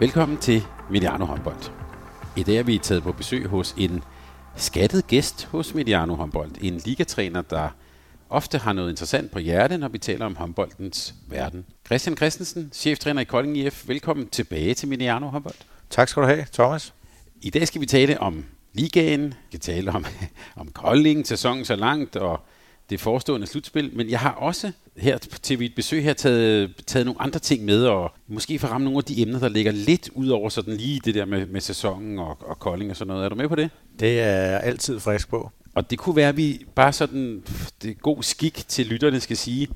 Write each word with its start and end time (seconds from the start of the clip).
Velkommen 0.00 0.38
til 0.38 0.62
Mediano 0.90 1.24
Håndbold. 1.24 1.70
I 2.36 2.42
dag 2.42 2.56
er 2.56 2.62
vi 2.62 2.78
taget 2.78 3.02
på 3.02 3.12
besøg 3.12 3.46
hos 3.46 3.74
en 3.78 4.02
skattet 4.56 5.06
gæst 5.06 5.44
hos 5.44 5.74
Mediano 5.74 6.14
Håndbold. 6.14 6.50
En 6.60 6.76
ligatræner, 6.76 7.42
der 7.42 7.68
ofte 8.30 8.58
har 8.58 8.72
noget 8.72 8.90
interessant 8.90 9.30
på 9.30 9.38
hjertet, 9.38 9.80
når 9.80 9.88
vi 9.88 9.98
taler 9.98 10.26
om 10.26 10.36
håndboldens 10.36 11.14
verden. 11.28 11.66
Christian 11.86 12.16
Christensen, 12.16 12.70
cheftræner 12.72 13.20
i 13.20 13.24
Kolding 13.24 13.58
IF. 13.58 13.88
Velkommen 13.88 14.28
tilbage 14.28 14.74
til 14.74 14.88
Mediano 14.88 15.26
Håndbold. 15.26 15.54
Tak 15.90 16.08
skal 16.08 16.22
du 16.22 16.28
have, 16.28 16.46
Thomas. 16.52 16.94
I 17.42 17.50
dag 17.50 17.68
skal 17.68 17.80
vi 17.80 17.86
tale 17.86 18.20
om 18.20 18.44
ligaen, 18.72 19.24
vi 19.24 19.34
skal 19.48 19.60
tale 19.60 19.90
om, 19.90 20.04
om 20.56 20.68
Kolding, 20.68 21.26
sæsonen 21.26 21.64
så 21.64 21.76
langt, 21.76 22.16
og 22.16 22.40
det 22.90 23.00
forestående 23.00 23.46
slutspil, 23.46 23.90
men 23.96 24.10
jeg 24.10 24.20
har 24.20 24.30
også 24.30 24.72
her 24.96 25.18
til 25.18 25.58
mit 25.58 25.74
besøg 25.74 26.04
her 26.04 26.12
taget, 26.12 26.74
taget 26.86 27.06
nogle 27.06 27.20
andre 27.20 27.38
ting 27.38 27.64
med, 27.64 27.84
og 27.84 28.12
måske 28.28 28.58
få 28.58 28.66
ramme 28.66 28.84
nogle 28.84 28.98
af 28.98 29.04
de 29.04 29.22
emner, 29.22 29.38
der 29.38 29.48
ligger 29.48 29.72
lidt 29.72 30.10
ud 30.14 30.28
over 30.28 30.48
sådan 30.48 30.76
lige 30.76 31.00
det 31.04 31.14
der 31.14 31.24
med, 31.24 31.46
med 31.46 31.60
sæsonen 31.60 32.18
og, 32.18 32.38
og 32.40 32.58
Kolding 32.58 32.90
og 32.90 32.96
sådan 32.96 33.08
noget. 33.08 33.24
Er 33.24 33.28
du 33.28 33.34
med 33.34 33.48
på 33.48 33.54
det? 33.54 33.70
Det 34.00 34.20
er 34.20 34.58
altid 34.58 35.00
frisk 35.00 35.28
på. 35.28 35.50
Og 35.74 35.90
det 35.90 35.98
kunne 35.98 36.16
være, 36.16 36.28
at 36.28 36.36
vi 36.36 36.66
bare 36.74 36.92
sådan, 36.92 37.42
det 37.82 37.90
er 37.90 37.94
god 37.94 38.22
skik 38.22 38.64
til 38.68 38.86
lytterne 38.86 39.20
skal 39.20 39.36
sige, 39.36 39.68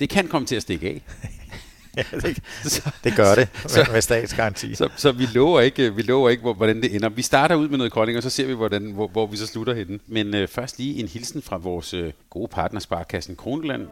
det 0.00 0.08
kan 0.08 0.28
komme 0.28 0.46
til 0.46 0.56
at 0.56 0.62
stikke 0.62 0.88
af. 0.88 1.02
ja, 1.96 2.02
det, 2.20 2.42
så, 2.64 2.90
det 3.04 3.16
gør 3.16 3.34
det 3.34 3.48
så, 3.66 3.88
med 3.92 4.00
statsgaranti. 4.00 4.74
Så, 4.74 4.88
så 4.96 5.12
vi 5.12 5.26
lover 5.34 5.60
ikke, 5.60 5.94
vi 5.94 6.02
lover 6.02 6.30
ikke 6.30 6.52
hvordan 6.52 6.82
det 6.82 6.94
ender. 6.94 7.08
Vi 7.08 7.22
starter 7.22 7.54
ud 7.54 7.68
med 7.68 7.78
noget 7.78 7.92
Kolding, 7.92 8.16
og 8.16 8.22
så 8.22 8.30
ser 8.30 8.46
vi, 8.46 8.54
hvordan, 8.54 8.90
hvor, 8.90 9.08
hvor 9.08 9.26
vi 9.26 9.36
så 9.36 9.46
slutter 9.46 9.74
henne. 9.74 9.98
Men 10.06 10.34
øh, 10.34 10.48
først 10.48 10.78
lige 10.78 11.00
en 11.00 11.08
hilsen 11.08 11.42
fra 11.42 11.56
vores 11.56 11.94
øh, 11.94 12.12
gode 12.30 12.48
partner, 12.48 12.80
Sparkassen 12.80 13.36
Kronland. 13.36 13.86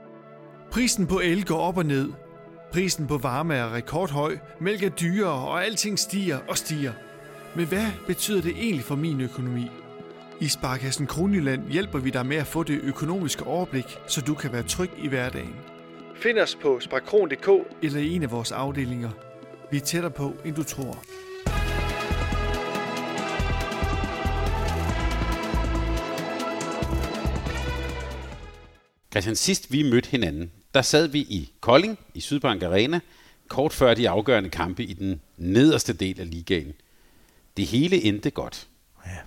Prisen 0.70 1.06
på 1.06 1.20
el 1.25 1.45
går 1.45 1.58
op 1.58 1.77
og 1.77 1.86
ned. 1.86 2.08
Prisen 2.73 3.06
på 3.06 3.19
varme 3.19 3.55
er 3.55 3.75
rekordhøj, 3.75 4.39
mælk 4.61 4.83
er 4.83 4.89
dyrere, 4.89 5.48
og 5.48 5.64
alting 5.64 5.98
stiger 5.98 6.39
og 6.48 6.58
stiger. 6.58 6.92
Men 7.56 7.67
hvad 7.67 7.86
betyder 8.06 8.42
det 8.42 8.50
egentlig 8.50 8.84
for 8.84 8.97
min 8.97 9.20
økonomi? 9.20 9.70
I 10.41 10.48
Sparkassen 10.48 11.06
Kronjylland 11.06 11.70
hjælper 11.70 11.98
vi 11.98 12.11
dig 12.11 12.27
med 12.27 12.36
at 12.36 12.47
få 12.47 12.62
det 12.62 12.80
økonomiske 12.83 13.47
overblik, 13.47 13.98
så 14.06 14.20
du 14.20 14.34
kan 14.34 14.53
være 14.53 14.62
tryg 14.62 14.91
i 15.03 15.08
hverdagen. 15.08 15.55
Find 16.23 16.39
os 16.39 16.55
på 16.55 16.81
sparkron.dk 16.81 17.48
eller 17.83 18.01
i 18.01 18.15
en 18.15 18.23
af 18.23 18.31
vores 18.31 18.53
afdelinger. 18.53 19.11
Vi 19.70 19.77
er 19.77 19.81
tættere 19.81 20.12
på, 20.12 20.37
end 20.45 20.55
du 20.55 20.62
tror. 20.62 21.05
Christian, 29.11 29.37
sidst 29.37 29.73
vi 29.73 29.83
mødte 29.83 30.11
hinanden, 30.11 30.52
der 30.74 30.83
sad 30.83 31.08
vi 31.08 31.19
i 31.19 31.52
Kolding 31.61 31.98
i 32.14 32.20
Sydbank 32.20 32.63
Arena, 32.63 33.01
kort 33.48 33.73
før 33.73 33.95
de 33.95 34.08
afgørende 34.08 34.51
kampe 34.51 34.85
i 34.85 34.92
den 34.92 35.20
nederste 35.36 35.92
del 35.92 36.20
af 36.20 36.30
ligaen. 36.30 36.73
Det 37.57 37.67
hele 37.67 38.02
endte 38.02 38.30
godt. 38.30 38.69
Ja. 39.07 39.19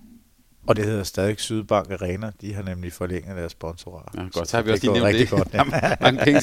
Og 0.67 0.75
det 0.75 0.85
hedder 0.85 1.03
stadig 1.03 1.39
Sydbank 1.39 1.91
Arena. 1.91 2.31
De 2.41 2.53
har 2.53 2.63
nemlig 2.63 2.93
forlænget 2.93 3.37
deres 3.37 3.51
sponsorat. 3.51 4.15
Ja, 4.15 4.21
godt, 4.33 4.47
så 4.47 4.57
har 4.57 4.63
vi 4.63 4.71
også 4.71 4.85
lige 4.85 4.93
nævnt 4.93 5.19
det. 5.19 5.29
Godt, 5.29 5.53
ja. 5.53 5.63
Mange 6.01 6.19
penge 6.23 6.41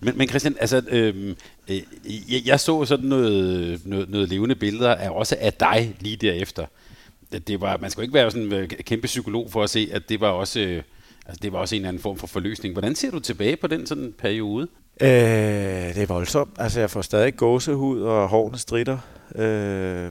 men, 0.00 0.18
men 0.18 0.28
Christian, 0.28 0.56
altså, 0.60 0.82
øhm, 0.88 1.36
øh, 1.68 1.76
jeg, 2.06 2.42
jeg 2.46 2.60
så 2.60 2.84
sådan 2.84 3.06
noget, 3.06 3.80
noget, 3.84 4.10
noget 4.10 4.28
levende 4.28 4.54
billeder 4.54 4.94
af, 4.94 5.10
også 5.10 5.36
af 5.40 5.52
dig 5.52 5.96
lige 6.00 6.16
derefter. 6.16 6.66
Det, 7.32 7.48
det 7.48 7.60
var, 7.60 7.76
man 7.76 7.90
skulle 7.90 8.04
ikke 8.04 8.14
være 8.14 8.30
sådan 8.30 8.46
en 8.46 8.52
øh, 8.52 8.68
kæmpe 8.68 9.06
psykolog 9.06 9.50
for 9.50 9.62
at 9.62 9.70
se, 9.70 9.88
at 9.92 10.08
det 10.08 10.20
var 10.20 10.28
også... 10.28 10.60
Øh, 10.60 10.82
Altså, 11.26 11.40
det 11.42 11.52
var 11.52 11.58
også 11.58 11.74
en 11.74 11.80
eller 11.80 11.88
anden 11.88 12.02
form 12.02 12.16
for 12.16 12.26
forløsning. 12.26 12.72
Hvordan 12.74 12.94
ser 12.94 13.10
du 13.10 13.20
tilbage 13.20 13.56
på 13.56 13.66
den 13.66 13.86
sådan 13.86 14.14
periode? 14.18 14.68
Øh, 15.00 15.08
det 15.08 16.02
er 16.02 16.06
voldsomt. 16.06 16.50
Altså, 16.58 16.80
jeg 16.80 16.90
får 16.90 17.02
stadig 17.02 17.36
gåsehud, 17.36 18.02
og 18.02 18.28
hårene 18.28 18.58
stritter. 18.58 18.98
Øh, 19.34 20.10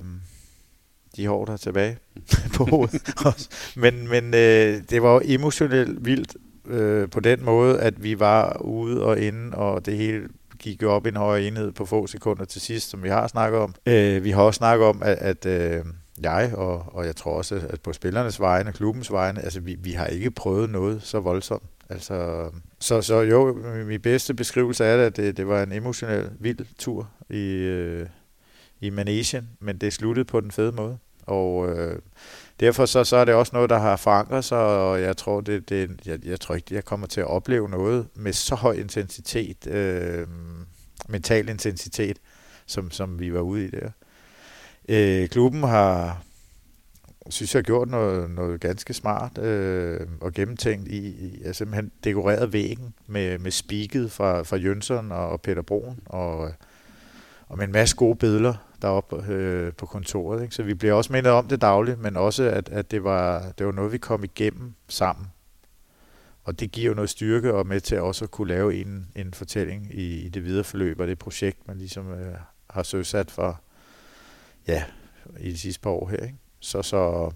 de 1.15 1.27
hår, 1.27 1.45
der 1.45 1.53
er 1.53 1.57
tilbage 1.57 1.97
på 2.55 2.65
hovedet. 2.65 3.01
men 3.83 4.07
men 4.07 4.25
øh, 4.25 4.81
det 4.89 5.01
var 5.01 5.21
emotionelt 5.25 6.05
vildt 6.05 6.35
øh, 6.67 7.09
på 7.09 7.19
den 7.19 7.45
måde, 7.45 7.79
at 7.79 8.03
vi 8.03 8.19
var 8.19 8.61
ude 8.61 9.03
og 9.03 9.19
inde, 9.19 9.57
og 9.57 9.85
det 9.85 9.97
hele 9.97 10.27
gik 10.59 10.81
jo 10.81 10.91
op 10.91 11.05
i 11.05 11.09
en 11.09 11.15
højere 11.15 11.47
enhed 11.47 11.71
på 11.71 11.85
få 11.85 12.07
sekunder 12.07 12.45
til 12.45 12.61
sidst, 12.61 12.89
som 12.89 13.03
vi 13.03 13.09
har 13.09 13.27
snakket 13.27 13.59
om. 13.59 13.75
Øh, 13.85 14.23
vi 14.23 14.31
har 14.31 14.41
også 14.41 14.57
snakket 14.57 14.87
om, 14.87 15.01
at, 15.05 15.17
at 15.17 15.45
øh, 15.45 15.85
jeg, 16.21 16.51
og, 16.55 16.85
og 16.87 17.05
jeg 17.05 17.15
tror 17.15 17.37
også, 17.37 17.61
at 17.69 17.81
på 17.81 17.93
spillernes 17.93 18.39
vegne, 18.39 18.73
klubbens 18.73 19.11
vegne, 19.11 19.41
altså 19.41 19.59
vi, 19.59 19.75
vi 19.79 19.91
har 19.91 20.05
ikke 20.05 20.31
prøvet 20.31 20.69
noget 20.69 21.03
så 21.03 21.19
voldsomt. 21.19 21.63
Altså, 21.89 22.49
så, 22.79 23.01
så 23.01 23.21
jo, 23.21 23.57
min 23.87 24.01
bedste 24.01 24.33
beskrivelse 24.33 24.85
er 24.85 24.97
det, 24.97 25.03
at 25.03 25.17
det, 25.17 25.37
det 25.37 25.47
var 25.47 25.63
en 25.63 25.71
emotionel 25.71 26.29
vild 26.39 26.65
tur 26.77 27.09
i, 27.29 27.53
øh, 27.53 28.07
i 28.81 28.89
Manesien, 28.89 29.49
men 29.59 29.77
det 29.77 29.93
sluttede 29.93 30.25
på 30.25 30.41
den 30.41 30.51
fede 30.51 30.71
måde. 30.71 30.97
Og 31.27 31.69
øh, 31.69 31.99
derfor 32.59 32.85
så, 32.85 33.03
så 33.03 33.15
er 33.15 33.25
det 33.25 33.33
også 33.33 33.55
noget, 33.55 33.69
der 33.69 33.77
har 33.79 33.95
forankret 33.95 34.45
sig, 34.45 34.57
og 34.57 35.01
jeg 35.01 35.17
tror, 35.17 35.41
det, 35.41 35.69
det, 35.69 35.89
jeg, 36.05 36.25
jeg 36.25 36.39
tror 36.39 36.55
ikke, 36.55 36.75
jeg 36.75 36.85
kommer 36.85 37.07
til 37.07 37.21
at 37.21 37.27
opleve 37.27 37.69
noget 37.69 38.07
med 38.15 38.33
så 38.33 38.55
høj 38.55 38.73
intensitet, 38.73 39.67
øh, 39.67 40.27
mental 41.09 41.49
intensitet, 41.49 42.17
som, 42.65 42.91
som 42.91 43.19
vi 43.19 43.33
var 43.33 43.41
ude 43.41 43.65
i 43.65 43.69
der. 43.69 43.89
Øh, 44.89 45.29
klubben 45.29 45.63
har, 45.63 46.23
synes 47.29 47.55
jeg, 47.55 47.59
har 47.59 47.63
gjort 47.63 47.89
noget, 47.89 48.29
noget 48.31 48.61
ganske 48.61 48.93
smart 48.93 49.37
øh, 49.37 49.99
og 50.21 50.33
gennemtænkt 50.33 50.87
i, 50.87 51.07
i 51.07 51.43
altså 51.45 51.57
simpelthen 51.57 51.91
dekoreret 52.03 52.53
væggen 52.53 52.93
med, 53.07 53.39
med 53.39 53.51
spiket 53.51 54.11
fra, 54.11 54.41
fra 54.41 54.57
Jønsson 54.57 55.11
og 55.11 55.41
Peter 55.41 55.61
Broen 55.61 55.99
og, 56.05 56.51
og 57.47 57.57
med 57.57 57.65
en 57.65 57.71
masse 57.71 57.95
gode 57.95 58.15
billeder 58.15 58.53
deroppe 58.81 59.25
øh, 59.33 59.73
på 59.73 59.85
kontoret. 59.85 60.43
Ikke? 60.43 60.55
Så 60.55 60.63
vi 60.63 60.73
bliver 60.73 60.93
også 60.93 61.13
mindet 61.13 61.31
om 61.31 61.47
det 61.47 61.61
dagligt, 61.61 61.99
men 61.99 62.17
også, 62.17 62.43
at, 62.43 62.69
at 62.69 62.91
det, 62.91 63.03
var, 63.03 63.51
det 63.57 63.65
var 63.65 63.71
noget, 63.71 63.91
vi 63.91 63.97
kom 63.97 64.23
igennem 64.23 64.73
sammen. 64.87 65.27
Og 66.43 66.59
det 66.59 66.71
giver 66.71 66.87
jo 66.87 66.93
noget 66.93 67.09
styrke 67.09 67.53
og 67.53 67.67
med 67.67 67.79
til 67.81 68.01
også 68.01 68.25
at 68.25 68.31
kunne 68.31 68.47
lave 68.47 68.75
en, 68.75 69.07
en 69.15 69.33
fortælling 69.33 69.89
i, 69.93 70.25
i 70.25 70.29
det 70.29 70.43
videre 70.43 70.63
forløb 70.63 70.99
og 70.99 71.07
det 71.07 71.19
projekt, 71.19 71.67
man 71.67 71.77
ligesom 71.77 72.11
øh, 72.11 72.35
har 72.69 72.83
søsat 72.83 73.31
for, 73.31 73.61
ja, 74.67 74.83
i 75.39 75.51
de 75.51 75.57
sidste 75.57 75.81
par 75.81 75.89
år 75.89 76.09
her. 76.09 76.17
Ikke? 76.17 76.37
Så, 76.59 76.81
så 76.81 77.31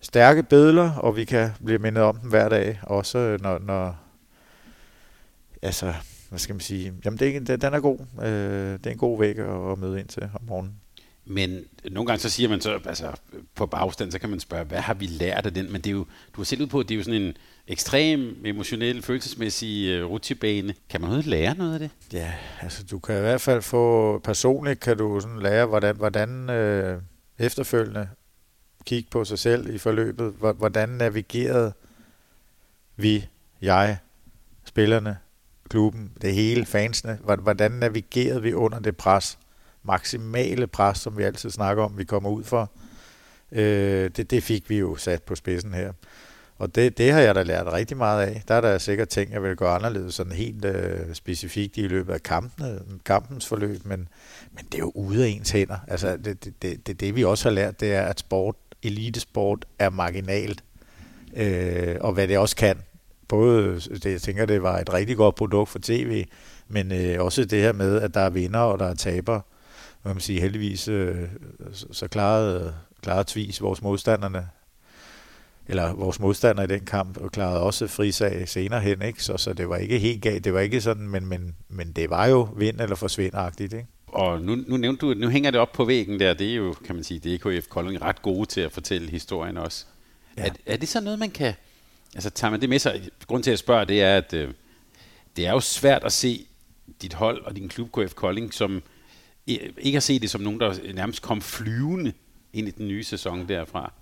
stærke 0.00 0.42
billeder, 0.42 0.92
og 0.92 1.16
vi 1.16 1.24
kan 1.24 1.50
blive 1.64 1.78
mindet 1.78 2.04
om 2.04 2.16
dem 2.16 2.30
hver 2.30 2.48
dag, 2.48 2.80
også 2.82 3.38
når, 3.40 3.58
når 3.58 3.96
altså, 5.62 5.94
hvad 6.28 6.38
skal 6.38 6.54
man 6.54 6.60
sige, 6.60 6.92
jamen 7.04 7.18
det, 7.18 7.62
den 7.62 7.74
er 7.74 7.80
god. 7.80 7.98
Øh, 8.22 8.72
det 8.72 8.86
er 8.86 8.90
en 8.90 8.98
god 8.98 9.18
væg 9.18 9.38
at, 9.38 9.72
at 9.72 9.78
møde 9.78 10.00
ind 10.00 10.08
til 10.08 10.22
om 10.22 10.42
morgenen. 10.42 10.74
Men 11.30 11.64
nogle 11.90 12.06
gange 12.06 12.20
så 12.20 12.30
siger 12.30 12.48
man 12.48 12.60
så, 12.60 12.80
altså 12.84 13.12
på 13.54 13.66
bagstand, 13.66 14.12
så 14.12 14.18
kan 14.18 14.30
man 14.30 14.40
spørge, 14.40 14.64
hvad 14.64 14.78
har 14.78 14.94
vi 14.94 15.06
lært 15.06 15.46
af 15.46 15.54
den? 15.54 15.72
Men 15.72 15.80
det 15.80 15.86
er 15.86 15.94
jo, 15.94 16.06
du 16.34 16.40
har 16.40 16.44
selv 16.44 16.62
ud 16.62 16.66
på, 16.66 16.80
at 16.80 16.88
det 16.88 16.94
er 16.94 16.98
jo 16.98 17.04
sådan 17.04 17.22
en 17.22 17.36
ekstrem, 17.66 18.36
emotionel, 18.44 19.02
følelsesmæssig 19.02 20.02
uh, 20.04 20.10
rutsjebane. 20.10 20.74
Kan 20.88 21.00
man 21.00 21.08
overhovedet 21.08 21.30
lære 21.30 21.54
noget 21.54 21.72
af 21.74 21.78
det? 21.78 21.90
Ja, 22.12 22.32
altså 22.60 22.84
du 22.84 22.98
kan 22.98 23.16
i 23.16 23.20
hvert 23.20 23.40
fald 23.40 23.62
få, 23.62 24.18
personligt 24.18 24.80
kan 24.80 24.96
du 24.98 25.20
sådan 25.20 25.42
lære, 25.42 25.66
hvordan, 25.66 25.96
hvordan 25.96 26.50
øh, 26.50 27.02
efterfølgende 27.38 28.08
kigge 28.86 29.10
på 29.10 29.24
sig 29.24 29.38
selv 29.38 29.74
i 29.74 29.78
forløbet. 29.78 30.32
Hvordan 30.32 30.88
navigerede 30.88 31.72
vi, 32.96 33.26
jeg, 33.62 33.98
spillerne, 34.64 35.16
klubben, 35.68 36.12
det 36.22 36.34
hele, 36.34 36.66
fansene, 36.66 37.18
hvordan 37.42 37.70
navigerede 37.70 38.42
vi 38.42 38.52
under 38.52 38.78
det 38.78 38.96
pres, 38.96 39.38
maksimale 39.82 40.66
pres, 40.66 40.98
som 40.98 41.18
vi 41.18 41.22
altid 41.22 41.50
snakker 41.50 41.82
om, 41.82 41.98
vi 41.98 42.04
kommer 42.04 42.30
ud 42.30 42.44
for. 42.44 42.70
Øh, 43.52 44.10
det, 44.16 44.30
det 44.30 44.42
fik 44.42 44.70
vi 44.70 44.78
jo 44.78 44.96
sat 44.96 45.22
på 45.22 45.34
spidsen 45.34 45.74
her. 45.74 45.92
Og 46.58 46.74
det, 46.74 46.98
det 46.98 47.12
har 47.12 47.20
jeg 47.20 47.34
da 47.34 47.42
lært 47.42 47.72
rigtig 47.72 47.96
meget 47.96 48.26
af. 48.26 48.42
Der 48.48 48.54
er 48.54 48.60
der 48.60 48.78
sikkert 48.78 49.08
ting, 49.08 49.32
jeg 49.32 49.42
vil 49.42 49.56
gøre 49.56 49.74
anderledes, 49.74 50.14
sådan 50.14 50.32
helt 50.32 50.64
øh, 50.64 51.14
specifikt 51.14 51.76
i 51.76 51.88
løbet 51.88 52.12
af 52.12 52.22
kampene, 52.22 52.80
kampens 53.04 53.46
forløb, 53.46 53.84
men, 53.84 54.08
men 54.52 54.64
det 54.64 54.74
er 54.74 54.78
jo 54.78 54.92
ude 54.94 55.24
af 55.24 55.28
ens 55.28 55.50
hænder. 55.50 55.78
Altså, 55.88 56.16
det, 56.16 56.44
det, 56.44 56.62
det, 56.62 56.86
det, 56.86 57.00
det 57.00 57.16
vi 57.16 57.24
også 57.24 57.48
har 57.48 57.54
lært, 57.54 57.80
det 57.80 57.94
er, 57.94 58.02
at 58.02 58.20
sport, 58.20 58.56
elitesport 58.82 59.64
er 59.78 59.90
marginalt, 59.90 60.64
øh, 61.36 61.96
og 62.00 62.12
hvad 62.12 62.28
det 62.28 62.38
også 62.38 62.56
kan, 62.56 62.78
både, 63.28 63.80
det, 63.80 64.04
jeg 64.04 64.22
tænker, 64.22 64.46
det 64.46 64.62
var 64.62 64.78
et 64.78 64.92
rigtig 64.92 65.16
godt 65.16 65.34
produkt 65.34 65.68
for 65.68 65.78
tv, 65.82 66.24
men 66.68 66.92
øh, 66.92 67.24
også 67.24 67.44
det 67.44 67.60
her 67.60 67.72
med, 67.72 68.00
at 68.00 68.14
der 68.14 68.20
er 68.20 68.30
vinder 68.30 68.60
og 68.60 68.78
der 68.78 68.86
er 68.86 68.94
taber. 68.94 69.40
Man 70.04 70.14
kan 70.14 70.20
sige, 70.20 70.40
heldigvis 70.40 70.88
øh, 70.88 71.16
så, 71.72 72.08
klarede, 72.08 72.74
klarede 73.02 73.24
Tvis 73.26 73.62
vores 73.62 73.82
modstanderne 73.82 74.48
eller 75.68 75.92
vores 75.92 76.20
modstander 76.20 76.62
i 76.62 76.66
den 76.66 76.84
kamp, 76.84 77.16
og 77.16 77.32
klarede 77.32 77.60
også 77.60 77.86
frisag 77.86 78.48
senere 78.48 78.80
hen, 78.80 79.02
ikke? 79.02 79.22
Så, 79.22 79.36
så 79.36 79.52
det 79.52 79.68
var 79.68 79.76
ikke 79.76 79.98
helt 79.98 80.22
galt, 80.22 80.44
det 80.44 80.54
var 80.54 80.60
ikke 80.60 80.80
sådan, 80.80 81.08
men, 81.08 81.26
men, 81.26 81.54
men 81.68 81.92
det 81.92 82.10
var 82.10 82.26
jo 82.26 82.48
vind 82.56 82.80
eller 82.80 82.96
forsvindagtigt, 82.96 83.72
ikke? 83.72 83.86
Og 84.06 84.40
nu, 84.40 84.56
nu 84.66 84.76
nævnte 84.76 85.06
du, 85.06 85.14
nu 85.14 85.28
hænger 85.28 85.50
det 85.50 85.60
op 85.60 85.72
på 85.72 85.84
væggen 85.84 86.20
der, 86.20 86.34
det 86.34 86.50
er 86.50 86.54
jo, 86.54 86.74
kan 86.84 86.94
man 86.94 87.04
sige, 87.04 87.36
DKF 87.36 87.66
Kolding 87.68 88.02
ret 88.02 88.22
gode 88.22 88.46
til 88.46 88.60
at 88.60 88.72
fortælle 88.72 89.10
historien 89.10 89.56
også. 89.56 89.86
Ja. 90.36 90.46
Er, 90.46 90.50
er 90.66 90.76
det 90.76 90.88
så 90.88 91.00
noget, 91.00 91.18
man 91.18 91.30
kan, 91.30 91.54
altså 92.14 92.30
tager 92.30 92.50
man 92.50 92.60
det 92.60 92.68
med 92.68 92.78
sig? 92.78 93.08
Grunden 93.26 93.42
til 93.42 93.50
at 93.50 93.58
spørge, 93.58 93.84
det 93.84 94.02
er, 94.02 94.16
at 94.16 94.34
øh, 94.34 94.54
det 95.36 95.46
er 95.46 95.52
jo 95.52 95.60
svært 95.60 96.04
at 96.04 96.12
se 96.12 96.46
dit 97.02 97.14
hold 97.14 97.44
og 97.44 97.56
din 97.56 97.68
klub 97.68 97.92
KF 97.92 98.14
Kolding, 98.14 98.54
som 98.54 98.82
ikke 99.46 99.92
har 99.92 100.00
set 100.00 100.22
det 100.22 100.30
som 100.30 100.40
nogen, 100.40 100.60
der 100.60 100.92
nærmest 100.94 101.22
kom 101.22 101.42
flyvende 101.42 102.12
ind 102.52 102.68
i 102.68 102.70
den 102.70 102.88
nye 102.88 103.04
sæson 103.04 103.48
derfra. 103.48 103.92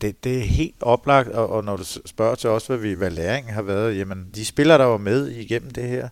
Det, 0.00 0.24
det 0.24 0.38
er 0.38 0.42
helt 0.42 0.82
oplagt, 0.82 1.28
og, 1.28 1.48
og 1.48 1.64
når 1.64 1.76
du 1.76 1.84
spørger 2.06 2.34
til 2.34 2.50
os, 2.50 2.66
hvad, 2.66 2.76
vi, 2.76 2.92
hvad 2.92 3.10
læringen 3.10 3.54
har 3.54 3.62
været, 3.62 3.98
jamen 3.98 4.30
de 4.34 4.44
spillere, 4.44 4.78
der 4.78 4.84
var 4.84 4.96
med 4.96 5.28
igennem 5.28 5.70
det 5.70 5.88
her, 5.88 6.08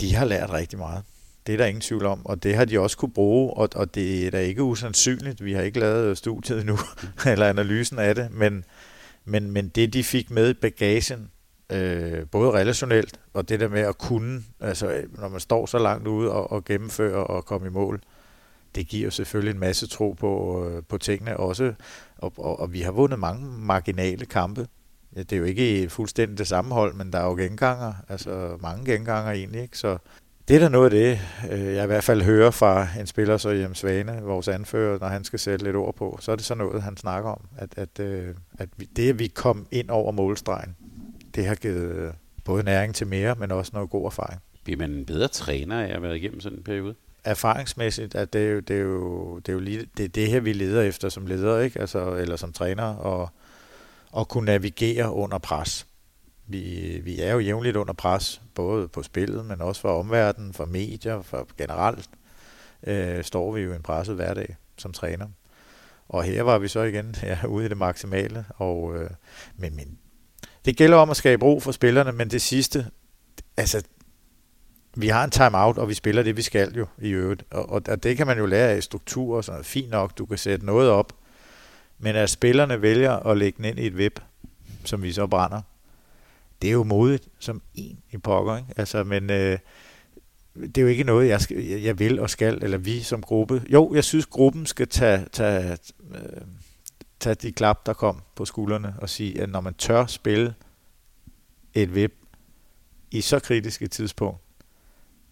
de 0.00 0.14
har 0.14 0.24
lært 0.24 0.50
rigtig 0.50 0.78
meget. 0.78 1.02
Det 1.46 1.52
er 1.52 1.56
der 1.56 1.66
ingen 1.66 1.80
tvivl 1.80 2.06
om, 2.06 2.26
og 2.26 2.42
det 2.42 2.54
har 2.54 2.64
de 2.64 2.80
også 2.80 2.96
kunne 2.96 3.12
bruge, 3.12 3.52
og, 3.52 3.68
og 3.74 3.94
det 3.94 4.26
er 4.26 4.30
da 4.30 4.38
ikke 4.38 4.62
usandsynligt. 4.62 5.44
Vi 5.44 5.52
har 5.52 5.62
ikke 5.62 5.80
lavet 5.80 6.18
studiet 6.18 6.60
endnu, 6.60 6.78
eller 7.32 7.46
analysen 7.46 7.98
af 7.98 8.14
det, 8.14 8.32
men, 8.32 8.64
men, 9.24 9.50
men 9.50 9.68
det 9.68 9.92
de 9.92 10.04
fik 10.04 10.30
med 10.30 10.50
i 10.50 10.54
bagagen, 10.54 11.30
øh, 11.72 12.26
både 12.26 12.50
relationelt 12.50 13.20
og 13.32 13.48
det 13.48 13.60
der 13.60 13.68
med 13.68 13.80
at 13.80 13.98
kunne, 13.98 14.42
altså 14.60 15.02
når 15.18 15.28
man 15.28 15.40
står 15.40 15.66
så 15.66 15.78
langt 15.78 16.08
ude 16.08 16.30
og, 16.30 16.52
og 16.52 16.64
gennemfører 16.64 17.20
og 17.20 17.44
komme 17.44 17.66
i 17.66 17.70
mål, 17.70 18.00
det 18.74 18.88
giver 18.88 19.10
selvfølgelig 19.10 19.54
en 19.54 19.60
masse 19.60 19.86
tro 19.86 20.12
på, 20.12 20.64
øh, 20.68 20.82
på 20.88 20.98
tingene 20.98 21.36
også, 21.36 21.74
og, 22.16 22.32
og, 22.36 22.60
og 22.60 22.72
vi 22.72 22.80
har 22.80 22.92
vundet 22.92 23.18
mange 23.18 23.46
marginale 23.58 24.26
kampe. 24.26 24.68
Ja, 25.16 25.22
det 25.22 25.32
er 25.32 25.36
jo 25.36 25.44
ikke 25.44 25.90
fuldstændig 25.90 26.38
det 26.38 26.46
samme 26.46 26.74
hold, 26.74 26.94
men 26.94 27.12
der 27.12 27.18
er 27.18 27.24
jo 27.24 27.36
genganger, 27.36 27.92
altså 28.08 28.56
mange 28.60 28.92
genganger 28.92 29.32
egentlig, 29.32 29.62
ikke? 29.62 29.78
så 29.78 29.98
det 30.48 30.56
er 30.56 30.60
da 30.60 30.68
noget 30.68 30.84
af 30.84 30.90
det, 30.90 31.20
øh, 31.52 31.74
jeg 31.74 31.84
i 31.84 31.86
hvert 31.86 32.04
fald 32.04 32.22
hører 32.22 32.50
fra 32.50 32.88
en 33.00 33.06
spiller, 33.06 33.36
så 33.36 33.50
Jens 33.50 33.78
Svane, 33.78 34.22
vores 34.22 34.48
anfører, 34.48 34.98
når 34.98 35.06
han 35.06 35.24
skal 35.24 35.38
sætte 35.38 35.64
lidt 35.64 35.76
ord 35.76 35.94
på, 35.94 36.18
så 36.20 36.32
er 36.32 36.36
det 36.36 36.44
så 36.44 36.54
noget, 36.54 36.82
han 36.82 36.96
snakker 36.96 37.30
om, 37.30 37.40
at, 37.56 37.74
at, 37.76 38.00
øh, 38.00 38.34
at 38.58 38.68
det, 38.96 39.08
at 39.08 39.18
vi 39.18 39.26
kom 39.26 39.66
ind 39.70 39.90
over 39.90 40.12
målstregen, 40.12 40.76
det 41.34 41.46
har 41.46 41.54
givet 41.54 42.12
både 42.44 42.62
næring 42.62 42.94
til 42.94 43.06
mere, 43.06 43.34
men 43.34 43.50
også 43.50 43.70
noget 43.74 43.90
god 43.90 44.06
erfaring. 44.06 44.40
Bliver 44.64 44.78
man 44.78 44.90
en 44.90 45.06
bedre 45.06 45.28
træner 45.28 45.82
af 45.82 45.94
at 45.94 46.02
være 46.02 46.18
igennem 46.18 46.40
sådan 46.40 46.58
en 46.58 46.64
periode? 46.64 46.94
Erfaringsmæssigt, 47.24 48.14
at 48.14 48.32
det 48.32 48.46
er 48.46 48.50
jo 48.50 48.60
det, 48.60 48.76
er 48.76 48.80
jo, 48.80 49.38
det, 49.38 49.48
er 49.48 49.52
jo 49.52 49.58
lige, 49.58 49.86
det, 49.96 50.04
er 50.04 50.08
det 50.08 50.28
her, 50.28 50.40
vi 50.40 50.52
leder 50.52 50.82
efter 50.82 51.08
som 51.08 51.26
leder, 51.26 51.60
ikke? 51.60 51.80
Altså, 51.80 52.14
eller 52.14 52.36
som 52.36 52.52
træner, 52.52 52.84
og, 52.84 53.28
og 54.12 54.28
kunne 54.28 54.44
navigere 54.44 55.12
under 55.12 55.38
pres. 55.38 55.86
Vi, 56.46 57.00
vi 57.04 57.20
er 57.20 57.32
jo 57.32 57.38
jævnligt 57.38 57.76
under 57.76 57.92
pres, 57.92 58.42
både 58.54 58.88
på 58.88 59.02
spillet, 59.02 59.44
men 59.44 59.60
også 59.60 59.80
for 59.80 59.98
omverdenen, 59.98 60.52
for 60.52 60.64
medier, 60.64 61.22
for 61.22 61.48
generelt 61.58 62.10
øh, 62.86 63.24
står 63.24 63.52
vi 63.52 63.60
jo 63.60 63.72
i 63.72 63.76
en 63.76 63.82
presset 63.82 64.14
hverdag 64.14 64.56
som 64.78 64.92
træner. 64.92 65.26
Og 66.08 66.22
her 66.22 66.42
var 66.42 66.58
vi 66.58 66.68
så 66.68 66.82
igen 66.82 67.14
ja, 67.22 67.38
ude 67.48 67.66
i 67.66 67.68
det 67.68 67.76
maksimale. 67.76 68.44
Og, 68.56 68.96
øh, 68.96 69.10
men, 69.56 69.76
men 69.76 69.98
det 70.64 70.76
gælder 70.76 70.96
om 70.96 71.10
at 71.10 71.16
skabe 71.16 71.44
ro 71.44 71.60
for 71.60 71.72
spillerne, 71.72 72.12
men 72.12 72.30
det 72.30 72.42
sidste, 72.42 72.86
altså 73.56 73.82
vi 74.96 75.08
har 75.08 75.24
en 75.24 75.30
timeout, 75.30 75.78
og 75.78 75.88
vi 75.88 75.94
spiller 75.94 76.22
det, 76.22 76.36
vi 76.36 76.42
skal 76.42 76.74
jo 76.76 76.86
i 76.98 77.10
øvrigt. 77.10 77.44
Og, 77.50 77.68
og, 77.68 77.82
og 77.88 78.02
det 78.02 78.16
kan 78.16 78.26
man 78.26 78.38
jo 78.38 78.46
lære 78.46 78.70
af 78.70 78.82
struktur 78.82 79.36
og 79.36 79.44
sådan 79.44 79.56
noget. 79.56 79.66
Fint 79.66 79.90
nok, 79.90 80.18
du 80.18 80.26
kan 80.26 80.38
sætte 80.38 80.66
noget 80.66 80.90
op. 80.90 81.12
Men 81.98 82.16
at 82.16 82.30
spillerne 82.30 82.82
vælger 82.82 83.12
at 83.12 83.36
lægge 83.36 83.56
den 83.56 83.64
ind 83.64 83.78
i 83.78 83.86
et 83.86 83.94
web, 83.94 84.18
som 84.84 85.02
vi 85.02 85.12
så 85.12 85.26
brænder, 85.26 85.60
det 86.62 86.68
er 86.68 86.72
jo 86.72 86.84
modigt 86.84 87.28
som 87.38 87.62
en 87.74 87.98
i 88.10 88.18
pokker. 88.18 88.56
Ikke? 88.56 88.68
Altså, 88.76 89.04
men 89.04 89.30
øh, 89.30 89.58
det 90.54 90.78
er 90.78 90.82
jo 90.82 90.88
ikke 90.88 91.04
noget, 91.04 91.28
jeg, 91.28 91.40
skal, 91.40 91.64
jeg 91.64 91.98
vil 91.98 92.20
og 92.20 92.30
skal, 92.30 92.58
eller 92.62 92.78
vi 92.78 93.00
som 93.00 93.22
gruppe. 93.22 93.62
Jo, 93.68 93.94
jeg 93.94 94.04
synes, 94.04 94.26
gruppen 94.26 94.66
skal 94.66 94.88
tage, 94.88 95.26
tage, 95.32 95.78
øh, 96.14 96.42
tage 97.20 97.34
de 97.34 97.52
klap, 97.52 97.86
der 97.86 97.92
kom 97.92 98.22
på 98.36 98.44
skuldrene, 98.44 98.94
og 98.98 99.08
sige, 99.08 99.40
at 99.40 99.48
når 99.48 99.60
man 99.60 99.74
tør 99.74 100.06
spille 100.06 100.54
et 101.74 101.90
web 101.90 102.12
i 103.10 103.20
så 103.20 103.38
kritisk 103.38 103.82
et 103.82 103.90
tidspunkt, 103.90 104.40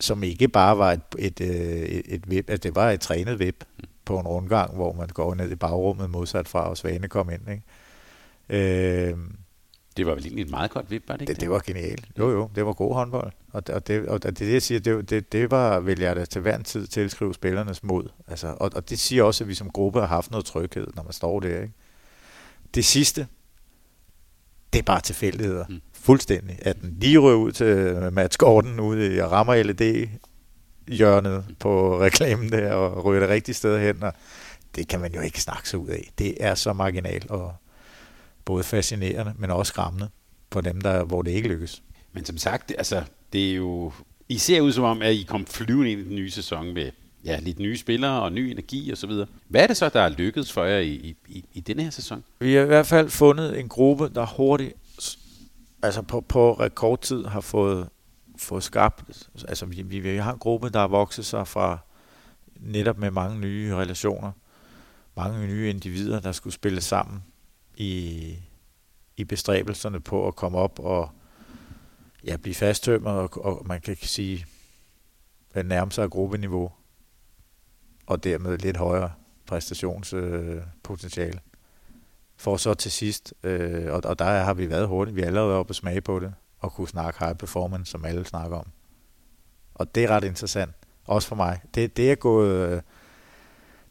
som 0.01 0.23
ikke 0.23 0.49
bare 0.49 0.79
var 0.79 0.93
et, 0.93 1.01
et, 1.19 1.41
øh, 1.41 1.49
et, 1.49 2.03
et 2.09 2.27
web, 2.29 2.51
altså 2.51 2.69
det 2.69 2.75
var 2.75 2.91
et 2.91 3.01
trænet 3.01 3.39
web 3.41 3.65
på 4.05 4.19
en 4.19 4.27
rundgang, 4.27 4.75
hvor 4.75 4.93
man 4.93 5.09
går 5.09 5.35
ned 5.35 5.51
i 5.51 5.55
bagrummet 5.55 6.11
modsat 6.11 6.49
fra, 6.49 6.69
og 6.69 6.77
Svane 6.77 7.09
kom 7.09 7.31
ind. 7.31 7.43
Ikke? 7.51 7.63
Øh, 9.11 9.17
det 9.97 10.07
var 10.07 10.15
vel 10.15 10.25
egentlig 10.25 10.45
et 10.45 10.51
meget 10.51 10.71
godt 10.71 10.91
vip, 10.91 11.09
var 11.09 11.15
det 11.15 11.21
ikke 11.21 11.31
det? 11.31 11.37
Det, 11.37 11.41
det 11.41 11.51
var 11.51 11.63
genialt. 11.67 12.09
Jo, 12.19 12.31
jo, 12.31 12.51
det 12.55 12.67
var 12.67 12.73
god 12.73 12.95
håndbold. 12.95 13.33
Og, 13.53 13.63
og, 13.69 13.87
det, 13.87 14.09
og 14.09 14.23
det, 14.23 14.39
det, 14.39 14.53
jeg 14.53 14.63
siger, 14.63 14.81
det, 14.81 15.11
det, 15.11 15.33
det 15.33 15.51
var, 15.51 15.81
vil 15.81 16.01
jeg 16.01 16.17
da 16.17 16.25
til 16.25 16.41
hver 16.41 16.57
en 16.57 16.65
tid 16.65 16.87
tilskrive 16.87 17.35
spillernes 17.35 17.83
mod. 17.83 18.09
Altså, 18.29 18.55
og, 18.61 18.71
og 18.75 18.91
det 18.91 18.99
siger 18.99 19.23
også, 19.23 19.45
at 19.45 19.49
vi 19.49 19.55
som 19.55 19.71
gruppe 19.71 20.01
har 20.01 20.07
haft 20.07 20.31
noget 20.31 20.47
tryghed, 20.47 20.87
når 20.95 21.03
man 21.03 21.13
står 21.13 21.41
der. 21.41 21.63
Ikke? 21.63 21.75
Det 22.75 22.85
sidste, 22.85 23.27
det 24.73 24.79
er 24.79 24.83
bare 24.83 25.01
tilfældigheder. 25.01 25.65
Mm. 25.69 25.81
Fuldstændig. 25.93 26.59
At 26.63 26.81
den 26.81 26.97
lige 27.01 27.19
rører 27.19 27.37
ud 27.37 27.53
til 27.53 28.09
Mads 28.13 28.37
Gordon 28.37 28.81
ude 28.81 29.15
i 29.15 29.23
rammer 29.23 29.63
LED 29.63 30.09
hjørnet 30.89 31.45
på 31.59 32.01
reklamen 32.01 32.53
der, 32.53 32.73
og 32.73 33.05
ryger 33.05 33.21
det 33.21 33.29
rigtige 33.29 33.55
sted 33.55 33.81
hen, 33.81 34.03
og 34.03 34.13
det 34.77 34.89
kan 34.89 35.01
man 35.01 35.15
jo 35.15 35.21
ikke 35.21 35.41
snakke 35.41 35.69
sig 35.69 35.79
ud 35.79 35.89
af. 35.89 36.11
Det 36.19 36.35
er 36.41 36.55
så 36.55 36.73
marginalt, 36.73 37.31
og 37.31 37.55
både 38.45 38.65
fascinerende, 38.65 39.35
men 39.39 39.51
også 39.51 39.71
skræmmende 39.71 40.09
for 40.53 40.61
dem, 40.61 40.81
der, 40.81 41.05
hvor 41.05 41.23
det 41.23 41.31
ikke 41.31 41.49
lykkes. 41.49 41.83
Men 42.13 42.25
som 42.25 42.37
sagt, 42.37 42.73
altså, 42.79 43.03
det 43.33 43.51
er 43.51 43.55
jo... 43.55 43.93
I 44.29 44.39
ser 44.39 44.61
ud 44.61 44.73
som 44.73 44.85
om, 44.85 45.03
at 45.03 45.15
I 45.15 45.23
kom 45.23 45.47
flyvende 45.47 45.91
ind 45.93 46.01
i 46.01 46.05
den 46.05 46.17
nye 46.17 46.31
sæson 46.31 46.75
med 46.75 46.91
ja, 47.25 47.39
lidt 47.41 47.59
nye 47.59 47.77
spillere 47.77 48.23
og 48.23 48.33
ny 48.33 48.39
energi 48.39 48.91
og 48.91 48.99
så 48.99 49.07
videre. 49.07 49.27
Hvad 49.49 49.63
er 49.63 49.67
det 49.67 49.77
så, 49.77 49.89
der 49.89 50.01
er 50.01 50.09
lykkedes 50.09 50.53
for 50.53 50.65
jer 50.65 50.79
i, 50.79 51.17
i, 51.29 51.45
i 51.53 51.61
denne 51.61 51.83
her 51.83 51.91
sæson? 51.91 52.25
Vi 52.41 52.55
har 52.55 52.63
i 52.63 52.67
hvert 52.67 52.87
fald 52.87 53.11
fundet 53.11 53.61
en 53.61 53.69
gruppe, 53.69 54.11
der 54.15 54.27
hurtigt, 54.27 54.73
altså 55.83 56.03
på, 56.03 56.21
på 56.21 56.53
rekordtid 56.53 57.25
har 57.25 57.41
fået, 57.41 57.89
fået 58.37 58.63
skabt, 58.63 59.29
altså 59.49 59.67
vi, 59.67 59.83
vi, 59.83 59.99
vi 59.99 60.17
har 60.17 60.33
en 60.33 60.39
gruppe, 60.39 60.71
der 60.71 60.79
har 60.79 60.89
vokset 60.89 61.27
sig 61.27 61.49
fra 61.49 61.79
netop 62.61 62.99
med 62.99 63.11
mange 63.11 63.41
nye 63.41 63.75
relationer, 63.75 64.33
mange 65.17 65.47
nye 65.47 65.71
individer, 65.71 66.21
der 66.21 66.33
skulle 66.33 66.55
spille 66.55 66.81
sammen 66.81 67.23
i, 67.77 68.39
i 69.17 69.25
bestræbelserne 69.25 70.01
på 70.01 70.29
at 70.29 70.37
komme 70.37 70.59
op 70.59 70.79
og 70.79 71.11
ja, 72.25 72.37
blive 72.37 72.55
fasttømmet, 72.55 73.13
og, 73.13 73.45
og 73.45 73.67
man 73.67 73.81
kan 73.81 73.97
sige, 73.97 74.47
at 75.55 75.67
nærme 75.67 75.93
sig 75.93 76.11
gruppeniveau, 76.11 76.73
og 78.07 78.25
dermed 78.25 78.59
lidt 78.59 78.77
højere 78.77 79.13
præstationspotentiale. 79.47 81.35
Øh, 81.35 81.41
for 82.37 82.57
så 82.57 82.75
til 82.75 82.93
sidst, 82.93 83.35
øh, 83.43 83.93
og, 83.93 84.01
og 84.05 84.19
der 84.19 84.25
har 84.25 84.55
vi 84.55 84.71
været 84.71 84.89
hurtigt, 84.89 85.17
vi 85.17 85.23
er 85.23 85.27
allerede 85.27 85.55
oppe 85.55 85.71
og 85.71 85.75
smage 85.75 86.01
på 86.01 86.21
det, 86.21 86.35
og 86.59 86.73
kunne 86.73 86.89
snakke 86.89 87.25
high 87.25 87.37
performance, 87.37 87.91
som 87.91 88.05
alle 88.05 88.25
snakker 88.25 88.57
om. 88.57 88.67
Og 89.75 89.95
det 89.95 90.05
er 90.05 90.09
ret 90.09 90.25
interessant, 90.25 90.73
også 91.05 91.29
for 91.29 91.37
mig. 91.37 91.61
Det, 91.75 91.97
det 91.97 92.11
er 92.11 92.15
gået... 92.15 92.71
Øh, 92.71 92.83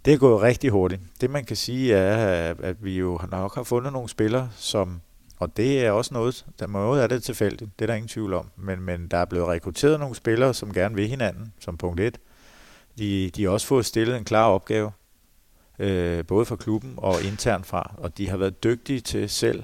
det 0.05 0.13
er 0.13 0.17
gået 0.17 0.41
rigtig 0.41 0.69
hurtigt. 0.69 1.01
Det 1.21 1.29
man 1.29 1.45
kan 1.45 1.55
sige 1.55 1.93
er, 1.93 2.55
at 2.59 2.83
vi 2.83 2.97
jo 2.97 3.19
nok 3.31 3.55
har 3.55 3.63
fundet 3.63 3.93
nogle 3.93 4.09
spillere, 4.09 4.49
som, 4.57 5.01
og 5.39 5.57
det 5.57 5.85
er 5.85 5.91
også 5.91 6.13
noget, 6.13 6.45
der 6.59 6.67
må 6.67 6.93
er 6.93 7.07
det 7.07 7.23
tilfældigt, 7.23 7.79
det 7.79 7.85
er 7.85 7.87
der 7.87 7.93
ingen 7.93 8.09
tvivl 8.09 8.33
om, 8.33 8.49
men, 8.55 8.81
men 8.81 9.07
der 9.07 9.17
er 9.17 9.25
blevet 9.25 9.47
rekrutteret 9.47 9.99
nogle 9.99 10.15
spillere, 10.15 10.53
som 10.53 10.73
gerne 10.73 10.95
vil 10.95 11.07
hinanden, 11.07 11.53
som 11.59 11.77
punkt 11.77 11.99
et. 11.99 12.19
De, 12.97 13.29
de 13.35 13.43
har 13.43 13.49
også 13.49 13.67
fået 13.67 13.85
stillet 13.85 14.17
en 14.17 14.25
klar 14.25 14.47
opgave, 14.47 14.91
øh, 15.79 16.25
både 16.25 16.45
for 16.45 16.55
klubben 16.55 16.93
og 16.97 17.23
internt 17.23 17.65
fra, 17.65 17.93
og 17.97 18.17
de 18.17 18.29
har 18.29 18.37
været 18.37 18.63
dygtige 18.63 18.99
til 18.99 19.29
selv 19.29 19.63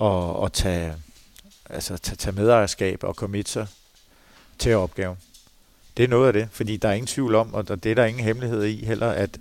at, 0.00 0.44
at 0.44 0.52
tage, 0.52 0.94
altså, 1.70 1.98
tage, 1.98 2.16
tage 2.16 2.36
medejerskab 2.36 3.04
og 3.04 3.14
committe 3.14 3.50
sig 3.50 3.66
til 4.58 4.74
opgaven. 4.74 5.16
Det 5.98 6.04
er 6.04 6.08
noget 6.08 6.26
af 6.26 6.32
det, 6.32 6.48
fordi 6.50 6.76
der 6.76 6.88
er 6.88 6.92
ingen 6.92 7.06
tvivl 7.06 7.34
om, 7.34 7.54
og 7.54 7.68
det 7.68 7.86
er 7.86 7.94
der 7.94 8.04
ingen 8.04 8.24
hemmelighed 8.24 8.64
i 8.64 8.84
heller, 8.84 9.10
at 9.10 9.38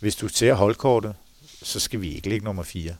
hvis 0.00 0.16
du 0.16 0.28
ser 0.28 0.54
holdkortet, 0.54 1.14
så 1.62 1.80
skal 1.80 2.00
vi 2.00 2.14
ikke 2.14 2.28
ligge 2.28 2.44
nummer 2.44 2.62
4. 2.62 2.94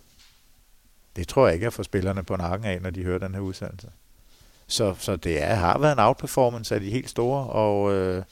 Det 1.16 1.28
tror 1.28 1.46
jeg 1.46 1.54
ikke, 1.54 1.66
at 1.66 1.72
få 1.72 1.82
spillerne 1.82 2.22
på 2.22 2.36
nakken 2.36 2.68
af, 2.68 2.82
når 2.82 2.90
de 2.90 3.02
hører 3.02 3.18
den 3.18 3.34
her 3.34 3.40
udsendelse. 3.40 3.88
Så, 4.66 4.94
så 4.98 5.16
det 5.16 5.42
er, 5.42 5.54
har 5.54 5.78
været 5.78 5.92
en 5.92 5.98
outperformance 5.98 6.74
af 6.74 6.80
de 6.80 6.90
helt 6.90 7.10
store, 7.10 7.46
og, 7.46 7.94
øh, 7.94 8.22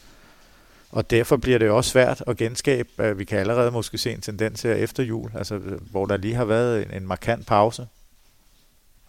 og 0.90 1.10
derfor 1.10 1.36
bliver 1.36 1.58
det 1.58 1.70
også 1.70 1.90
svært 1.90 2.22
at 2.26 2.36
genskabe. 2.36 3.16
Vi 3.16 3.25
kan 3.25 3.38
allerede 3.38 3.70
måske 3.70 3.98
se 3.98 4.12
en 4.12 4.20
tendens 4.20 4.62
her 4.62 4.75
efter 4.75 5.02
jul, 5.02 5.30
altså, 5.34 5.58
hvor 5.90 6.06
der 6.06 6.16
lige 6.16 6.34
har 6.34 6.44
været 6.44 6.86
en, 6.86 7.02
en 7.02 7.06
markant 7.06 7.46
pause. 7.46 7.86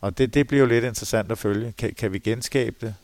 Og 0.01 0.17
det, 0.17 0.33
det 0.33 0.47
bliver 0.47 0.61
jo 0.61 0.67
lidt 0.67 0.85
interessant 0.85 1.31
at 1.31 1.37
følge. 1.37 1.73
Kan, 1.77 1.93
kan 1.93 2.13
vi 2.13 2.19
genskabe 2.19 2.75
det? 2.81 2.95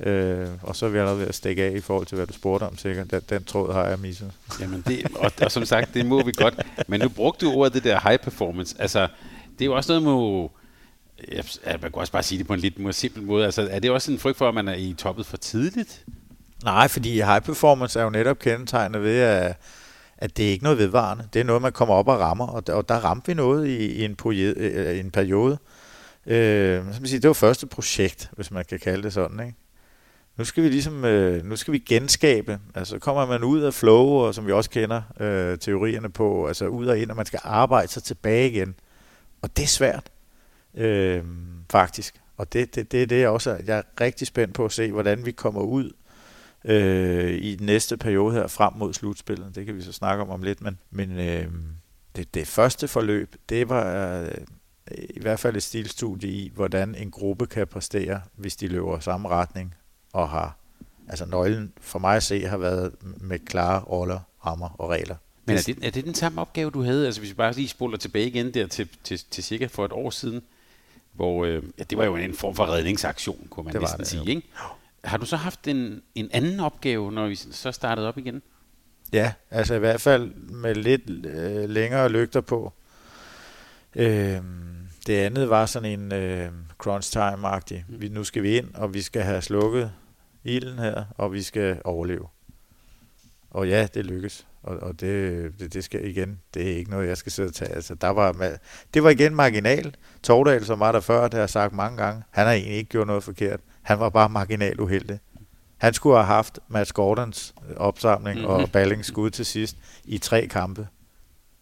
Øh, 0.00 0.48
og 0.62 0.76
så 0.76 0.88
vil 0.88 0.98
jeg 0.98 1.18
ved 1.18 1.26
at 1.26 1.34
stikke 1.34 1.62
af 1.62 1.72
i 1.76 1.80
forhold 1.80 2.06
til, 2.06 2.16
hvad 2.16 2.26
du 2.26 2.32
spurgte 2.32 2.64
om 2.64 2.76
sikkert. 2.78 3.10
Den, 3.10 3.20
den 3.28 3.44
tråd 3.44 3.72
har 3.72 3.86
jeg 3.86 3.98
misset. 3.98 4.32
Jamen 4.60 4.84
det, 4.86 5.06
og, 5.14 5.32
og 5.42 5.52
som 5.52 5.64
sagt, 5.64 5.94
det 5.94 6.06
må 6.06 6.24
vi 6.24 6.32
godt. 6.36 6.54
Men 6.88 7.00
nu 7.00 7.08
brugte 7.08 7.46
du 7.46 7.52
ordet 7.52 7.74
det 7.74 7.84
der 7.84 8.08
high 8.08 8.18
performance. 8.18 8.76
Altså, 8.78 9.08
det 9.58 9.60
er 9.60 9.66
jo 9.66 9.74
også 9.74 10.00
noget 10.00 10.22
med... 10.22 10.48
Jeg, 11.32 11.44
man 11.82 11.92
kan 11.92 12.00
også 12.00 12.12
bare 12.12 12.22
sige 12.22 12.38
det 12.38 12.46
på 12.46 12.54
en 12.54 12.60
lidt 12.60 12.78
mere 12.78 12.92
simpel 12.92 13.22
måde. 13.22 13.44
Altså, 13.44 13.68
er 13.70 13.78
det 13.78 13.90
også 13.90 14.12
en 14.12 14.18
frygt 14.18 14.38
for, 14.38 14.48
at 14.48 14.54
man 14.54 14.68
er 14.68 14.74
i 14.74 14.94
toppet 14.98 15.26
for 15.26 15.36
tidligt? 15.36 16.04
Nej, 16.64 16.88
fordi 16.88 17.10
high 17.10 17.40
performance 17.40 17.98
er 17.98 18.04
jo 18.04 18.10
netop 18.10 18.38
kendetegnet 18.38 19.02
ved, 19.02 19.18
at, 19.18 19.56
at 20.18 20.36
det 20.36 20.46
er 20.46 20.50
ikke 20.50 20.64
noget 20.64 20.78
vedvarende. 20.78 21.28
Det 21.32 21.40
er 21.40 21.44
noget, 21.44 21.62
man 21.62 21.72
kommer 21.72 21.94
op 21.94 22.08
og 22.08 22.20
rammer, 22.20 22.46
og 22.46 22.66
der, 22.66 22.74
og 22.74 22.88
der 22.88 22.94
ramte 22.94 23.26
vi 23.26 23.34
noget 23.34 23.68
i, 23.68 23.86
i 23.86 24.04
en, 24.04 24.16
periode, 24.16 24.54
øh, 24.58 24.98
en 24.98 25.10
periode. 25.10 25.58
Øh, 26.26 26.86
man 26.86 27.06
sige, 27.06 27.20
det 27.20 27.28
var 27.28 27.34
første 27.34 27.66
projekt, 27.66 28.30
hvis 28.32 28.50
man 28.50 28.64
kan 28.64 28.78
kalde 28.78 29.02
det 29.02 29.12
sådan. 29.12 29.40
Ikke? 29.40 29.58
Nu 30.36 30.44
skal 30.44 30.64
vi 30.64 30.68
ligesom, 30.68 31.04
øh, 31.04 31.44
nu 31.44 31.56
skal 31.56 31.72
vi 31.72 31.78
genskabe. 31.78 32.58
Altså 32.74 32.98
kommer 32.98 33.26
man 33.26 33.44
ud 33.44 33.60
af 33.60 33.74
flow, 33.74 34.06
og 34.06 34.34
som 34.34 34.46
vi 34.46 34.52
også 34.52 34.70
kender 34.70 35.02
øh, 35.20 35.58
teorierne 35.58 36.08
på, 36.08 36.46
altså 36.46 36.66
ud 36.66 36.86
og 36.86 36.98
ind, 36.98 37.10
og 37.10 37.16
man 37.16 37.26
skal 37.26 37.40
arbejde 37.42 37.88
sig 37.88 38.02
tilbage 38.02 38.50
igen. 38.50 38.74
Og 39.42 39.56
det 39.56 39.62
er 39.62 39.66
svært, 39.66 40.10
øh, 40.74 41.24
faktisk. 41.70 42.14
Og 42.36 42.52
det, 42.52 42.74
det, 42.74 42.92
det 42.92 43.02
er 43.02 43.06
det, 43.06 43.22
er 43.22 43.28
også 43.28 43.60
jeg 43.66 43.78
er 43.78 43.82
rigtig 44.00 44.26
spændt 44.26 44.54
på 44.54 44.64
at 44.64 44.72
se, 44.72 44.92
hvordan 44.92 45.26
vi 45.26 45.32
kommer 45.32 45.60
ud 45.60 45.92
øh, 46.64 47.30
i 47.30 47.54
den 47.54 47.66
næste 47.66 47.96
periode 47.96 48.34
her 48.34 48.46
frem 48.46 48.72
mod 48.76 48.92
slutspillet. 48.92 49.54
Det 49.54 49.66
kan 49.66 49.76
vi 49.76 49.82
så 49.82 49.92
snakke 49.92 50.22
om 50.22 50.30
om 50.30 50.42
lidt, 50.42 50.60
men, 50.60 50.78
men 50.90 51.20
øh, 51.20 51.46
det, 52.16 52.34
det 52.34 52.46
første 52.46 52.88
forløb, 52.88 53.34
det 53.48 53.68
var 53.68 54.20
øh, 54.20 54.28
i 55.10 55.20
hvert 55.20 55.40
fald 55.40 55.56
et 55.56 55.62
stilstudie 55.62 56.30
i, 56.30 56.52
hvordan 56.54 56.94
en 56.94 57.10
gruppe 57.10 57.46
kan 57.46 57.66
præstere, 57.66 58.20
hvis 58.36 58.56
de 58.56 58.68
løber 58.68 58.98
samme 58.98 59.28
retning 59.28 59.74
og 60.12 60.28
har, 60.28 60.56
altså 61.08 61.24
nøglen 61.26 61.72
for 61.80 61.98
mig 61.98 62.16
at 62.16 62.22
se, 62.22 62.46
har 62.46 62.56
været 62.56 62.92
med 63.20 63.38
klare 63.38 63.80
roller, 63.80 64.20
rammer 64.46 64.68
og 64.78 64.90
regler. 64.90 65.16
Men 65.44 65.56
er 65.56 65.62
det, 65.62 65.78
er 65.82 65.90
det 65.90 66.04
den 66.04 66.14
samme 66.14 66.40
opgave, 66.40 66.70
du 66.70 66.82
havde? 66.82 67.06
Altså 67.06 67.20
hvis 67.20 67.30
vi 67.30 67.34
bare 67.34 67.52
lige 67.52 67.68
spoler 67.68 67.98
tilbage 67.98 68.26
igen 68.26 68.54
der 68.54 68.66
til, 68.66 68.88
til, 69.04 69.20
til 69.30 69.44
cirka 69.44 69.66
for 69.66 69.84
et 69.84 69.92
år 69.92 70.10
siden, 70.10 70.42
hvor 71.12 71.44
øh, 71.44 71.62
ja, 71.78 71.84
det 71.84 71.98
var 71.98 72.04
jo 72.04 72.16
en 72.16 72.34
form 72.34 72.54
for 72.54 72.68
redningsaktion, 72.68 73.46
kunne 73.50 73.64
man 73.64 73.72
det 73.72 73.80
næsten 73.80 73.98
det, 73.98 74.08
sige. 74.08 74.28
Ikke? 74.28 74.42
Har 75.04 75.16
du 75.18 75.26
så 75.26 75.36
haft 75.36 75.68
en, 75.68 76.02
en 76.14 76.28
anden 76.32 76.60
opgave, 76.60 77.12
når 77.12 77.28
vi 77.28 77.34
så 77.34 77.72
startede 77.72 78.08
op 78.08 78.18
igen? 78.18 78.42
Ja, 79.12 79.32
altså 79.50 79.74
i 79.74 79.78
hvert 79.78 80.00
fald 80.00 80.34
med 80.34 80.74
lidt 80.74 81.26
øh, 81.26 81.70
længere 81.70 82.08
lygter 82.08 82.40
på. 82.40 82.72
Øh, 83.96 84.40
det 85.06 85.16
andet 85.16 85.50
var 85.50 85.66
sådan 85.66 86.00
en 86.00 86.12
øh, 86.12 86.48
crunch 86.78 87.12
time-agtig. 87.12 87.84
Mm. 87.88 88.00
Vi, 88.00 88.08
nu 88.08 88.24
skal 88.24 88.42
vi 88.42 88.56
ind, 88.56 88.74
og 88.74 88.94
vi 88.94 89.02
skal 89.02 89.22
have 89.22 89.42
slukket 89.42 89.92
ilden 90.44 90.78
her, 90.78 91.04
og 91.14 91.32
vi 91.32 91.42
skal 91.42 91.80
overleve. 91.84 92.26
Og 93.50 93.68
ja, 93.68 93.88
det 93.94 94.06
lykkes. 94.06 94.46
Og, 94.62 94.76
og 94.76 95.00
det, 95.00 95.52
det, 95.60 95.74
det 95.74 95.84
skal 95.84 96.08
igen, 96.08 96.40
det 96.54 96.72
er 96.72 96.76
ikke 96.76 96.90
noget, 96.90 97.08
jeg 97.08 97.16
skal 97.16 97.32
sidde 97.32 97.48
og 97.48 97.54
tage. 97.54 97.70
Altså, 97.70 97.94
der 97.94 98.08
var, 98.08 98.58
det 98.94 99.02
var 99.02 99.10
igen 99.10 99.34
marginal. 99.34 99.96
Tordal, 100.22 100.64
som 100.64 100.80
var 100.80 100.92
der 100.92 101.00
før, 101.00 101.22
det 101.22 101.34
har 101.34 101.40
jeg 101.40 101.50
sagt 101.50 101.74
mange 101.74 101.96
gange, 101.96 102.22
han 102.30 102.46
har 102.46 102.52
egentlig 102.52 102.76
ikke 102.76 102.90
gjort 102.90 103.06
noget 103.06 103.24
forkert. 103.24 103.60
Han 103.82 103.98
var 103.98 104.08
bare 104.08 104.28
marginal 104.28 104.80
uheldig. 104.80 105.18
Han 105.78 105.94
skulle 105.94 106.16
have 106.16 106.26
haft 106.26 106.58
Mads 106.68 106.92
Gordons 106.92 107.54
opsamling 107.76 108.38
mm-hmm. 108.38 108.54
og 108.54 108.70
Ballings 108.72 109.08
skud 109.08 109.30
til 109.30 109.46
sidst 109.46 109.76
i 110.04 110.18
tre 110.18 110.46
kampe. 110.46 110.88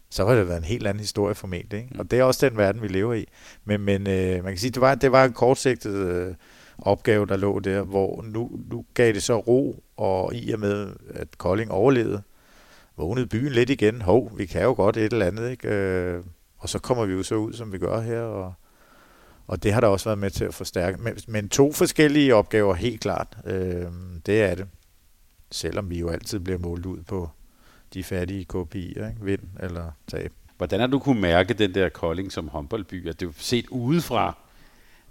Så 0.09 0.23
var 0.23 0.35
det 0.35 0.47
været 0.47 0.57
en 0.57 0.63
helt 0.63 0.87
anden 0.87 0.99
historie 0.99 1.35
formentlig. 1.35 1.79
Ikke? 1.79 1.95
Og 1.99 2.11
det 2.11 2.19
er 2.19 2.23
også 2.23 2.49
den 2.49 2.57
verden, 2.57 2.81
vi 2.81 2.87
lever 2.87 3.13
i. 3.13 3.25
Men, 3.65 3.81
men 3.81 4.07
øh, 4.07 4.43
man 4.43 4.53
kan 4.53 4.57
sige, 4.57 4.71
det 4.71 4.81
var, 4.81 4.95
det 4.95 5.11
var 5.11 5.25
en 5.25 5.33
kortsigtet 5.33 5.95
øh, 5.95 6.35
opgave, 6.81 7.25
der 7.25 7.37
lå 7.37 7.59
der, 7.59 7.81
hvor 7.81 8.21
nu, 8.21 8.59
nu 8.71 8.85
gav 8.93 9.13
det 9.13 9.23
så 9.23 9.39
ro, 9.39 9.83
og 9.97 10.35
i 10.35 10.51
og 10.51 10.59
med, 10.59 10.93
at 11.09 11.37
Kolding 11.37 11.71
overlevede, 11.71 12.21
vågnede 12.97 13.27
byen 13.27 13.51
lidt 13.51 13.69
igen. 13.69 14.01
Hov, 14.01 14.31
vi 14.37 14.45
kan 14.45 14.63
jo 14.63 14.73
godt 14.73 14.97
et 14.97 15.13
eller 15.13 15.25
andet, 15.25 15.51
ikke? 15.51 15.67
Øh, 15.69 16.23
og 16.57 16.69
så 16.69 16.79
kommer 16.79 17.05
vi 17.05 17.13
jo 17.13 17.23
så 17.23 17.35
ud, 17.35 17.53
som 17.53 17.73
vi 17.73 17.77
gør 17.77 18.01
her, 18.01 18.21
og, 18.21 18.53
og 19.47 19.63
det 19.63 19.73
har 19.73 19.81
der 19.81 19.87
også 19.87 20.09
været 20.09 20.19
med 20.19 20.29
til 20.29 20.45
at 20.45 20.53
forstærke. 20.53 21.01
Men, 21.01 21.17
men 21.27 21.49
to 21.49 21.71
forskellige 21.71 22.35
opgaver, 22.35 22.73
helt 22.73 23.01
klart. 23.01 23.37
Øh, 23.45 23.85
det 24.25 24.41
er 24.41 24.55
det. 24.55 24.67
Selvom 25.51 25.89
vi 25.89 25.99
jo 25.99 26.09
altid 26.09 26.39
bliver 26.39 26.59
målt 26.59 26.85
ud 26.85 27.03
på 27.03 27.29
de 27.93 28.03
færdige 28.03 28.45
KPI'er, 28.53 29.07
ikke? 29.07 29.17
vind 29.21 29.41
eller 29.59 29.91
tab. 30.07 30.33
Hvordan 30.57 30.79
har 30.79 30.87
du 30.87 30.99
kunne 30.99 31.21
mærke 31.21 31.53
den 31.53 31.73
der 31.73 31.89
Kolding 31.89 32.31
som 32.31 32.47
håndboldby? 32.47 33.09
At 33.09 33.19
det 33.19 33.27
er 33.27 33.31
set 33.37 33.67
udefra, 33.69 34.37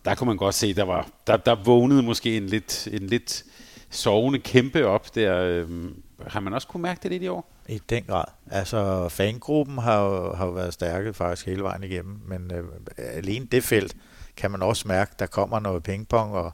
der 0.04 0.14
kunne 0.14 0.26
man 0.26 0.36
godt 0.36 0.54
se, 0.54 0.74
der 0.74 0.84
var 0.84 1.08
der, 1.26 1.36
der 1.36 1.54
vågnede 1.64 2.02
måske 2.02 2.36
en 2.36 2.46
lidt, 2.46 2.88
en 2.92 3.06
lidt 3.06 3.44
sovende 3.90 4.38
kæmpe 4.38 4.86
op 4.86 5.14
der. 5.14 5.36
Øhm, 5.42 6.02
har 6.26 6.40
man 6.40 6.52
også 6.52 6.68
kunne 6.68 6.82
mærke 6.82 7.00
det 7.02 7.10
lidt 7.10 7.22
i 7.22 7.28
år? 7.28 7.50
I 7.68 7.80
den 7.90 8.02
grad. 8.02 8.24
Altså, 8.50 9.08
fangruppen 9.08 9.78
har 9.78 10.02
jo, 10.02 10.34
har 10.34 10.46
jo 10.46 10.52
været 10.52 10.74
stærke 10.74 11.14
faktisk 11.14 11.46
hele 11.46 11.62
vejen 11.62 11.84
igennem, 11.84 12.20
men 12.26 12.50
øh, 12.54 12.64
alene 12.98 13.46
det 13.46 13.64
felt 13.64 13.96
kan 14.36 14.50
man 14.50 14.62
også 14.62 14.88
mærke, 14.88 15.12
der 15.18 15.26
kommer 15.26 15.60
noget 15.60 15.82
pingpong, 15.82 16.34
og 16.34 16.52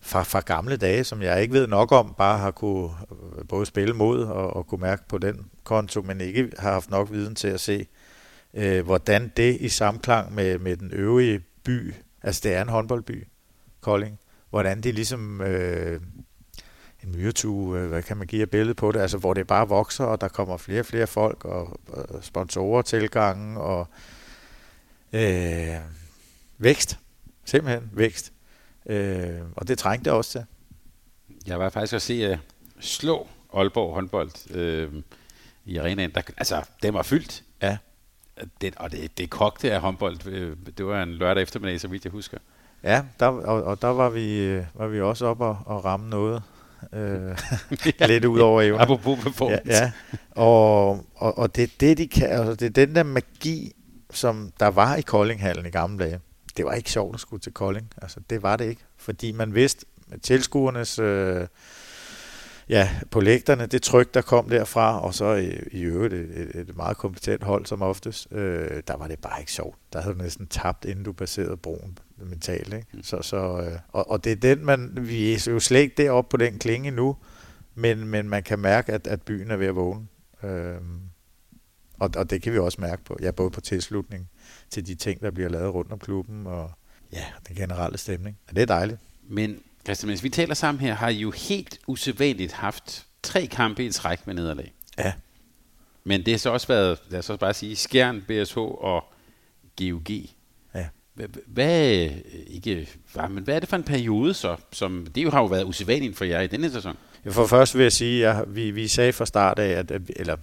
fra, 0.00 0.22
fra 0.22 0.40
gamle 0.40 0.76
dage, 0.76 1.04
som 1.04 1.22
jeg 1.22 1.42
ikke 1.42 1.54
ved 1.54 1.66
nok 1.66 1.92
om, 1.92 2.14
bare 2.18 2.38
har 2.38 2.50
kunne 2.50 2.90
øh, 3.10 3.48
både 3.48 3.66
spille 3.66 3.94
mod 3.94 4.24
og, 4.24 4.56
og 4.56 4.66
kunne 4.66 4.80
mærke 4.80 5.02
på 5.08 5.18
den 5.18 5.46
konto, 5.64 6.02
men 6.02 6.20
ikke 6.20 6.50
har 6.58 6.72
haft 6.72 6.90
nok 6.90 7.12
viden 7.12 7.34
til 7.34 7.48
at 7.48 7.60
se, 7.60 7.86
øh, 8.54 8.84
hvordan 8.84 9.32
det 9.36 9.56
i 9.60 9.68
samklang 9.68 10.34
med, 10.34 10.58
med 10.58 10.76
den 10.76 10.90
øvrige 10.92 11.40
by, 11.64 11.94
altså 12.22 12.40
det 12.44 12.54
er 12.54 12.62
en 12.62 12.68
håndboldby, 12.68 13.26
Kolding, 13.80 14.18
hvordan 14.50 14.80
det 14.80 14.94
ligesom 14.94 15.40
øh, 15.40 16.00
en 17.04 17.12
myretue, 17.12 17.78
øh, 17.78 17.88
hvad 17.88 18.02
kan 18.02 18.16
man 18.16 18.26
give 18.26 18.42
et 18.42 18.50
billede 18.50 18.74
på 18.74 18.92
det, 18.92 19.00
altså 19.00 19.18
hvor 19.18 19.34
det 19.34 19.46
bare 19.46 19.68
vokser, 19.68 20.04
og 20.04 20.20
der 20.20 20.28
kommer 20.28 20.56
flere 20.56 20.80
og 20.80 20.86
flere 20.86 21.06
folk, 21.06 21.44
og, 21.44 21.80
og 21.88 22.24
sponsorer 22.24 22.82
tilgangen, 22.82 23.56
og 23.56 23.86
øh, 25.12 25.76
vækst, 26.58 26.98
simpelthen 27.44 27.90
vækst. 27.92 28.32
Øh, 28.86 29.40
og 29.56 29.68
det 29.68 29.78
trængte 29.78 30.12
også 30.12 30.30
til. 30.30 30.44
Jeg 31.46 31.58
var 31.58 31.70
faktisk 31.70 31.92
at 31.92 32.02
se 32.02 32.32
uh, 32.32 32.38
slå 32.80 33.28
Aalborg 33.54 33.94
håndbold 33.94 34.56
øh, 34.56 34.92
i 35.64 35.76
arenaen. 35.76 36.10
Der, 36.14 36.22
altså, 36.36 36.62
den 36.82 36.94
var 36.94 37.02
fyldt. 37.02 37.44
Ja. 37.62 37.78
Det, 38.60 38.74
og 38.76 38.92
det, 38.92 39.18
det 39.18 39.30
kogte 39.30 39.72
af 39.72 39.80
håndbold. 39.80 40.26
Øh, 40.26 40.56
det 40.78 40.86
var 40.86 41.02
en 41.02 41.12
lørdag 41.12 41.42
eftermiddag, 41.42 41.80
så 41.80 41.88
vidt 41.88 42.04
jeg 42.04 42.10
husker. 42.10 42.38
Ja, 42.82 43.02
der, 43.20 43.26
og, 43.26 43.62
og 43.62 43.82
der 43.82 43.88
var 43.88 44.08
vi, 44.08 44.38
øh, 44.38 44.64
var 44.74 44.86
vi 44.86 45.00
også 45.00 45.26
op 45.26 45.40
og, 45.40 45.58
og 45.66 45.84
ramme 45.84 46.08
noget. 46.08 46.42
Øh, 46.92 47.38
lidt 48.08 48.24
ud 48.24 48.38
over 48.38 48.62
evner. 48.62 48.80
Apropos 48.80 49.18
performance. 49.24 49.62
Ja, 49.66 49.82
ja. 49.84 49.92
Og, 50.30 50.88
og, 51.14 51.38
og 51.38 51.56
det 51.56 51.64
er 51.64 51.68
det, 51.80 51.98
de 51.98 52.08
kan. 52.08 52.28
Altså, 52.28 52.54
det 52.54 52.66
er 52.66 52.86
den 52.86 52.94
der 52.94 53.02
magi, 53.02 53.72
som 54.10 54.52
der 54.60 54.66
var 54.66 54.96
i 54.96 55.02
Koldinghallen 55.02 55.66
i 55.66 55.70
gamle 55.70 56.04
dage 56.04 56.20
det 56.56 56.64
var 56.64 56.72
ikke 56.72 56.90
sjovt 56.90 57.14
at 57.14 57.20
skulle 57.20 57.40
til 57.40 57.52
Kolding. 57.52 57.92
Altså, 58.02 58.20
det 58.30 58.42
var 58.42 58.56
det 58.56 58.64
ikke. 58.64 58.82
Fordi 58.96 59.32
man 59.32 59.54
vidste, 59.54 59.86
at 60.12 60.22
tilskuernes... 60.22 60.98
Øh, 60.98 61.46
ja, 62.70 62.90
på 63.10 63.20
lægterne, 63.20 63.66
det 63.66 63.82
tryk, 63.82 64.14
der 64.14 64.20
kom 64.22 64.48
derfra, 64.48 65.00
og 65.00 65.14
så 65.14 65.34
i, 65.34 65.52
i 65.70 65.82
øvrigt 65.82 66.14
et, 66.14 66.54
et 66.54 66.76
meget 66.76 66.96
kompetent 66.96 67.42
hold 67.42 67.66
som 67.66 67.82
oftest, 67.82 68.32
øh, 68.32 68.82
der 68.88 68.96
var 68.96 69.08
det 69.08 69.18
bare 69.18 69.40
ikke 69.40 69.52
sjovt. 69.52 69.78
Der 69.92 70.00
havde 70.00 70.14
du 70.14 70.22
næsten 70.22 70.46
tabt, 70.46 70.84
inden 70.84 71.04
du 71.04 71.12
passerede 71.12 71.56
broen 71.56 71.98
mentalt. 72.16 72.74
Ikke? 72.74 72.86
Mm. 72.92 73.02
Så, 73.02 73.22
så, 73.22 73.36
øh, 73.36 73.78
og, 73.88 74.10
og 74.10 74.24
det 74.24 74.32
er 74.32 74.36
den, 74.36 74.64
man, 74.64 74.98
vi 75.00 75.32
er 75.32 75.48
jo 75.50 75.60
slet 75.60 75.80
ikke 75.80 76.02
deroppe 76.02 76.30
på 76.30 76.36
den 76.36 76.58
klinge 76.58 76.90
nu, 76.90 77.16
men, 77.74 78.08
men 78.08 78.28
man 78.28 78.42
kan 78.42 78.58
mærke, 78.58 78.92
at, 78.92 79.06
at 79.06 79.22
byen 79.22 79.50
er 79.50 79.56
ved 79.56 79.66
at 79.66 79.76
vågne. 79.76 80.06
Øh, 80.42 80.80
og, 81.98 82.10
og 82.16 82.30
det 82.30 82.42
kan 82.42 82.52
vi 82.52 82.58
også 82.58 82.80
mærke 82.80 83.04
på, 83.04 83.16
ja, 83.20 83.30
både 83.30 83.50
på 83.50 83.60
tilslutning 83.60 84.28
til 84.70 84.86
de 84.86 84.94
ting, 84.94 85.20
der 85.20 85.30
bliver 85.30 85.48
lavet 85.48 85.74
rundt 85.74 85.92
om 85.92 85.98
klubben, 85.98 86.46
og 86.46 86.70
ja, 87.12 87.24
den 87.48 87.56
generelle 87.56 87.98
stemning. 87.98 88.38
Og 88.48 88.56
det 88.56 88.62
er 88.62 88.66
dejligt. 88.66 88.98
Men 89.28 89.60
Christian, 89.84 90.08
mens 90.08 90.24
vi 90.24 90.28
taler 90.28 90.54
sammen 90.54 90.80
her, 90.80 90.94
har 90.94 91.08
I 91.08 91.18
jo 91.18 91.30
helt 91.30 91.78
usædvanligt 91.86 92.52
haft 92.52 93.06
tre 93.22 93.46
kampe 93.46 93.84
i 93.84 93.90
træk 93.90 94.26
med 94.26 94.34
nederlag. 94.34 94.72
Ja. 94.98 95.12
Men 96.04 96.20
det 96.26 96.32
har 96.32 96.38
så 96.38 96.50
også 96.50 96.66
været, 96.66 96.98
lad 97.08 97.18
os 97.18 97.30
også 97.30 97.40
bare 97.40 97.54
sige, 97.54 97.76
Skjern, 97.76 98.22
BSH 98.28 98.58
og 98.58 99.04
GUG. 99.78 100.10
Ja. 100.74 100.88
Hvad, 101.46 102.08
ikke, 102.46 102.88
men 103.30 103.44
hvad 103.44 103.56
er 103.56 103.60
det 103.60 103.68
for 103.68 103.76
en 103.76 103.82
periode 103.82 104.34
så, 104.34 104.56
som 104.72 105.06
det 105.14 105.24
jo 105.24 105.30
har 105.30 105.40
jo 105.40 105.46
været 105.46 105.64
usædvanligt 105.64 106.16
for 106.16 106.24
jer 106.24 106.40
i 106.40 106.46
denne 106.46 106.70
sæson? 106.70 106.96
For 107.30 107.46
først 107.46 107.74
vil 107.74 107.82
jeg 107.82 107.92
sige, 107.92 108.28
at 108.28 108.54
vi, 108.54 108.70
vi 108.70 108.88
sagde 108.88 109.12
fra 109.12 109.26
start 109.26 109.58
af, 109.58 109.68
at, 109.68 109.92
eller 110.16 110.36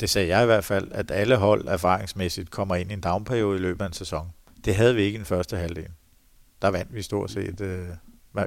det 0.00 0.10
sagde 0.10 0.28
jeg 0.28 0.42
i 0.42 0.46
hvert 0.46 0.64
fald, 0.64 0.88
at 0.92 1.10
alle 1.10 1.36
hold 1.36 1.68
erfaringsmæssigt 1.68 2.50
kommer 2.50 2.74
ind 2.74 2.90
i 2.90 2.94
en 2.94 3.00
downperiode 3.00 3.58
i 3.58 3.60
løbet 3.60 3.82
af 3.82 3.86
en 3.86 3.92
sæson. 3.92 4.28
Det 4.64 4.74
havde 4.74 4.94
vi 4.94 5.02
ikke 5.02 5.16
i 5.16 5.18
den 5.18 5.26
første 5.26 5.56
halvdel. 5.56 5.88
Der 6.62 6.68
vandt 6.68 6.94
vi 6.94 7.02
stort 7.02 7.30
set, 7.30 7.60
øh, 7.60 7.88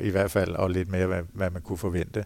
i 0.01 0.09
hvert 0.09 0.31
fald, 0.31 0.55
og 0.55 0.69
lidt 0.69 0.89
mere, 0.89 1.07
hvad, 1.07 1.21
hvad 1.33 1.49
man 1.49 1.61
kunne 1.61 1.77
forvente. 1.77 2.25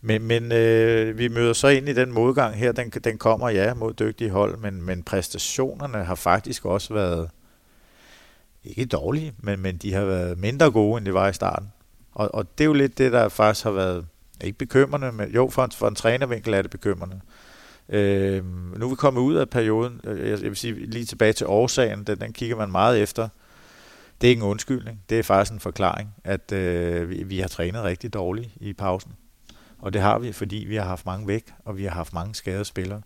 Men, 0.00 0.22
men 0.22 0.52
øh, 0.52 1.18
vi 1.18 1.28
møder 1.28 1.52
så 1.52 1.68
ind 1.68 1.88
i 1.88 1.92
den 1.92 2.12
modgang 2.12 2.54
her, 2.54 2.72
den, 2.72 2.90
den 2.90 3.18
kommer 3.18 3.48
ja 3.48 3.74
mod 3.74 3.92
dygtige 3.94 4.30
hold, 4.30 4.56
men, 4.56 4.82
men 4.82 5.02
præstationerne 5.02 6.04
har 6.04 6.14
faktisk 6.14 6.64
også 6.64 6.94
været 6.94 7.30
ikke 8.64 8.84
dårlige, 8.84 9.32
men, 9.38 9.60
men 9.60 9.76
de 9.76 9.92
har 9.92 10.04
været 10.04 10.38
mindre 10.38 10.70
gode, 10.70 10.98
end 10.98 11.06
de 11.06 11.14
var 11.14 11.28
i 11.28 11.32
starten. 11.32 11.72
Og, 12.12 12.34
og 12.34 12.58
det 12.58 12.64
er 12.64 12.68
jo 12.68 12.72
lidt 12.72 12.98
det, 12.98 13.12
der 13.12 13.28
faktisk 13.28 13.64
har 13.64 13.70
været, 13.70 14.06
ikke 14.40 14.58
bekymrende, 14.58 15.12
men 15.12 15.30
jo, 15.30 15.48
for 15.50 15.64
en, 15.64 15.70
for 15.72 15.88
en 15.88 15.94
trænervinkel 15.94 16.54
er 16.54 16.62
det 16.62 16.70
bekymrende. 16.70 17.20
Øh, 17.88 18.44
nu 18.78 18.86
er 18.86 18.90
vi 18.90 18.94
kommet 18.94 19.20
ud 19.20 19.34
af 19.34 19.50
perioden, 19.50 20.00
øh, 20.04 20.30
jeg, 20.30 20.42
jeg 20.42 20.48
vil 20.48 20.56
sige 20.56 20.86
lige 20.86 21.04
tilbage 21.04 21.32
til 21.32 21.46
årsagen, 21.46 22.04
den, 22.04 22.20
den 22.20 22.32
kigger 22.32 22.56
man 22.56 22.70
meget 22.70 23.02
efter. 23.02 23.28
Det 24.22 24.28
er 24.28 24.30
ikke 24.30 24.40
en 24.40 24.48
undskyldning, 24.48 25.00
det 25.10 25.18
er 25.18 25.22
faktisk 25.22 25.52
en 25.52 25.60
forklaring, 25.60 26.14
at 26.24 26.52
øh, 26.52 27.10
vi, 27.10 27.22
vi 27.22 27.38
har 27.38 27.48
trænet 27.48 27.82
rigtig 27.82 28.14
dårligt 28.14 28.50
i 28.56 28.72
pausen. 28.72 29.12
Og 29.78 29.92
det 29.92 30.00
har 30.00 30.18
vi, 30.18 30.32
fordi 30.32 30.64
vi 30.68 30.76
har 30.76 30.84
haft 30.84 31.06
mange 31.06 31.28
væk, 31.28 31.44
og 31.64 31.76
vi 31.76 31.84
har 31.84 31.90
haft 31.90 32.12
mange 32.12 32.34
skadede 32.34 32.64
spillere. 32.64 33.02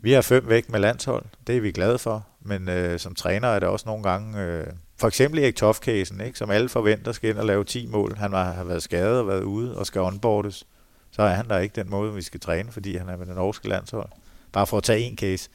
Vi 0.00 0.12
har 0.12 0.22
fem 0.22 0.48
væk 0.48 0.70
med 0.70 0.80
landshold, 0.80 1.24
det 1.46 1.56
er 1.56 1.60
vi 1.60 1.72
glade 1.72 1.98
for, 1.98 2.26
men 2.40 2.68
øh, 2.68 2.98
som 2.98 3.14
træner 3.14 3.48
er 3.48 3.58
det 3.58 3.68
også 3.68 3.86
nogle 3.88 4.02
gange, 4.02 4.42
øh, 4.42 4.66
for 4.96 5.08
eksempel 5.08 5.40
Erik 5.42 5.56
toff 5.56 5.88
ikke, 5.88 6.32
som 6.34 6.50
alle 6.50 6.68
forventer 6.68 7.12
skal 7.12 7.30
ind 7.30 7.38
og 7.38 7.46
lave 7.46 7.64
10 7.64 7.86
mål. 7.86 8.16
Han 8.16 8.32
var, 8.32 8.52
har 8.52 8.64
været 8.64 8.82
skadet 8.82 9.18
og 9.18 9.28
været 9.28 9.42
ude 9.42 9.78
og 9.78 9.86
skal 9.86 10.00
onboardes. 10.00 10.66
Så 11.10 11.22
er 11.22 11.34
han 11.34 11.48
der 11.48 11.58
ikke 11.58 11.80
den 11.82 11.90
måde, 11.90 12.14
vi 12.14 12.22
skal 12.22 12.40
træne, 12.40 12.72
fordi 12.72 12.96
han 12.96 13.08
er 13.08 13.16
med 13.16 13.26
den 13.26 13.34
norske 13.34 13.68
landshold. 13.68 14.08
Bare 14.54 14.66
for 14.66 14.76
at 14.76 14.82
tage 14.82 15.00
en 15.00 15.16
case. 15.16 15.50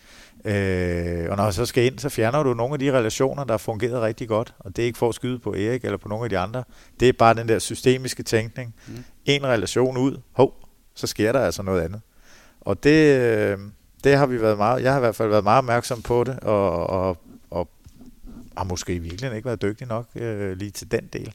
Øh, 0.46 1.30
og 1.30 1.38
når 1.38 1.44
han 1.44 1.54
så 1.54 1.66
skal 1.66 1.86
ind, 1.86 2.00
så 2.00 2.10
fjerner 2.10 2.44
du 2.44 2.54
nogle 2.54 2.74
af 2.74 2.80
de 2.80 2.92
relationer, 2.92 3.44
der 3.44 3.54
har 3.54 3.58
fungeret 3.58 4.02
rigtig 4.02 4.28
godt. 4.28 4.54
Og 4.60 4.76
det 4.76 4.82
er 4.82 4.86
ikke 4.86 4.98
for 4.98 5.10
at 5.10 5.16
skyde 5.16 5.40
på 5.40 5.54
Erik 5.54 5.86
eller 5.86 5.98
på 5.98 6.10
nogle 6.10 6.24
af 6.24 6.30
de 6.30 6.38
andre. 6.38 6.64
Det 7.00 7.10
er 7.10 7.14
bare 7.14 7.34
den 7.34 7.48
der 7.48 7.60
systemiske 7.60 8.24
tænkning. 8.24 8.76
Mm. 8.88 9.04
En 9.26 9.46
relation 9.46 9.98
ud, 9.98 10.18
hov, 10.32 10.54
så 10.96 11.08
sker 11.08 11.32
der 11.32 11.40
altså 11.40 11.64
noget 11.64 11.82
andet. 11.82 12.02
Og 12.62 12.84
det, 12.84 13.20
øh, 13.20 13.58
det 14.04 14.18
har 14.18 14.26
vi 14.26 14.42
været 14.42 14.58
meget, 14.58 14.84
jeg 14.84 14.92
har 14.92 15.00
i 15.00 15.02
hvert 15.02 15.16
fald 15.16 15.30
været 15.30 15.44
meget 15.44 15.58
opmærksom 15.58 16.02
på 16.02 16.24
det, 16.24 16.40
og, 16.40 16.88
og, 16.88 17.18
og 17.50 17.70
har 18.58 18.64
måske 18.64 18.96
i 18.96 19.00
virkeligheden 19.00 19.36
ikke 19.36 19.46
været 19.46 19.62
dygtig 19.62 19.88
nok 19.88 20.06
øh, 20.16 20.58
lige 20.58 20.72
til 20.72 20.92
den 20.92 21.10
del. 21.14 21.34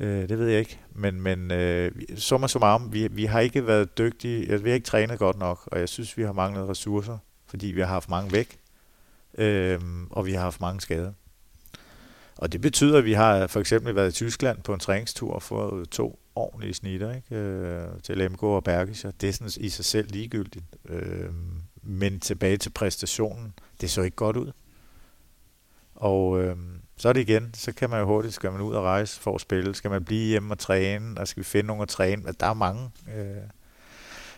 Øh, 0.00 0.28
det 0.28 0.38
ved 0.38 0.48
jeg 0.48 0.58
ikke. 0.58 0.78
Men, 0.92 1.20
men 1.20 1.50
øh, 1.50 1.92
summa 2.16 2.46
summarum, 2.46 2.92
vi, 2.92 3.08
vi 3.08 3.24
har 3.24 3.40
ikke 3.40 3.66
været 3.66 3.98
dygtige, 3.98 4.62
vi 4.62 4.70
har 4.70 4.74
ikke 4.74 4.86
trænet 4.86 5.18
godt 5.18 5.38
nok, 5.38 5.60
og 5.66 5.80
jeg 5.80 5.88
synes, 5.88 6.16
vi 6.16 6.22
har 6.22 6.32
manglet 6.32 6.68
ressourcer, 6.68 7.18
fordi 7.46 7.66
vi 7.66 7.80
har 7.80 7.88
haft 7.88 8.10
mange 8.10 8.32
væk, 8.32 8.58
øh, 9.38 9.80
og 10.10 10.26
vi 10.26 10.32
har 10.32 10.40
haft 10.40 10.60
mange 10.60 10.80
skader. 10.80 11.12
Og 12.36 12.52
det 12.52 12.60
betyder, 12.60 12.98
at 12.98 13.04
vi 13.04 13.12
har 13.12 13.46
for 13.46 13.60
eksempel 13.60 13.94
været 13.94 14.08
i 14.08 14.12
Tyskland 14.12 14.62
på 14.62 14.74
en 14.74 14.80
træningstur 14.80 15.32
og 15.32 15.42
fået 15.42 15.88
to 15.88 16.18
ordentlige 16.34 16.74
snitter 16.74 17.14
ikke? 17.14 17.36
Øh, 17.36 17.86
til 18.02 18.18
LMK 18.18 18.42
og 18.42 18.64
Bergischer. 18.64 19.10
Det 19.10 19.28
er 19.28 19.32
sådan 19.32 19.64
i 19.64 19.68
sig 19.68 19.84
selv 19.84 20.10
ligegyldigt. 20.10 20.64
Øh, 20.88 21.30
men 21.82 22.20
tilbage 22.20 22.56
til 22.56 22.70
præstationen, 22.70 23.54
det 23.80 23.90
så 23.90 24.02
ikke 24.02 24.16
godt 24.16 24.36
ud. 24.36 24.52
Og 25.94 26.42
øh, 26.42 26.56
så 26.98 27.08
er 27.08 27.12
det 27.12 27.20
igen, 27.20 27.50
så 27.54 27.72
kan 27.72 27.90
man 27.90 28.00
jo 28.00 28.06
hurtigt, 28.06 28.34
skal 28.34 28.52
man 28.52 28.60
ud 28.60 28.74
og 28.74 28.84
rejse 28.84 29.20
for 29.20 29.34
at 29.34 29.40
spille, 29.40 29.74
skal 29.74 29.90
man 29.90 30.04
blive 30.04 30.28
hjemme 30.28 30.54
og 30.54 30.58
træne, 30.58 31.20
og 31.20 31.28
skal 31.28 31.40
vi 31.40 31.44
finde 31.44 31.66
nogen 31.66 31.82
at 31.82 31.88
træne. 31.88 32.22
Altså, 32.26 32.36
der 32.40 32.46
er 32.46 32.54
mange 32.54 32.90
øh, 33.16 33.42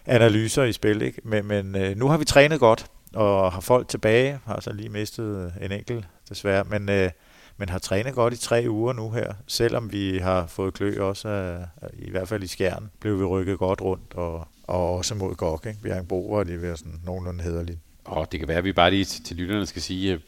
analyser 0.06 0.64
i 0.64 0.72
spil, 0.72 1.02
ikke? 1.02 1.20
men, 1.24 1.46
men 1.46 1.76
øh, 1.76 1.96
nu 1.96 2.08
har 2.08 2.16
vi 2.16 2.24
trænet 2.24 2.60
godt, 2.60 2.86
og 3.14 3.52
har 3.52 3.60
folk 3.60 3.88
tilbage, 3.88 4.38
har 4.44 4.60
så 4.60 4.72
lige 4.72 4.88
mistet 4.88 5.52
en 5.60 5.72
enkelt 5.72 6.04
desværre, 6.28 6.64
men, 6.64 6.88
øh, 6.88 7.10
men 7.56 7.68
har 7.68 7.78
trænet 7.78 8.14
godt 8.14 8.34
i 8.34 8.36
tre 8.36 8.66
uger 8.68 8.92
nu 8.92 9.10
her, 9.10 9.32
selvom 9.46 9.92
vi 9.92 10.18
har 10.18 10.46
fået 10.46 10.74
klø 10.74 11.02
også, 11.02 11.28
af, 11.28 11.66
i 11.92 12.10
hvert 12.10 12.28
fald 12.28 12.42
i 12.42 12.46
skjern, 12.46 12.90
blev 13.00 13.20
vi 13.20 13.24
rykket 13.24 13.58
godt 13.58 13.80
rundt, 13.80 14.14
og, 14.14 14.48
og 14.62 14.96
også 14.96 15.14
mod 15.14 15.34
Gok, 15.34 15.66
ikke? 15.66 15.80
Bjerg 15.82 16.08
Bro, 16.08 16.30
og 16.30 16.46
det 16.46 16.64
er 16.64 16.74
sådan 16.74 17.00
nogenlunde 17.04 17.44
hederligt. 17.44 17.78
Og 18.04 18.32
det 18.32 18.40
kan 18.40 18.48
være, 18.48 18.58
at 18.58 18.64
vi 18.64 18.72
bare 18.72 18.90
lige 18.90 19.04
til, 19.04 19.24
til 19.24 19.36
lytterne 19.36 19.66
skal 19.66 19.82
sige, 19.82 20.12
at 20.12 20.20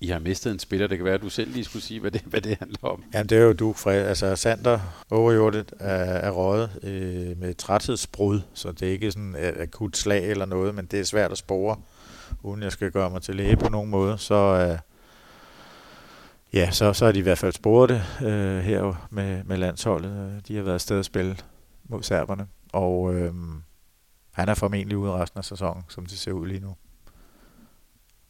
i 0.00 0.06
har 0.06 0.18
mistet 0.18 0.52
en 0.52 0.58
spiller. 0.58 0.86
Det 0.86 0.98
kan 0.98 1.04
være, 1.04 1.14
at 1.14 1.22
du 1.22 1.28
selv 1.28 1.52
lige 1.52 1.64
skulle 1.64 1.82
sige, 1.82 2.00
hvad 2.00 2.10
det, 2.10 2.22
hvad 2.26 2.40
det 2.40 2.58
handler 2.58 2.78
om. 2.82 3.04
Jamen, 3.14 3.28
det 3.28 3.38
er 3.38 3.42
jo 3.42 3.52
du, 3.52 3.72
Fred. 3.72 4.06
Altså, 4.06 4.36
Sander 4.36 4.80
overjordet 5.10 5.72
er, 5.80 6.04
er 6.04 6.30
røget 6.30 6.70
øh, 6.82 7.38
med 7.38 7.54
træthedsbrud, 7.54 8.40
så 8.54 8.72
det 8.72 8.88
er 8.88 8.92
ikke 8.92 9.12
sådan 9.12 9.36
et 9.36 9.60
akut 9.60 9.96
slag 9.96 10.30
eller 10.30 10.44
noget, 10.44 10.74
men 10.74 10.86
det 10.86 11.00
er 11.00 11.04
svært 11.04 11.32
at 11.32 11.38
spore, 11.38 11.76
uden 12.42 12.62
jeg 12.62 12.72
skal 12.72 12.90
gøre 12.90 13.10
mig 13.10 13.22
til 13.22 13.36
læge 13.36 13.56
på 13.56 13.68
nogen 13.68 13.90
måde. 13.90 14.18
Så, 14.18 14.34
øh, 14.34 14.78
ja, 16.52 16.70
så, 16.70 16.92
så 16.92 17.04
har 17.04 17.12
de 17.12 17.18
i 17.18 17.22
hvert 17.22 17.38
fald 17.38 17.52
sporet 17.52 17.88
det 17.88 18.26
øh, 18.26 18.58
her 18.58 19.08
med, 19.10 19.44
med 19.44 19.56
landsholdet. 19.56 20.42
De 20.48 20.56
har 20.56 20.62
været 20.62 20.74
afsted 20.74 20.98
at 20.98 21.04
spille 21.04 21.36
mod 21.88 22.02
serberne, 22.02 22.46
og 22.72 23.14
øh, 23.14 23.32
han 24.32 24.48
er 24.48 24.54
formentlig 24.54 24.98
ude 24.98 25.12
resten 25.12 25.38
af 25.38 25.44
sæsonen, 25.44 25.84
som 25.88 26.06
det 26.06 26.18
ser 26.18 26.32
ud 26.32 26.46
lige 26.46 26.60
nu. 26.60 26.76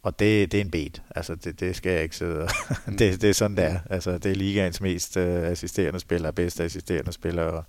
Og 0.06 0.18
det, 0.18 0.52
det 0.52 0.58
er 0.58 0.64
en 0.64 0.70
bed. 0.70 1.00
Altså, 1.16 1.34
det, 1.34 1.60
det 1.60 1.76
skal 1.76 1.92
jeg 1.92 2.02
ikke 2.02 2.16
sidde 2.16 2.48
det, 2.98 3.22
det 3.22 3.24
er 3.24 3.32
sådan, 3.32 3.56
der. 3.56 3.78
Altså, 3.90 4.18
det 4.18 4.30
er 4.30 4.34
ligaens 4.34 4.80
mest 4.80 5.16
øh, 5.16 5.42
assisterende 5.42 6.00
spiller, 6.00 6.30
bedste 6.30 6.64
assisterende 6.64 7.12
spiller, 7.12 7.42
og 7.42 7.64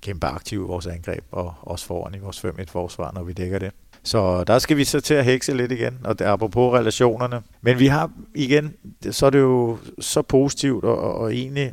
kæmpe 0.00 0.26
aktiv 0.26 0.60
i 0.60 0.66
vores 0.66 0.86
angreb, 0.86 1.24
og 1.30 1.54
også 1.60 1.86
foran 1.86 2.14
i 2.14 2.18
vores 2.18 2.44
5-1 2.44 2.64
forsvar, 2.68 3.12
når 3.12 3.22
vi 3.22 3.32
dækker 3.32 3.58
det. 3.58 3.72
Så 4.02 4.44
der 4.44 4.58
skal 4.58 4.76
vi 4.76 4.84
så 4.84 5.00
til 5.00 5.14
at 5.14 5.24
hekse 5.24 5.56
lidt 5.56 5.72
igen, 5.72 5.98
og 6.04 6.18
det 6.18 6.26
er 6.26 6.32
apropos 6.32 6.74
relationerne. 6.74 7.42
Men 7.60 7.78
vi 7.78 7.86
har 7.86 8.10
igen, 8.34 8.74
så 9.10 9.26
er 9.26 9.30
det 9.30 9.40
jo 9.40 9.78
så 9.98 10.22
positivt, 10.22 10.84
og, 10.84 10.98
og, 10.98 11.14
og 11.14 11.34
egentlig, 11.34 11.72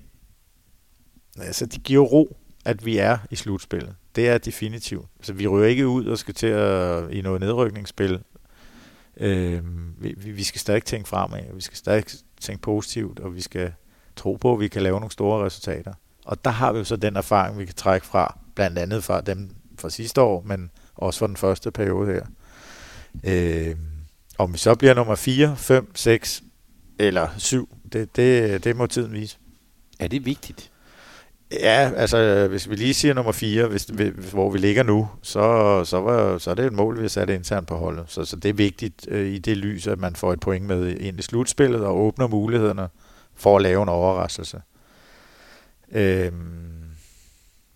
altså 1.42 1.66
det 1.66 1.84
giver 1.84 2.06
ro, 2.06 2.38
at 2.66 2.86
vi 2.86 2.98
er 2.98 3.18
i 3.30 3.36
slutspillet. 3.36 3.96
Det 4.16 4.30
er 4.30 4.38
definitivt. 4.38 5.06
Så 5.22 5.34
vi 5.34 5.48
rører 5.48 5.68
ikke 5.68 5.88
ud 5.88 6.06
og 6.06 6.18
skal 6.18 6.34
til 6.34 6.48
at 6.48 7.12
i 7.12 7.22
noget 7.22 7.42
nedrykningsspil 7.42 8.20
Øh, 9.18 9.64
vi, 10.04 10.32
vi 10.32 10.44
skal 10.44 10.62
stadig 10.62 10.84
tænke 10.84 11.10
fremad, 11.10 11.50
og 11.50 11.56
vi 11.56 11.62
skal 11.62 11.78
stadig 11.78 12.04
tænke 12.42 12.62
positivt, 12.62 13.20
og 13.20 13.36
vi 13.36 13.42
skal 13.42 13.74
tro 14.16 14.36
på, 14.36 14.54
at 14.54 14.60
vi 14.60 14.68
kan 14.68 14.82
lave 14.82 15.00
nogle 15.00 15.12
store 15.12 15.46
resultater. 15.46 15.94
Og 16.26 16.46
der 16.46 16.52
har 16.52 16.72
vi 16.72 16.80
jo 16.80 16.84
så 16.84 16.96
den 16.96 17.16
erfaring, 17.16 17.60
vi 17.60 17.66
kan 17.66 17.76
trække 17.76 18.08
fra, 18.08 18.38
blandt 18.56 18.78
andet 18.78 19.04
fra 19.04 19.22
dem 19.22 19.56
fra 19.80 19.90
sidste 19.90 20.22
år, 20.22 20.44
men 20.46 20.72
også 20.96 21.20
fra 21.20 21.28
den 21.28 21.38
første 21.38 21.72
periode 21.72 22.14
her. 22.14 22.26
Øh, 23.24 23.76
om 24.38 24.54
vi 24.54 24.58
så 24.58 24.76
bliver 24.76 24.94
nummer 24.94 25.16
4, 25.16 25.58
5, 25.58 25.96
6 25.96 26.44
eller 27.00 27.28
7, 27.38 27.78
det, 27.94 28.16
det, 28.16 28.64
det 28.64 28.76
må 28.76 28.88
tiden 28.88 29.14
vise. 29.14 29.38
Er 30.00 30.08
det 30.08 30.26
vigtigt? 30.26 30.71
Ja, 31.52 31.92
altså 31.96 32.48
hvis 32.48 32.70
vi 32.70 32.76
lige 32.76 32.94
siger 32.94 33.14
nummer 33.14 33.32
4, 33.32 33.68
hvis, 33.68 33.84
hvor 34.32 34.52
vi 34.52 34.58
ligger 34.58 34.84
nu, 34.84 35.10
så, 35.22 35.84
så, 35.86 36.02
var, 36.02 36.38
så 36.38 36.52
er 36.52 36.56
det 36.56 36.66
et 36.66 36.74
mål, 36.74 36.98
vi 36.98 37.02
har 37.02 37.10
sat 37.10 37.30
internt 37.30 37.68
på 37.68 37.78
holdet. 37.78 38.06
Så, 38.08 38.26
så 38.26 38.36
det 38.36 38.50
er 38.50 38.54
vigtigt 38.54 39.08
øh, 39.08 39.34
i 39.34 39.40
det 39.40 39.58
lys, 39.58 39.88
at 39.88 40.00
man 40.00 40.16
får 40.16 40.34
et 40.34 40.40
point 40.40 40.66
med 40.66 40.98
ind 40.98 41.20
i 41.20 41.22
slutspillet 41.22 41.86
og 41.86 41.98
åbner 41.98 42.28
mulighederne 42.28 42.88
for 43.36 43.56
at 43.56 43.62
lave 43.62 43.84
en 43.84 43.90
overraskelse. 43.90 44.62
Øhm, 45.92 46.82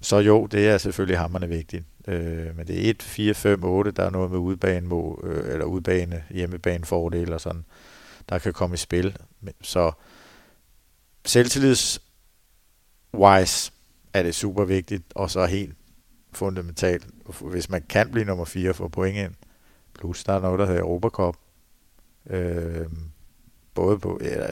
så 0.01 0.17
jo, 0.17 0.45
det 0.45 0.67
er 0.67 0.77
selvfølgelig 0.77 1.17
hammerne 1.17 1.49
vigtigt. 1.49 1.83
Øh, 2.07 2.57
men 2.57 2.67
det 2.67 2.85
er 2.85 2.89
1, 2.89 3.03
4, 3.03 3.33
5, 3.33 3.63
8, 3.63 3.91
der 3.91 4.03
er 4.03 4.09
noget 4.09 4.31
med 4.31 4.39
udbane, 4.39 4.95
øh, 5.23 5.53
eller 5.53 5.65
udbane, 5.65 6.23
hjemmebane 6.29 6.85
fordel 6.85 7.33
og 7.33 7.41
sådan, 7.41 7.65
der 8.29 8.39
kan 8.39 8.53
komme 8.53 8.73
i 8.73 8.77
spil. 8.77 9.17
Så 9.61 9.91
selvtillids 11.25 12.01
wise 13.17 13.71
er 14.13 14.23
det 14.23 14.35
super 14.35 14.65
vigtigt, 14.65 15.03
og 15.15 15.31
så 15.31 15.45
helt 15.45 15.75
fundamentalt, 16.31 17.07
hvis 17.41 17.69
man 17.69 17.83
kan 17.89 18.11
blive 18.11 18.25
nummer 18.25 18.45
4 18.45 18.73
for 18.73 18.87
point 18.87 19.17
ind, 19.17 19.33
plus 19.93 20.23
der 20.23 20.33
er 20.33 20.39
noget, 20.39 20.59
der 20.59 20.65
hedder 20.65 20.81
Europacup, 20.81 21.35
øh, 22.29 22.85
både 23.73 23.99
på, 23.99 24.19
ja, 24.23 24.47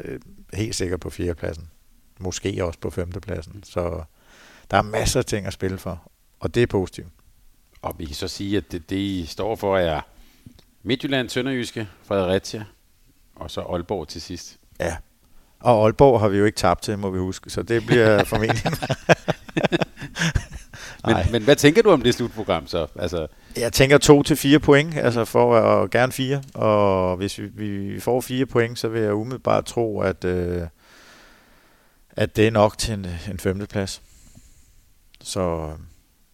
helt 0.54 0.76
sikkert 0.76 1.00
på 1.00 1.10
fjerdepladsen, 1.10 1.70
måske 2.20 2.66
også 2.66 2.80
på 2.80 2.90
femtepladsen, 2.90 3.64
så 3.64 4.04
der 4.72 4.78
er 4.78 4.82
masser 4.82 5.20
af 5.20 5.26
ting 5.26 5.48
at 5.48 5.54
spille 5.54 5.78
for, 5.78 6.12
og 6.40 6.56
det 6.56 6.64
er 6.64 6.68
positivt. 6.68 7.08
Og 7.82 7.96
vi 7.98 8.06
kan 8.06 8.16
så 8.16 8.28
sige, 8.28 8.58
at 8.58 8.72
det, 8.72 8.90
det 8.90 8.96
I 8.96 9.26
står 9.26 9.56
for 9.56 9.78
er 9.78 10.02
Midtjylland, 10.84 11.30
Sønderjyske, 11.30 11.88
Fredericia, 12.04 12.66
og 13.36 13.52
så 13.52 13.62
Aalborg 13.62 14.08
til 14.08 14.22
sidst. 14.22 14.60
Ja, 14.80 14.98
og 15.64 15.86
Aalborg 15.86 16.20
har 16.20 16.28
vi 16.28 16.38
jo 16.38 16.46
ikke 16.46 16.56
tabt 16.56 16.84
til, 16.84 16.98
må 16.98 17.10
vi 17.10 17.20
huske, 17.20 17.50
så 17.50 17.64
det 17.64 17.86
bliver 17.86 18.24
formentlig... 18.30 18.64
men, 21.08 21.16
men 21.32 21.44
hvad 21.44 21.56
tænker 21.56 21.82
du 21.82 21.90
om 21.90 22.02
det 22.02 22.16
slutprogram 22.16 22.68
så? 22.68 22.88
Altså... 23.00 23.28
Jeg 23.58 23.74
tænker 23.74 23.98
to 23.98 24.24
til 24.24 24.36
fire 24.36 24.60
point, 24.60 24.98
altså 24.98 25.26
for 25.26 25.56
at 25.56 25.92
gerne 25.92 26.12
fire. 26.12 26.44
Og 26.54 27.18
hvis 27.18 27.40
vi, 27.40 27.46
vi 27.46 28.00
får 28.00 28.22
fire 28.22 28.46
point, 28.46 28.80
så 28.80 28.88
vil 28.88 29.02
jeg 29.02 29.14
umiddelbart 29.14 29.66
tro, 29.66 30.02
at, 30.02 30.26
øh, 30.26 30.62
at 32.12 32.36
det 32.36 32.48
er 32.48 32.52
nok 32.52 32.78
til 32.78 32.94
en, 32.94 33.08
en 33.32 33.40
femteplads. 33.40 34.02
Så, 35.22 35.72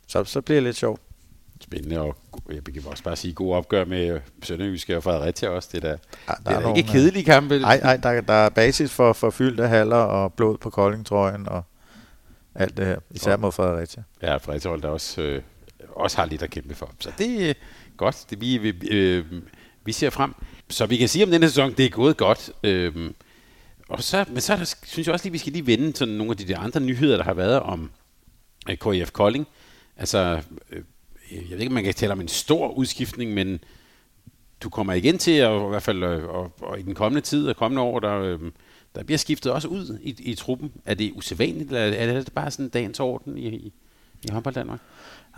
så, 0.08 0.24
så 0.24 0.42
bliver 0.42 0.56
det 0.56 0.64
lidt 0.64 0.78
sjovt. 0.78 1.02
Spændende, 1.70 2.00
og 2.00 2.16
jeg 2.52 2.64
kan 2.64 2.84
også 2.86 3.04
bare 3.04 3.16
sige, 3.16 3.34
god 3.34 3.56
opgør 3.56 3.86
med 3.86 4.20
Sønderjyske 4.44 4.98
og 4.98 5.04
Fredericia 5.04 5.50
også. 5.50 5.70
Det 5.72 5.82
der, 5.82 5.90
ja, 5.90 5.96
der 6.28 6.36
det 6.46 6.66
er, 6.66 6.70
er 6.70 6.76
ikke 6.76 6.90
kedelige 6.90 7.24
kampe. 7.24 7.60
Nej, 7.60 7.80
nej 7.84 7.98
der, 7.98 8.22
der 8.22 8.34
er 8.34 8.50
basis 8.50 8.92
for, 8.92 9.14
for 9.14 9.30
fyldte 9.30 9.68
haller 9.68 9.96
og 9.96 10.34
blod 10.34 10.58
på 10.58 10.70
koldingtrøjen 10.70 11.50
og 11.50 11.64
alt 12.56 12.78
det 12.78 12.86
her, 12.86 13.00
især 13.12 13.38
mod 13.38 13.52
Fredericia. 13.52 14.04
Ja, 14.22 14.38
Fredericia 14.38 14.78
der 14.78 14.88
også, 14.88 15.22
øh, 15.22 15.42
også 15.96 16.18
har 16.18 16.26
lidt 16.26 16.42
at 16.42 16.50
kæmpe 16.50 16.76
for. 16.76 16.92
Så 17.00 17.12
det 17.18 17.50
er 17.50 17.54
godt. 17.98 18.26
Det, 18.30 18.42
vi, 18.42 18.58
vi, 18.58 18.88
øh, 18.88 19.26
vi 19.86 19.92
ser 19.92 20.10
frem. 20.10 20.36
Så 20.70 20.86
vi 20.86 20.98
kan 20.98 21.08
sige 21.08 21.26
om 21.26 21.32
denne 21.32 21.48
sæson, 21.48 21.74
det 21.74 21.86
er 21.86 21.90
gået 21.90 22.18
godt. 22.18 22.52
Øh, 22.64 23.12
og 23.90 24.04
så, 24.04 24.26
men 24.28 24.42
så 24.42 24.56
der, 24.56 24.76
synes 24.86 25.08
jeg 25.08 25.14
også 25.14 25.26
lige, 25.26 25.32
vi 25.32 25.38
skal 25.38 25.54
lige 25.54 25.68
vende 25.68 25.96
sådan 25.96 26.14
nogle 26.14 26.32
af 26.32 26.38
de 26.38 26.48
der 26.48 26.60
andre 26.60 26.80
nyheder, 26.80 27.18
der 27.18 27.24
har 27.24 27.34
været 27.34 27.60
om 27.60 27.92
øh, 28.70 28.78
KIF 28.78 29.12
Kolding. 29.12 29.48
Altså, 29.98 30.42
øh, 30.72 30.84
Øh, 31.32 31.50
jeg 31.50 31.52
ved 31.52 31.60
ikke, 31.60 31.70
om 31.70 31.74
man 31.74 31.84
kan 31.84 31.94
tale 31.94 32.12
om 32.12 32.22
en 32.22 32.28
stor 32.28 32.70
udskiftning, 32.72 33.34
men 33.34 33.60
du 34.64 34.70
kommer 34.70 34.94
igen 34.94 35.18
til, 35.18 35.32
at, 35.32 35.62
i 35.62 35.70
hvert 35.70 35.84
fald 35.84 36.04
og, 36.04 36.30
og, 36.30 36.52
og 36.62 36.80
i 36.80 36.82
den 36.82 36.96
kommende 36.96 37.22
tid 37.22 37.48
og 37.48 37.56
kommende 37.56 37.82
år, 37.82 38.00
der, 38.00 38.20
øh, 38.20 38.40
der 38.96 39.04
bliver 39.04 39.18
skiftet 39.18 39.52
også 39.52 39.68
ud 39.68 40.00
i, 40.02 40.16
i 40.20 40.36
truppen. 40.36 40.72
Er 40.86 40.94
det 40.94 41.12
usædvanligt, 41.16 41.72
eller 41.72 41.98
er 41.98 42.14
det 42.14 42.34
bare 42.34 42.52
sådan 42.52 42.70
dagens 42.70 43.00
orden 43.00 43.38
i, 43.38 43.48
i, 43.48 43.74
i 44.24 44.32
håndbold 44.32 44.56
Danmark? 44.56 44.80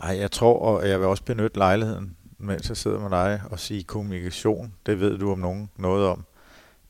Nej, 0.03 0.17
jeg 0.17 0.31
tror, 0.31 0.59
og 0.59 0.89
jeg 0.89 0.99
vil 0.99 1.07
også 1.07 1.23
benytte 1.23 1.57
lejligheden, 1.57 2.15
mens 2.37 2.69
jeg 2.69 2.77
sidder 2.77 2.99
med 2.99 3.09
dig, 3.09 3.41
og 3.49 3.59
sige 3.59 3.83
kommunikation. 3.83 4.73
Det 4.85 4.99
ved 4.99 5.17
du 5.17 5.31
om 5.31 5.39
nogen 5.39 5.69
noget 5.77 6.07
om. 6.07 6.23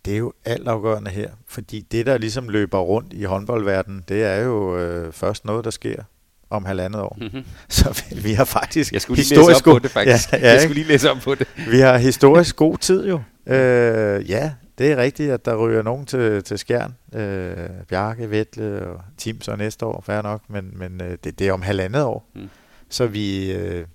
Det 0.05 0.13
er 0.13 0.17
jo 0.17 0.33
altafgørende 0.45 1.11
her, 1.11 1.31
fordi 1.45 1.81
det, 1.81 2.05
der 2.05 2.17
ligesom 2.17 2.49
løber 2.49 2.79
rundt 2.79 3.13
i 3.13 3.23
håndboldverdenen, 3.23 4.03
det 4.07 4.23
er 4.23 4.35
jo 4.35 4.77
øh, 4.77 5.13
først 5.13 5.45
noget, 5.45 5.65
der 5.65 5.71
sker 5.71 6.03
om 6.51 6.65
halvandet 6.65 7.01
år. 7.01 7.17
Mm-hmm. 7.21 7.43
Så 7.69 8.03
vi, 8.09 8.21
vi 8.21 8.33
har 8.33 8.45
faktisk 8.45 8.93
jeg 8.93 9.01
skulle 9.01 9.17
lige 9.17 9.29
historisk 9.29 9.65
læse 9.65 9.71
op 9.71 9.75
på 9.75 9.79
det, 9.79 9.91
faktisk. 9.91 10.33
Ja, 10.33 10.37
ja, 10.47 10.51
jeg 10.51 10.61
skulle 10.61 10.75
lige 10.75 10.87
læse 10.87 11.11
op 11.11 11.17
på 11.17 11.35
det. 11.35 11.47
vi 11.69 11.79
har 11.79 11.97
historisk 11.97 12.55
god 12.65 12.77
tid 12.77 13.07
jo. 13.07 13.21
Øh, 13.45 14.29
ja, 14.29 14.51
det 14.77 14.91
er 14.91 14.97
rigtigt, 14.97 15.31
at 15.31 15.45
der 15.45 15.55
ryger 15.55 15.81
nogen 15.81 16.05
til, 16.05 16.43
til 16.43 16.57
skjern. 16.57 16.95
Øh, 17.15 17.69
Bjarke, 17.89 18.29
Vettle 18.29 18.87
og 18.87 19.01
Tim 19.17 19.41
så 19.41 19.55
næste 19.55 19.85
år, 19.85 20.01
fair 20.05 20.21
nok, 20.21 20.41
men, 20.49 20.71
men 20.75 21.01
øh, 21.01 21.17
det, 21.23 21.39
det 21.39 21.47
er 21.47 21.53
om 21.53 21.61
halvandet 21.61 22.03
år. 22.03 22.29
Mm. 22.35 22.49
Så 22.89 23.07
vi, 23.07 23.51
øh, 23.51 23.85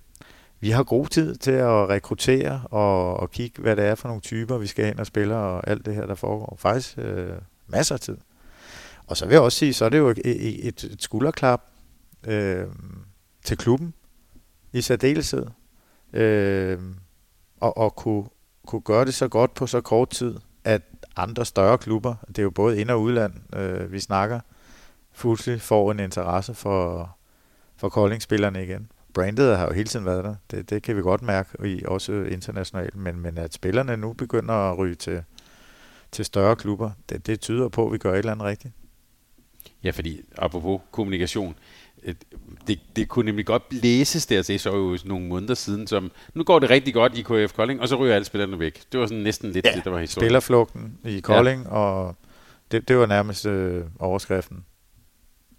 vi 0.59 0.69
har 0.69 0.83
god 0.83 1.07
tid 1.07 1.35
til 1.35 1.51
at 1.51 1.89
rekruttere 1.89 2.61
og, 2.63 3.19
og 3.19 3.31
kigge, 3.31 3.61
hvad 3.61 3.75
det 3.75 3.85
er 3.85 3.95
for 3.95 4.07
nogle 4.07 4.21
typer, 4.21 4.57
vi 4.57 4.67
skal 4.67 4.85
hen 4.85 4.99
og 4.99 5.05
spille, 5.05 5.35
og 5.35 5.69
alt 5.69 5.85
det 5.85 5.95
her, 5.95 6.05
der 6.05 6.15
foregår. 6.15 6.57
Faktisk 6.59 6.97
øh, 6.97 7.27
masser 7.67 7.95
af 7.95 7.99
tid. 7.99 8.17
Og 9.07 9.17
så 9.17 9.25
vil 9.25 9.33
jeg 9.33 9.41
også 9.41 9.57
sige, 9.57 9.73
så 9.73 9.85
er 9.85 9.89
det 9.89 9.97
jo 9.97 10.09
et, 10.09 10.19
et, 10.25 10.83
et 10.83 10.95
skulderklap 10.99 11.61
øh, 12.27 12.67
til 13.43 13.57
klubben 13.57 13.93
i 14.73 14.81
særdeleshed. 14.81 15.45
Øh, 16.13 16.79
og, 17.59 17.77
og 17.77 17.95
kunne, 17.95 18.25
kunne 18.67 18.81
gøre 18.81 19.05
det 19.05 19.13
så 19.13 19.27
godt 19.27 19.53
på 19.53 19.67
så 19.67 19.81
kort 19.81 20.09
tid, 20.09 20.35
at 20.63 20.81
andre 21.15 21.45
større 21.45 21.77
klubber, 21.77 22.15
det 22.27 22.39
er 22.39 22.43
jo 22.43 22.49
både 22.49 22.81
ind- 22.81 22.89
og 22.89 23.01
udland, 23.01 23.55
øh, 23.55 23.91
vi 23.91 23.99
snakker, 23.99 24.39
fuldstændig 25.11 25.61
får 25.61 25.91
en 25.91 25.99
interesse 25.99 26.53
for, 26.53 27.11
for 27.77 27.89
Kolding-spillerne 27.89 28.63
igen. 28.63 28.91
Brandet 29.13 29.57
har 29.57 29.65
jo 29.65 29.73
hele 29.73 29.87
tiden 29.87 30.05
været 30.05 30.23
der. 30.23 30.35
Det, 30.51 30.69
det 30.69 30.83
kan 30.83 30.97
vi 30.97 31.01
godt 31.01 31.21
mærke, 31.21 31.67
i, 31.67 31.83
også 31.85 32.13
internationalt. 32.13 32.95
Men, 32.95 33.19
men 33.19 33.37
at 33.37 33.53
spillerne 33.53 33.97
nu 33.97 34.13
begynder 34.13 34.53
at 34.53 34.77
ryge 34.77 34.95
til, 34.95 35.23
til 36.11 36.25
større 36.25 36.55
klubber, 36.55 36.91
det, 37.09 37.27
det 37.27 37.39
tyder 37.39 37.69
på, 37.69 37.85
at 37.85 37.93
vi 37.93 37.97
gør 37.97 38.13
et 38.13 38.17
eller 38.17 38.31
andet 38.31 38.45
rigtigt. 38.45 38.73
Ja, 39.83 39.89
fordi 39.89 40.21
apropos 40.37 40.81
kommunikation, 40.91 41.55
det, 42.67 42.79
det 42.95 43.07
kunne 43.07 43.25
nemlig 43.25 43.45
godt 43.45 43.63
læses 43.71 44.25
der 44.25 44.41
til 44.41 44.59
så 44.59 44.75
jo 44.75 44.97
nogle 45.05 45.27
måneder 45.27 45.53
siden, 45.53 45.87
som 45.87 46.11
nu 46.33 46.43
går 46.43 46.59
det 46.59 46.69
rigtig 46.69 46.93
godt 46.93 47.17
i 47.17 47.21
KF 47.21 47.53
Kolding, 47.53 47.81
og 47.81 47.87
så 47.87 47.95
ryger 47.95 48.15
alle 48.15 48.25
spillerne 48.25 48.59
væk. 48.59 48.81
Det 48.91 48.99
var 48.99 49.05
sådan 49.05 49.23
næsten 49.23 49.51
lidt 49.51 49.65
ja, 49.65 49.71
det, 49.75 49.83
der 49.83 49.91
var 49.91 49.99
historien. 49.99 50.25
spillerflugten 50.25 50.97
i 51.05 51.19
Kolding, 51.19 51.63
ja. 51.63 51.69
og 51.69 52.15
det, 52.71 52.87
det 52.87 52.97
var 52.97 53.05
nærmest 53.05 53.45
øh, 53.45 53.83
overskriften. 53.99 54.65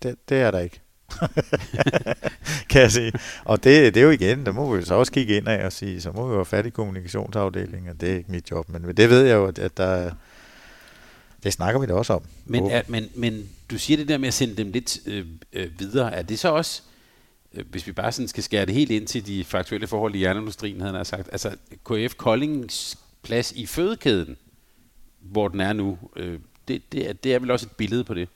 Det, 0.03 0.15
det 0.29 0.41
er 0.41 0.51
der 0.51 0.59
ikke. 0.59 0.81
kan 2.71 2.83
jeg 2.83 2.93
sige. 2.93 3.13
Og 3.45 3.65
det, 3.65 3.95
det 3.95 4.01
er 4.01 4.05
jo 4.05 4.11
igen, 4.11 4.47
der 4.47 4.53
må 4.53 4.77
vi 4.77 4.83
så 4.83 4.95
også 4.95 5.13
kigge 5.13 5.37
ind 5.37 5.49
af 5.49 5.67
og 5.67 5.73
sige, 5.73 6.01
så 6.01 6.13
må 6.13 6.27
vi 6.27 6.31
jo 6.31 6.37
have 6.39 6.45
fat 6.45 6.67
i 6.67 6.71
kommunikationsafdelingen, 6.71 7.97
det 7.97 8.13
er 8.13 8.17
ikke 8.17 8.33
mit 8.33 8.51
job, 8.51 8.69
men 8.69 8.97
det 8.97 9.11
ved 9.11 9.25
jeg 9.25 9.35
jo, 9.35 9.47
at 9.47 9.77
der 9.77 10.11
det 11.42 11.53
snakker 11.53 11.81
vi 11.81 11.87
da 11.87 11.92
også 11.92 12.12
om. 12.12 12.22
Men, 12.44 12.70
er, 12.70 12.83
men, 12.88 13.09
men 13.14 13.48
du 13.70 13.79
siger 13.79 13.96
det 13.96 14.09
der 14.09 14.18
med 14.18 14.29
at 14.29 14.35
sende 14.35 14.57
dem 14.57 14.72
lidt 14.72 14.98
øh, 15.07 15.27
øh, 15.53 15.81
videre. 15.81 16.14
Er 16.14 16.22
det 16.22 16.38
så 16.38 16.48
også, 16.48 16.83
øh, 17.55 17.64
hvis 17.70 17.87
vi 17.87 17.92
bare 17.92 18.12
sådan 18.12 18.29
skal 18.29 18.42
skære 18.42 18.66
det 18.66 18.74
helt 18.74 18.90
ind 18.90 19.07
til 19.07 19.27
de 19.27 19.44
faktuelle 19.44 19.87
forhold 19.87 20.14
i 20.14 20.22
jernindustrien, 20.22 20.81
havde 20.81 20.96
han 20.96 21.05
sagt, 21.05 21.29
altså 21.33 21.57
KF 21.85 22.14
Koldings 22.14 22.98
plads 23.22 23.53
i 23.53 23.66
fødekæden, 23.66 24.37
hvor 25.20 25.48
den 25.48 25.61
er 25.61 25.72
nu, 25.72 25.98
øh, 26.16 26.38
det, 26.68 26.83
det, 26.92 27.09
er, 27.09 27.12
det 27.12 27.35
er 27.35 27.38
vel 27.38 27.51
også 27.51 27.66
et 27.66 27.77
billede 27.77 28.05
på 28.05 28.14
det? 28.14 28.29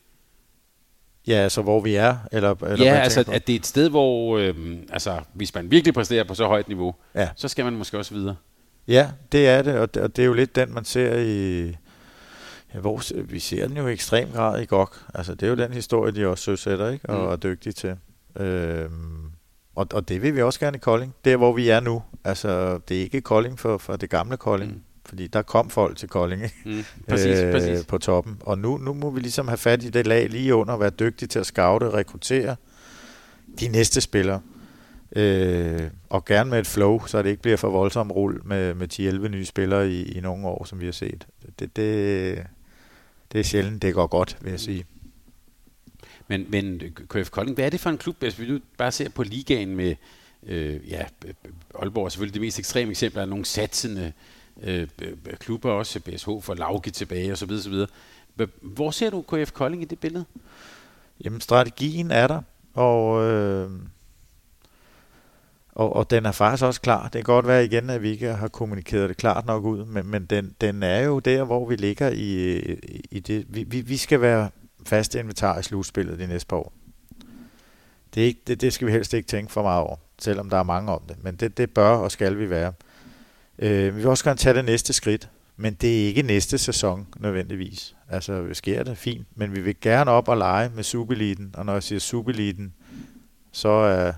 Ja, 1.27 1.35
altså 1.35 1.63
hvor 1.63 1.81
vi 1.81 1.95
er? 1.95 2.17
Eller, 2.33 2.65
eller 2.65 2.87
ja, 2.87 2.95
altså 2.95 3.25
at 3.33 3.47
det 3.47 3.53
er 3.53 3.59
et 3.59 3.67
sted, 3.67 3.89
hvor 3.89 4.39
øh, 4.39 4.55
altså, 4.91 5.21
hvis 5.33 5.55
man 5.55 5.71
virkelig 5.71 5.95
præsterer 5.95 6.25
på 6.25 6.35
så 6.35 6.47
højt 6.47 6.69
niveau, 6.69 6.95
ja. 7.15 7.29
så 7.37 7.49
skal 7.49 7.65
man 7.65 7.77
måske 7.77 7.99
også 7.99 8.15
videre. 8.15 8.37
Ja, 8.89 9.11
det 9.33 9.49
er 9.49 9.63
det, 9.63 9.75
og 9.75 9.95
det, 9.95 10.03
og 10.03 10.17
det 10.17 10.23
er 10.23 10.27
jo 10.27 10.33
lidt 10.33 10.57
den, 10.57 10.75
man 10.75 10.85
ser 10.85 11.19
i, 11.19 11.69
ja, 12.75 12.81
hvor, 12.81 13.23
vi 13.23 13.39
ser 13.39 13.69
den 13.69 13.77
jo 13.77 13.87
i 13.87 13.93
ekstrem 13.93 14.29
grad 14.35 14.63
i 14.63 14.65
GOG. 14.65 14.95
Altså 15.15 15.35
det 15.35 15.43
er 15.43 15.51
jo 15.51 15.57
den 15.57 15.73
historie, 15.73 16.13
de 16.13 16.27
også 16.27 16.45
søsætter, 16.45 16.91
ikke? 16.91 17.09
Og 17.09 17.27
mm. 17.27 17.33
er 17.33 17.37
dygtige 17.37 17.73
til. 17.73 17.97
Øhm, 18.37 19.23
og, 19.75 19.87
og 19.93 20.09
det 20.09 20.23
vil 20.23 20.35
vi 20.35 20.43
også 20.43 20.61
gerne 20.61 20.77
i 20.77 20.81
Kolding. 20.81 21.15
Der, 21.25 21.37
hvor 21.37 21.53
vi 21.53 21.69
er 21.69 21.81
nu. 21.81 22.03
Altså, 22.25 22.79
det 22.89 22.97
er 22.97 23.01
ikke 23.01 23.21
Kolding 23.21 23.59
for, 23.59 23.79
for 23.79 23.97
det 23.97 24.11
gamle 24.11 24.37
Kolding. 24.37 24.73
Mm. 24.73 24.81
Fordi 25.07 25.27
der 25.27 25.43
kom 25.43 25.71
folk 25.71 25.97
til 25.97 26.09
Kolding 26.09 26.43
ikke? 26.43 26.57
Mm, 26.65 26.85
præcis, 27.09 27.39
øh, 27.39 27.53
præcis. 27.53 27.85
på 27.85 27.99
toppen. 27.99 28.37
Og 28.41 28.59
nu, 28.59 28.77
nu 28.77 28.95
må 28.95 29.11
vi 29.11 29.21
ligesom 29.21 29.49
have 29.49 29.59
fat 29.59 29.83
i 29.83 29.91
det 29.91 30.07
lag 30.07 30.31
lige 30.31 30.55
under, 30.55 30.77
være 30.77 30.91
dygtige 30.91 31.29
til 31.29 31.39
at 31.39 31.47
scoute 31.47 31.91
rekruttere 31.91 32.57
de 33.61 33.69
næste 33.69 34.01
spillere. 34.01 34.41
Øh, 35.17 35.81
og 36.11 36.25
gerne 36.25 36.51
med 36.51 36.59
et 36.59 36.67
flow, 36.67 37.07
så 37.07 37.23
det 37.23 37.31
ikke 37.31 37.43
bliver 37.43 37.57
for 37.57 37.71
voldsomt 37.71 38.13
rull 38.13 38.41
med, 38.45 38.75
med 38.75 38.93
10-11 39.25 39.29
nye 39.29 39.45
spillere 39.45 39.91
i, 39.91 40.13
i 40.13 40.21
nogle 40.21 40.47
år, 40.47 40.65
som 40.65 40.81
vi 40.81 40.85
har 40.85 40.93
set. 40.93 41.27
Det, 41.59 41.77
det, 41.77 42.47
det 43.33 43.41
er 43.41 43.45
sjældent, 43.45 43.83
det 43.83 43.95
går 43.95 44.07
godt, 44.07 44.39
vil 44.41 44.51
jeg 44.51 44.61
sige. 44.61 44.87
Men, 46.29 46.47
men 46.49 46.81
KF 47.09 47.31
Kolding, 47.31 47.55
hvad 47.55 47.67
er 47.67 47.71
det 47.71 47.81
for 47.81 47.91
en 47.91 47.99
klub, 47.99 48.17
hvis 48.19 48.39
vi 48.39 48.47
nu 48.47 48.59
bare 48.79 48.93
ser 48.93 49.09
på 49.09 49.23
ligaen 49.23 49.77
med, 49.77 49.95
øh, 50.43 50.91
ja, 50.91 51.05
Aalborg 51.75 52.05
er 52.05 52.09
selvfølgelig 52.09 52.35
det 52.35 52.43
mest 52.43 52.59
ekstreme 52.59 52.91
eksempel, 52.91 53.21
er 53.21 53.27
nogle 53.27 53.45
satsende 53.45 54.13
øh, 54.63 54.89
klubber, 55.39 55.71
også 55.71 56.01
BSH 56.01 56.29
for 56.43 56.55
Lauke 56.55 56.91
tilbage 56.91 57.33
osv. 57.33 57.51
osv. 57.51 57.87
Hvor 58.61 58.91
ser 58.91 59.11
du 59.11 59.23
KF 59.23 59.53
Kolding 59.53 59.83
i 59.83 59.85
det 59.85 59.99
billede? 59.99 60.25
Jamen, 61.25 61.41
strategien 61.41 62.11
er 62.11 62.27
der, 62.27 62.43
og, 62.75 63.25
øh, 63.25 63.71
og, 65.73 65.97
og 65.97 66.11
den 66.11 66.27
er 66.27 66.33
faktisk 66.33 66.65
også 66.65 66.81
klar. 66.81 67.03
Det 67.03 67.13
kan 67.13 67.23
godt 67.23 67.47
være 67.47 67.65
igen, 67.65 67.91
at 67.91 68.03
vi 68.03 68.11
ikke 68.11 68.29
har 68.29 68.49
kommunikeret 68.49 69.09
det 69.09 69.17
klart 69.17 69.47
nok 69.47 69.65
ud, 69.65 69.85
men, 69.85 70.07
men 70.07 70.25
den, 70.25 70.55
den 70.61 70.83
er 70.83 71.01
jo 71.01 71.19
der, 71.19 71.45
hvor 71.45 71.69
vi 71.69 71.77
ligger 71.77 72.11
i, 72.11 72.59
i 73.11 73.21
det. 73.21 73.47
Vi, 73.49 73.63
vi, 73.63 73.81
vi 73.81 73.97
skal 73.97 74.21
være 74.21 74.51
fast 74.87 75.15
inventar 75.15 75.59
i 75.59 75.63
slutspillet 75.63 76.19
de 76.19 76.27
næste 76.27 76.47
par 76.47 76.57
år. 76.57 76.73
Det, 78.15 78.23
er 78.23 78.27
ikke, 78.27 78.41
det, 78.47 78.61
det 78.61 78.73
skal 78.73 78.87
vi 78.87 78.93
helst 78.93 79.15
ikke 79.15 79.27
tænke 79.27 79.53
for 79.53 79.63
meget 79.63 79.83
over, 79.83 79.97
selvom 80.19 80.51
der 80.51 80.57
er 80.57 80.63
mange 80.63 80.93
om 80.93 81.03
det. 81.09 81.25
Men 81.25 81.37
det, 81.37 81.57
det 81.57 81.71
bør 81.71 81.89
og 81.89 82.11
skal 82.11 82.39
vi 82.39 82.51
være. 82.51 82.73
Øh, 83.59 83.97
vi 83.97 84.01
vil 84.01 84.07
også 84.07 84.25
gerne 84.25 84.39
tage 84.39 84.55
det 84.55 84.65
næste 84.65 84.93
skridt, 84.93 85.29
men 85.57 85.75
det 85.75 86.03
er 86.03 86.07
ikke 86.07 86.23
næste 86.23 86.59
sæson 86.59 87.07
nødvendigvis. 87.17 87.97
Altså, 88.09 88.49
sker 88.53 88.83
det 88.83 88.99
fint, 88.99 89.27
men 89.35 89.55
vi 89.55 89.61
vil 89.61 89.77
gerne 89.81 90.11
op 90.11 90.29
og 90.29 90.37
lege 90.37 90.71
med 90.75 90.83
Superliten, 90.83 91.55
og 91.55 91.67
når 91.67 91.73
jeg 91.73 91.83
siger 91.83 91.99
Superliten, 91.99 92.75
så 93.53 93.69
er, 93.69 94.13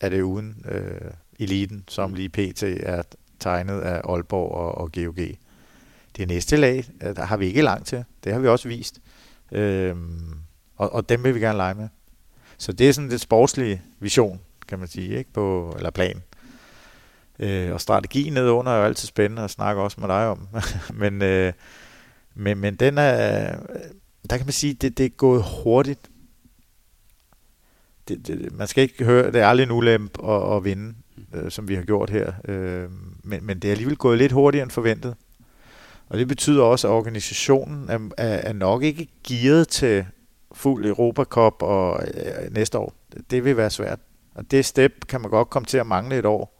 er 0.00 0.08
det 0.08 0.22
uden 0.22 0.64
øh, 0.68 1.10
eliten, 1.38 1.84
som 1.88 2.14
lige 2.14 2.28
pt. 2.28 2.62
er 2.62 3.02
tegnet 3.40 3.80
af 3.80 4.00
Aalborg 4.04 4.52
og, 4.52 4.78
og 4.78 4.92
GOG. 4.92 5.18
Det 6.16 6.28
næste 6.28 6.56
lag, 6.56 6.84
øh, 7.02 7.16
der 7.16 7.24
har 7.24 7.36
vi 7.36 7.46
ikke 7.46 7.62
langt 7.62 7.86
til. 7.86 8.04
Det 8.24 8.32
har 8.32 8.40
vi 8.40 8.48
også 8.48 8.68
vist. 8.68 9.00
Øhm, 9.52 10.34
og, 10.76 10.92
og 10.92 11.08
dem 11.08 11.24
vil 11.24 11.34
vi 11.34 11.40
gerne 11.40 11.56
lege 11.56 11.74
med. 11.74 11.88
Så 12.58 12.72
det 12.72 12.88
er 12.88 12.92
sådan 12.92 13.10
det 13.10 13.20
sportslige 13.20 13.82
vision, 14.00 14.40
kan 14.68 14.78
man 14.78 14.88
sige, 14.88 15.18
ikke? 15.18 15.32
På, 15.32 15.74
eller 15.76 15.90
plan. 15.90 16.22
Øh, 17.38 17.72
og 17.72 17.80
strategi 17.80 18.30
nedunder 18.30 18.72
er 18.72 18.78
jo 18.78 18.84
altid 18.84 19.08
spændende 19.08 19.42
at 19.42 19.50
snakke 19.50 19.82
også 19.82 20.00
med 20.00 20.08
dig 20.08 20.26
om. 20.26 20.48
men, 21.00 21.22
øh, 21.22 21.52
men, 22.34 22.58
men 22.58 22.74
den 22.74 22.98
er, 22.98 23.56
der 24.30 24.36
kan 24.36 24.46
man 24.46 24.52
sige, 24.52 24.74
det, 24.74 24.98
det 24.98 25.06
er 25.06 25.10
gået 25.10 25.44
hurtigt. 25.62 26.07
Det, 28.08 28.26
det, 28.26 28.52
man 28.52 28.66
skal 28.66 28.82
ikke 28.82 29.04
høre, 29.04 29.32
det 29.32 29.40
er 29.40 29.46
aldrig 29.46 29.64
en 29.64 29.70
ulempe 29.70 30.30
at, 30.30 30.56
at 30.56 30.64
vinde, 30.64 30.94
øh, 31.34 31.50
som 31.50 31.68
vi 31.68 31.74
har 31.74 31.82
gjort 31.82 32.10
her. 32.10 32.32
Øh, 32.44 32.88
men, 33.24 33.46
men 33.46 33.58
det 33.58 33.68
er 33.68 33.72
alligevel 33.72 33.96
gået 33.96 34.18
lidt 34.18 34.32
hurtigere 34.32 34.62
end 34.62 34.70
forventet. 34.70 35.14
Og 36.08 36.18
det 36.18 36.28
betyder 36.28 36.62
også, 36.62 36.88
at 36.88 36.92
organisationen 36.92 37.90
er, 37.90 37.98
er, 38.16 38.34
er 38.34 38.52
nok 38.52 38.82
ikke 38.82 39.08
gearet 39.28 39.68
til 39.68 40.06
fuld 40.52 40.86
Europa 40.86 41.24
Cup 41.24 41.62
og 41.62 42.02
øh, 42.14 42.54
næste 42.54 42.78
år. 42.78 42.94
Det 43.30 43.44
vil 43.44 43.56
være 43.56 43.70
svært. 43.70 43.98
Og 44.34 44.50
det 44.50 44.64
step 44.64 44.92
kan 45.08 45.20
man 45.20 45.30
godt 45.30 45.50
komme 45.50 45.66
til 45.66 45.78
at 45.78 45.86
mangle 45.86 46.18
et 46.18 46.26
år 46.26 46.58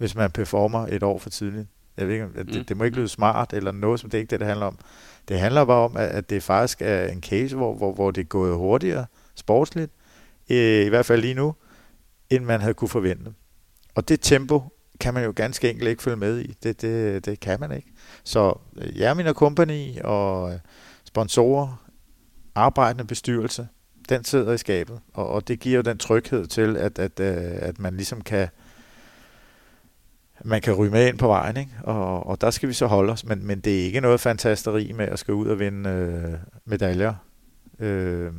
hvis 0.00 0.14
man 0.14 0.30
performer 0.30 0.86
et 0.86 1.02
år 1.02 1.18
for 1.18 1.30
tidligt. 1.30 1.68
Jeg 1.96 2.06
ved 2.06 2.14
ikke, 2.14 2.26
det, 2.36 2.56
mm. 2.56 2.64
det 2.64 2.76
må 2.76 2.84
ikke 2.84 2.96
lyde 2.96 3.08
smart 3.08 3.52
eller 3.52 3.72
noget, 3.72 4.00
som 4.00 4.10
det 4.10 4.18
er 4.18 4.20
ikke 4.20 4.30
det, 4.30 4.40
det 4.40 4.48
handler 4.48 4.66
om. 4.66 4.78
Det 5.28 5.40
handler 5.40 5.64
bare 5.64 5.84
om, 5.84 5.96
at, 5.96 6.08
at 6.08 6.30
det 6.30 6.42
faktisk 6.42 6.82
er 6.82 7.06
en 7.06 7.22
case, 7.22 7.56
hvor, 7.56 7.74
hvor, 7.74 7.92
hvor 7.92 8.10
det 8.10 8.20
er 8.20 8.24
gået 8.24 8.56
hurtigere 8.56 9.06
sportsligt, 9.34 9.92
i, 10.50 10.82
i 10.82 10.88
hvert 10.88 11.06
fald 11.06 11.20
lige 11.20 11.34
nu, 11.34 11.54
end 12.30 12.44
man 12.44 12.60
havde 12.60 12.74
kunne 12.74 12.88
forvente. 12.88 13.32
Og 13.94 14.08
det 14.08 14.20
tempo 14.20 14.62
kan 15.00 15.14
man 15.14 15.24
jo 15.24 15.32
ganske 15.36 15.70
enkelt 15.70 15.88
ikke 15.88 16.02
følge 16.02 16.16
med 16.16 16.40
i. 16.40 16.54
Det, 16.62 16.82
det, 16.82 17.24
det 17.26 17.40
kan 17.40 17.60
man 17.60 17.72
ikke. 17.72 17.88
Så 18.24 18.58
øh, 18.76 19.00
Jermin 19.00 19.26
og 19.26 19.34
Company 19.34 20.00
og 20.04 20.52
øh, 20.52 20.58
sponsorer, 21.04 21.86
arbejdende 22.54 23.04
bestyrelse, 23.04 23.68
den 24.08 24.24
sidder 24.24 24.52
i 24.52 24.58
skabet, 24.58 25.00
og, 25.14 25.28
og 25.28 25.48
det 25.48 25.60
giver 25.60 25.76
jo 25.76 25.82
den 25.82 25.98
tryghed 25.98 26.46
til, 26.46 26.76
at, 26.76 26.98
at, 26.98 27.20
øh, 27.20 27.58
at 27.60 27.78
man 27.78 27.96
ligesom 27.96 28.20
kan 28.20 28.48
man 30.44 30.60
kan 30.60 30.74
ryge 30.74 30.90
med 30.90 31.08
ind 31.08 31.18
på 31.18 31.26
vejen, 31.26 31.56
ikke? 31.56 31.72
Og, 31.82 32.26
og 32.26 32.40
der 32.40 32.50
skal 32.50 32.68
vi 32.68 32.74
så 32.74 32.86
holde 32.86 33.12
os, 33.12 33.24
men, 33.24 33.46
men 33.46 33.60
det 33.60 33.80
er 33.80 33.84
ikke 33.84 34.00
noget 34.00 34.20
fantasteri 34.20 34.92
med 34.92 35.08
at 35.08 35.18
skal 35.18 35.34
ud 35.34 35.46
og 35.46 35.58
vinde 35.58 35.90
øh, 35.90 36.38
medaljer. 36.64 37.14
Øh, 37.78 38.32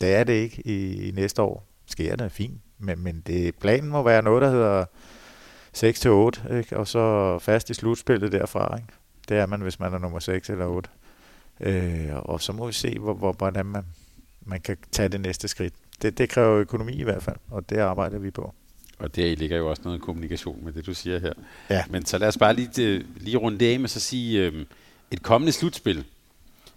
det 0.00 0.14
er 0.14 0.24
det 0.24 0.32
ikke 0.32 0.62
i, 0.64 1.08
i 1.08 1.10
næste 1.10 1.42
år. 1.42 1.66
Sker 1.86 2.16
det 2.16 2.32
fint, 2.32 2.60
men, 2.78 2.98
men 2.98 3.22
det, 3.26 3.54
planen 3.54 3.90
må 3.90 4.02
være 4.02 4.22
noget, 4.22 4.42
der 4.42 4.50
hedder 4.50 4.84
6-8, 5.76 6.54
ikke? 6.56 6.76
og 6.76 6.88
så 6.88 7.38
fast 7.38 7.70
i 7.70 7.74
slutspillet 7.74 8.32
derfra. 8.32 8.76
Ikke? 8.76 8.88
Det 9.28 9.36
er 9.36 9.46
man, 9.46 9.60
hvis 9.60 9.80
man 9.80 9.94
er 9.94 9.98
nummer 9.98 10.18
6 10.18 10.50
eller 10.50 10.66
8. 10.66 10.90
Øh, 11.60 12.08
og 12.14 12.40
så 12.42 12.52
må 12.52 12.66
vi 12.66 12.72
se, 12.72 12.98
hvor, 12.98 13.14
hvor, 13.14 13.32
hvordan 13.32 13.66
man, 13.66 13.84
man 14.44 14.60
kan 14.60 14.76
tage 14.92 15.08
det 15.08 15.20
næste 15.20 15.48
skridt. 15.48 15.74
Det, 16.02 16.18
det 16.18 16.28
kræver 16.28 16.58
økonomi 16.58 16.92
i 16.92 17.02
hvert 17.02 17.22
fald, 17.22 17.36
og 17.50 17.70
det 17.70 17.78
arbejder 17.78 18.18
vi 18.18 18.30
på. 18.30 18.54
Og 18.98 19.16
der 19.16 19.36
ligger 19.36 19.56
jo 19.56 19.70
også 19.70 19.82
noget 19.84 20.00
kommunikation 20.00 20.64
med 20.64 20.72
det, 20.72 20.86
du 20.86 20.94
siger 20.94 21.18
her. 21.18 21.32
Ja. 21.70 21.84
Men 21.90 22.04
så 22.04 22.18
lad 22.18 22.28
os 22.28 22.38
bare 22.38 22.54
lige, 22.54 22.88
øh, 22.88 23.04
lige 23.16 23.36
runde 23.36 23.58
det 23.58 23.72
af 23.72 23.80
med 23.80 23.88
så 23.88 24.00
sige, 24.00 24.46
øh, 24.46 24.64
et 25.10 25.22
kommende 25.22 25.52
slutspil. 25.52 26.04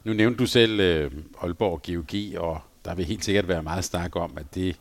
Nu 0.03 0.13
nævnte 0.13 0.37
du 0.37 0.45
selv 0.45 0.79
øh, 0.79 1.11
Aalborg 1.41 1.81
GOG, 1.81 2.43
og 2.43 2.61
der 2.85 2.95
vil 2.95 3.05
helt 3.05 3.25
sikkert 3.25 3.47
være 3.47 3.63
meget 3.63 3.83
snak 3.83 4.15
om, 4.15 4.37
at 4.37 4.55
det 4.55 4.79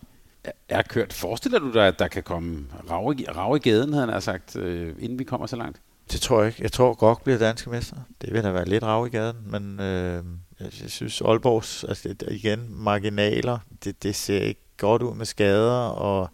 er 0.68 0.82
kørt. 0.82 1.12
Forestiller 1.12 1.58
du 1.58 1.72
dig, 1.72 1.86
at 1.86 1.98
der 1.98 2.08
kan 2.08 2.22
komme 2.22 2.66
rav 2.90 3.14
i, 3.18 3.26
rav 3.28 3.56
i 3.56 3.58
gaden, 3.58 3.92
havde 3.92 4.12
han 4.12 4.22
sagt, 4.22 4.56
øh, 4.56 4.94
inden 4.98 5.18
vi 5.18 5.24
kommer 5.24 5.46
så 5.46 5.56
langt? 5.56 5.80
Det 6.12 6.20
tror 6.20 6.38
jeg 6.40 6.48
ikke. 6.48 6.62
Jeg 6.62 6.72
tror, 6.72 6.94
godt 6.94 7.24
bliver 7.24 7.38
danske 7.38 7.70
mester. 7.70 7.96
Det 8.20 8.32
vil 8.32 8.42
da 8.42 8.50
være 8.50 8.68
lidt 8.68 8.84
rav 8.84 9.06
i 9.06 9.10
gaden, 9.10 9.36
men 9.46 9.80
øh, 9.80 10.24
jeg, 10.60 10.82
jeg 10.82 10.90
synes, 10.90 11.20
Aalborgs, 11.20 11.84
altså 11.84 12.14
igen, 12.30 12.66
marginaler, 12.68 13.58
det, 13.84 14.02
det 14.02 14.14
ser 14.14 14.40
ikke 14.40 14.60
godt 14.76 15.02
ud 15.02 15.14
med 15.14 15.26
skader, 15.26 15.88
og 15.88 16.30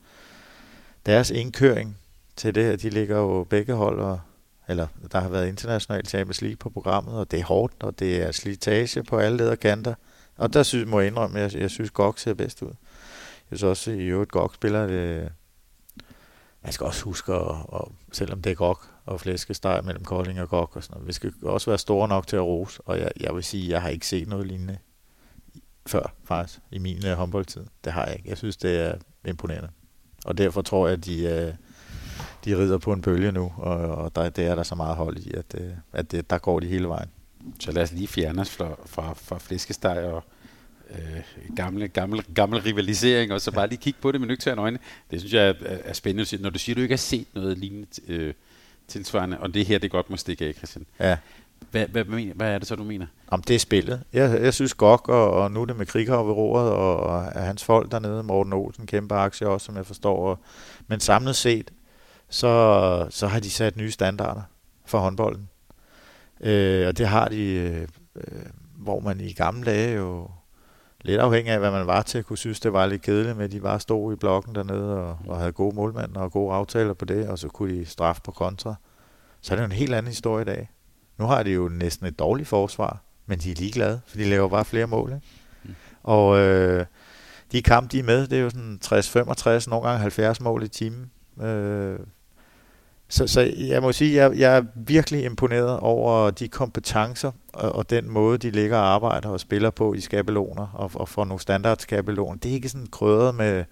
deres 1.06 1.30
indkøring 1.30 1.98
til 2.36 2.54
det 2.54 2.64
her, 2.64 2.76
de 2.76 2.90
ligger 2.90 3.16
jo 3.16 3.44
begge 3.44 3.74
hold, 3.74 4.00
og, 4.00 4.20
eller 4.68 4.86
der 5.12 5.20
har 5.20 5.28
været 5.28 5.48
international 5.48 6.06
Champions 6.06 6.42
League 6.42 6.56
på 6.56 6.70
programmet, 6.70 7.14
og 7.14 7.30
det 7.30 7.40
er 7.40 7.44
hårdt, 7.44 7.74
og 7.80 7.98
det 7.98 8.22
er 8.22 8.32
slitage 8.32 9.02
på 9.02 9.18
alle 9.18 9.36
lederkanter. 9.36 9.94
Og 10.36 10.52
der 10.52 10.62
synes, 10.62 10.88
må 10.88 11.00
jeg 11.00 11.06
indrømme, 11.06 11.40
at 11.40 11.54
jeg, 11.54 11.60
jeg 11.60 11.70
synes, 11.70 11.90
Gok 11.90 12.18
ser 12.18 12.34
bedst 12.34 12.62
ud. 12.62 12.72
Jeg 13.50 13.58
synes 13.58 13.62
også, 13.62 13.90
at 13.90 13.96
i 13.96 14.00
øvrigt 14.00 14.30
Gok 14.30 14.54
spiller 14.54 14.86
det... 14.86 15.32
Man 16.62 16.72
skal 16.72 16.86
også 16.86 17.04
huske, 17.04 17.32
at, 17.32 17.56
at 17.74 17.80
selvom 18.12 18.42
det 18.42 18.50
er 18.50 18.54
Gok 18.54 18.88
og 19.06 19.20
flæskesteg 19.20 19.84
mellem 19.84 20.04
Kolding 20.04 20.40
og 20.40 20.48
Gok 20.48 20.76
og 20.76 20.82
sådan 20.82 20.94
noget, 20.94 21.08
vi 21.08 21.12
skal 21.12 21.32
også 21.42 21.70
være 21.70 21.78
store 21.78 22.08
nok 22.08 22.26
til 22.26 22.36
at 22.36 22.42
rose, 22.42 22.82
og 22.86 22.98
jeg, 22.98 23.10
jeg 23.20 23.34
vil 23.34 23.44
sige, 23.44 23.64
at 23.64 23.70
jeg 23.70 23.82
har 23.82 23.88
ikke 23.88 24.06
set 24.06 24.28
noget 24.28 24.46
lignende 24.46 24.78
før, 25.86 26.14
faktisk, 26.24 26.60
i 26.70 26.78
min 26.78 27.06
uh, 27.06 27.12
håndboldtid. 27.12 27.64
Det 27.84 27.92
har 27.92 28.06
jeg 28.06 28.16
ikke. 28.16 28.28
Jeg 28.28 28.38
synes, 28.38 28.56
det 28.56 28.80
er 28.80 28.94
imponerende. 29.24 29.68
Og 30.24 30.38
derfor 30.38 30.62
tror 30.62 30.86
jeg, 30.86 30.98
at 30.98 31.04
de, 31.04 31.48
uh, 31.48 31.54
de 32.44 32.58
rider 32.58 32.78
på 32.78 32.92
en 32.92 33.02
bølge 33.02 33.32
nu, 33.32 33.52
og, 33.56 33.76
og 33.76 34.16
der, 34.16 34.28
det 34.28 34.46
er 34.46 34.54
der 34.54 34.62
så 34.62 34.74
meget 34.74 34.96
hold 34.96 35.16
i, 35.16 35.32
at, 35.32 35.54
uh, 35.60 35.68
at 35.92 36.10
det, 36.10 36.30
der 36.30 36.38
går 36.38 36.60
de 36.60 36.66
hele 36.66 36.88
vejen. 36.88 37.10
Så 37.60 37.72
lad 37.72 37.82
os 37.82 37.92
lige 37.92 38.08
fjerne 38.08 38.40
os 38.40 38.50
fra, 38.50 38.76
fra, 38.86 39.14
fra 39.14 39.38
flæskesteg 39.38 40.04
og 40.04 40.24
øh, 40.90 41.54
gamle, 41.56 41.88
gamle, 41.88 42.22
gamle 42.34 42.64
rivalisering, 42.64 43.32
og 43.32 43.40
så 43.40 43.52
bare 43.52 43.68
lige 43.68 43.78
kigge 43.78 43.98
på 44.02 44.12
det 44.12 44.20
med 44.20 44.28
nøgterne 44.28 44.60
øjne. 44.60 44.78
Det 45.10 45.20
synes 45.20 45.32
jeg 45.34 45.48
er, 45.48 45.54
er 45.60 45.92
spændende. 45.92 46.42
Når 46.42 46.50
du 46.50 46.58
siger, 46.58 46.74
at 46.74 46.76
du 46.76 46.82
ikke 46.82 46.92
har 46.92 46.96
set 46.96 47.26
noget 47.34 47.58
lignende 47.58 47.86
øh, 48.08 48.34
tilsvarende, 48.88 49.40
og 49.40 49.54
det 49.54 49.66
her, 49.66 49.78
det 49.78 49.90
godt 49.90 50.10
må 50.10 50.16
stikke 50.16 50.44
af, 50.44 50.54
Christian. 50.54 50.86
Ja. 51.00 51.16
Hvad, 51.70 51.86
hvad, 51.86 52.04
hvad, 52.04 52.20
hvad 52.20 52.48
er 52.48 52.58
det 52.58 52.68
så, 52.68 52.76
du 52.76 52.84
mener? 52.84 53.06
Om 53.28 53.42
det 53.42 53.54
er 53.54 53.58
spillet. 53.58 54.02
Jeg, 54.12 54.42
jeg 54.42 54.54
synes 54.54 54.74
Gok, 54.74 55.08
og, 55.08 55.30
og 55.30 55.50
nu 55.50 55.62
er 55.62 55.66
det 55.66 55.76
med 55.76 55.86
Krighav 55.86 56.26
ved 56.26 56.34
roret, 56.34 56.70
og, 56.70 56.96
og 56.96 57.22
hans 57.22 57.64
folk 57.64 57.90
dernede, 57.90 58.22
Morten 58.22 58.52
Olsen, 58.52 58.86
kæmpe 58.86 59.14
aktie 59.14 59.48
også, 59.48 59.64
som 59.64 59.76
jeg 59.76 59.86
forstår. 59.86 60.30
Og, 60.30 60.38
men 60.86 61.00
samlet 61.00 61.36
set, 61.36 61.70
så, 62.28 63.06
så 63.10 63.26
har 63.26 63.40
de 63.40 63.50
sat 63.50 63.76
nye 63.76 63.90
standarder 63.90 64.42
for 64.86 64.98
håndbolden. 64.98 65.48
Øh, 66.40 66.88
og 66.88 66.98
det 66.98 67.08
har 67.08 67.28
de, 67.28 67.54
øh, 68.16 68.46
hvor 68.76 69.00
man 69.00 69.20
i 69.20 69.32
gamle 69.32 69.64
dage 69.64 69.96
jo 69.96 70.28
lidt 71.00 71.20
afhængig 71.20 71.52
af, 71.52 71.58
hvad 71.58 71.70
man 71.70 71.86
var 71.86 72.02
til, 72.02 72.24
kunne 72.24 72.38
synes, 72.38 72.60
det 72.60 72.72
var 72.72 72.86
lidt 72.86 73.02
kedeligt 73.02 73.36
med, 73.36 73.44
at 73.44 73.52
de 73.52 73.60
bare 73.60 73.80
stod 73.80 74.12
i 74.12 74.16
blokken 74.16 74.54
dernede 74.54 74.96
og, 74.96 75.18
og 75.28 75.38
havde 75.38 75.52
gode 75.52 75.76
målmænd 75.76 76.16
og 76.16 76.32
gode 76.32 76.54
aftaler 76.54 76.94
på 76.94 77.04
det, 77.04 77.28
og 77.28 77.38
så 77.38 77.48
kunne 77.48 77.78
de 77.78 77.86
straffe 77.86 78.22
på 78.22 78.30
kontra. 78.30 78.74
Så 79.40 79.54
er 79.54 79.56
det 79.56 79.62
jo 79.62 79.66
en 79.66 79.72
helt 79.72 79.94
anden 79.94 80.10
historie 80.10 80.42
i 80.42 80.44
dag. 80.44 80.70
Nu 81.18 81.24
har 81.24 81.42
de 81.42 81.50
jo 81.50 81.68
næsten 81.68 82.06
et 82.06 82.18
dårligt 82.18 82.48
forsvar, 82.48 83.02
men 83.26 83.38
de 83.38 83.50
er 83.50 83.54
ligeglade, 83.54 84.00
for 84.06 84.16
de 84.16 84.24
laver 84.24 84.48
bare 84.48 84.64
flere 84.64 84.86
mål. 84.86 85.12
Ikke? 85.12 85.26
Mm. 85.64 85.74
Og 86.02 86.38
øh, 86.38 86.86
de 87.52 87.62
kamp, 87.62 87.92
de 87.92 87.98
er 87.98 88.02
med, 88.02 88.26
det 88.26 88.38
er 88.38 88.42
jo 88.42 88.50
sådan 88.50 88.80
60-65, 88.84 89.70
nogle 89.70 89.88
gange 89.88 90.00
70 90.00 90.40
mål 90.40 90.62
i 90.62 90.68
timen. 90.68 91.10
Øh, 91.42 91.98
så, 93.14 93.26
så 93.26 93.52
jeg 93.56 93.82
må 93.82 93.92
sige, 93.92 94.14
jeg, 94.14 94.38
jeg 94.38 94.56
er 94.56 94.62
virkelig 94.74 95.24
imponeret 95.24 95.78
over 95.80 96.30
de 96.30 96.48
kompetencer 96.48 97.32
og, 97.52 97.72
og 97.72 97.90
den 97.90 98.10
måde, 98.10 98.38
de 98.38 98.50
ligger 98.50 98.76
og 98.76 98.86
arbejder 98.86 99.28
og 99.28 99.40
spiller 99.40 99.70
på 99.70 99.94
i 99.94 100.00
skabeloner 100.00 100.66
og, 100.74 100.90
og 100.94 101.08
får 101.08 101.24
nogle 101.24 101.40
standardskabeloner. 101.40 102.38
Det 102.38 102.50
er 102.50 102.54
ikke 102.54 102.68
sådan 102.68 102.86
krydret 102.86 103.34
med, 103.34 103.64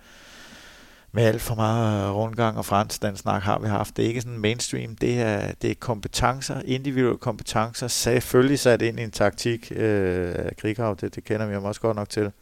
med 1.12 1.22
alt 1.24 1.42
for 1.42 1.54
meget 1.54 2.14
rundgang 2.14 2.58
og 2.58 2.64
fransk, 2.64 3.02
den 3.02 3.16
snak 3.16 3.42
har 3.42 3.58
vi 3.58 3.68
haft. 3.68 3.96
Det 3.96 4.04
er 4.04 4.08
ikke 4.08 4.20
sådan 4.20 4.38
mainstream, 4.38 4.96
det 4.96 5.20
er, 5.20 5.52
det 5.62 5.70
er 5.70 5.74
kompetencer, 5.74 6.62
individuelle 6.64 7.18
kompetencer, 7.18 7.88
selvfølgelig 7.88 8.58
sat 8.58 8.82
ind 8.82 9.00
i 9.00 9.02
en 9.02 9.10
taktik 9.10 9.72
øh, 9.76 10.34
af 10.34 10.56
Krighav, 10.56 10.96
det, 11.00 11.14
det 11.14 11.24
kender 11.24 11.46
vi 11.46 11.54
også 11.54 11.80
godt 11.80 11.96
nok 11.96 12.08
til. 12.08 12.32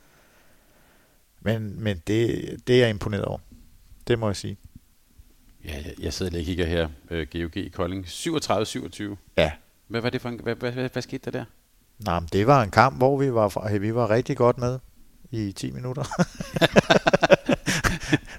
Men, 1.41 1.83
men 1.83 2.03
det, 2.07 2.45
det 2.67 2.77
er 2.77 2.81
jeg 2.81 2.91
imponeret 2.91 3.25
over. 3.25 3.39
Det 4.09 4.19
må 4.19 4.27
jeg 4.29 4.37
sige. 4.37 4.57
Ja, 5.65 5.75
jeg, 5.75 5.95
jeg 5.99 6.13
sidder 6.13 6.33
lige 6.33 6.43
og 6.43 6.47
kigger 6.47 6.67
her. 6.67 6.89
Øh, 7.11 7.27
GOG 7.33 7.57
i 7.57 7.69
Kolding. 7.69 8.05
37-27. 8.07 9.03
Ja. 9.37 9.53
Hvad 9.89 10.01
var 10.01 10.11
det 10.11 10.21
for 10.21 10.29
en, 10.29 10.41
hvad, 10.43 10.55
hvad, 10.55 10.73
hvad, 10.73 10.89
hvad 10.93 11.03
skete 11.03 11.31
der 11.31 11.39
der? 11.39 11.45
Nej, 11.99 12.21
men 12.21 12.29
det 12.33 12.47
var 12.47 12.63
en 12.63 12.71
kamp, 12.71 12.97
hvor 12.97 13.19
vi 13.19 13.35
var, 13.35 13.79
vi 13.79 13.95
var 13.95 14.11
rigtig 14.11 14.37
godt 14.37 14.59
med 14.59 14.79
i 15.31 15.53
10 15.53 15.71
minutter. 15.71 16.03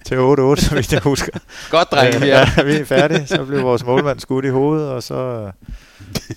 Til 0.06 0.16
8-8, 0.16 0.20
så 0.56 0.76
vidt 0.76 0.94
jeg 0.94 1.02
husker. 1.02 1.40
Godt, 1.70 1.92
drenge. 1.92 2.18
Øh, 2.18 2.28
ja, 2.28 2.64
vi 2.66 2.74
er 2.74 2.86
færdige. 2.86 3.28
Så 3.28 3.46
blev 3.46 3.64
vores 3.64 3.86
målmand 3.86 4.20
skudt 4.20 4.46
i 4.46 4.50
hovedet, 4.50 4.90
og 4.90 5.04
så... 5.04 5.52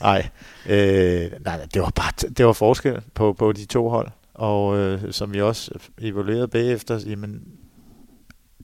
Nej, 0.00 0.28
øh, 0.66 1.30
nej, 1.40 1.66
det 1.74 1.82
var 1.82 1.90
bare 1.90 2.28
det 2.28 2.46
var 2.46 2.52
forskel 2.52 3.00
på, 3.14 3.32
på 3.32 3.52
de 3.52 3.64
to 3.64 3.88
hold. 3.88 4.08
Og 4.34 4.78
øh, 4.78 5.12
som 5.12 5.34
vi 5.34 5.40
også 5.40 5.70
evaluerede 6.00 6.48
bagefter, 6.48 7.00
jamen, 7.06 7.42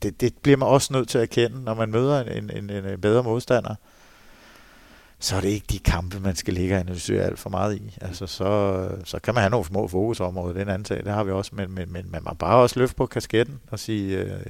det, 0.02 0.20
det 0.20 0.34
bliver 0.42 0.56
man 0.56 0.68
også 0.68 0.92
nødt 0.92 1.08
til 1.08 1.18
at 1.18 1.22
erkende, 1.22 1.62
når 1.64 1.74
man 1.74 1.90
møder 1.90 2.24
en, 2.24 2.50
en, 2.50 2.70
en, 2.70 2.84
en 2.84 3.00
bedre 3.00 3.22
modstander. 3.22 3.74
Så 5.18 5.36
er 5.36 5.40
det 5.40 5.48
ikke 5.48 5.66
de 5.70 5.78
kampe, 5.78 6.20
man 6.20 6.36
skal 6.36 6.54
ligge 6.54 6.74
og 6.74 6.80
analysere 6.80 7.22
alt 7.22 7.38
for 7.38 7.50
meget 7.50 7.76
i. 7.76 7.98
Altså, 8.00 8.26
så, 8.26 8.88
så 9.04 9.18
kan 9.18 9.34
man 9.34 9.42
have 9.42 9.50
nogle 9.50 9.66
små 9.66 9.88
fokusområder, 9.88 10.52
den 10.54 10.68
anden 10.68 10.84
sag, 10.84 11.04
det 11.04 11.12
har 11.12 11.24
vi 11.24 11.30
også, 11.30 11.54
men, 11.54 11.70
men, 11.70 11.92
men 11.92 12.10
man 12.10 12.22
må 12.24 12.34
bare 12.34 12.56
også 12.56 12.78
løfte 12.78 12.96
på 12.96 13.06
kasketten 13.06 13.60
og 13.70 13.78
sige, 13.78 14.18
øh, 14.18 14.40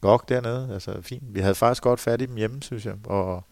gok 0.00 0.28
dernede, 0.28 0.70
altså 0.74 1.02
fint. 1.02 1.34
Vi 1.34 1.40
havde 1.40 1.54
faktisk 1.54 1.82
godt 1.82 2.00
fat 2.00 2.22
i 2.22 2.26
dem 2.26 2.36
hjemme, 2.36 2.62
synes 2.62 2.86
jeg, 2.86 2.94
og, 3.04 3.44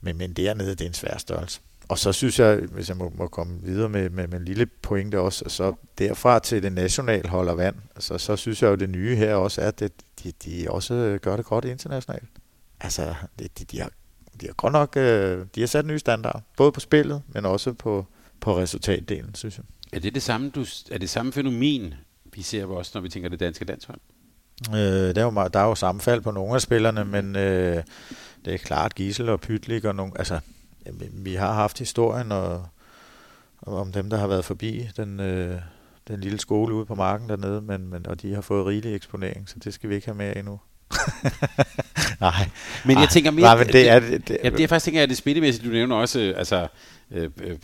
men, 0.00 0.18
men 0.18 0.32
dernede, 0.32 0.70
det 0.70 0.80
er 0.80 0.86
en 0.88 0.94
svær 0.94 1.18
størrelse. 1.18 1.60
Og 1.88 1.98
så 1.98 2.12
synes 2.12 2.38
jeg, 2.38 2.56
hvis 2.56 2.88
jeg 2.88 2.96
må, 2.96 3.12
må 3.14 3.26
komme 3.26 3.58
videre 3.62 3.88
med, 3.88 4.10
med, 4.10 4.28
med 4.28 4.38
en 4.38 4.44
lille 4.44 4.66
pointe 4.66 5.20
også, 5.20 5.44
så 5.48 5.72
derfra 5.98 6.38
til 6.38 6.62
det 6.62 6.72
nationale 6.72 7.28
holder 7.28 7.54
vand, 7.54 7.76
altså, 7.94 8.18
så 8.18 8.36
synes 8.36 8.62
jeg 8.62 8.68
jo, 8.68 8.74
det 8.74 8.90
nye 8.90 9.16
her 9.16 9.34
også 9.34 9.60
er, 9.60 9.68
at 9.68 9.80
det, 9.80 9.92
de, 10.22 10.32
de 10.44 10.66
også 10.70 11.18
gør 11.22 11.36
det 11.36 11.44
godt 11.44 11.64
internationalt. 11.64 12.28
Altså, 12.80 13.14
de, 13.38 13.48
de, 13.58 13.64
de, 13.64 13.80
har, 13.80 13.90
de 14.40 14.46
har 14.46 14.52
godt 14.52 14.72
nok 14.72 14.96
øh, 14.96 15.46
de 15.54 15.60
har 15.60 15.66
sat 15.66 15.86
nye 15.86 15.98
standarder, 15.98 16.40
både 16.56 16.72
på 16.72 16.80
spillet, 16.80 17.22
men 17.28 17.46
også 17.46 17.72
på, 17.72 18.06
på 18.40 18.58
resultatdelen, 18.58 19.34
synes 19.34 19.56
jeg. 19.56 19.64
Er 19.92 20.00
det 20.00 20.14
det 20.14 20.22
samme, 20.22 20.50
du, 20.50 20.64
er 20.90 20.98
det 20.98 21.10
samme 21.10 21.32
fænomen, 21.32 21.94
vi 22.34 22.42
ser 22.42 22.66
også, 22.66 22.90
når 22.94 23.00
vi 23.00 23.08
tænker 23.08 23.28
det 23.28 23.40
danske 23.40 23.64
landshold? 23.64 23.98
Øh, 24.70 25.14
der, 25.14 25.20
er 25.20 25.24
jo, 25.24 25.48
der 25.52 25.60
er 25.60 25.64
jo 25.64 25.74
sammenfald 25.74 26.20
på 26.20 26.30
nogle 26.30 26.54
af 26.54 26.60
spillerne, 26.60 27.04
men 27.04 27.36
øh, 27.36 27.82
det 28.44 28.54
er 28.54 28.58
klart 28.58 28.94
Gisel 28.94 29.28
og 29.28 29.40
Pytlik 29.40 29.84
og 29.84 29.94
nogle, 29.94 30.12
altså 30.16 30.40
Jamen, 30.86 31.10
vi 31.24 31.34
har 31.34 31.52
haft 31.52 31.78
historien 31.78 32.32
og, 32.32 32.66
og 33.58 33.76
om 33.76 33.92
dem, 33.92 34.10
der 34.10 34.16
har 34.16 34.26
været 34.26 34.44
forbi 34.44 34.88
den, 34.96 35.20
øh, 35.20 35.60
den 36.08 36.20
lille 36.20 36.38
skole 36.38 36.74
ude 36.74 36.86
på 36.86 36.94
marken 36.94 37.28
dernede, 37.28 37.60
men, 37.60 37.88
men, 37.88 38.06
og 38.06 38.22
de 38.22 38.34
har 38.34 38.40
fået 38.40 38.66
rigelig 38.66 38.94
eksponering, 38.94 39.48
så 39.48 39.56
det 39.64 39.74
skal 39.74 39.90
vi 39.90 39.94
ikke 39.94 40.06
have 40.06 40.16
med 40.16 40.36
endnu. 40.36 40.60
Nej. 42.20 42.50
Men 42.84 42.98
jeg 42.98 43.08
tænker 43.08 43.30
mere... 43.30 43.42
Nej, 43.42 43.58
men 43.64 43.66
det, 43.66 43.88
er, 43.88 44.00
det, 44.00 44.28
det, 44.28 44.38
ja, 44.44 44.50
det 44.50 44.60
er 44.60 44.68
faktisk 44.68 44.84
tænker, 44.84 45.02
at 45.02 45.08
det 45.08 45.16
spillemæssigt, 45.16 45.66
du 45.66 45.70
nævner 45.70 45.96
også, 45.96 46.20
øh, 46.20 46.38
altså, 46.38 46.66
øh, 47.10 47.30
øh, 47.42 47.56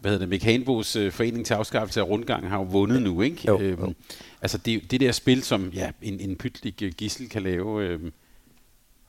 hvad 0.00 0.10
hedder 0.10 0.18
det, 0.18 0.28
Mekanbos 0.28 0.96
øh, 0.96 1.12
forening 1.12 1.46
til 1.46 1.54
afskaffelse 1.54 2.00
af 2.00 2.04
rundgang 2.04 2.48
har 2.48 2.56
jo 2.58 2.62
vundet 2.62 3.02
nu, 3.02 3.22
ikke? 3.22 3.42
Jo, 3.46 3.60
øhm, 3.60 3.80
jo. 3.80 3.94
Altså 4.42 4.58
det, 4.58 4.90
det 4.90 5.00
der 5.00 5.12
spil, 5.12 5.42
som 5.42 5.70
ja, 5.74 5.90
en, 6.02 6.20
en 6.20 6.36
pytlig 6.36 6.74
gissel 6.74 7.28
kan 7.28 7.42
lave, 7.42 7.84
øh, 7.84 8.00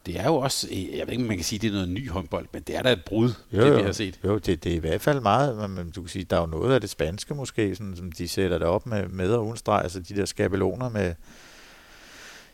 det 0.08 0.20
er 0.20 0.26
jo 0.26 0.36
også, 0.36 0.68
jeg 0.72 1.08
ved 1.08 1.12
ikke, 1.12 1.24
om 1.24 1.28
man 1.28 1.38
kan 1.38 1.44
sige, 1.44 1.60
det 1.60 1.68
er 1.68 1.72
noget 1.72 1.90
ny 1.90 2.10
håndbold, 2.10 2.48
men 2.54 2.62
det 2.62 2.76
er 2.76 2.82
da 2.82 2.92
et 2.92 3.04
brud, 3.06 3.32
jo, 3.54 3.62
det 3.62 3.78
vi 3.78 3.82
har 3.82 3.92
set. 3.92 4.20
Jo, 4.24 4.38
det, 4.38 4.64
det 4.64 4.72
er 4.72 4.76
i 4.76 4.80
hvert 4.80 5.02
fald 5.02 5.20
meget, 5.20 5.70
men 5.70 5.92
du 5.92 6.02
kan 6.02 6.10
sige, 6.10 6.26
der 6.30 6.36
er 6.36 6.42
jo 6.42 6.48
noget 6.48 6.74
af 6.74 6.82
det 6.82 6.90
spanske 6.90 7.36
måske, 7.36 7.76
sådan, 7.76 7.96
som 7.96 8.12
de 8.12 8.28
sætter 8.28 8.58
det 8.58 8.68
op 8.68 8.86
med, 8.86 9.08
med 9.08 9.32
og 9.32 9.46
uden 9.46 9.58
streg, 9.58 9.82
altså 9.84 10.00
de 10.00 10.16
der 10.16 10.26
skabeloner 10.26 10.90
med, 10.90 11.14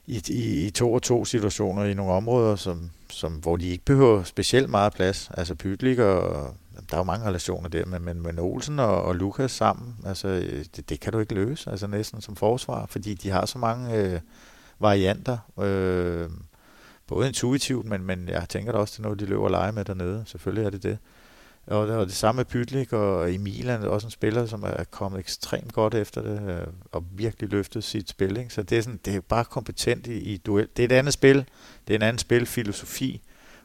i, 0.07 0.21
i, 0.27 0.65
i 0.65 0.69
to 0.69 0.93
og 0.93 1.01
to 1.01 1.25
situationer 1.25 1.83
i 1.83 1.93
nogle 1.93 2.11
områder, 2.11 2.55
som, 2.55 2.89
som, 3.09 3.33
hvor 3.33 3.57
de 3.57 3.69
ikke 3.69 3.85
behøver 3.85 4.23
specielt 4.23 4.69
meget 4.69 4.93
plads. 4.93 5.31
Altså 5.33 5.55
Pytlik 5.55 5.99
og 5.99 6.55
der 6.89 6.95
er 6.95 6.99
jo 6.99 7.03
mange 7.03 7.25
relationer 7.25 7.69
der, 7.69 7.85
men, 7.85 8.05
men, 8.05 8.21
men 8.21 8.39
Olsen 8.39 8.79
og, 8.79 9.03
og 9.03 9.15
Lukas 9.15 9.51
sammen, 9.51 9.95
altså 10.05 10.27
det, 10.75 10.89
det 10.89 10.99
kan 10.99 11.13
du 11.13 11.19
ikke 11.19 11.33
løse, 11.33 11.71
altså 11.71 11.87
næsten 11.87 12.21
som 12.21 12.35
forsvar, 12.35 12.85
fordi 12.89 13.13
de 13.13 13.29
har 13.29 13.45
så 13.45 13.57
mange 13.57 13.97
øh, 13.97 14.19
varianter, 14.79 15.37
øh, 15.61 16.29
både 17.07 17.27
intuitivt, 17.27 17.85
men, 17.85 18.03
men 18.03 18.29
jeg 18.29 18.49
tænker 18.49 18.71
da 18.71 18.77
også, 18.77 18.91
det 18.91 18.99
er 18.99 19.03
noget, 19.03 19.19
de 19.19 19.25
løber 19.25 19.43
og 19.43 19.51
leger 19.51 19.71
med 19.71 19.85
dernede, 19.85 20.23
selvfølgelig 20.25 20.65
er 20.65 20.69
det 20.69 20.83
det. 20.83 20.97
Og 21.67 21.87
det, 21.87 21.95
og 21.95 22.05
det 22.05 22.15
samme 22.15 22.39
med 22.39 22.45
Pytlik 22.45 22.93
og 22.93 23.33
Emilan, 23.33 23.83
er 23.83 23.87
også 23.87 24.07
en 24.07 24.11
spiller, 24.11 24.45
som 24.45 24.63
er 24.63 24.83
kommet 24.91 25.19
ekstremt 25.19 25.73
godt 25.73 25.95
efter 25.95 26.21
det, 26.21 26.49
øh, 26.49 26.67
og 26.91 27.03
virkelig 27.11 27.49
løftet 27.49 27.83
sit 27.83 28.09
spil. 28.09 28.37
Ikke? 28.37 28.53
Så 28.53 28.63
det 28.63 28.77
er, 28.77 28.81
sådan, 28.81 28.99
det 29.05 29.15
er 29.15 29.21
bare 29.21 29.45
kompetent 29.45 30.07
i, 30.07 30.17
i 30.17 30.37
duel. 30.37 30.67
Det 30.77 30.83
er 30.83 30.87
et 30.87 30.91
andet 30.99 31.13
spil, 31.13 31.45
det 31.87 31.93
er 31.93 31.95
en 31.95 32.01
anden 32.01 32.19
spilfilosofi, 32.19 33.21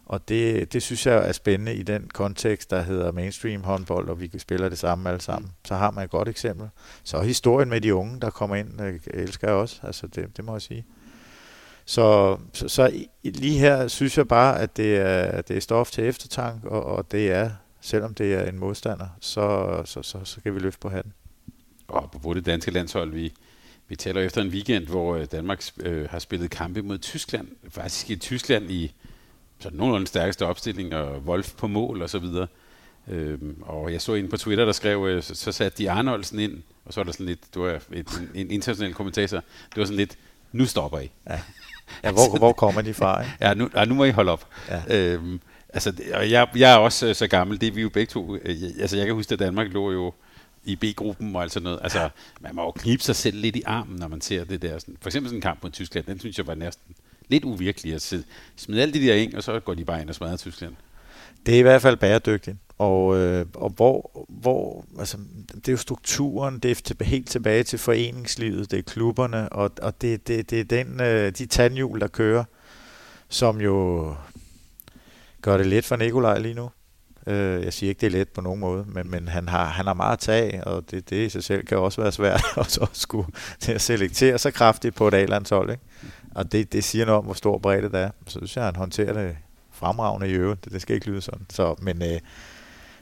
og 0.07 0.29
det, 0.29 0.73
det 0.73 0.83
synes 0.83 1.07
jeg 1.07 1.29
er 1.29 1.33
spændende 1.33 1.75
i 1.75 1.83
den 1.83 2.11
kontekst, 2.15 2.71
der 2.71 2.83
hedder 2.83 3.13
mainstream 3.13 3.63
håndbold, 3.63 4.09
og 4.09 4.21
vi 4.21 4.31
spiller 4.39 4.69
det 4.69 4.79
samme 4.79 5.09
alle 5.09 5.21
sammen. 5.21 5.51
Så 5.65 5.75
har 5.75 5.91
man 5.91 6.05
et 6.05 6.11
godt 6.11 6.29
eksempel. 6.29 6.69
Så 7.05 7.21
historien 7.21 7.69
med 7.69 7.81
de 7.81 7.95
unge, 7.95 8.21
der 8.21 8.31
kommer 8.31 8.57
ind, 8.57 8.81
øh, 8.81 9.01
elsker 9.07 9.49
jeg 9.49 9.57
også. 9.57 9.81
Altså 9.83 10.07
det, 10.07 10.37
det 10.37 10.45
må 10.45 10.53
jeg 10.53 10.63
sige. 10.63 10.87
Så, 11.89 12.39
så, 12.53 12.69
så 12.69 13.05
lige 13.25 13.59
her 13.59 13.89
synes 13.89 14.19
jeg 14.19 14.29
bare, 14.29 14.61
at 14.61 14.77
det 14.77 14.97
er, 14.97 15.41
det 15.41 15.57
er 15.57 15.61
stof 15.61 15.91
til 15.91 16.05
eftertank, 16.05 16.65
og, 16.65 16.85
og 16.85 17.13
det 17.13 17.31
er 17.31 17.51
selvom 17.81 18.15
det 18.15 18.35
er 18.35 18.49
en 18.49 18.59
modstander, 18.59 19.07
så, 19.21 19.83
så, 19.85 20.03
så, 20.03 20.19
så 20.25 20.41
kan 20.41 20.55
vi 20.55 20.59
løfte 20.59 20.81
på 20.81 20.89
hatten. 20.89 21.13
Og 21.89 22.11
på 22.23 22.35
det 22.35 22.47
danske 22.47 22.71
landshold, 22.71 23.13
vi, 23.13 23.33
vi 23.89 23.97
taler 23.97 24.21
efter 24.21 24.43
en 24.43 24.49
weekend, 24.49 24.87
hvor 24.87 25.17
øh, 25.17 25.27
Danmark 25.33 25.65
øh, 25.81 26.09
har 26.11 26.19
spillet 26.19 26.51
kampe 26.51 26.83
mod 26.83 26.99
Tyskland. 26.99 27.49
Faktisk 27.69 28.11
i 28.11 28.17
Tyskland 28.17 28.71
i 28.71 28.95
sådan 29.59 29.79
nogenlunde 29.79 30.07
stærkeste 30.07 30.47
opstilling, 30.47 30.95
og 30.95 31.23
Wolf 31.27 31.55
på 31.55 31.67
mål 31.67 32.03
og 32.03 32.11
så 32.11 32.19
videre. 32.19 32.47
Øhm, 33.09 33.63
og 33.63 33.93
jeg 33.93 34.01
så 34.01 34.15
en 34.15 34.29
på 34.29 34.37
Twitter, 34.37 34.65
der 34.65 34.73
skrev, 34.73 35.07
øh, 35.09 35.23
så, 35.23 35.35
så 35.35 35.53
satte 35.53 35.79
de 35.79 35.91
Arnoldsen 35.91 36.39
ind, 36.39 36.63
og 36.85 36.93
så 36.93 37.01
var 37.01 37.05
der 37.05 37.13
sådan 37.13 37.27
lidt, 37.27 37.55
du 37.55 37.63
er 37.63 37.75
et, 37.75 37.83
en, 37.93 38.31
en 38.35 38.51
international 38.51 38.95
kommentator, 38.95 39.37
det 39.69 39.77
var 39.77 39.85
sådan 39.85 39.97
lidt, 39.97 40.19
nu 40.53 40.67
stopper 40.67 40.99
I. 40.99 41.11
Ja, 41.29 41.41
ja 42.05 42.11
hvor, 42.11 42.39
hvor 42.39 42.53
kommer 42.53 42.83
de 42.83 42.95
fra? 42.95 43.21
Ikke? 43.21 43.33
ja, 43.41 43.55
nu, 43.55 43.71
ja, 43.75 43.85
nu 43.85 43.95
må 43.95 44.05
I 44.05 44.11
holde 44.11 44.33
op. 44.33 44.47
Ja. 44.69 44.97
Øhm, 44.97 45.41
Altså, 45.69 45.93
og 46.15 46.31
jeg, 46.31 46.49
jeg 46.57 46.73
er 46.73 46.77
også 46.77 47.07
øh, 47.07 47.15
så 47.15 47.27
gammel, 47.27 47.61
det 47.61 47.67
er 47.67 47.73
vi 47.73 47.83
jo 47.83 47.89
begge 47.89 48.11
to. 48.11 48.37
Øh, 48.37 48.57
altså, 48.81 48.97
jeg 48.97 49.07
kan 49.07 49.15
huske, 49.15 49.33
at 49.33 49.39
Danmark 49.39 49.73
lå 49.73 49.93
jo 49.93 50.13
i 50.65 50.77
B-gruppen 50.77 51.37
og 51.37 51.43
alt 51.43 51.53
sådan 51.53 51.65
noget. 51.65 51.79
Altså, 51.83 52.09
man 52.41 52.55
må 52.55 52.63
jo 52.63 52.71
knibe 52.71 53.03
sig 53.03 53.17
selv 53.17 53.37
lidt 53.37 53.57
i 53.57 53.63
armen, 53.67 53.97
når 53.97 54.09
man 54.09 54.21
ser 54.21 54.45
det 54.45 54.63
der. 54.63 54.79
For 55.01 55.09
eksempel 55.09 55.29
sådan 55.29 55.39
en 55.39 55.43
kamp 55.43 55.63
mod 55.63 55.71
Tyskland, 55.71 56.07
den 56.07 56.21
synes 56.21 56.39
jeg 56.39 56.47
var 56.47 56.55
næsten 56.55 56.95
lidt 57.29 57.45
uvirkelig 57.45 57.95
at 57.95 58.15
smide 58.57 58.83
alle 58.83 58.95
de 58.95 59.07
der 59.07 59.15
ind, 59.15 59.35
og 59.35 59.43
så 59.43 59.61
går 59.61 59.75
de 59.75 59.85
bare 59.85 60.01
ind 60.01 60.09
og 60.09 60.15
smadrer 60.15 60.37
Tyskland. 60.37 60.75
Det 61.47 61.55
er 61.55 61.59
i 61.59 61.63
hvert 61.63 61.83
fald 61.83 61.97
bæredygtigt. 61.97 62.57
Og, 62.79 63.17
øh, 63.17 63.47
og 63.55 63.71
hvor, 63.71 64.27
hvor, 64.29 64.85
altså, 64.99 65.19
det 65.55 65.69
er 65.69 65.73
jo 65.73 65.79
strukturen, 65.79 66.59
det 66.59 66.95
er 67.01 67.05
helt 67.05 67.29
tilbage 67.29 67.63
til 67.63 67.79
foreningslivet, 67.79 68.71
det 68.71 68.79
er 68.79 68.83
klubberne, 68.83 69.49
og, 69.49 69.71
og 69.83 70.03
det, 70.03 70.29
det, 70.29 70.51
det 70.51 70.61
er 70.61 70.65
den, 70.65 71.01
øh, 71.01 71.33
de 71.33 71.47
tandhjul, 71.47 72.01
der 72.01 72.09
kører, 72.09 72.45
som 73.29 73.61
jo 73.61 74.15
gør 75.43 75.57
det 75.57 75.67
let 75.67 75.85
for 75.85 75.97
Nikolaj 75.97 76.39
lige 76.39 76.55
nu. 76.55 76.71
Øh, 77.27 77.65
jeg 77.65 77.73
siger 77.73 77.91
ikke, 77.91 78.01
det 78.01 78.07
er 78.07 78.11
let 78.11 78.29
på 78.29 78.41
nogen 78.41 78.61
måde, 78.61 78.85
men, 78.89 79.11
men 79.11 79.29
han, 79.29 79.49
har, 79.49 79.67
han 79.67 79.87
har 79.87 79.95
meget 79.95 80.13
at 80.13 80.19
tage, 80.19 80.65
og 80.65 80.91
det, 80.91 81.11
det 81.11 81.27
i 81.27 81.29
sig 81.29 81.45
selv 81.45 81.67
kan 81.67 81.79
også 81.79 82.01
være 82.01 82.13
svært 82.13 82.45
at, 82.57 82.71
så 82.71 82.87
skulle 82.93 83.29
til 83.61 83.73
at 83.73 83.81
selektere 83.81 84.39
så 84.39 84.51
kraftigt 84.51 84.95
på 84.95 85.09
et 85.09 85.15
A-landshold. 85.15 85.71
Ikke? 85.71 85.83
Og 86.35 86.53
det, 86.53 86.73
det 86.73 86.85
siger 86.85 87.05
noget 87.05 87.19
om, 87.19 87.25
hvor 87.25 87.35
stor 87.35 87.59
bredde 87.59 87.89
det 87.89 88.01
er. 88.01 88.11
Så 88.27 88.39
synes 88.39 88.57
jeg, 88.57 88.65
han 88.65 88.77
håndterer 88.77 89.13
det 89.13 89.37
fremragende 89.73 90.29
i 90.29 90.33
øvrigt. 90.33 90.65
Det, 90.65 90.73
det 90.73 90.83
skal 90.83 90.95
ikke 90.95 91.07
lyde 91.07 91.21
sådan. 91.21 91.47
Så, 91.51 91.75
men, 91.83 92.03
øh, 92.03 92.19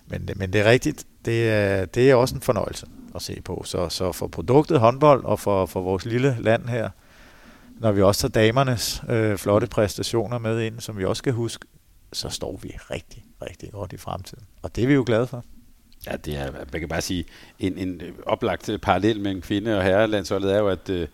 men, 0.06 0.28
men 0.36 0.52
det 0.52 0.60
er 0.60 0.70
rigtigt. 0.70 1.06
Det 1.24 1.50
er, 1.50 1.84
det 1.84 2.10
er 2.10 2.14
også 2.14 2.34
en 2.34 2.40
fornøjelse 2.40 2.86
at 3.14 3.22
se 3.22 3.40
på. 3.44 3.62
Så, 3.64 3.88
så 3.88 4.12
for 4.12 4.26
produktet 4.26 4.80
håndbold 4.80 5.24
og 5.24 5.40
for, 5.40 5.66
for 5.66 5.82
vores 5.82 6.04
lille 6.04 6.36
land 6.40 6.68
her, 6.68 6.90
når 7.78 7.92
vi 7.92 8.02
også 8.02 8.20
tager 8.28 8.46
damernes 8.46 9.02
øh, 9.08 9.36
flotte 9.36 9.66
præstationer 9.66 10.38
med 10.38 10.60
ind, 10.60 10.80
som 10.80 10.98
vi 10.98 11.04
også 11.04 11.18
skal 11.18 11.32
huske, 11.32 11.66
så 12.12 12.28
står 12.28 12.58
vi 12.62 12.76
rigtig, 12.90 13.24
rigtig 13.42 13.72
godt 13.72 13.92
i 13.92 13.96
fremtiden. 13.96 14.44
Og 14.62 14.76
det 14.76 14.84
er 14.84 14.88
vi 14.88 14.94
jo 14.94 15.04
glade 15.06 15.26
for. 15.26 15.44
Ja, 16.06 16.16
det 16.16 16.36
er, 16.36 16.52
man 16.72 16.80
kan 16.80 16.88
bare 16.88 17.00
sige, 17.00 17.24
en, 17.58 17.78
en 17.78 18.00
øh, 18.00 18.12
oplagt 18.26 18.68
øh, 18.68 18.78
parallel 18.78 19.20
mellem 19.20 19.42
kvinde- 19.42 19.76
og 19.76 19.84
herrelandsholdet 19.84 20.54
er 20.54 20.58
jo, 20.58 20.68
at 20.68 20.90
øh, 20.90 21.08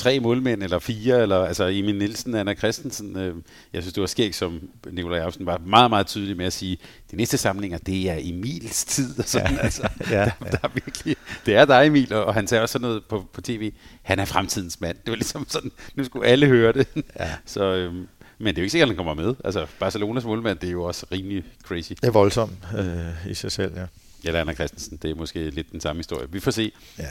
tre 0.00 0.20
målmænd, 0.20 0.62
eller 0.62 0.78
fire, 0.78 1.22
eller 1.22 1.44
altså 1.44 1.64
Emil 1.64 1.94
Nielsen, 1.94 2.34
Anna 2.34 2.54
Christensen, 2.54 3.16
øh, 3.16 3.34
jeg 3.72 3.82
synes, 3.82 3.94
det 3.94 4.00
var 4.00 4.06
skægt, 4.06 4.36
som 4.36 4.60
Nikolaj 4.90 5.18
Jacobsen 5.18 5.46
var 5.46 5.58
meget, 5.66 5.90
meget 5.90 6.06
tydelig 6.06 6.36
med 6.36 6.46
at 6.46 6.52
sige, 6.52 6.78
de 7.10 7.16
næste 7.16 7.38
samlinger, 7.38 7.78
det 7.78 8.10
er 8.10 8.18
Emils 8.20 8.84
tid, 8.84 9.18
og 9.18 9.24
sådan, 9.24 9.52
ja. 9.52 9.58
altså, 9.58 9.82
ja, 10.10 10.14
der, 10.14 10.20
ja. 10.20 10.50
der, 10.50 10.58
er 10.62 10.68
virkelig, 10.74 11.16
det 11.46 11.54
er 11.54 11.64
dig 11.64 11.86
Emil, 11.86 12.12
og 12.12 12.34
han 12.34 12.46
sagde 12.46 12.62
også 12.62 12.72
sådan 12.72 12.88
noget 12.88 13.04
på, 13.04 13.24
på 13.32 13.40
tv, 13.40 13.72
han 14.02 14.18
er 14.18 14.24
fremtidens 14.24 14.80
mand, 14.80 14.96
det 15.04 15.10
var 15.10 15.16
ligesom 15.16 15.46
sådan, 15.48 15.72
nu 15.94 16.04
skulle 16.04 16.26
alle 16.26 16.46
høre 16.46 16.72
det, 16.72 16.86
ja. 17.20 17.30
så 17.46 17.62
øh, 17.62 17.94
men 18.42 18.46
det 18.46 18.58
er 18.58 18.62
jo 18.62 18.64
ikke 18.64 18.70
sikkert, 18.70 18.86
at 18.90 18.96
han 18.96 19.04
kommer 19.04 19.14
med. 19.14 19.34
Altså, 19.44 19.66
Barcelonas 19.78 20.24
målmand, 20.24 20.58
det 20.58 20.66
er 20.66 20.72
jo 20.72 20.82
også 20.82 21.06
rimelig 21.12 21.44
crazy. 21.62 21.92
Det 21.92 22.04
er 22.04 22.10
voldsomt 22.10 22.58
øh, 22.78 23.30
i 23.30 23.34
sig 23.34 23.52
selv, 23.52 23.72
ja. 23.76 23.86
Ja, 24.24 24.40
Anna 24.40 24.54
Christensen, 24.54 24.96
det 24.96 25.10
er 25.10 25.14
måske 25.14 25.50
lidt 25.50 25.72
den 25.72 25.80
samme 25.80 26.00
historie. 26.00 26.26
Vi 26.30 26.40
får 26.40 26.50
se. 26.50 26.72
Ja. 26.98 27.06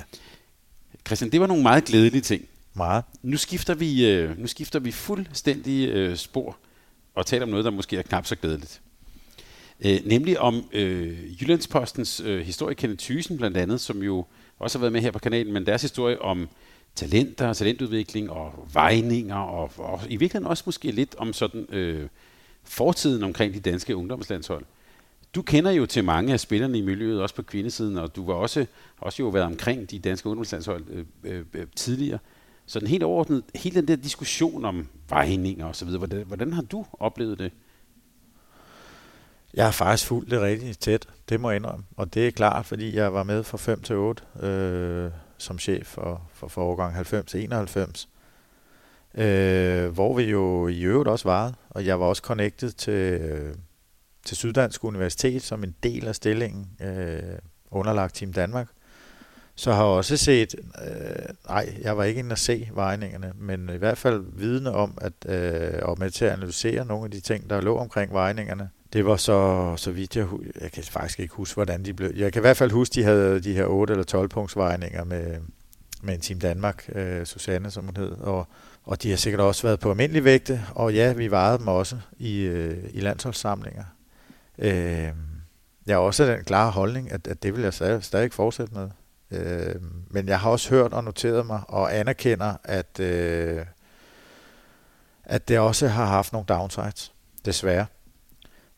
Christian, 1.07 1.31
det 1.31 1.41
var 1.41 1.47
nogle 1.47 1.63
meget 1.63 1.85
glædelige 1.85 2.21
ting. 2.21 2.45
Meget. 2.73 3.03
Nu 3.23 3.37
skifter 3.37 3.75
vi, 3.75 4.11
øh, 4.11 4.39
nu 4.39 4.47
skifter 4.47 4.79
vi 4.79 4.91
fuldstændig 4.91 5.89
øh, 5.89 6.15
spor 6.15 6.57
og 7.15 7.25
taler 7.25 7.43
om 7.43 7.49
noget, 7.49 7.65
der 7.65 7.71
måske 7.71 7.97
er 7.97 8.01
knap 8.01 8.25
så 8.25 8.35
glædeligt. 8.35 8.81
Øh, 9.85 9.99
nemlig 10.05 10.39
om 10.39 10.63
øh, 10.71 11.41
Jyllandspostens 11.41 12.21
øh, 12.25 12.41
historie 12.41 12.75
Kenneth 12.75 13.03
Thysen 13.03 13.37
blandt 13.37 13.57
andet, 13.57 13.81
som 13.81 14.03
jo 14.03 14.25
også 14.59 14.77
har 14.77 14.81
været 14.81 14.93
med 14.93 15.01
her 15.01 15.11
på 15.11 15.19
kanalen, 15.19 15.53
men 15.53 15.65
deres 15.65 15.81
historie 15.81 16.21
om 16.21 16.49
talenter, 16.95 17.53
talentudvikling 17.53 18.29
og 18.29 18.67
vejninger, 18.73 19.35
og, 19.35 19.71
og 19.77 20.01
i 20.09 20.17
virkeligheden 20.17 20.47
også 20.47 20.63
måske 20.65 20.91
lidt 20.91 21.15
om 21.17 21.33
sådan 21.33 21.65
øh, 21.69 22.07
fortiden 22.63 23.23
omkring 23.23 23.53
de 23.53 23.59
danske 23.59 23.95
ungdomslandshold. 23.95 24.65
Du 25.35 25.41
kender 25.41 25.71
jo 25.71 25.85
til 25.85 26.03
mange 26.03 26.33
af 26.33 26.39
spillerne 26.39 26.77
i 26.77 26.81
miljøet, 26.81 27.21
også 27.21 27.35
på 27.35 27.41
kvindesiden, 27.41 27.97
og 27.97 28.15
du 28.15 28.25
var 28.25 28.33
også, 28.33 28.65
også 28.97 29.23
jo 29.23 29.29
været 29.29 29.45
omkring 29.45 29.91
de 29.91 29.99
danske 29.99 30.29
ungdomslandshold 30.29 30.83
øh, 30.89 31.05
øh, 31.23 31.45
øh 31.53 31.67
tidligere. 31.75 32.19
Øh, 32.23 32.38
den 32.73 32.87
helt 32.87 33.03
overordnet, 33.03 33.43
hele 33.55 33.75
den 33.75 33.87
der 33.87 33.95
diskussion 33.95 34.65
om 34.65 34.87
vejninger 35.09 35.65
og 35.65 35.75
så 35.75 35.85
videre, 35.85 35.97
hvordan, 35.97 36.25
hvordan 36.25 36.53
har 36.53 36.61
du 36.61 36.85
oplevet 36.93 37.39
det? 37.39 37.51
Jeg 39.53 39.65
har 39.65 39.71
faktisk 39.71 40.07
fulgt 40.07 40.31
det 40.31 40.41
rigtig 40.41 40.79
tæt, 40.79 41.07
det 41.29 41.39
må 41.39 41.49
jeg 41.49 41.55
indrømme. 41.55 41.85
Og 41.97 42.13
det 42.13 42.27
er 42.27 42.31
klart, 42.31 42.65
fordi 42.65 42.95
jeg 42.95 43.13
var 43.13 43.23
med 43.23 43.43
fra 43.43 43.57
5 43.57 43.81
til 43.81 43.95
8. 43.95 44.23
Øh, 44.47 45.11
som 45.37 45.59
chef 45.59 45.87
for, 45.87 46.21
for, 46.33 46.47
forårgang 46.47 46.95
90 46.95 47.31
til 47.31 47.43
91. 47.43 48.09
Øh, 49.15 49.87
hvor 49.87 50.17
vi 50.17 50.23
jo 50.23 50.67
i 50.67 50.81
øvrigt 50.81 51.09
også 51.09 51.27
varede, 51.27 51.55
og 51.69 51.85
jeg 51.85 51.99
var 51.99 52.05
også 52.05 52.21
connected 52.21 52.71
til, 52.71 52.93
øh, 52.93 53.55
til 54.25 54.37
Syddansk 54.37 54.83
Universitet 54.83 55.41
som 55.41 55.63
en 55.63 55.75
del 55.83 56.07
af 56.07 56.15
stillingen 56.15 56.69
øh, 56.81 57.37
underlagt 57.71 58.15
Team 58.15 58.33
Danmark. 58.33 58.67
Så 59.59 59.71
har 59.71 59.83
jeg 59.83 59.91
også 59.91 60.17
set, 60.17 60.55
øh, 60.87 61.35
nej, 61.49 61.75
jeg 61.81 61.97
var 61.97 62.03
ikke 62.03 62.19
inde 62.19 62.31
at 62.31 62.39
se 62.39 62.69
vejningerne, 62.73 63.33
men 63.35 63.69
i 63.73 63.77
hvert 63.77 63.97
fald 63.97 64.23
vidne 64.33 64.71
om, 64.71 64.97
at 65.01 65.13
øh, 65.25 65.79
og 65.81 65.99
med 65.99 66.11
til 66.11 66.25
at 66.25 66.31
analysere 66.31 66.85
nogle 66.85 67.05
af 67.05 67.11
de 67.11 67.19
ting, 67.19 67.49
der 67.49 67.61
lå 67.61 67.77
omkring 67.77 68.13
vejningerne. 68.13 68.69
Det 68.93 69.05
var 69.05 69.15
så, 69.15 69.73
så 69.77 69.91
vidt 69.91 70.15
jeg, 70.15 70.27
jeg 70.61 70.71
kan 70.71 70.83
faktisk 70.83 71.19
ikke 71.19 71.33
huske, 71.33 71.55
hvordan 71.55 71.85
de 71.85 71.93
blev. 71.93 72.11
Jeg 72.15 72.33
kan 72.33 72.39
i 72.39 72.41
hvert 72.41 72.57
fald 72.57 72.71
huske, 72.71 72.93
de 72.93 73.03
havde 73.03 73.39
de 73.39 73.53
her 73.53 73.65
8 73.65 73.91
eller 73.91 74.03
12 74.03 74.29
punktsvejninger 74.29 75.03
med, 75.03 75.37
med 76.01 76.13
en 76.13 76.21
Team 76.21 76.39
Danmark, 76.39 76.89
øh, 76.95 77.25
Susanne 77.25 77.71
som 77.71 77.85
hun 77.85 77.97
hed, 77.97 78.11
og, 78.11 78.47
og 78.83 79.03
de 79.03 79.09
har 79.09 79.17
sikkert 79.17 79.41
også 79.41 79.67
været 79.67 79.79
på 79.79 79.89
almindelig 79.89 80.23
vægte, 80.23 80.61
og 80.75 80.93
ja, 80.93 81.13
vi 81.13 81.31
vejede 81.31 81.57
dem 81.57 81.67
også 81.67 81.97
i, 82.17 82.39
øh, 82.39 82.77
i 82.93 82.99
landsholdssamlinger. 82.99 83.83
Øh, 84.57 85.09
jeg 85.87 85.95
har 85.95 85.97
også 85.97 86.25
den 86.25 86.43
klare 86.43 86.71
holdning, 86.71 87.11
at, 87.11 87.27
at 87.27 87.43
det 87.43 87.55
vil 87.55 87.63
jeg 87.63 87.73
stadig, 87.73 88.03
stadig 88.03 88.33
fortsætte 88.33 88.73
med. 88.73 88.89
Øh, 89.31 89.75
men 90.07 90.27
jeg 90.27 90.39
har 90.39 90.49
også 90.49 90.69
hørt 90.69 90.93
og 90.93 91.03
noteret 91.03 91.45
mig 91.45 91.61
og 91.67 91.97
anerkender, 91.97 92.53
at, 92.63 92.99
øh, 92.99 93.65
at 95.23 95.47
det 95.47 95.59
også 95.59 95.87
har 95.87 96.05
haft 96.05 96.33
nogle 96.33 96.45
downsides, 96.45 97.13
desværre. 97.45 97.85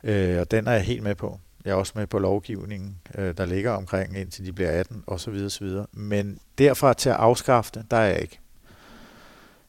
Øh, 0.04 0.40
og 0.40 0.52
den 0.52 0.68
er 0.68 0.72
jeg 0.72 0.82
helt 0.82 1.04
med 1.04 1.16
på. 1.16 1.40
Jeg 1.66 1.72
er 1.72 1.76
også 1.76 1.94
med 1.96 2.08
på 2.08 2.20
lovgivningen, 2.20 2.98
øh, 3.16 3.38
der 3.38 3.46
ligger 3.46 3.72
omkring, 3.72 4.18
indtil 4.18 4.46
de 4.46 4.54
bliver 4.54 4.72
18 4.72 5.04
osv. 5.08 5.34
osv. 5.46 5.68
Men 5.92 6.40
derfra 6.58 6.94
til 6.94 7.10
at 7.10 7.16
afskaffe 7.16 7.72
det, 7.74 7.86
der 7.92 7.98
er 7.98 8.08
jeg 8.08 8.22
ikke. 8.22 8.40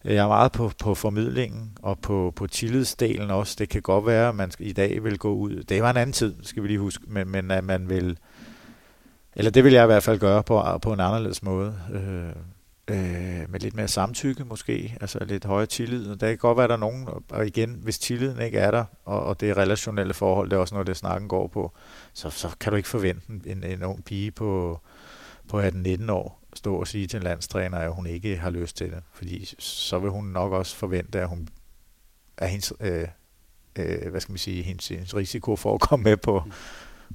Jeg 0.05 0.17
er 0.17 0.29
meget 0.29 0.53
på, 0.53 0.71
på 0.79 0.95
formidlingen 0.95 1.79
og 1.83 1.99
på, 1.99 2.33
på 2.37 2.47
tillidsdelen 2.47 3.31
også. 3.31 3.57
Det 3.59 3.69
kan 3.69 3.83
godt 3.83 4.07
være, 4.07 4.29
at 4.29 4.35
man 4.35 4.51
i 4.59 4.73
dag 4.73 5.05
vil 5.05 5.19
gå 5.19 5.35
ud. 5.35 5.63
Det 5.63 5.83
var 5.83 5.91
en 5.91 5.97
anden 5.97 6.13
tid, 6.13 6.35
skal 6.43 6.63
vi 6.63 6.69
lige 6.69 6.79
huske, 6.79 7.05
men, 7.07 7.29
men 7.29 7.51
at 7.51 7.65
man 7.65 7.89
vil... 7.89 8.19
Eller 9.37 9.51
det 9.51 9.65
vil 9.65 9.73
jeg 9.73 9.85
i 9.85 9.87
hvert 9.87 10.03
fald 10.03 10.19
gøre 10.19 10.43
på, 10.43 10.65
på 10.83 10.93
en 10.93 11.01
anderledes 11.01 11.43
måde. 11.43 11.79
Øh, 11.93 12.43
øh, 12.89 13.51
med 13.51 13.61
lidt 13.61 13.75
mere 13.75 13.89
samtykke 13.89 14.45
måske, 14.45 14.97
altså 15.01 15.25
lidt 15.25 15.45
højere 15.45 15.67
tillid. 15.67 16.17
Der 16.17 16.29
kan 16.29 16.39
godt 16.39 16.59
være, 16.59 16.69
der 16.69 16.75
er 16.75 16.79
nogen, 16.79 17.09
og 17.31 17.47
igen, 17.47 17.79
hvis 17.83 17.99
tilliden 17.99 18.43
ikke 18.43 18.59
er 18.59 18.71
der, 18.71 18.85
og, 19.05 19.23
og 19.23 19.41
det 19.41 19.51
er 19.51 19.57
relationelle 19.57 20.15
forhold, 20.15 20.51
det 20.51 20.57
er 20.57 20.61
også 20.61 20.75
noget, 20.75 20.87
det 20.87 20.97
snakken 20.97 21.29
går 21.29 21.47
på, 21.47 21.73
så, 22.13 22.31
så 22.31 22.49
kan 22.61 22.73
du 22.73 22.77
ikke 22.77 22.89
forvente 22.89 23.23
en, 23.47 23.65
en 23.65 23.83
ung 23.83 24.05
pige 24.05 24.31
på, 24.31 24.81
på 25.49 25.61
18-19 25.61 26.13
år 26.13 26.43
stå 26.55 26.77
og 26.77 26.87
sige 26.89 27.07
til 27.07 27.17
en 27.17 27.23
landstræner, 27.23 27.79
at 27.79 27.93
hun 27.93 28.07
ikke 28.07 28.37
har 28.37 28.51
lyst 28.51 28.77
til 28.77 28.91
det. 28.91 29.03
Fordi 29.13 29.55
så 29.59 29.99
vil 29.99 30.11
hun 30.11 30.25
nok 30.25 30.53
også 30.53 30.77
forvente, 30.77 31.21
at 31.21 31.29
hun 31.29 31.49
er 32.37 32.47
hendes, 32.47 32.73
øh, 32.81 33.09
øh, 33.79 34.11
hvad 34.11 34.21
skal 34.21 34.33
man 34.33 34.39
sige, 34.39 34.63
hendes, 34.63 34.89
hendes 34.89 35.17
risiko 35.17 35.57
for 35.57 35.75
at 35.75 35.81
komme 35.81 36.03
med 36.03 36.17
på, 36.17 36.43
mm 36.47 36.53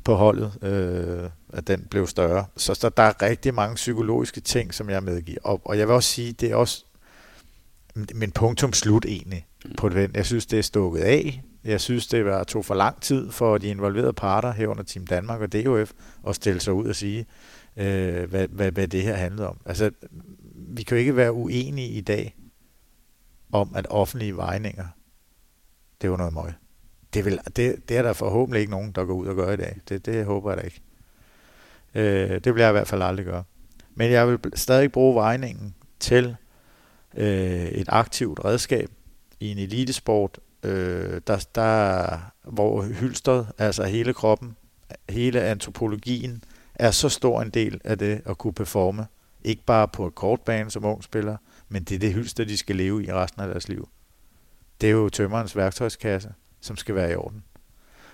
på 0.04 0.16
holdet, 0.16 0.64
øh, 0.64 1.30
at 1.54 1.68
den 1.68 1.88
blev 1.90 2.08
større. 2.08 2.46
Så, 2.58 2.74
så 2.74 2.90
der 2.90 3.04
er 3.04 3.22
rigtig 3.22 3.54
mange 3.54 3.76
psykologiske 3.76 4.42
ting, 4.42 4.74
som 4.74 4.90
jeg 4.90 5.04
medgiver. 5.04 5.40
Og, 5.44 5.62
og 5.66 5.78
jeg 5.78 5.88
vil 5.88 5.96
også 5.96 6.10
sige, 6.10 6.34
det 6.34 6.52
er 6.52 6.56
også 6.56 6.86
min 8.14 8.32
punktum 8.32 8.74
slut 8.74 9.06
egentlig 9.06 9.48
på 9.78 9.90
det. 9.90 10.16
Jeg 10.16 10.26
synes, 10.26 10.46
det 10.46 10.60
er 10.60 10.64
stukket 10.64 11.02
af. 11.02 11.44
Jeg 11.64 11.82
synes, 11.82 12.08
det 12.08 12.26
var, 12.26 12.44
tog 12.44 12.66
for 12.66 12.76
lang 12.76 13.02
tid 13.02 13.32
for 13.32 13.58
de 13.58 13.68
involverede 13.68 14.14
parter 14.14 14.52
herunder 14.52 14.84
Team 14.84 15.08
Danmark 15.08 15.42
og 15.42 15.54
DOF 15.54 15.92
at 16.28 16.36
stille 16.36 16.60
sig 16.60 16.74
ud 16.74 16.88
og 16.88 16.96
sige, 16.96 17.26
øh, 17.78 18.30
hvad, 18.30 18.48
hvad, 18.48 18.72
hvad 18.72 18.88
det 18.88 19.04
her 19.04 19.16
handlede 19.16 19.48
om. 19.48 19.58
Altså, 19.66 19.92
vi 20.56 20.84
kan 20.84 20.98
jo 20.98 21.00
ikke 21.00 21.16
være 21.16 21.34
uenige 21.34 21.90
i 21.90 22.02
dag 22.02 22.36
om, 23.52 23.76
at 23.76 23.88
offentlige 23.90 24.36
vejninger, 24.36 24.86
det 26.02 26.12
var 26.12 26.18
noget 26.18 26.34
møg. 26.34 26.52
Det, 27.18 27.26
vil, 27.26 27.40
det, 27.56 27.90
det 27.90 27.98
er 27.98 28.02
der 28.02 28.14
forhåbentlig 28.14 28.60
ikke 28.60 28.72
nogen, 28.72 28.92
der 28.92 29.06
går 29.06 29.14
ud 29.14 29.28
og 29.28 29.36
gør 29.36 29.52
i 29.52 29.58
dag. 29.58 29.78
Det, 29.90 30.06
det 30.06 30.26
håber 30.26 30.52
jeg 30.52 30.58
da 30.58 30.64
ikke. 30.64 30.82
Øh, 31.96 32.42
det 32.44 32.56
vil 32.56 32.62
jeg 32.62 32.70
i 32.70 32.72
hvert 32.72 32.88
fald 32.88 33.02
aldrig 33.02 33.26
gøre. 33.26 33.44
Men 33.96 34.12
jeg 34.12 34.28
vil 34.28 34.40
stadig 34.54 34.92
bruge 34.92 35.16
vejningen 35.16 35.76
til 36.00 36.36
øh, 37.18 37.66
et 37.66 37.90
aktivt 37.90 38.46
redskab 38.46 38.90
i 39.40 39.52
en 39.52 39.58
elitesport, 39.58 40.40
øh, 40.64 41.22
der, 41.28 41.48
der, 41.56 42.18
hvor 42.44 42.82
hylstret, 42.82 43.48
altså 43.58 43.84
hele 43.84 44.14
kroppen, 44.14 44.56
hele 45.10 45.42
antropologien, 45.42 46.44
er 46.76 46.92
så 46.92 47.10
stor 47.10 47.42
en 47.42 47.50
del 47.50 47.82
af 47.84 47.98
det 47.98 48.22
at 48.26 48.38
kunne 48.38 48.54
performe. 48.54 49.08
Ikke 49.44 49.64
bare 49.66 49.88
på 49.88 50.08
et 50.08 50.16
kortbane 50.16 50.72
som 50.72 50.86
ung 50.86 51.04
spiller, 51.04 51.38
men 51.70 51.84
det 51.84 51.96
er 51.96 52.00
det 52.00 52.14
hylster, 52.14 52.46
de 52.46 52.58
skal 52.58 52.76
leve 52.76 53.04
i 53.04 53.12
resten 53.12 53.42
af 53.42 53.48
deres 53.48 53.70
liv. 53.70 53.90
Det 54.82 54.88
er 54.88 54.94
jo 54.94 55.10
tømmerens 55.10 55.56
værktøjskasse, 55.56 56.34
som 56.68 56.78
skal 56.78 56.96
være 56.96 57.12
i 57.12 57.16
orden. 57.16 57.44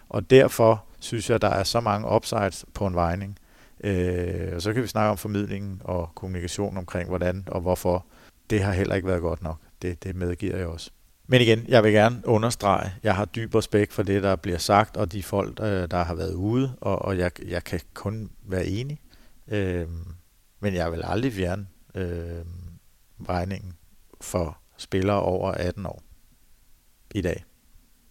Og 0.09 0.29
derfor 0.29 0.85
synes 0.99 1.29
jeg, 1.29 1.41
der 1.41 1.49
er 1.49 1.63
så 1.63 1.79
mange 1.79 2.15
upsides 2.15 2.65
på 2.73 2.87
en 2.87 2.95
vejning. 2.95 3.37
Øh, 3.83 4.51
og 4.55 4.61
så 4.61 4.73
kan 4.73 4.83
vi 4.83 4.87
snakke 4.87 5.11
om 5.11 5.17
formidlingen 5.17 5.81
og 5.83 6.09
kommunikation 6.15 6.77
omkring, 6.77 7.09
hvordan 7.09 7.43
og 7.47 7.61
hvorfor. 7.61 8.05
Det 8.49 8.63
har 8.63 8.73
heller 8.73 8.95
ikke 8.95 9.07
været 9.07 9.21
godt 9.21 9.43
nok. 9.43 9.57
Det, 9.81 10.03
det 10.03 10.15
medgiver 10.15 10.57
jeg 10.57 10.67
også. 10.67 10.91
Men 11.27 11.41
igen, 11.41 11.65
jeg 11.67 11.83
vil 11.83 11.91
gerne 11.91 12.21
understrege, 12.25 12.91
jeg 13.03 13.15
har 13.15 13.25
dyb 13.25 13.55
respekt 13.55 13.93
for 13.93 14.03
det, 14.03 14.23
der 14.23 14.35
bliver 14.35 14.57
sagt, 14.57 14.97
og 14.97 15.11
de 15.11 15.23
folk, 15.23 15.59
øh, 15.59 15.91
der 15.91 16.03
har 16.03 16.15
været 16.15 16.33
ude, 16.33 16.75
og, 16.81 17.01
og 17.01 17.17
jeg, 17.17 17.31
jeg 17.47 17.63
kan 17.63 17.79
kun 17.93 18.31
være 18.43 18.65
enig. 18.65 18.99
Øh, 19.47 19.87
men 20.59 20.73
jeg 20.73 20.91
vil 20.91 21.01
aldrig 21.03 21.33
fjerne 21.33 21.67
øh, 21.95 22.45
regningen 23.29 23.73
for 24.21 24.57
spillere 24.77 25.21
over 25.21 25.51
18 25.51 25.85
år 25.85 26.03
i 27.15 27.21
dag. 27.21 27.43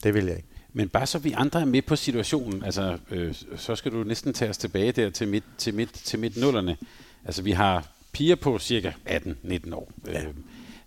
Det 0.02 0.14
vil 0.14 0.24
jeg 0.24 0.36
ikke. 0.36 0.48
Men 0.72 0.88
bare 0.88 1.06
så 1.06 1.18
vi 1.18 1.32
andre 1.32 1.60
er 1.60 1.64
med 1.64 1.82
på 1.82 1.96
situationen, 1.96 2.64
altså, 2.64 2.98
øh, 3.10 3.34
så 3.56 3.76
skal 3.76 3.92
du 3.92 4.04
næsten 4.04 4.32
tage 4.32 4.50
os 4.50 4.58
tilbage 4.58 4.92
der 4.92 5.10
til 5.10 5.28
midt, 5.28 5.44
til 5.58 5.74
midt, 5.74 5.92
til 5.92 6.18
midt 6.18 6.36
nullerne. 6.36 6.76
Altså, 7.24 7.42
vi 7.42 7.52
har 7.52 7.86
piger 8.12 8.36
på 8.36 8.58
cirka 8.58 8.90
18-19 9.06 9.74
år. 9.74 9.92
Ja. 10.06 10.22
Øh, 10.22 10.34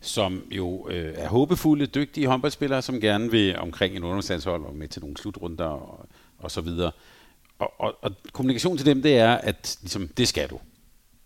som 0.02 0.44
jo 0.52 0.90
øh, 0.90 1.14
er 1.18 1.28
håbefulde, 1.28 1.86
dygtige 1.86 2.28
håndboldspillere, 2.28 2.82
som 2.82 3.00
gerne 3.00 3.32
vil 3.32 3.58
omkring 3.58 3.96
en 3.96 4.04
ungdomslandshold 4.04 4.64
og 4.64 4.76
med 4.76 4.88
til 4.88 5.02
nogle 5.02 5.18
slutrunder 5.18 5.66
og, 5.66 6.08
og 6.38 6.52
så 6.52 6.62
videre. 6.62 6.92
Og, 7.60 7.74
og, 7.80 7.96
og 8.02 8.12
kommunikation 8.32 8.78
til 8.78 8.86
dem, 8.86 9.02
det 9.02 9.18
er, 9.18 9.34
at 9.36 9.78
ligesom, 9.82 10.08
det 10.08 10.28
skal 10.28 10.50
du. 10.50 10.60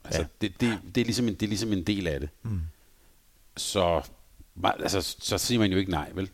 Altså, 0.03 0.21
ja. 0.21 0.27
det, 0.41 0.61
det, 0.61 0.79
det, 0.95 1.01
er 1.01 1.05
ligesom 1.05 1.27
en, 1.27 1.33
det 1.33 1.43
er 1.43 1.47
ligesom 1.47 1.73
en 1.73 1.83
del 1.83 2.07
af 2.07 2.19
det. 2.19 2.29
Mm. 2.43 2.61
Så, 3.57 4.01
altså, 4.63 5.15
så 5.19 5.37
siger 5.37 5.59
man 5.59 5.71
jo 5.71 5.77
ikke 5.77 5.91
nej, 5.91 6.11
vel? 6.13 6.29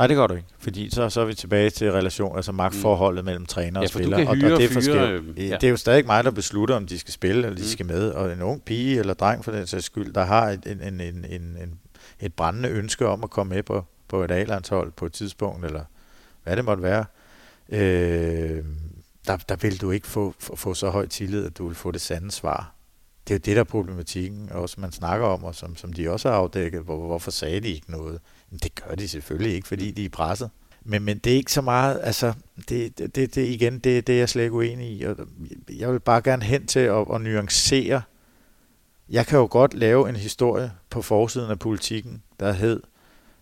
Nej, 0.00 0.06
det 0.06 0.16
gør 0.16 0.26
du 0.26 0.34
ikke, 0.34 0.48
fordi 0.58 0.90
så, 0.90 1.10
så 1.10 1.20
er 1.20 1.24
vi 1.24 1.34
tilbage 1.34 1.70
til 1.70 1.92
relation, 1.92 2.36
altså 2.36 2.52
magtforholdet 2.52 3.24
mm. 3.24 3.26
mellem 3.26 3.46
træner 3.46 3.80
ja, 3.80 3.84
og 3.84 3.88
spiller. 3.88 4.16
Og, 4.16 4.22
og, 4.22 4.30
og 4.30 4.36
det, 4.60 4.64
er 4.64 4.80
fyre, 4.80 5.22
ja. 5.36 5.56
det 5.56 5.64
er 5.64 5.68
jo 5.68 5.76
stadig 5.76 6.06
mig, 6.06 6.24
der 6.24 6.30
beslutter, 6.30 6.74
om 6.74 6.86
de 6.86 6.98
skal 6.98 7.12
spille, 7.12 7.36
eller 7.36 7.56
de 7.56 7.62
mm. 7.62 7.68
skal 7.68 7.86
med. 7.86 8.10
Og 8.10 8.32
en 8.32 8.42
ung 8.42 8.64
pige 8.64 8.98
eller 8.98 9.14
dreng 9.14 9.44
for 9.44 9.52
den 9.52 9.66
sags 9.66 9.84
skyld, 9.84 10.12
der 10.12 10.24
har 10.24 10.48
et, 10.48 10.66
en, 10.66 10.82
en, 10.82 11.00
en, 11.00 11.24
en, 11.30 11.78
et 12.20 12.34
brændende 12.34 12.68
ønske 12.68 13.06
om 13.06 13.24
at 13.24 13.30
komme 13.30 13.54
med 13.54 13.62
på, 13.62 13.84
på 14.08 14.24
et 14.24 14.30
A-landshold 14.30 14.92
på 14.92 15.06
et 15.06 15.12
tidspunkt, 15.12 15.64
eller 15.64 15.84
hvad 16.44 16.56
det 16.56 16.64
måtte 16.64 16.82
være, 16.82 17.04
øh, 17.68 18.64
der, 19.26 19.36
der 19.36 19.56
vil 19.56 19.80
du 19.80 19.90
ikke 19.90 20.06
få, 20.06 20.34
få, 20.38 20.56
få 20.56 20.74
så 20.74 20.90
høj 20.90 21.06
tillid, 21.06 21.46
at 21.46 21.58
du 21.58 21.66
vil 21.66 21.76
få 21.76 21.90
det 21.90 22.00
sande 22.00 22.30
svar. 22.30 22.74
Det 23.28 23.34
er 23.34 23.38
jo 23.38 23.42
det, 23.44 23.56
der 23.56 23.60
er 23.60 23.64
problematikken, 23.64 24.48
også 24.52 24.80
man 24.80 24.92
snakker 24.92 25.26
om, 25.26 25.44
og 25.44 25.54
som, 25.54 25.76
som 25.76 25.92
de 25.92 26.10
også 26.10 26.30
har 26.30 26.36
afdækket, 26.36 26.82
hvor, 26.82 27.06
hvorfor 27.06 27.30
sagde 27.30 27.60
de 27.60 27.68
ikke 27.68 27.90
noget? 27.90 28.20
Det 28.50 28.74
gør 28.74 28.94
de 28.94 29.08
selvfølgelig 29.08 29.54
ikke, 29.54 29.68
fordi 29.68 29.90
de 29.90 30.04
er 30.04 30.08
presset. 30.08 30.50
Men, 30.84 31.02
men 31.02 31.18
det 31.18 31.32
er 31.32 31.36
ikke 31.36 31.52
så 31.52 31.60
meget, 31.60 32.00
altså, 32.02 32.32
det, 32.68 32.98
det, 32.98 33.14
det, 33.14 33.34
det 33.34 33.48
igen, 33.48 33.78
det, 33.78 34.06
det 34.06 34.14
er 34.14 34.18
jeg 34.18 34.28
slet 34.28 34.42
ikke 34.42 34.56
uenig 34.56 34.90
i. 34.90 35.02
Og 35.02 35.16
jeg 35.68 35.92
vil 35.92 36.00
bare 36.00 36.22
gerne 36.22 36.42
hen 36.42 36.66
til 36.66 36.80
at, 36.80 37.06
at 37.14 37.20
nuancere. 37.20 38.02
Jeg 39.08 39.26
kan 39.26 39.38
jo 39.38 39.48
godt 39.50 39.74
lave 39.74 40.08
en 40.08 40.16
historie 40.16 40.72
på 40.90 41.02
forsiden 41.02 41.50
af 41.50 41.58
politikken, 41.58 42.22
der 42.40 42.52
hed, 42.52 42.82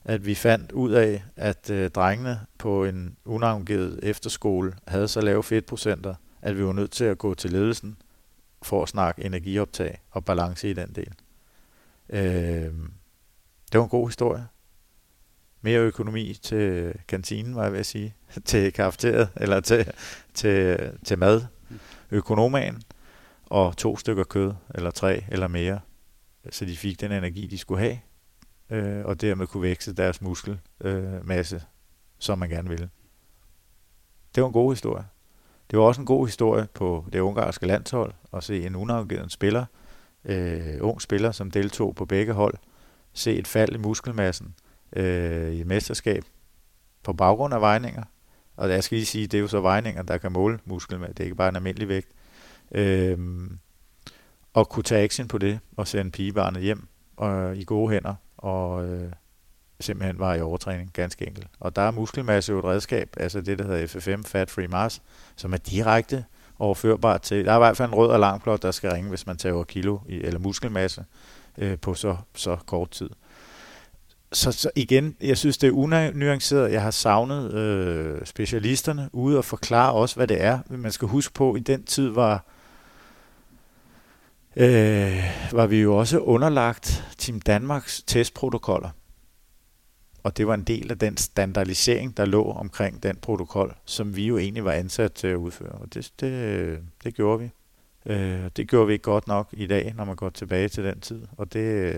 at 0.04 0.26
vi 0.26 0.34
fandt 0.34 0.72
ud 0.72 0.92
af, 0.92 1.24
at 1.36 1.70
øh, 1.70 1.90
drengene 1.90 2.40
på 2.59 2.84
en 2.84 3.16
unavngivet 3.24 4.00
efterskole 4.02 4.74
havde 4.86 5.09
så 5.09 5.20
lave 5.20 5.42
fedtprocenter, 5.42 6.14
at 6.42 6.59
vi 6.59 6.64
var 6.64 6.72
nødt 6.72 6.90
til 6.90 7.04
at 7.04 7.18
gå 7.18 7.34
til 7.34 7.52
ledelsen 7.52 7.96
for 8.62 8.82
at 8.82 8.88
snakke 8.88 9.24
energioptag 9.24 10.00
og 10.11 10.24
balance 10.24 10.70
i 10.70 10.72
den 10.72 10.92
del. 10.94 11.12
Øh, 12.11 12.72
det 13.72 13.78
var 13.78 13.82
en 13.82 13.88
god 13.88 14.09
historie 14.09 14.46
mere 15.62 15.80
økonomi 15.80 16.34
til 16.42 16.94
kantinen, 17.09 17.54
var 17.54 17.62
jeg 17.62 17.72
ved 17.72 17.78
at 17.78 17.86
sige, 17.86 18.14
til 18.44 18.72
kafeteriet, 18.72 19.28
eller 19.36 19.61
til, 19.61 19.92
til, 20.34 20.78
til 21.04 21.18
mad, 21.18 21.42
økonomaen, 22.11 22.82
og 23.46 23.76
to 23.76 23.96
stykker 23.96 24.24
kød, 24.24 24.52
eller 24.74 24.90
tre, 24.90 25.24
eller 25.28 25.48
mere, 25.48 25.80
så 26.50 26.64
de 26.64 26.76
fik 26.76 27.00
den 27.00 27.12
energi, 27.12 27.46
de 27.46 27.59
skulle 27.59 27.80
have, 27.80 27.98
øh, 28.70 29.04
og 29.04 29.20
dermed 29.20 29.46
kunne 29.46 29.62
vækse 29.62 29.92
deres 29.92 30.20
muskelmasse, 30.22 31.56
øh, 31.56 31.62
som 32.18 32.38
man 32.38 32.48
gerne 32.48 32.68
ville. 32.68 32.90
Det 34.34 34.42
var 34.42 34.46
en 34.46 34.52
god 34.52 34.72
historie. 34.72 35.04
Det 35.70 35.78
var 35.78 35.84
også 35.84 36.00
en 36.00 36.06
god 36.06 36.26
historie 36.26 36.66
på 36.74 37.04
det 37.12 37.20
ungarske 37.20 37.66
landshold 37.66 38.12
at 38.32 38.44
se 38.44 38.66
en 38.66 38.76
unafgivet 38.76 39.32
spiller, 39.32 39.64
øh, 40.24 40.76
ung 40.80 41.02
spiller, 41.02 41.32
som 41.32 41.50
deltog 41.50 41.94
på 41.94 42.04
begge 42.04 42.32
hold, 42.32 42.54
se 43.12 43.34
et 43.34 43.46
fald 43.46 43.74
i 43.74 43.78
muskelmassen, 43.78 44.54
øh, 44.97 45.55
i 45.55 45.64
mesterskab 45.64 46.24
på 47.03 47.12
baggrund 47.12 47.55
af 47.55 47.61
vejninger. 47.61 48.03
Og 48.57 48.70
jeg 48.70 48.84
skal 48.84 48.97
lige 48.97 49.07
sige, 49.07 49.26
det 49.26 49.39
er 49.39 49.43
jo 49.43 49.49
så 49.49 49.61
vejninger, 49.61 50.03
der 50.03 50.18
kan 50.18 50.32
måle 50.32 50.59
muskel 50.64 51.01
med. 51.01 51.09
Det 51.09 51.20
er 51.20 51.24
ikke 51.24 51.36
bare 51.36 51.49
en 51.49 51.57
almindelig 51.57 51.89
vægt. 51.89 52.09
Øh, 52.72 53.18
og 54.53 54.68
kunne 54.68 54.82
tage 54.82 55.05
action 55.05 55.28
på 55.28 55.39
det 55.39 55.59
og 55.76 55.89
sende 55.89 56.11
pigebarnet 56.11 56.62
hjem 56.62 56.89
og, 57.16 57.57
i 57.57 57.64
gode 57.64 57.93
hænder 57.93 58.14
og 58.36 58.89
øh, 58.89 59.12
simpelthen 59.80 60.18
var 60.18 60.34
i 60.34 60.41
overtræning, 60.41 60.91
ganske 60.93 61.26
enkelt. 61.26 61.47
Og 61.61 61.76
der 61.76 61.82
er 61.82 61.91
muskelmasse 61.91 62.53
jo 62.53 62.59
et 62.59 62.64
redskab, 62.64 63.11
altså 63.16 63.41
det, 63.41 63.59
der 63.59 63.64
hedder 63.64 63.86
FFM, 63.86 64.22
Fat 64.22 64.51
Free 64.51 64.68
Mass, 64.68 65.03
som 65.36 65.53
er 65.53 65.57
direkte 65.57 66.24
overførbart 66.59 67.22
til, 67.22 67.45
der 67.45 67.53
er 67.53 67.57
i 67.57 67.59
hvert 67.59 67.76
fald 67.76 67.89
en 67.89 67.95
rød 67.95 68.14
alarmklok, 68.14 68.62
der 68.62 68.70
skal 68.70 68.91
ringe, 68.91 69.09
hvis 69.09 69.26
man 69.26 69.36
tager 69.36 69.64
kilo 69.64 69.99
i, 70.09 70.14
eller 70.14 70.41
muskelmasse 70.41 71.05
øh, 71.59 71.78
på 71.78 71.95
så, 71.95 72.16
så 72.34 72.57
kort 72.66 72.91
tid 72.91 73.11
så, 74.32 74.52
så 74.52 74.70
igen, 74.76 75.16
jeg 75.20 75.38
synes, 75.38 75.58
det 75.58 75.66
er 75.66 75.72
unuanceret. 75.72 76.72
Jeg 76.72 76.82
har 76.82 76.90
savnet 76.90 77.52
øh, 77.54 78.26
specialisterne 78.26 79.08
ude 79.12 79.38
og 79.38 79.44
forklare 79.44 79.92
også, 79.92 80.16
hvad 80.16 80.26
det 80.26 80.42
er. 80.42 80.58
Man 80.68 80.92
skal 80.92 81.08
huske 81.08 81.34
på, 81.34 81.52
at 81.52 81.60
i 81.60 81.62
den 81.62 81.84
tid 81.84 82.08
var, 82.08 82.44
øh, 84.56 85.24
var 85.52 85.66
vi 85.66 85.80
jo 85.80 85.96
også 85.96 86.18
underlagt 86.18 87.04
Team 87.18 87.40
Danmarks 87.40 88.02
testprotokoller. 88.06 88.90
Og 90.22 90.36
det 90.36 90.46
var 90.46 90.54
en 90.54 90.64
del 90.64 90.90
af 90.90 90.98
den 90.98 91.16
standardisering, 91.16 92.16
der 92.16 92.24
lå 92.24 92.52
omkring 92.52 93.02
den 93.02 93.16
protokol, 93.16 93.74
som 93.84 94.16
vi 94.16 94.26
jo 94.26 94.38
egentlig 94.38 94.64
var 94.64 94.72
ansat 94.72 95.12
til 95.12 95.26
at 95.26 95.36
udføre. 95.36 95.72
Og 95.72 95.94
det, 95.94 96.12
det, 96.20 96.78
det 97.04 97.14
gjorde 97.14 97.38
vi. 97.38 97.50
Øh, 98.06 98.50
det 98.56 98.68
gjorde 98.68 98.86
vi 98.86 98.92
ikke 98.92 99.02
godt 99.02 99.26
nok 99.26 99.48
i 99.52 99.66
dag, 99.66 99.94
når 99.96 100.04
man 100.04 100.16
går 100.16 100.30
tilbage 100.30 100.68
til 100.68 100.84
den 100.84 101.00
tid. 101.00 101.22
Og 101.36 101.52
det, 101.52 101.94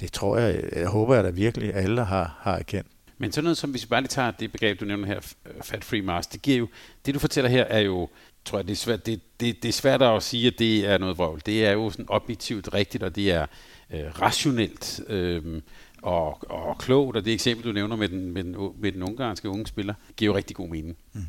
det 0.00 0.12
tror 0.12 0.38
jeg, 0.38 0.62
jeg 0.76 0.88
håber 0.88 1.14
jeg 1.14 1.24
da 1.24 1.30
virkelig, 1.30 1.74
alle 1.74 2.04
har, 2.04 2.38
har 2.40 2.56
erkendt. 2.56 2.88
Men 3.18 3.32
sådan 3.32 3.44
noget 3.44 3.56
som, 3.56 3.70
hvis 3.70 3.82
vi 3.82 3.88
bare 3.88 4.00
lige 4.00 4.08
tager 4.08 4.30
det 4.30 4.52
begreb, 4.52 4.80
du 4.80 4.84
nævner 4.84 5.06
her, 5.06 5.20
fat-free 5.62 6.02
mass, 6.02 6.26
det 6.28 6.42
giver 6.42 6.58
jo, 6.58 6.68
det 7.06 7.14
du 7.14 7.18
fortæller 7.18 7.50
her 7.50 7.64
er 7.64 7.80
jo, 7.80 8.08
tror 8.44 8.58
jeg, 8.58 8.66
det 8.66 8.72
er 8.72 8.76
svært, 8.76 9.06
det, 9.06 9.20
det, 9.40 9.62
det 9.62 9.68
er 9.68 9.72
svært 9.72 10.02
at 10.02 10.22
sige, 10.22 10.46
at 10.46 10.58
det 10.58 10.86
er 10.86 10.98
noget 10.98 11.18
vrøvl. 11.18 11.42
Det 11.46 11.66
er 11.66 11.72
jo 11.72 11.90
sådan 11.90 12.06
objektivt 12.08 12.74
rigtigt, 12.74 13.02
og 13.02 13.16
det 13.16 13.30
er 13.30 13.46
øh, 13.90 14.20
rationelt 14.20 15.00
øh, 15.08 15.62
og, 16.02 16.50
og 16.50 16.78
klogt, 16.78 17.16
og 17.16 17.24
det 17.24 17.32
eksempel, 17.32 17.66
du 17.66 17.72
nævner 17.72 17.96
med 17.96 18.08
den, 18.08 18.30
med 18.30 18.44
den, 18.44 18.56
med 18.78 18.92
den 18.92 19.02
ungarske 19.02 19.48
unge 19.48 19.66
spiller, 19.66 19.94
giver 20.16 20.32
jo 20.32 20.36
rigtig 20.36 20.56
god 20.56 20.68
mening. 20.68 20.96
Mm. 21.12 21.20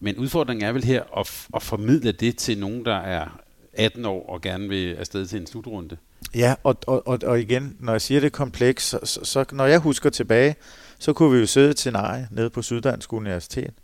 Men 0.00 0.16
udfordringen 0.16 0.64
er 0.64 0.72
vel 0.72 0.84
her 0.84 1.18
at, 1.18 1.48
at 1.54 1.62
formidle 1.62 2.12
det 2.12 2.36
til 2.36 2.58
nogen, 2.58 2.84
der 2.84 2.96
er 2.96 3.40
18 3.72 4.04
år 4.04 4.28
og 4.28 4.40
gerne 4.40 4.68
vil 4.68 4.94
afsted 4.94 5.26
til 5.26 5.40
en 5.40 5.46
slutrunde. 5.46 5.96
Ja, 6.34 6.54
og, 6.62 6.76
og, 6.86 7.18
og, 7.22 7.40
igen, 7.40 7.76
når 7.80 7.92
jeg 7.92 8.00
siger 8.00 8.20
det 8.20 8.32
kompleks, 8.32 8.84
så, 8.84 8.98
så, 9.04 9.24
så 9.24 9.44
når 9.52 9.66
jeg 9.66 9.78
husker 9.78 10.10
tilbage, 10.10 10.56
så 10.98 11.12
kunne 11.12 11.32
vi 11.32 11.38
jo 11.38 11.46
sidde 11.46 11.72
til 11.72 11.92
nej 11.92 12.24
nede 12.30 12.50
på 12.50 12.62
Syddansk 12.62 13.12
Universitet, 13.12 13.74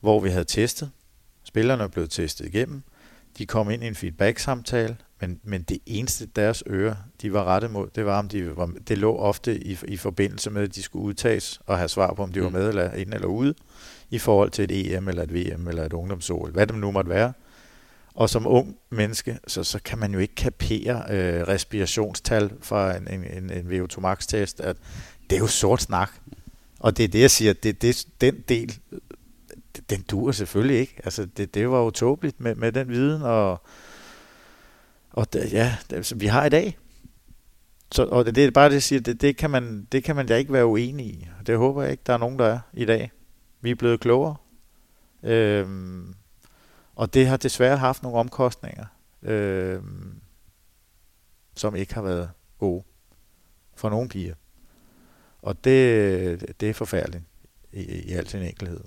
hvor 0.00 0.20
vi 0.20 0.30
havde 0.30 0.44
testet. 0.44 0.90
Spillerne 1.44 1.82
er 1.82 1.88
blevet 1.88 2.10
testet 2.10 2.46
igennem. 2.46 2.82
De 3.38 3.46
kom 3.46 3.70
ind 3.70 3.84
i 3.84 3.86
en 3.86 3.94
feedback-samtale, 3.94 4.96
men, 5.20 5.40
men 5.42 5.62
det 5.62 5.78
eneste 5.86 6.26
deres 6.36 6.62
øre, 6.66 6.96
de 7.22 7.32
var 7.32 7.44
rettet 7.44 7.70
mod, 7.70 7.88
det 7.94 8.06
var, 8.06 8.18
om 8.18 8.28
de 8.28 8.56
var, 8.56 8.70
det 8.88 8.98
lå 8.98 9.16
ofte 9.16 9.64
i, 9.64 9.78
i 9.88 9.96
forbindelse 9.96 10.50
med, 10.50 10.62
at 10.62 10.74
de 10.74 10.82
skulle 10.82 11.04
udtages 11.04 11.60
og 11.66 11.78
have 11.78 11.88
svar 11.88 12.14
på, 12.14 12.22
om 12.22 12.32
de 12.32 12.42
var 12.42 12.48
mm. 12.48 12.52
med 12.52 12.68
eller 12.68 12.92
ind 12.92 13.14
eller 13.14 13.28
ude, 13.28 13.54
i 14.10 14.18
forhold 14.18 14.50
til 14.50 14.64
et 14.64 14.94
EM 14.94 15.08
eller 15.08 15.22
et 15.22 15.34
VM 15.34 15.68
eller 15.68 15.84
et 15.84 15.92
ungdomsol, 15.92 16.50
hvad 16.50 16.66
det 16.66 16.76
nu 16.76 16.90
måtte 16.90 17.10
være. 17.10 17.32
Og 18.14 18.30
som 18.30 18.46
ung 18.46 18.76
menneske, 18.90 19.38
så, 19.46 19.64
så 19.64 19.78
kan 19.84 19.98
man 19.98 20.12
jo 20.12 20.18
ikke 20.18 20.34
kapere 20.34 21.04
øh, 21.10 21.48
respirationstal 21.48 22.52
fra 22.60 22.96
en, 22.96 23.08
en, 23.08 23.24
en, 23.24 23.50
en 23.50 23.82
VO2 23.82 24.00
max-test, 24.00 24.60
at 24.60 24.76
det 25.30 25.36
er 25.36 25.40
jo 25.40 25.46
sort 25.46 25.82
snak. 25.82 26.10
Og 26.80 26.96
det 26.96 27.04
er 27.04 27.08
det, 27.08 27.20
jeg 27.20 27.30
siger, 27.30 27.52
det, 27.52 27.82
det, 27.82 28.06
den 28.20 28.40
del, 28.48 28.78
den 29.90 30.02
duer 30.02 30.32
selvfølgelig 30.32 30.80
ikke. 30.80 31.00
Altså, 31.04 31.26
det, 31.26 31.54
det 31.54 31.70
var 31.70 31.78
jo 31.78 31.90
tåbeligt 31.90 32.40
med, 32.40 32.54
med 32.54 32.72
den 32.72 32.88
viden, 32.88 33.22
og, 33.22 33.62
og 35.10 35.32
det, 35.32 35.52
ja, 35.52 35.76
det, 35.90 36.20
vi 36.20 36.26
har 36.26 36.44
i 36.44 36.48
dag. 36.48 36.78
Så, 37.92 38.04
og 38.04 38.26
det, 38.26 38.34
det 38.34 38.44
er 38.44 38.50
bare 38.50 38.68
det, 38.68 38.74
jeg 38.74 38.82
siger, 38.82 39.00
det, 39.00 39.20
det, 39.20 39.36
kan 39.36 39.50
man, 39.50 39.88
det 39.92 40.04
kan 40.04 40.16
man 40.16 40.26
da 40.26 40.36
ikke 40.36 40.52
være 40.52 40.66
uenig 40.66 41.06
i. 41.06 41.28
Det 41.46 41.58
håber 41.58 41.82
jeg 41.82 41.90
ikke, 41.90 42.02
der 42.06 42.12
er 42.12 42.18
nogen, 42.18 42.38
der 42.38 42.46
er 42.46 42.58
i 42.72 42.84
dag. 42.84 43.12
Vi 43.60 43.70
er 43.70 43.74
blevet 43.74 44.00
klogere. 44.00 44.36
Øhm, 45.22 46.14
og 46.96 47.14
det 47.14 47.26
har 47.26 47.36
desværre 47.36 47.76
haft 47.76 48.02
nogle 48.02 48.18
omkostninger, 48.18 48.86
øh, 49.22 49.82
som 51.56 51.76
ikke 51.76 51.94
har 51.94 52.02
været 52.02 52.30
gode 52.58 52.84
for 53.74 53.90
nogle 53.90 54.08
piger. 54.08 54.34
Og 55.42 55.64
det, 55.64 56.60
det 56.60 56.70
er 56.70 56.74
forfærdeligt 56.74 57.24
i, 57.72 57.82
i 57.82 58.12
al 58.12 58.28
sin 58.28 58.42
enkelhed. 58.42 58.80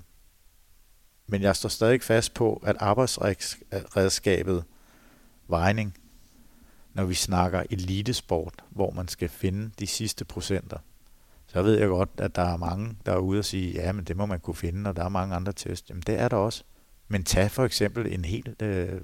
Men 1.26 1.42
jeg 1.42 1.56
står 1.56 1.68
stadig 1.68 2.02
fast 2.02 2.34
på, 2.34 2.62
at 2.66 2.76
arbejdsredskabet 2.80 4.64
vejning, 5.48 5.98
når 6.94 7.04
vi 7.04 7.14
snakker 7.14 7.62
elitesport, 7.70 8.64
hvor 8.70 8.90
man 8.90 9.08
skal 9.08 9.28
finde 9.28 9.70
de 9.78 9.86
sidste 9.86 10.24
procenter, 10.24 10.78
så 11.46 11.62
ved 11.62 11.78
jeg 11.78 11.88
godt, 11.88 12.10
at 12.16 12.36
der 12.36 12.42
er 12.42 12.56
mange, 12.56 12.96
der 13.06 13.12
er 13.12 13.18
ude 13.18 13.38
og 13.38 13.44
sige, 13.44 13.72
ja, 13.72 13.92
men 13.92 14.04
det 14.04 14.16
må 14.16 14.26
man 14.26 14.40
kunne 14.40 14.54
finde, 14.54 14.90
og 14.90 14.96
der 14.96 15.04
er 15.04 15.08
mange 15.08 15.34
andre 15.34 15.52
test. 15.52 15.90
Jamen 15.90 16.02
det 16.06 16.20
er 16.20 16.28
der 16.28 16.36
også. 16.36 16.64
Men 17.08 17.24
tag 17.24 17.50
for 17.50 17.64
eksempel 17.64 18.12
en 18.12 18.24
helt 18.24 18.62
øh, 18.62 19.00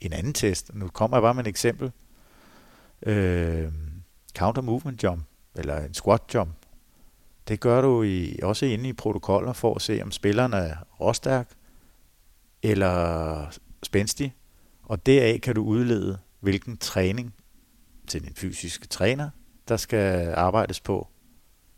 en 0.00 0.12
anden 0.12 0.32
test. 0.32 0.74
Nu 0.74 0.88
kommer 0.88 1.16
jeg 1.16 1.22
bare 1.22 1.34
med 1.34 1.44
et 1.44 1.48
eksempel. 1.48 1.92
Øh, 3.02 3.72
counter 4.38 4.62
movement 4.62 5.02
jump 5.02 5.24
eller 5.54 5.80
en 5.80 5.94
squat 5.94 6.22
jump. 6.34 6.50
Det 7.48 7.60
gør 7.60 7.80
du 7.80 8.02
i, 8.02 8.38
også 8.42 8.66
inde 8.66 8.88
i 8.88 8.92
protokoller 8.92 9.52
for 9.52 9.74
at 9.74 9.82
se, 9.82 10.02
om 10.02 10.10
spilleren 10.10 10.52
er 10.52 10.76
råstærk 11.00 11.48
eller 12.62 13.46
spændstig. 13.82 14.34
Og 14.82 15.06
deraf 15.06 15.40
kan 15.42 15.54
du 15.54 15.64
udlede, 15.64 16.18
hvilken 16.40 16.76
træning 16.76 17.34
til 18.06 18.24
din 18.24 18.34
fysiske 18.34 18.86
træner, 18.86 19.30
der 19.68 19.76
skal 19.76 20.34
arbejdes 20.36 20.80
på. 20.80 21.08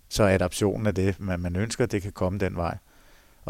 Så 0.09 0.25
adaptionen 0.25 0.87
af 0.87 0.95
det, 0.95 1.21
man, 1.21 1.41
man 1.41 1.57
ønsker, 1.57 1.87
det 1.87 2.03
kan 2.03 2.13
komme 2.13 2.39
den 2.39 2.57
vej. 2.57 2.79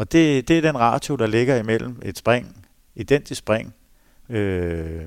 Og 0.01 0.11
det, 0.11 0.47
det 0.47 0.57
er 0.57 0.61
den 0.61 0.77
ratio, 0.77 1.15
der 1.15 1.27
ligger 1.27 1.55
imellem 1.55 2.01
et 2.05 2.17
spring, 2.17 2.65
identisk 2.95 3.39
spring, 3.39 3.73
øh, 4.29 5.01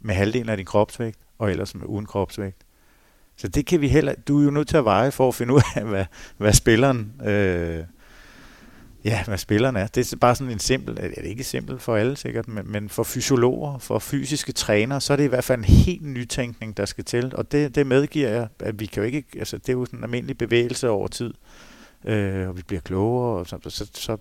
med 0.00 0.14
halvdelen 0.14 0.48
af 0.48 0.56
din 0.56 0.66
kropsvægt, 0.66 1.18
og 1.38 1.50
ellers 1.50 1.74
med 1.74 1.86
uden 1.86 2.06
kropsvægt. 2.06 2.56
Så 3.36 3.48
det 3.48 3.66
kan 3.66 3.80
vi 3.80 3.88
heller... 3.88 4.14
Du 4.28 4.40
er 4.40 4.44
jo 4.44 4.50
nødt 4.50 4.68
til 4.68 4.76
at 4.76 4.84
veje 4.84 5.10
for 5.10 5.28
at 5.28 5.34
finde 5.34 5.54
ud 5.54 5.60
af, 5.76 5.84
hvad, 5.90 6.04
hvad 6.36 6.52
spilleren... 6.52 7.12
Øh, 7.24 7.84
ja, 9.04 9.24
hvad 9.24 9.38
spilleren 9.38 9.76
er. 9.76 9.86
Det 9.86 10.12
er 10.12 10.16
bare 10.16 10.34
sådan 10.34 10.52
en 10.52 10.58
simpel... 10.58 10.96
Det 10.96 11.14
er 11.16 11.22
ikke 11.22 11.44
simpelt 11.44 11.82
for 11.82 11.96
alle 11.96 12.16
sikkert, 12.16 12.48
men, 12.48 12.72
men 12.72 12.88
for 12.88 13.02
fysiologer, 13.02 13.78
for 13.78 13.98
fysiske 13.98 14.52
trænere, 14.52 15.00
så 15.00 15.12
er 15.12 15.16
det 15.16 15.24
i 15.24 15.28
hvert 15.28 15.44
fald 15.44 15.58
en 15.58 15.64
helt 15.64 16.04
nytænkning, 16.04 16.76
der 16.76 16.84
skal 16.84 17.04
til. 17.04 17.36
Og 17.36 17.52
det, 17.52 17.74
det 17.74 17.86
medgiver 17.86 18.28
jeg, 18.28 18.48
at 18.58 18.80
vi 18.80 18.86
kan 18.86 19.02
jo 19.02 19.06
ikke... 19.06 19.24
Altså, 19.38 19.58
det 19.58 19.68
er 19.68 19.72
jo 19.72 19.84
sådan 19.84 19.98
en 19.98 20.04
almindelig 20.04 20.38
bevægelse 20.38 20.88
over 20.88 21.08
tid, 21.08 21.34
øh, 21.34 21.69
Øh, 22.04 22.48
og 22.48 22.56
vi 22.56 22.62
bliver 22.62 22.80
klogere, 22.80 23.38
og 23.38 23.46
så, 23.46 23.58
så, 23.68 23.90
så 23.94 24.16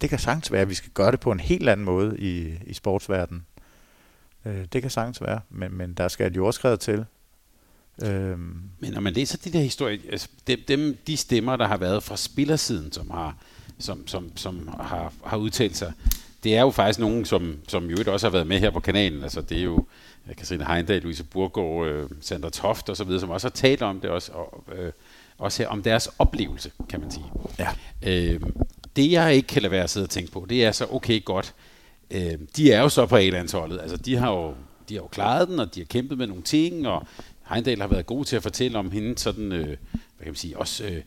det 0.00 0.10
kan 0.10 0.18
sagtens 0.18 0.52
være, 0.52 0.62
at 0.62 0.68
vi 0.68 0.74
skal 0.74 0.90
gøre 0.90 1.10
det 1.10 1.20
på 1.20 1.32
en 1.32 1.40
helt 1.40 1.68
anden 1.68 1.86
måde 1.86 2.18
i, 2.18 2.54
i 2.66 2.74
sportsverdenen. 2.74 3.46
Øh, 4.44 4.64
det 4.72 4.82
kan 4.82 4.90
sagtens 4.90 5.20
være, 5.20 5.40
men, 5.50 5.74
men 5.74 5.94
der 5.94 6.08
skal 6.08 6.26
et 6.26 6.36
jordskred 6.36 6.76
til, 6.76 7.06
Øhm. 8.02 8.60
Men 8.78 8.92
når 8.92 9.00
man 9.00 9.12
læser 9.12 9.38
de 9.38 9.52
der 9.52 9.60
historier, 9.60 9.98
altså 10.10 10.28
dem, 10.46 10.60
dem, 10.68 10.98
de 11.06 11.16
stemmer, 11.16 11.56
der 11.56 11.66
har 11.66 11.76
været 11.76 12.02
fra 12.02 12.16
spillersiden, 12.16 12.92
som 12.92 13.10
har, 13.10 13.36
som, 13.78 14.06
som, 14.06 14.36
som 14.36 14.68
har, 14.80 15.12
har 15.24 15.36
udtalt 15.36 15.76
sig, 15.76 15.92
det 16.44 16.56
er 16.56 16.60
jo 16.60 16.70
faktisk 16.70 16.98
nogen, 16.98 17.24
som, 17.24 17.56
som 17.68 17.90
jo 17.90 18.12
også 18.12 18.26
har 18.26 18.32
været 18.32 18.46
med 18.46 18.60
her 18.60 18.70
på 18.70 18.80
kanalen. 18.80 19.22
Altså 19.22 19.40
det 19.40 19.58
er 19.58 19.62
jo 19.62 19.86
Katrine 20.38 20.66
Heindal, 20.66 21.02
Louise 21.02 21.24
Burgård, 21.24 21.86
øh, 21.86 22.10
Sandra 22.20 22.50
Toft 22.50 22.88
og 22.88 22.96
så 22.96 23.04
videre, 23.04 23.20
som 23.20 23.30
også 23.30 23.46
har 23.46 23.52
talt 23.52 23.82
om 23.82 24.00
det 24.00 24.10
også, 24.10 24.32
og, 24.32 24.64
øh, 24.76 24.92
også 25.38 25.62
her 25.62 25.68
om 25.68 25.82
deres 25.82 26.08
oplevelse, 26.18 26.70
kan 26.88 27.00
man 27.00 27.10
sige. 27.10 27.24
Ja. 27.58 27.68
Øh, 28.02 28.40
det 28.96 29.12
jeg 29.12 29.34
ikke 29.34 29.46
kan 29.46 29.62
lade 29.62 29.70
være 29.70 29.82
at 29.82 29.90
sidde 29.90 30.04
og 30.04 30.10
tænke 30.10 30.32
på, 30.32 30.46
det 30.48 30.64
er 30.64 30.72
så, 30.72 30.86
okay 30.90 31.24
godt, 31.24 31.54
øh, 32.10 32.38
de 32.56 32.72
er 32.72 32.80
jo 32.80 32.88
så 32.88 33.06
på 33.06 33.16
A-landsholdet, 33.16 33.80
altså 33.80 33.96
de 33.96 34.16
har 34.16 34.30
jo 34.30 34.54
de 34.88 34.94
har 34.94 35.02
jo 35.02 35.06
klaret 35.06 35.48
den, 35.48 35.60
og 35.60 35.74
de 35.74 35.80
har 35.80 35.84
kæmpet 35.84 36.18
med 36.18 36.26
nogle 36.26 36.42
ting, 36.42 36.88
og 36.88 37.06
Heindal 37.48 37.80
har 37.80 37.88
været 37.88 38.06
god 38.06 38.24
til 38.24 38.36
at 38.36 38.42
fortælle 38.42 38.78
om 38.78 38.90
hende 38.90 39.18
sådan, 39.18 39.52
øh, 39.52 39.66
hvad 39.66 39.76
kan 40.20 40.26
man 40.26 40.34
sige, 40.34 40.58
også 40.58 40.84
øh, 40.84 41.02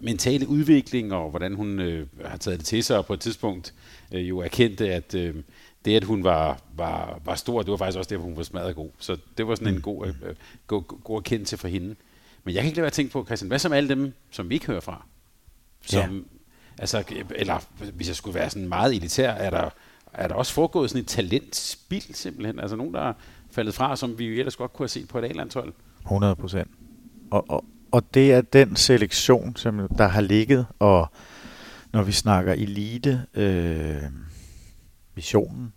mentale 0.00 0.48
udvikling, 0.48 1.12
og 1.12 1.30
hvordan 1.30 1.54
hun 1.54 1.80
øh, 1.80 2.06
har 2.24 2.36
taget 2.36 2.58
det 2.58 2.66
til 2.66 2.84
sig, 2.84 2.98
og 2.98 3.06
på 3.06 3.14
et 3.14 3.20
tidspunkt 3.20 3.74
øh, 4.12 4.28
jo 4.28 4.38
erkendte, 4.38 4.94
at 4.94 5.14
øh, 5.14 5.34
det, 5.84 5.96
at 5.96 6.04
hun 6.04 6.24
var, 6.24 6.60
var, 6.76 7.20
var 7.24 7.34
stor, 7.34 7.62
det 7.62 7.70
var 7.70 7.76
faktisk 7.76 7.98
også 7.98 8.08
det, 8.08 8.16
at 8.16 8.22
hun 8.22 8.36
var 8.36 8.42
smadret 8.42 8.76
god. 8.76 8.90
Så 8.98 9.16
det 9.38 9.46
var 9.46 9.54
sådan 9.54 9.74
en 9.74 9.80
god, 9.80 10.06
øh, 10.06 10.14
god, 10.66 10.82
god 10.82 11.16
erkendelse 11.16 11.56
for 11.56 11.68
hende. 11.68 11.94
Men 12.48 12.54
jeg 12.54 12.62
kan 12.62 12.66
ikke 12.66 12.76
lade 12.76 12.82
være 12.82 12.86
at 12.86 12.92
tænke 12.92 13.12
på, 13.12 13.24
Christian, 13.24 13.48
hvad 13.48 13.58
som 13.58 13.72
alle 13.72 13.88
dem, 13.88 14.12
som 14.30 14.48
vi 14.48 14.54
ikke 14.54 14.66
hører 14.66 14.80
fra? 14.80 15.06
Som, 15.86 16.16
ja. 16.16 16.20
Altså, 16.78 17.04
eller 17.36 17.60
hvis 17.92 18.08
jeg 18.08 18.16
skulle 18.16 18.34
være 18.34 18.50
sådan 18.50 18.68
meget 18.68 18.94
elitær, 18.94 19.30
er 19.30 19.50
der, 19.50 19.70
er 20.12 20.28
der 20.28 20.34
også 20.34 20.52
foregået 20.52 20.90
sådan 20.90 21.02
et 21.02 21.08
talentspil 21.08 22.14
simpelthen? 22.14 22.60
Altså 22.60 22.76
nogen, 22.76 22.94
der 22.94 23.12
faldet 23.50 23.74
fra, 23.74 23.96
som 23.96 24.18
vi 24.18 24.26
jo 24.26 24.38
ellers 24.38 24.56
godt 24.56 24.72
kunne 24.72 24.84
have 24.84 24.88
set 24.88 25.08
på 25.08 25.18
et 25.18 25.24
A-landshold. 25.24 25.72
100 26.00 26.36
procent. 26.36 26.70
Og, 27.30 27.44
og, 27.50 27.64
og 27.90 28.14
det 28.14 28.32
er 28.32 28.40
den 28.40 28.76
selektion, 28.76 29.56
som 29.56 29.88
der 29.98 30.08
har 30.08 30.20
ligget, 30.20 30.66
og 30.78 31.08
når 31.92 32.02
vi 32.02 32.12
snakker 32.12 32.52
elite, 32.52 33.24
øh, 33.34 34.02
missionen, 35.14 35.72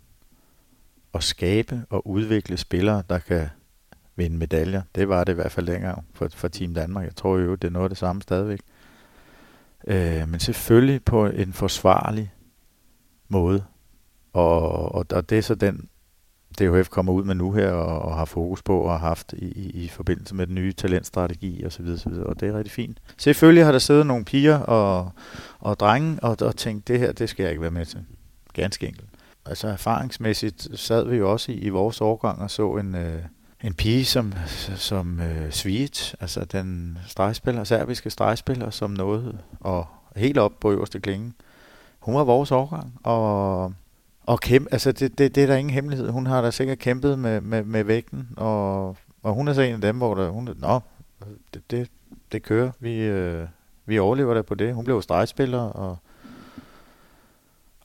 at 1.14 1.24
skabe 1.24 1.82
og 1.90 2.06
udvikle 2.06 2.56
spillere, 2.56 3.02
der 3.08 3.18
kan 3.18 3.48
vinde 4.16 4.36
medaljer. 4.36 4.82
Det 4.94 5.08
var 5.08 5.24
det 5.24 5.32
i 5.32 5.34
hvert 5.34 5.52
fald 5.52 5.66
dengang 5.66 6.04
for, 6.14 6.28
for 6.34 6.48
Team 6.48 6.74
Danmark. 6.74 7.04
Jeg 7.04 7.16
tror 7.16 7.38
jo, 7.38 7.54
det 7.54 7.68
er 7.68 7.72
noget 7.72 7.84
af 7.84 7.90
det 7.90 7.98
samme 7.98 8.22
stadigvæk. 8.22 8.60
Øh, 9.86 10.28
men 10.28 10.40
selvfølgelig 10.40 11.04
på 11.04 11.26
en 11.26 11.52
forsvarlig 11.52 12.32
måde. 13.28 13.64
Og, 14.32 14.92
og, 14.94 15.06
og 15.12 15.30
det 15.30 15.38
er 15.38 15.42
så 15.42 15.54
den 15.54 15.88
DHF 16.58 16.88
kommer 16.88 17.12
ud 17.12 17.24
med 17.24 17.34
nu 17.34 17.52
her 17.52 17.70
og, 17.70 18.02
og 18.02 18.16
har 18.16 18.24
fokus 18.24 18.62
på 18.62 18.80
og 18.80 18.90
har 18.90 18.98
haft 18.98 19.32
i, 19.32 19.44
i, 19.44 19.84
i 19.84 19.88
forbindelse 19.88 20.34
med 20.34 20.46
den 20.46 20.54
nye 20.54 20.72
talentstrategi 20.72 21.66
osv. 21.66 21.84
videre, 21.84 22.26
og 22.26 22.40
det 22.40 22.48
er 22.48 22.58
rigtig 22.58 22.72
fint. 22.72 22.98
Selvfølgelig 23.18 23.64
har 23.64 23.72
der 23.72 23.78
siddet 23.78 24.06
nogle 24.06 24.24
piger 24.24 24.58
og, 24.58 25.10
og 25.58 25.80
drenge 25.80 26.18
og, 26.22 26.36
og 26.40 26.56
tænkt, 26.56 26.88
det 26.88 26.98
her, 26.98 27.12
det 27.12 27.28
skal 27.28 27.42
jeg 27.42 27.50
ikke 27.50 27.62
være 27.62 27.70
med 27.70 27.86
til. 27.86 28.04
Ganske 28.52 28.86
enkelt. 28.86 29.08
Altså 29.46 29.68
erfaringsmæssigt 29.68 30.68
sad 30.80 31.08
vi 31.08 31.16
jo 31.16 31.32
også 31.32 31.52
i, 31.52 31.54
i 31.54 31.68
vores 31.68 32.00
årgang 32.00 32.42
og 32.42 32.50
så 32.50 32.76
en, 32.76 32.94
øh, 32.94 33.22
en 33.62 33.74
pige 33.74 34.04
som, 34.04 34.32
som 34.76 35.20
øh, 35.20 35.52
Sviet, 35.52 36.14
altså 36.20 36.44
den 36.44 36.98
stregspiller, 37.06 37.64
serbiske 37.64 38.10
stregspiller, 38.10 38.70
som 38.70 38.90
nåede 38.90 39.38
og 39.60 39.86
helt 40.16 40.38
op 40.38 40.52
på 40.60 40.72
øverste 40.72 41.00
klinge. 41.00 41.32
Hun 42.00 42.14
var 42.14 42.24
vores 42.24 42.50
årgang, 42.52 42.94
og 43.02 43.72
og 44.26 44.40
kæmpe, 44.40 44.72
altså 44.72 44.92
det, 44.92 45.18
det, 45.18 45.34
det 45.34 45.42
er 45.42 45.46
der 45.46 45.56
ingen 45.56 45.74
hemmelighed. 45.74 46.10
Hun 46.10 46.26
har 46.26 46.42
da 46.42 46.50
sikkert 46.50 46.78
kæmpet 46.78 47.18
med, 47.18 47.40
med, 47.40 47.64
med 47.64 47.84
vægten, 47.84 48.28
og, 48.36 48.88
og 49.22 49.34
hun 49.34 49.48
er 49.48 49.52
så 49.52 49.62
en 49.62 49.74
af 49.74 49.80
dem, 49.80 49.96
hvor 49.96 50.14
der, 50.14 50.28
hun, 50.28 50.48
nå, 50.58 50.80
det, 51.54 51.70
det, 51.70 51.88
det 52.32 52.42
kører. 52.42 52.70
Vi, 52.80 52.96
øh, 52.96 53.46
vi 53.86 53.98
overlever 53.98 54.34
der 54.34 54.42
på 54.42 54.54
det. 54.54 54.74
Hun 54.74 54.84
blev 54.84 55.02
stregspiller 55.02 55.60
og, 55.60 55.98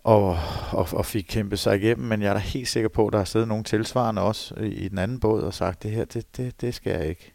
og, 0.04 0.38
og, 0.72 0.88
og 0.92 1.06
fik 1.06 1.26
kæmpet 1.30 1.60
sig 1.60 1.76
igennem, 1.76 2.08
men 2.08 2.22
jeg 2.22 2.30
er 2.30 2.34
da 2.34 2.40
helt 2.40 2.68
sikker 2.68 2.90
på, 2.90 3.08
at 3.08 3.14
der 3.14 3.18
har 3.18 3.26
siddet 3.26 3.48
nogle 3.48 3.64
tilsvarende 3.64 4.22
også 4.22 4.56
i, 4.56 4.68
i 4.68 4.88
den 4.88 4.98
anden 4.98 5.20
båd 5.20 5.42
og 5.42 5.54
sagt, 5.54 5.84
det 5.84 5.92
her, 5.92 6.06
det, 6.06 6.38
det, 6.38 6.62
det 6.62 6.74
skal 6.74 6.92
jeg 6.92 7.08
ikke. 7.08 7.34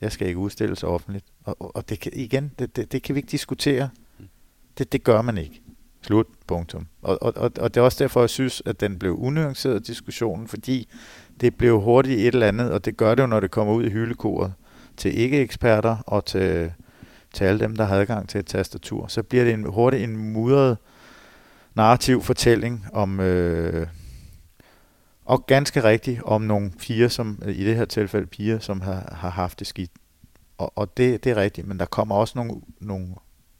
Jeg 0.00 0.12
skal 0.12 0.28
ikke 0.28 0.38
udstilles 0.38 0.82
offentligt. 0.82 1.24
Og, 1.44 1.56
og, 1.60 1.76
og 1.76 1.88
det 1.88 2.00
kan, 2.00 2.12
igen, 2.14 2.52
det, 2.58 2.76
det, 2.76 2.92
det 2.92 3.02
kan 3.02 3.14
vi 3.14 3.18
ikke 3.18 3.30
diskutere. 3.30 3.88
Det, 4.78 4.92
det 4.92 5.04
gør 5.04 5.22
man 5.22 5.38
ikke. 5.38 5.62
Slut. 6.02 6.26
Punktum. 6.46 6.86
Og, 7.02 7.22
og, 7.22 7.32
og, 7.36 7.52
og 7.60 7.74
det 7.74 7.80
er 7.80 7.84
også 7.84 8.04
derfor, 8.04 8.20
jeg 8.20 8.30
synes, 8.30 8.62
at 8.66 8.80
den 8.80 8.98
blev 8.98 9.16
unuanceret 9.18 9.86
diskussionen, 9.86 10.48
fordi 10.48 10.88
det 11.40 11.54
blev 11.56 11.80
hurtigt 11.80 12.20
et 12.20 12.26
eller 12.26 12.48
andet, 12.48 12.70
og 12.70 12.84
det 12.84 12.96
gør 12.96 13.14
det 13.14 13.22
jo, 13.22 13.26
når 13.26 13.40
det 13.40 13.50
kommer 13.50 13.74
ud 13.74 13.84
i 13.84 13.90
hyldekoret 13.90 14.52
til 14.96 15.18
ikke-eksperter 15.18 15.96
og 16.06 16.24
til, 16.24 16.72
til 17.32 17.44
alle 17.44 17.60
dem, 17.60 17.76
der 17.76 17.84
har 17.84 17.96
adgang 17.96 18.28
til 18.28 18.38
et 18.38 18.46
tastatur. 18.46 19.06
Så 19.06 19.22
bliver 19.22 19.44
det 19.44 19.52
en, 19.52 19.64
hurtigt 19.64 20.04
en 20.04 20.16
mudret 20.16 20.76
narrativ 21.74 22.22
fortælling 22.22 22.86
om, 22.92 23.20
øh, 23.20 23.86
og 25.24 25.46
ganske 25.46 25.84
rigtigt, 25.84 26.22
om 26.22 26.42
nogle 26.42 26.70
piger, 26.70 27.08
som 27.08 27.42
i 27.48 27.64
det 27.64 27.76
her 27.76 27.84
tilfælde 27.84 28.26
piger, 28.26 28.58
som 28.58 28.80
har, 28.80 29.14
har 29.16 29.30
haft 29.30 29.58
det 29.58 29.66
skidt. 29.66 29.90
Og, 30.58 30.72
og 30.78 30.96
det, 30.96 31.24
det 31.24 31.32
er 31.32 31.36
rigtigt, 31.36 31.66
men 31.66 31.78
der 31.78 31.84
kommer 31.84 32.14
også 32.14 32.32
nogle, 32.38 32.62
nogle, 32.80 33.14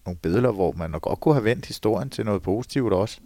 nogle 0.07 0.19
billeder, 0.19 0.53
hvor 0.53 0.73
man 0.73 0.91
nok 0.91 1.03
godt 1.03 1.21
kunne 1.21 1.35
have 1.35 1.45
vendt 1.45 1.67
historien 1.67 2.11
til 2.11 2.25
noget 2.25 2.43
positivt 2.43 2.93
også. 2.93 3.21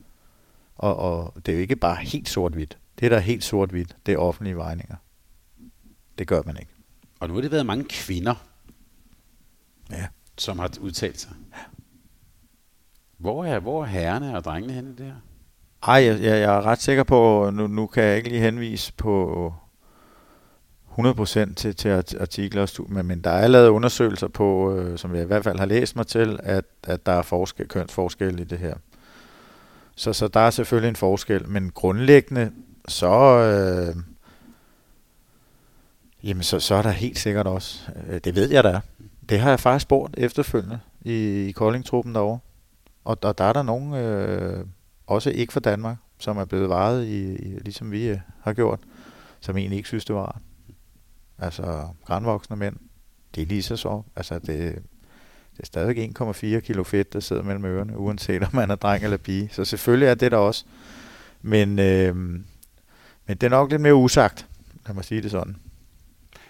Og, 0.76 0.96
og 0.96 1.34
det 1.46 1.52
er 1.52 1.56
jo 1.56 1.60
ikke 1.62 1.76
bare 1.76 1.96
helt 1.96 2.28
sort-hvidt. 2.28 2.78
Det, 3.00 3.10
der 3.10 3.16
er 3.16 3.20
helt 3.20 3.44
sort-hvidt, 3.44 3.96
det 4.06 4.14
er 4.14 4.18
offentlige 4.18 4.56
vejninger. 4.56 4.96
Det 6.18 6.26
gør 6.26 6.42
man 6.46 6.56
ikke. 6.56 6.72
Og 7.20 7.28
nu 7.28 7.34
har 7.34 7.40
det 7.40 7.50
været 7.50 7.66
mange 7.66 7.84
kvinder, 7.84 8.34
Ja. 9.90 10.06
som 10.38 10.58
har 10.58 10.70
udtalt 10.80 11.20
sig. 11.20 11.30
Hvor 13.18 13.44
er, 13.44 13.58
hvor 13.58 13.82
er 13.82 13.86
herrerne 13.86 14.36
og 14.36 14.44
drengene 14.44 14.72
henne 14.72 14.94
der? 14.98 15.12
Ej, 15.82 16.04
jeg, 16.04 16.20
jeg, 16.22 16.40
jeg 16.40 16.56
er 16.56 16.66
ret 16.66 16.82
sikker 16.82 17.02
på, 17.02 17.50
nu, 17.52 17.66
nu 17.66 17.86
kan 17.86 18.04
jeg 18.04 18.16
ikke 18.16 18.28
lige 18.28 18.40
henvise 18.40 18.92
på 18.92 19.54
100% 20.98 21.54
til, 21.54 21.76
til 21.76 21.88
artikler, 22.20 22.62
og 22.62 22.68
studier, 22.68 22.94
men, 22.94 23.06
men 23.06 23.20
der 23.20 23.30
er 23.30 23.46
lavet 23.46 23.68
undersøgelser 23.68 24.28
på, 24.28 24.76
øh, 24.76 24.98
som 24.98 25.14
jeg 25.14 25.22
i 25.22 25.26
hvert 25.26 25.44
fald 25.44 25.58
har 25.58 25.66
læst 25.66 25.96
mig 25.96 26.06
til, 26.06 26.40
at, 26.42 26.64
at 26.84 27.06
der 27.06 27.12
er 27.12 27.22
forskel, 27.22 27.68
kønsforskel 27.68 28.40
i 28.40 28.44
det 28.44 28.58
her. 28.58 28.74
Så, 29.96 30.12
så 30.12 30.28
der 30.28 30.40
er 30.40 30.50
selvfølgelig 30.50 30.88
en 30.88 30.96
forskel, 30.96 31.48
men 31.48 31.70
grundlæggende, 31.70 32.52
så, 32.88 33.10
øh, 33.38 33.96
jamen 36.22 36.42
så, 36.42 36.60
så 36.60 36.74
er 36.74 36.82
der 36.82 36.90
helt 36.90 37.18
sikkert 37.18 37.46
også, 37.46 37.80
øh, 38.08 38.20
det 38.24 38.34
ved 38.34 38.50
jeg 38.50 38.64
da, 38.64 38.80
det 39.28 39.40
har 39.40 39.50
jeg 39.50 39.60
faktisk 39.60 39.82
spurgt 39.82 40.14
efterfølgende 40.18 40.80
i, 41.00 41.46
i 41.48 41.52
Kolding-truppen 41.52 42.14
derovre. 42.14 42.38
Og, 43.08 43.18
og 43.22 43.38
der 43.38 43.44
er 43.44 43.52
der 43.52 43.62
nogen, 43.62 43.94
øh, 43.94 44.64
også 45.06 45.30
ikke 45.30 45.52
fra 45.52 45.60
Danmark, 45.60 45.96
som 46.18 46.38
er 46.38 46.44
blevet 46.44 46.68
varet, 46.68 47.06
i, 47.06 47.34
i, 47.34 47.58
ligesom 47.58 47.92
vi 47.92 48.08
øh, 48.08 48.18
har 48.42 48.52
gjort, 48.52 48.80
som 49.40 49.56
egentlig 49.56 49.76
ikke 49.76 49.88
synes, 49.88 50.04
det 50.04 50.16
var 50.16 50.22
rart. 50.22 50.42
Altså, 51.38 51.88
grænvoksne 52.04 52.56
mænd, 52.56 52.76
det 53.34 53.42
er 53.42 53.46
lige 53.46 53.62
så 53.62 53.76
så. 53.76 54.02
Altså, 54.16 54.34
det, 54.38 54.46
det 55.56 55.60
er 55.60 55.66
stadig 55.66 56.20
1,4 56.20 56.60
kilo 56.60 56.82
fedt, 56.82 57.12
der 57.12 57.20
sidder 57.20 57.42
mellem 57.42 57.64
ørerne, 57.64 57.98
uanset 57.98 58.42
om 58.42 58.48
man 58.52 58.70
er 58.70 58.74
dreng 58.74 59.04
eller 59.04 59.16
pige. 59.16 59.48
Så 59.52 59.64
selvfølgelig 59.64 60.08
er 60.08 60.14
det 60.14 60.32
der 60.32 60.38
også. 60.38 60.64
Men, 61.42 61.78
øh, 61.78 62.16
men 62.16 62.44
det 63.28 63.42
er 63.42 63.48
nok 63.48 63.70
lidt 63.70 63.82
mere 63.82 63.94
usagt, 63.94 64.46
lad 64.86 64.94
mig 64.94 65.04
sige 65.04 65.22
det 65.22 65.30
sådan. 65.30 65.56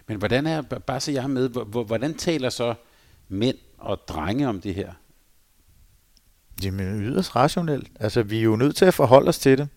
Men 0.06 0.16
hvordan 0.16 0.46
er, 0.46 0.62
bare 0.62 1.00
så 1.00 1.12
jeg 1.12 1.22
har 1.22 1.28
med, 1.28 1.48
hvordan 1.84 2.14
taler 2.14 2.50
så 2.50 2.74
mænd 3.28 3.56
og 3.78 3.98
drenge 4.08 4.48
om 4.48 4.60
det 4.60 4.74
her? 4.74 4.92
Jamen 6.64 7.00
yderst 7.02 7.36
rationelt. 7.36 7.88
Altså, 8.00 8.22
vi 8.22 8.38
er 8.38 8.42
jo 8.42 8.56
nødt 8.56 8.76
til 8.76 8.84
at 8.84 8.94
forholde 8.94 9.28
os 9.28 9.38
til 9.38 9.58
det. 9.58 9.68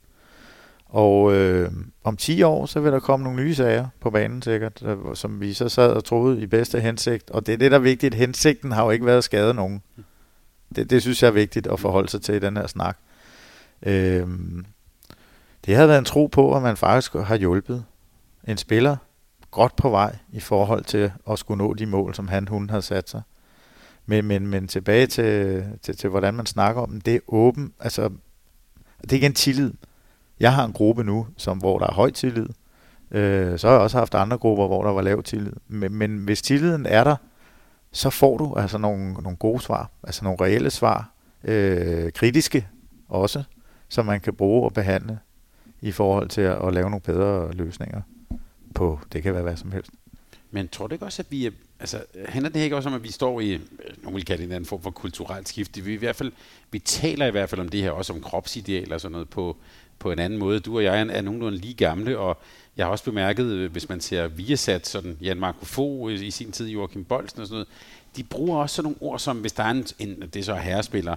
Og 0.86 1.34
øh, 1.34 1.72
om 2.04 2.18
10 2.18 2.44
år, 2.44 2.66
så 2.66 2.80
vil 2.80 2.92
der 2.92 3.00
komme 3.00 3.24
nogle 3.24 3.44
nye 3.44 3.56
sager 3.56 3.88
på 4.00 4.10
banen 4.10 4.42
sikkert, 4.42 4.80
der- 4.80 5.14
som 5.14 5.42
vi 5.42 5.54
så 5.54 5.70
sad 5.70 5.92
og 5.92 6.04
troede 6.06 6.42
i 6.42 6.46
bedste 6.48 6.80
hensigt. 6.80 7.30
Og 7.30 7.46
det 7.46 7.54
er 7.54 7.58
det, 7.58 7.72
der 7.72 7.78
er 7.78 7.82
vigtigt. 7.82 8.16
Hensigten 8.16 8.72
har 8.72 8.84
jo 8.84 8.90
ikke 8.90 9.06
været 9.06 9.18
at 9.18 9.24
skade 9.24 9.54
nogen. 9.54 9.82
Det, 10.76 10.90
det 10.90 11.02
synes 11.02 11.22
jeg 11.24 11.28
er 11.28 11.32
vigtigt 11.32 11.68
at 11.68 11.80
forholde 11.80 12.10
sig 12.10 12.22
til 12.22 12.36
i 12.36 12.40
den 12.40 12.58
her 12.58 12.68
snak. 12.68 12.98
Øh, 13.84 14.28
det 15.66 15.76
havde 15.76 15.88
været 15.88 16.00
en 16.00 16.06
tro 16.06 16.28
på, 16.28 16.56
at 16.56 16.62
man 16.62 16.78
faktisk 16.78 17.14
har 17.14 17.36
hjulpet 17.36 17.86
en 18.48 18.58
spiller 18.58 18.98
godt 19.52 19.76
på 19.76 19.90
vej 19.90 20.16
i 20.32 20.40
forhold 20.40 20.84
til 20.84 21.12
at 21.30 21.40
skulle 21.40 21.58
nå 21.58 21.74
de 21.74 21.86
mål, 21.86 22.16
som 22.16 22.28
han, 22.28 22.48
hun 22.48 22.70
har 22.70 22.80
sat 22.80 23.10
sig. 23.10 23.22
Men, 24.06 24.26
men, 24.26 24.48
men 24.48 24.68
tilbage 24.68 25.08
til, 25.08 25.64
til, 25.82 25.98
til, 25.98 26.10
hvordan 26.10 26.34
man 26.34 26.46
snakker 26.46 26.82
om 26.82 26.92
det, 26.92 27.06
det 27.06 27.16
er 27.16 27.20
åben, 27.28 27.74
altså, 27.80 28.10
det 29.02 29.14
er 29.14 29.18
igen 29.18 29.34
tillid. 29.34 29.74
Jeg 30.40 30.54
har 30.54 30.66
en 30.66 30.74
gruppe 30.74 31.04
nu, 31.04 31.28
som, 31.38 31.58
hvor 31.58 31.80
der 31.80 31.88
er 31.88 31.94
høj 31.94 32.12
tillid. 32.12 32.48
Øh, 33.12 33.60
så 33.60 33.68
har 33.68 33.74
jeg 33.74 33.82
også 33.82 33.98
haft 33.98 34.16
andre 34.16 34.38
grupper, 34.38 34.68
hvor 34.68 34.84
der 34.84 34.92
var 34.92 35.02
lav 35.02 35.24
tillid. 35.24 35.54
Men, 35.68 35.94
men 35.94 36.18
hvis 36.18 36.42
tilliden 36.42 36.86
er 36.86 37.04
der, 37.04 37.16
så 37.92 38.10
får 38.10 38.38
du 38.38 38.56
altså 38.56 38.78
nogle, 38.78 39.14
nogle 39.14 39.38
gode 39.38 39.62
svar, 39.62 39.90
altså 40.04 40.24
nogle 40.24 40.38
reelle 40.42 40.70
svar, 40.70 41.12
øh, 41.44 42.12
kritiske 42.12 42.68
også, 43.10 43.44
som 43.90 44.06
man 44.06 44.20
kan 44.20 44.34
bruge 44.34 44.66
og 44.66 44.74
behandle 44.74 45.20
i 45.82 45.92
forhold 45.92 46.30
til 46.30 46.42
at, 46.42 46.68
at 46.68 46.74
lave 46.74 46.90
nogle 46.90 47.02
bedre 47.02 47.54
løsninger 47.54 48.02
på, 48.76 49.00
det 49.14 49.24
kan 49.24 49.34
være 49.34 49.44
hvad 49.44 49.56
som 49.56 49.72
helst. 49.72 49.92
Men 50.52 50.68
tror 50.68 50.88
du 50.88 50.94
ikke 50.94 51.06
også, 51.06 51.22
at 51.22 51.32
vi 51.32 51.46
er, 51.46 51.52
altså, 51.82 52.04
handler 52.26 52.50
det 52.50 52.60
ikke 52.60 52.76
også 52.76 52.90
om, 52.90 52.96
at 52.96 53.04
vi 53.04 53.12
står 53.12 53.42
i, 53.42 53.60
nogen 54.04 54.16
vil 54.16 54.26
kalde 54.26 54.42
det 54.42 54.48
en 54.48 54.56
anden 54.56 54.68
form 54.68 54.82
for 54.82 54.92
kulturelt 54.92 55.50
skifte? 55.50 55.82
Vi, 55.82 55.94
i 55.94 55.98
hvert 55.98 56.16
fald, 56.16 56.32
vi 56.72 56.80
taler 56.80 57.26
i 57.26 57.32
hvert 57.32 57.50
fald 57.50 57.62
om 57.62 57.70
det 57.70 57.82
her, 57.82 57.92
også 57.92 58.14
om 58.14 58.22
kropsidealer 58.22 58.94
og 58.94 59.02
sådan 59.02 59.12
noget, 59.12 59.30
på, 59.30 59.58
på 60.00 60.12
en 60.12 60.20
anden 60.20 60.40
måde. 60.40 60.60
Du 60.60 60.78
og 60.78 60.84
jeg 60.84 61.02
er, 61.02 61.06
er 61.06 61.22
nogenlunde 61.22 61.58
lige 61.58 61.74
gamle, 61.74 62.18
og 62.18 62.38
jeg 62.78 62.86
har 62.86 62.92
også 62.92 63.04
bemærket, 63.04 63.70
hvis 63.70 63.90
man 63.90 64.02
ser 64.02 64.28
Viasat, 64.28 64.88
sådan 64.88 65.18
Jan 65.22 65.38
Marco 65.38 65.66
Fogh 65.66 66.14
i 66.14 66.32
sin 66.32 66.52
tid, 66.52 66.68
Joachim 66.68 67.04
Bolsen 67.04 67.40
og 67.40 67.48
sådan 67.48 67.56
noget, 67.56 67.68
de 68.16 68.24
bruger 68.24 68.62
også 68.62 68.76
sådan 68.76 68.84
nogle 68.84 69.02
ord 69.02 69.20
som, 69.20 69.38
hvis 69.38 69.54
der 69.54 69.64
er 69.64 69.70
en, 69.70 69.86
en 70.00 70.22
det 70.22 70.36
er 70.36 70.44
så 70.44 70.56
herrespiller, 70.56 71.16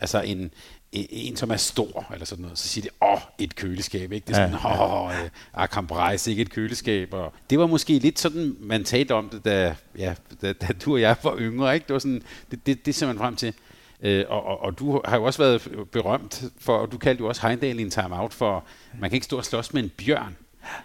altså 0.00 0.20
en, 0.20 0.50
en, 0.92 1.06
en, 1.10 1.36
som 1.36 1.50
er 1.50 1.56
stor, 1.56 2.06
eller 2.12 2.26
sådan 2.26 2.42
noget, 2.42 2.58
så 2.58 2.68
siger 2.68 2.82
de, 2.82 3.06
åh, 3.06 3.20
et 3.38 3.56
køleskab, 3.56 4.12
ikke? 4.12 4.26
Det 4.26 4.36
er 4.36 4.48
sådan, 4.48 4.58
Ja, 4.64 5.04
åh, 5.04 5.24
øh, 5.24 5.30
Akram 5.54 5.86
Breis, 5.86 6.26
ikke 6.26 6.42
et 6.42 6.50
køleskab. 6.50 7.14
Og 7.14 7.32
det 7.50 7.58
var 7.58 7.66
måske 7.66 7.98
lidt 7.98 8.18
sådan, 8.18 8.56
man 8.60 8.84
talte 8.84 9.14
om 9.14 9.28
det, 9.28 9.44
da, 9.44 9.74
ja, 9.98 10.14
da, 10.42 10.52
da 10.52 10.66
du 10.84 10.92
og 10.92 11.00
jeg 11.00 11.16
var 11.22 11.36
yngre, 11.38 11.74
ikke? 11.74 11.86
Det 11.86 11.92
var 11.92 11.98
sådan, 11.98 12.22
det, 12.50 12.66
det, 12.66 12.86
det 12.86 12.94
ser 12.94 13.06
man 13.06 13.18
frem 13.18 13.36
til. 13.36 13.54
Øh, 14.02 14.24
og, 14.28 14.44
og, 14.44 14.62
og, 14.62 14.78
du 14.78 15.00
har 15.04 15.16
jo 15.16 15.24
også 15.24 15.42
været 15.42 15.62
berømt 15.92 16.44
for, 16.58 16.76
og 16.76 16.92
du 16.92 16.98
kaldte 16.98 17.20
jo 17.20 17.28
også 17.28 17.46
Heindal 17.46 17.78
i 17.78 17.82
en 17.82 17.90
timeout 17.90 18.34
for, 18.34 18.64
man 19.00 19.10
kan 19.10 19.14
ikke 19.14 19.24
stå 19.24 19.36
og 19.36 19.44
slås 19.44 19.72
med 19.72 19.82
en 19.82 19.90
bjørn. 19.96 20.36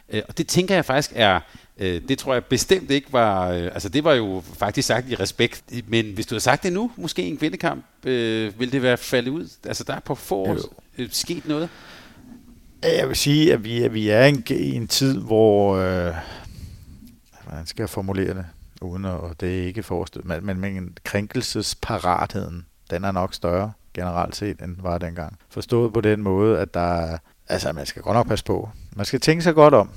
Øh, 0.09 0.21
og 0.27 0.37
det 0.37 0.47
tænker 0.47 0.75
jeg 0.75 0.85
faktisk 0.85 1.11
er, 1.15 1.39
øh, 1.77 2.01
det 2.07 2.17
tror 2.17 2.33
jeg 2.33 2.45
bestemt 2.45 2.91
ikke 2.91 3.13
var, 3.13 3.49
øh, 3.49 3.63
altså 3.63 3.89
det 3.89 4.03
var 4.03 4.13
jo 4.13 4.43
faktisk 4.57 4.87
sagt 4.87 5.09
i 5.09 5.15
respekt, 5.15 5.63
men 5.87 6.05
hvis 6.13 6.25
du 6.25 6.33
havde 6.35 6.43
sagt 6.43 6.63
det 6.63 6.73
nu, 6.73 6.91
måske 6.97 7.23
i 7.23 7.29
en 7.29 7.37
kvindekamp, 7.37 7.85
øh, 8.03 8.59
ville 8.59 8.71
det 8.71 8.81
være 8.81 8.97
faldet 8.97 9.31
ud? 9.31 9.49
Altså 9.65 9.83
der 9.83 9.93
er 9.95 9.99
på 9.99 10.15
få 10.15 10.57
øh, 10.97 11.09
sket 11.11 11.47
noget. 11.47 11.69
Jeg 12.83 13.07
vil 13.07 13.15
sige, 13.15 13.53
at 13.53 13.63
vi, 13.63 13.83
at 13.83 13.93
vi 13.93 14.09
er 14.09 14.25
i 14.25 14.29
en, 14.29 14.43
i 14.49 14.75
en 14.75 14.87
tid, 14.87 15.17
hvor... 15.19 15.75
Øh, 15.75 16.13
hvordan 17.47 17.65
skal 17.65 17.81
jeg 17.83 17.89
formulere 17.89 18.33
det? 18.33 18.45
Uden 18.81 19.05
at, 19.05 19.11
og 19.11 19.35
det 19.41 19.59
er 19.59 19.63
ikke 19.67 19.83
forestillet, 19.83 20.27
men, 20.27 20.45
men, 20.45 20.59
men 20.59 20.97
krænkelsesparatheden, 21.03 22.65
den 22.89 23.03
er 23.03 23.11
nok 23.11 23.33
større 23.33 23.71
generelt 23.93 24.35
set, 24.35 24.61
end 24.61 24.75
var 24.79 24.97
dengang. 24.97 25.37
Forstået 25.49 25.93
på 25.93 26.01
den 26.01 26.21
måde, 26.21 26.59
at 26.59 26.73
der 26.73 26.79
er- 27.01 27.17
Altså, 27.51 27.71
man 27.73 27.85
skal 27.85 28.01
godt 28.01 28.15
nok 28.15 28.27
passe 28.27 28.45
på. 28.45 28.69
Man 28.95 29.05
skal 29.05 29.19
tænke 29.19 29.43
sig 29.43 29.55
godt 29.55 29.73
om, 29.73 29.89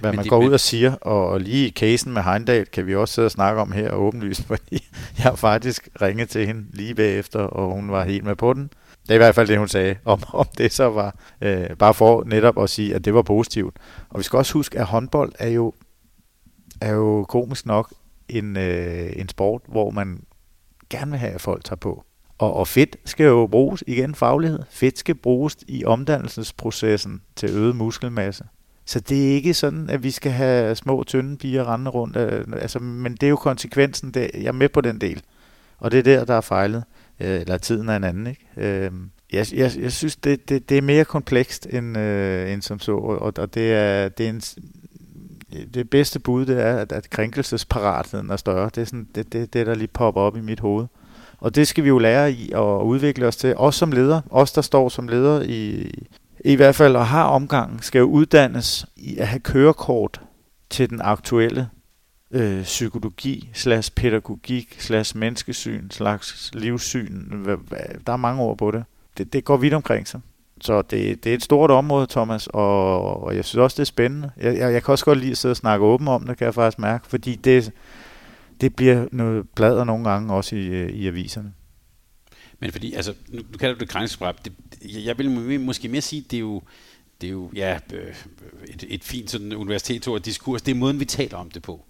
hvad 0.00 0.10
Men 0.10 0.16
man 0.16 0.24
de- 0.24 0.28
går 0.28 0.38
men- 0.40 0.48
ud 0.48 0.52
og 0.52 0.60
siger. 0.60 0.94
Og, 0.94 1.40
lige 1.40 1.68
i 1.68 1.70
casen 1.70 2.12
med 2.12 2.22
Heindal 2.22 2.66
kan 2.66 2.86
vi 2.86 2.94
også 2.96 3.14
sidde 3.14 3.26
og 3.26 3.30
snakke 3.30 3.60
om 3.60 3.72
her 3.72 3.90
åbenlyst, 3.92 4.44
fordi 4.48 4.88
jeg 5.24 5.38
faktisk 5.38 5.88
ringet 6.02 6.28
til 6.28 6.46
hende 6.46 6.66
lige 6.76 6.94
bagefter, 6.94 7.40
og 7.40 7.72
hun 7.74 7.90
var 7.90 8.04
helt 8.04 8.24
med 8.24 8.36
på 8.36 8.52
den. 8.52 8.62
Det 9.02 9.10
er 9.10 9.14
i 9.14 9.18
hvert 9.18 9.34
fald 9.34 9.48
det, 9.48 9.58
hun 9.58 9.68
sagde, 9.68 9.96
om, 10.04 10.22
om 10.32 10.46
det 10.58 10.72
så 10.72 10.84
var 10.90 11.14
øh, 11.40 11.76
bare 11.78 11.94
for 11.94 12.24
netop 12.24 12.62
at 12.62 12.70
sige, 12.70 12.94
at 12.94 13.04
det 13.04 13.14
var 13.14 13.22
positivt. 13.22 13.76
Og 14.10 14.18
vi 14.18 14.22
skal 14.24 14.36
også 14.36 14.52
huske, 14.52 14.78
at 14.78 14.86
håndbold 14.86 15.32
er 15.38 15.48
jo, 15.48 15.72
er 16.80 16.92
jo 16.92 17.24
komisk 17.28 17.66
nok 17.66 17.92
en, 18.28 18.56
øh, 18.56 19.12
en 19.16 19.28
sport, 19.28 19.62
hvor 19.68 19.90
man 19.90 20.22
gerne 20.90 21.10
vil 21.10 21.20
have, 21.20 21.32
at 21.32 21.40
folk 21.40 21.64
tager 21.64 21.76
på. 21.76 22.04
Og, 22.38 22.54
og 22.54 22.68
fedt 22.68 22.96
skal 23.04 23.24
jo 23.24 23.46
bruges, 23.46 23.84
igen 23.86 24.14
faglighed, 24.14 24.60
fedt 24.70 24.98
skal 24.98 25.14
bruges 25.14 25.56
i 25.68 25.84
omdannelsesprocessen 25.84 27.20
til 27.36 27.50
øget 27.50 27.76
muskelmasse. 27.76 28.44
Så 28.84 29.00
det 29.00 29.30
er 29.30 29.34
ikke 29.34 29.54
sådan, 29.54 29.90
at 29.90 30.02
vi 30.02 30.10
skal 30.10 30.32
have 30.32 30.74
små, 30.74 31.04
tynde 31.06 31.36
piger 31.36 31.72
rende 31.72 31.90
rundt. 31.90 32.16
øh, 32.16 32.44
Altså, 32.52 32.78
men 32.78 33.12
det 33.12 33.22
er 33.22 33.28
jo 33.30 33.36
konsekvensen. 33.36 34.10
Det, 34.10 34.30
jeg 34.34 34.44
er 34.44 34.52
med 34.52 34.68
på 34.68 34.80
den 34.80 35.00
del. 35.00 35.22
Og 35.78 35.90
det 35.90 35.98
er 35.98 36.02
der, 36.02 36.24
der 36.24 36.34
er 36.34 36.40
fejlet. 36.40 36.84
Øh, 37.20 37.40
Eller 37.40 37.58
tiden 37.58 37.88
er 37.88 37.96
en 37.96 38.04
anden. 38.04 38.26
Ikke? 38.26 38.46
Øh, 38.56 38.90
jeg, 39.32 39.46
jeg, 39.54 39.72
jeg 39.80 39.92
synes, 39.92 40.16
det, 40.16 40.48
det, 40.48 40.68
det 40.68 40.78
er 40.78 40.82
mere 40.82 41.04
komplekst 41.04 41.66
end, 41.70 41.98
øh, 41.98 42.52
end 42.52 42.62
som 42.62 42.78
så. 42.78 42.92
Og, 42.96 43.32
og 43.38 43.54
det, 43.54 43.72
er, 43.72 44.08
det 44.08 44.26
er 44.26 44.30
en 44.30 44.42
det 45.74 45.90
bedste 45.90 46.20
bud, 46.20 46.46
det 46.46 46.60
er, 46.62 46.76
at, 46.76 46.92
at 46.92 47.10
krænkelsesparatheden 47.10 48.30
er 48.30 48.36
større. 48.36 48.70
Det 48.74 48.80
er 48.80 48.84
sådan, 48.84 49.08
det, 49.14 49.32
det, 49.32 49.52
det, 49.52 49.66
der 49.66 49.74
lige 49.74 49.88
popper 49.88 50.20
op 50.20 50.36
i 50.36 50.40
mit 50.40 50.60
hoved. 50.60 50.86
Og 51.38 51.54
det 51.54 51.68
skal 51.68 51.84
vi 51.84 51.88
jo 51.88 51.98
lære 51.98 52.32
i 52.32 52.52
at 52.52 52.82
udvikle 52.82 53.26
os 53.26 53.36
til. 53.36 53.54
Os 53.56 53.74
som 53.74 53.92
leder, 53.92 54.20
os 54.30 54.52
der 54.52 54.62
står 54.62 54.88
som 54.88 55.08
leder 55.08 55.42
i, 55.42 55.90
i 56.44 56.54
hvert 56.54 56.74
fald 56.74 56.96
og 56.96 57.06
har 57.06 57.24
omgangen, 57.24 57.82
skal 57.82 57.98
jo 57.98 58.04
uddannes 58.04 58.86
i 58.96 59.16
at 59.16 59.28
have 59.28 59.40
kørekort 59.40 60.20
til 60.70 60.90
den 60.90 61.00
aktuelle 61.00 61.68
øh, 62.30 62.62
psykologi, 62.62 63.50
slags 63.52 63.90
pædagogik, 63.90 64.76
slags 64.78 65.14
menneskesyn, 65.14 65.90
slags 65.90 66.50
livssyn. 66.54 67.44
Der 68.06 68.12
er 68.12 68.16
mange 68.16 68.42
ord 68.42 68.58
på 68.58 68.70
det. 68.70 68.84
Det, 69.18 69.32
det 69.32 69.44
går 69.44 69.56
vidt 69.56 69.74
omkring 69.74 70.08
sig. 70.08 70.20
Så 70.60 70.82
det, 70.82 71.24
det 71.24 71.30
er 71.30 71.34
et 71.34 71.42
stort 71.42 71.70
område, 71.70 72.06
Thomas, 72.10 72.46
og, 72.46 73.22
og 73.22 73.36
jeg 73.36 73.44
synes 73.44 73.60
også, 73.60 73.74
det 73.74 73.80
er 73.80 73.84
spændende. 73.84 74.30
Jeg, 74.36 74.58
jeg, 74.58 74.72
jeg 74.72 74.84
kan 74.84 74.92
også 74.92 75.04
godt 75.04 75.18
lide 75.18 75.30
at 75.30 75.38
sidde 75.38 75.52
og 75.52 75.56
snakke 75.56 75.86
åben 75.86 76.08
om 76.08 76.26
det, 76.26 76.36
kan 76.36 76.44
jeg 76.44 76.54
faktisk 76.54 76.78
mærke, 76.78 77.06
fordi 77.06 77.34
det, 77.34 77.72
det 78.60 78.76
bliver 78.76 79.08
noget 79.12 79.48
blader 79.48 79.84
nogle 79.84 80.10
gange 80.10 80.34
også 80.34 80.56
i, 80.56 80.66
øh, 80.66 80.90
i 80.90 81.06
aviserne. 81.06 81.52
Men 82.60 82.72
fordi, 82.72 82.92
altså, 82.92 83.14
nu, 83.28 83.42
nu 83.50 83.58
kalder 83.58 83.74
du 83.74 83.80
det 83.80 83.88
krænkelsesbrab. 83.88 84.44
Det, 84.44 84.52
jeg 85.04 85.18
vil 85.18 85.60
måske 85.60 85.88
mere 85.88 86.00
sige, 86.00 86.24
det 86.30 86.36
er 86.36 86.40
jo, 86.40 86.62
det 87.20 87.26
er 87.26 87.30
jo 87.30 87.50
ja, 87.54 87.78
øh, 87.92 88.14
et, 88.68 88.84
et 88.88 89.04
fint 89.04 89.30
sådan 89.30 89.52
universitetsord 89.52 90.20
diskurs. 90.20 90.62
Det 90.62 90.72
er 90.72 90.76
måden, 90.76 91.00
vi 91.00 91.04
taler 91.04 91.36
om 91.36 91.50
det 91.50 91.62
på, 91.62 91.84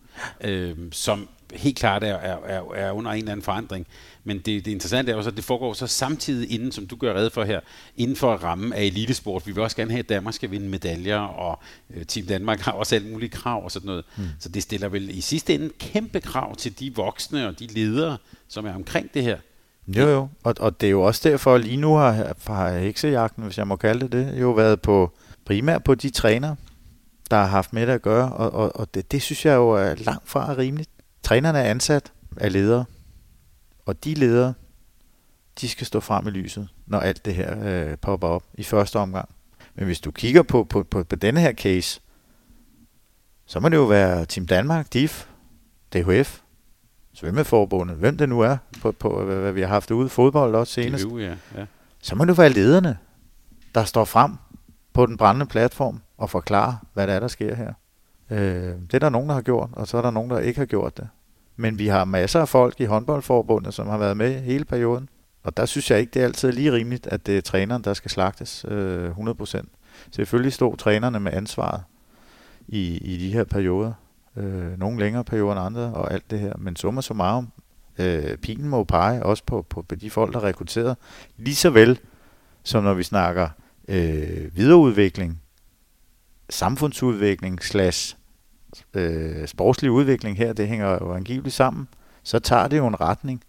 øh, 0.45 0.77
som 0.93 1.29
helt 1.55 1.79
klart 1.79 2.05
er, 2.05 2.15
er, 2.15 2.75
er 2.75 2.93
under 2.93 3.11
en 3.11 3.19
eller 3.19 3.33
anden 3.33 3.45
forandring. 3.45 3.87
Men 4.25 4.37
det, 4.37 4.65
det 4.65 4.67
interessante 4.67 5.13
er 5.13 5.17
jo 5.17 5.23
så, 5.23 5.31
at 5.31 5.37
det 5.37 5.45
foregår 5.45 5.73
så 5.73 5.87
samtidig 5.87 6.53
inden, 6.53 6.73
som 6.73 6.87
du 6.87 6.97
gør 6.97 7.15
redde 7.15 7.31
for 7.31 7.45
her, 7.45 7.61
inden 7.97 8.17
for 8.17 8.35
rammen 8.35 8.73
af 8.73 8.83
elitesport. 8.83 9.47
Vi 9.47 9.53
vil 9.53 9.63
også 9.63 9.77
gerne 9.77 9.91
have, 9.91 9.99
at 9.99 10.09
Danmark 10.09 10.35
skal 10.35 10.51
vinde 10.51 10.69
medaljer, 10.69 11.19
og 11.19 11.59
øh, 11.95 12.05
Team 12.05 12.27
Danmark 12.27 12.61
har 12.61 12.73
også 12.73 12.95
alle 12.95 13.09
mulige 13.09 13.29
krav 13.29 13.65
og 13.65 13.71
sådan 13.71 13.87
noget. 13.87 14.05
Mm. 14.17 14.25
Så 14.39 14.49
det 14.49 14.63
stiller 14.63 14.89
vel 14.89 15.19
i 15.19 15.21
sidste 15.21 15.55
ende 15.55 15.71
kæmpe 15.79 16.21
krav 16.21 16.57
til 16.57 16.81
de 16.81 16.95
voksne 16.95 17.49
og 17.49 17.59
de 17.59 17.67
ledere, 17.67 18.17
som 18.49 18.67
er 18.67 18.75
omkring 18.75 19.15
det 19.15 19.23
her. 19.23 19.39
Jo, 19.89 20.09
jo. 20.09 20.29
Og, 20.43 20.55
og 20.61 20.81
det 20.81 20.87
er 20.87 20.91
jo 20.91 21.03
også 21.03 21.29
derfor, 21.29 21.55
at 21.55 21.61
lige 21.61 21.77
nu 21.77 21.95
har, 21.95 22.35
har 22.47 22.79
heksejagten, 22.79 23.45
hvis 23.45 23.59
jeg 23.59 23.67
må 23.67 23.77
kalde 23.77 24.01
det 24.01 24.13
det, 24.13 24.41
jo 24.41 24.51
været 24.51 24.81
på 24.81 25.13
primært 25.45 25.85
på 25.85 25.95
de 25.95 26.11
træner, 26.11 26.55
der 27.31 27.37
har 27.37 27.47
haft 27.47 27.73
med 27.73 27.87
det 27.87 27.93
at 27.93 28.03
gøre, 28.03 28.33
og, 28.33 28.53
og, 28.53 28.77
og 28.77 28.95
det, 28.95 29.13
det 29.13 29.23
synes 29.23 29.47
jeg 29.47 29.55
jo 29.55 29.71
er 29.71 29.95
langt 29.95 30.29
fra 30.29 30.55
rimeligt. 30.59 30.91
Trænerne 31.29 31.59
er 31.59 31.71
ansat 31.71 32.13
af 32.37 32.53
ledere, 32.53 32.85
og 33.87 34.05
de 34.05 34.15
ledere, 34.15 34.55
de 35.61 35.69
skal 35.69 35.87
stå 35.87 36.01
frem 36.01 36.27
i 36.27 36.31
lyset, 36.31 36.69
når 36.87 36.99
alt 37.01 37.25
det 37.25 37.35
her 37.35 37.65
øh, 37.65 37.97
popper 37.97 38.29
op 38.29 38.43
i 38.55 38.63
første 38.63 38.99
omgang. 38.99 39.29
Men 39.75 39.85
hvis 39.85 40.01
du 40.01 40.11
kigger 40.11 40.43
på, 40.43 40.65
på, 40.65 40.83
på, 40.83 41.05
på 41.05 41.17
denne 41.17 41.41
her 41.41 41.53
case, 41.53 42.01
så 43.47 43.61
må 43.61 43.69
det 43.69 43.77
jo 43.77 43.85
være 43.85 44.27
Team 44.27 44.47
Danmark, 44.47 44.93
DIF, 44.93 45.27
DHF, 45.93 46.41
Svømmeforbundet, 47.13 47.97
hvem 47.97 48.17
det 48.17 48.29
nu 48.29 48.41
er, 48.41 48.57
på, 48.83 48.93
på 48.93 49.25
hvad 49.25 49.53
vi 49.53 49.61
har 49.61 49.69
haft 49.69 49.91
ude, 49.91 50.09
fodbold 50.09 50.55
også 50.55 50.73
senest. 50.73 51.05
DHU, 51.05 51.19
ja. 51.19 51.37
ja. 51.57 51.67
Så 52.03 52.15
må 52.15 52.25
det 52.25 52.39
være 52.39 52.51
lederne, 52.51 52.99
der 53.75 53.85
står 53.85 54.05
frem 54.05 54.33
på 54.93 55.07
den 55.07 55.17
brændende 55.17 55.47
platform 55.47 56.01
og 56.17 56.31
forklarer, 56.31 56.77
hvad 56.95 57.07
der 57.07 57.13
er, 57.13 57.21
der 57.21 57.29
sker 57.29 57.55
her. 57.55 57.73
Øh, 58.31 58.75
det 58.81 58.95
er 58.95 58.99
der 58.99 59.09
nogen, 59.09 59.29
der 59.29 59.35
har 59.35 59.43
gjort, 59.43 59.71
og 59.73 59.89
så 59.89 59.99
er 59.99 60.03
der 60.03 60.11
nogen, 60.11 60.31
der 60.31 60.39
ikke 60.39 60.59
har 60.59 60.67
gjort 60.67 60.97
det. 60.97 61.09
Men 61.61 61.79
vi 61.79 61.87
har 61.87 62.05
masser 62.05 62.41
af 62.41 62.49
folk 62.49 62.81
i 62.81 62.85
håndboldforbundet, 62.85 63.75
som 63.75 63.87
har 63.87 63.99
været 63.99 64.17
med 64.17 64.41
hele 64.41 64.65
perioden. 64.65 65.09
Og 65.43 65.57
der 65.57 65.67
synes 65.67 65.91
jeg 65.91 66.01
ikke, 66.01 66.11
det 66.15 66.23
er 66.23 66.27
altid 66.27 66.53
lige 66.53 66.73
rimeligt, 66.73 67.07
at 67.07 67.27
det 67.27 67.37
er 67.37 67.41
træneren, 67.41 67.85
der 67.85 67.95
skal 67.95 68.11
slagtes 68.11 68.65
øh, 68.69 69.11
100%. 69.11 69.63
Selvfølgelig 70.11 70.53
stod 70.53 70.77
trænerne 70.77 71.21
med 71.21 71.33
ansvaret 71.33 71.83
i, 72.69 72.97
i 72.97 73.17
de 73.17 73.33
her 73.33 73.45
perioder. 73.45 73.93
Øh, 74.37 74.79
nogle 74.79 74.99
længere 74.99 75.25
perioder 75.25 75.53
end 75.53 75.61
andre 75.61 75.95
og 75.95 76.13
alt 76.13 76.31
det 76.31 76.39
her. 76.39 76.53
Men 76.59 76.77
summa 76.77 77.01
summarum, 77.01 77.49
øh, 77.99 78.37
pilen 78.37 78.69
må 78.69 78.85
pege 78.85 79.23
også 79.23 79.43
på, 79.47 79.67
på, 79.71 79.83
på 79.83 79.95
de 79.95 80.11
folk, 80.11 80.33
der 80.33 80.41
er 80.41 80.45
rekrutteret. 80.45 80.97
Lige 81.37 81.57
så 81.57 81.71
vel 81.71 81.99
som 82.69 82.85
når 82.85 82.95
vi 82.95 83.03
snakker 83.03 83.49
øh, 83.89 84.57
videreudvikling, 84.57 85.43
samfundsudvikling 86.51 87.63
slash 87.63 88.17
øh, 88.95 89.49
sportslig 89.49 89.91
udvikling 89.91 90.37
her, 90.37 90.53
det 90.53 90.69
hænger 90.69 90.93
jo 90.93 91.13
angiveligt 91.15 91.55
sammen, 91.55 91.89
så 92.23 92.39
tager 92.39 92.69
det 92.69 92.79
jo 92.79 92.87
en 92.87 93.01
retning. 93.01 93.43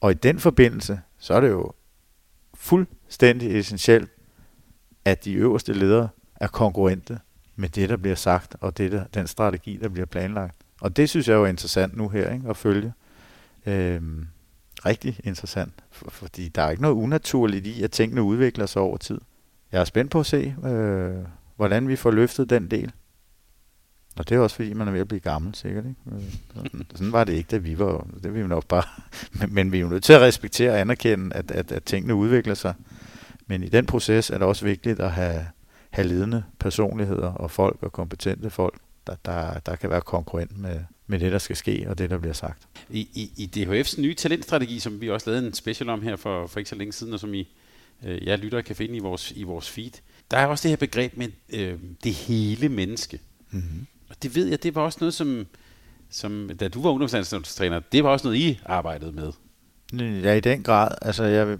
Og 0.00 0.10
i 0.10 0.14
den 0.14 0.38
forbindelse, 0.38 1.00
så 1.18 1.34
er 1.34 1.40
det 1.40 1.50
jo 1.50 1.72
fuldstændig 2.54 3.58
essentielt, 3.58 4.10
at 5.04 5.24
de 5.24 5.32
øverste 5.32 5.72
ledere 5.72 6.08
er 6.36 6.46
konkurrente 6.46 7.18
med 7.56 7.68
det, 7.68 7.88
der 7.88 7.96
bliver 7.96 8.16
sagt, 8.16 8.56
og 8.60 8.78
det 8.78 8.92
der, 8.92 9.04
den 9.14 9.26
strategi, 9.26 9.78
der 9.82 9.88
bliver 9.88 10.06
planlagt. 10.06 10.56
Og 10.80 10.96
det 10.96 11.10
synes 11.10 11.28
jeg 11.28 11.34
jo 11.34 11.44
er 11.44 11.48
interessant 11.48 11.96
nu 11.96 12.08
her, 12.08 12.32
ikke, 12.32 12.48
at 12.48 12.56
følge. 12.56 12.92
Øhm, 13.66 14.26
rigtig 14.86 15.20
interessant, 15.24 15.72
for, 15.90 16.10
fordi 16.10 16.48
der 16.48 16.62
er 16.62 16.70
ikke 16.70 16.82
noget 16.82 16.94
unaturligt 16.94 17.66
i, 17.66 17.82
at 17.82 17.90
tingene 17.90 18.22
udvikler 18.22 18.66
sig 18.66 18.82
over 18.82 18.96
tid. 18.96 19.20
Jeg 19.72 19.80
er 19.80 19.84
spændt 19.84 20.10
på 20.10 20.20
at 20.20 20.26
se, 20.26 20.54
øh, 20.64 21.24
hvordan 21.56 21.88
vi 21.88 21.96
får 21.96 22.10
løftet 22.10 22.50
den 22.50 22.70
del. 22.70 22.92
Og 24.16 24.28
det 24.28 24.34
er 24.34 24.38
også 24.38 24.56
fordi, 24.56 24.72
man 24.72 24.88
er 24.88 24.92
ved 24.92 25.00
at 25.00 25.08
blive 25.08 25.20
gammel, 25.20 25.54
sikkert. 25.54 25.84
Ikke? 25.84 26.24
Sådan, 26.54 26.86
sådan 26.94 27.12
var 27.12 27.24
det 27.24 27.32
ikke, 27.32 27.48
da 27.50 27.56
vi 27.56 27.78
var. 27.78 28.06
Det 28.22 28.34
vi 28.34 28.42
nok 28.42 28.66
bare. 28.66 28.82
Men, 29.40 29.54
men 29.54 29.72
vi 29.72 29.76
er 29.76 29.80
jo 29.80 29.88
nødt 29.88 30.04
til 30.04 30.12
at 30.12 30.20
respektere 30.20 30.70
og 30.70 30.80
anerkende, 30.80 31.36
at, 31.36 31.50
at, 31.50 31.72
at 31.72 31.84
tingene 31.84 32.14
udvikler 32.14 32.54
sig. 32.54 32.74
Men 33.46 33.62
i 33.62 33.68
den 33.68 33.86
proces 33.86 34.30
er 34.30 34.38
det 34.38 34.46
også 34.46 34.64
vigtigt 34.64 35.00
at 35.00 35.12
have, 35.12 35.46
have 35.90 36.08
ledende 36.08 36.44
personligheder 36.58 37.28
og 37.28 37.50
folk 37.50 37.82
og 37.82 37.92
kompetente 37.92 38.50
folk, 38.50 38.78
der, 39.06 39.14
der, 39.24 39.58
der 39.58 39.76
kan 39.76 39.90
være 39.90 40.00
konkurrent 40.00 40.58
med, 40.58 40.80
med 41.06 41.18
det, 41.18 41.32
der 41.32 41.38
skal 41.38 41.56
ske 41.56 41.86
og 41.88 41.98
det, 41.98 42.10
der 42.10 42.18
bliver 42.18 42.32
sagt. 42.32 42.68
I, 42.90 43.00
i, 43.14 43.30
i 43.36 43.64
DHF's 43.64 44.00
nye 44.00 44.14
talentstrategi, 44.14 44.78
som 44.78 45.00
vi 45.00 45.10
også 45.10 45.30
lavede 45.30 45.46
en 45.46 45.54
special 45.54 45.88
om 45.90 46.02
her 46.02 46.16
for, 46.16 46.46
for 46.46 46.58
ikke 46.58 46.70
så 46.70 46.76
længe 46.76 46.92
siden, 46.92 47.12
og 47.12 47.20
som 47.20 47.34
I, 47.34 47.48
øh, 48.04 48.26
jeg 48.26 48.38
lytter 48.38 48.60
kan 48.60 48.76
finde 48.76 48.96
i 48.96 48.98
vores, 48.98 49.32
i 49.36 49.42
vores 49.42 49.70
feed, 49.70 49.92
der 50.30 50.36
er 50.36 50.46
også 50.46 50.62
det 50.62 50.70
her 50.70 50.76
begreb 50.76 51.16
med 51.16 51.28
øh, 51.52 51.78
det 52.04 52.14
hele 52.14 52.68
menneske. 52.68 53.20
Mm-hmm. 53.50 53.86
Og 54.14 54.22
det 54.22 54.34
ved 54.34 54.46
jeg, 54.46 54.62
det 54.62 54.74
var 54.74 54.82
også 54.82 54.98
noget, 55.00 55.14
som, 55.14 55.46
som 56.10 56.50
da 56.60 56.68
du 56.68 56.82
var 56.82 56.90
ungdomslandstræner, 56.90 57.80
det 57.92 58.04
var 58.04 58.10
også 58.10 58.26
noget, 58.26 58.38
I 58.38 58.60
arbejdede 58.66 59.12
med. 59.12 59.32
Ja, 60.22 60.34
i 60.34 60.40
den 60.40 60.62
grad. 60.62 60.88
Altså, 61.02 61.24
jeg, 61.24 61.48
vil, 61.48 61.58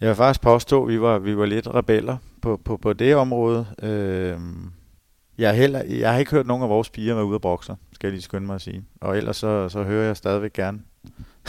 jeg 0.00 0.08
vil 0.08 0.16
faktisk 0.16 0.40
påstå, 0.40 0.82
at 0.82 0.88
vi 0.88 1.00
var, 1.00 1.18
vi 1.18 1.36
var 1.36 1.46
lidt 1.46 1.66
rebeller 1.68 2.16
på, 2.42 2.60
på, 2.64 2.76
på 2.76 2.92
det 2.92 3.14
område. 3.14 3.66
Øh, 3.82 4.38
jeg, 5.38 5.56
heller, 5.56 5.82
jeg 5.84 6.12
har 6.12 6.18
ikke 6.18 6.30
hørt 6.30 6.46
nogen 6.46 6.62
af 6.62 6.68
vores 6.68 6.90
piger 6.90 7.14
være 7.14 7.24
ude 7.24 7.34
af 7.34 7.40
bokser, 7.40 7.76
skal 7.92 8.06
jeg 8.06 8.12
lige 8.12 8.22
skynde 8.22 8.46
mig 8.46 8.54
at 8.54 8.60
sige. 8.60 8.84
Og 9.00 9.16
ellers 9.16 9.36
så, 9.36 9.68
så 9.68 9.82
hører 9.82 10.06
jeg 10.06 10.16
stadigvæk 10.16 10.52
gerne 10.52 10.80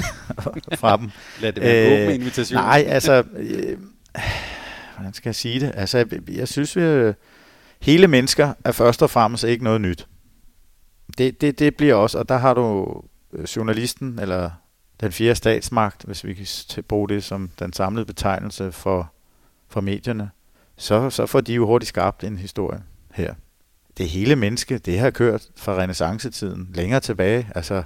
fra 0.82 0.98
dem. 0.98 1.10
Lad 1.42 1.54
det 1.54 1.64
være 1.64 1.98
øh, 1.98 2.04
åben 2.04 2.22
invitation. 2.22 2.62
Nej, 2.62 2.86
altså... 2.88 3.24
Øh, 3.38 3.78
hvordan 4.96 5.14
skal 5.14 5.30
jeg 5.30 5.36
sige 5.36 5.60
det? 5.60 5.72
Altså, 5.76 5.98
jeg, 5.98 6.08
jeg 6.30 6.48
synes, 6.48 6.76
vi, 6.76 7.14
hele 7.82 8.08
mennesker 8.08 8.54
er 8.66 8.72
først 8.72 9.04
og 9.04 9.10
fremmest 9.10 9.44
ikke 9.44 9.64
noget 9.64 9.82
nyt. 9.82 10.08
Det, 11.18 11.41
det, 11.41 11.59
det 11.59 11.76
bliver 11.76 11.95
også, 11.95 12.18
og 12.18 12.30
der 12.30 12.38
har 12.38 12.53
du 12.53 13.01
øh, 13.34 13.43
journalisten, 13.43 14.20
eller 14.20 14.49
den 15.01 15.12
fjerde 15.12 15.36
statsmagt, 15.36 16.03
hvis 16.03 16.24
vi 16.24 16.34
kan 16.34 16.84
bruge 16.84 17.09
det 17.09 17.24
som 17.24 17.49
den 17.59 17.74
samlede 17.74 18.05
betegnelse 18.05 18.72
for, 18.72 19.12
for 19.68 19.82
medierne, 19.82 20.30
så, 20.78 21.09
så 21.09 21.26
får 21.26 21.41
de 21.41 21.53
jo 21.53 21.66
hurtigt 21.66 21.89
skabt 21.89 22.24
en 22.24 22.38
historie 22.38 22.84
her. 23.14 23.34
Det 23.97 24.09
hele 24.09 24.36
menneske, 24.36 24.78
det 24.78 24.99
har 24.99 25.09
kørt 25.09 25.47
fra 25.55 25.76
renaissancetiden 25.76 26.70
længere 26.74 26.99
tilbage. 26.99 27.49
Altså, 27.55 27.84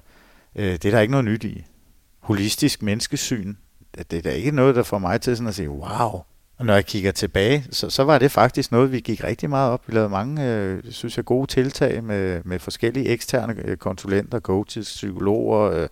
øh, 0.56 0.72
det 0.72 0.86
er 0.86 0.92
der 0.92 1.00
ikke 1.00 1.12
noget 1.12 1.26
nyt 1.26 1.44
i. 1.44 1.66
Holistisk 2.20 2.82
menneskesyn, 2.82 3.56
det, 3.98 4.12
det 4.12 4.18
er 4.18 4.22
da 4.22 4.32
ikke 4.32 4.52
noget, 4.52 4.76
der 4.76 4.84
får 4.84 4.98
mig 4.98 5.22
til 5.22 5.38
sådan 5.38 5.48
at 5.48 5.56
sige, 5.56 5.70
wow, 5.70 6.22
og 6.58 6.66
når 6.66 6.74
jeg 6.74 6.86
kigger 6.86 7.12
tilbage, 7.12 7.66
så, 7.72 7.90
så 7.90 8.04
var 8.04 8.20
det 8.20 8.32
faktisk 8.32 8.72
noget, 8.72 8.92
vi 8.92 9.00
gik 9.00 9.24
rigtig 9.24 9.50
meget 9.50 9.72
op. 9.72 9.88
Vi 9.88 9.94
lavede 9.94 10.10
mange, 10.10 10.54
øh, 10.54 10.84
synes 10.90 11.18
jeg, 11.18 11.26
gode 11.26 11.48
tiltag 11.48 12.04
med, 12.04 12.42
med 12.46 12.60
forskellige 12.60 13.08
eksterne 13.08 13.56
øh, 13.66 13.78
konsulenter, 13.78 14.40
coaches, 14.40 14.88
psykologer, 14.88 15.72
øh, 15.72 15.88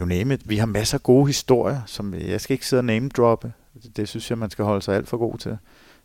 you 0.00 0.06
name 0.06 0.34
it. 0.34 0.48
Vi 0.48 0.56
har 0.56 0.66
masser 0.66 0.98
af 0.98 1.02
gode 1.02 1.26
historier, 1.26 1.80
som 1.86 2.14
jeg 2.14 2.40
skal 2.40 2.54
ikke 2.54 2.66
sidde 2.66 2.80
og 2.80 2.84
name 2.84 3.08
droppe. 3.08 3.52
Det, 3.82 3.96
det 3.96 4.08
synes 4.08 4.30
jeg, 4.30 4.38
man 4.38 4.50
skal 4.50 4.64
holde 4.64 4.82
sig 4.82 4.96
alt 4.96 5.08
for 5.08 5.16
god 5.16 5.38
til. 5.38 5.56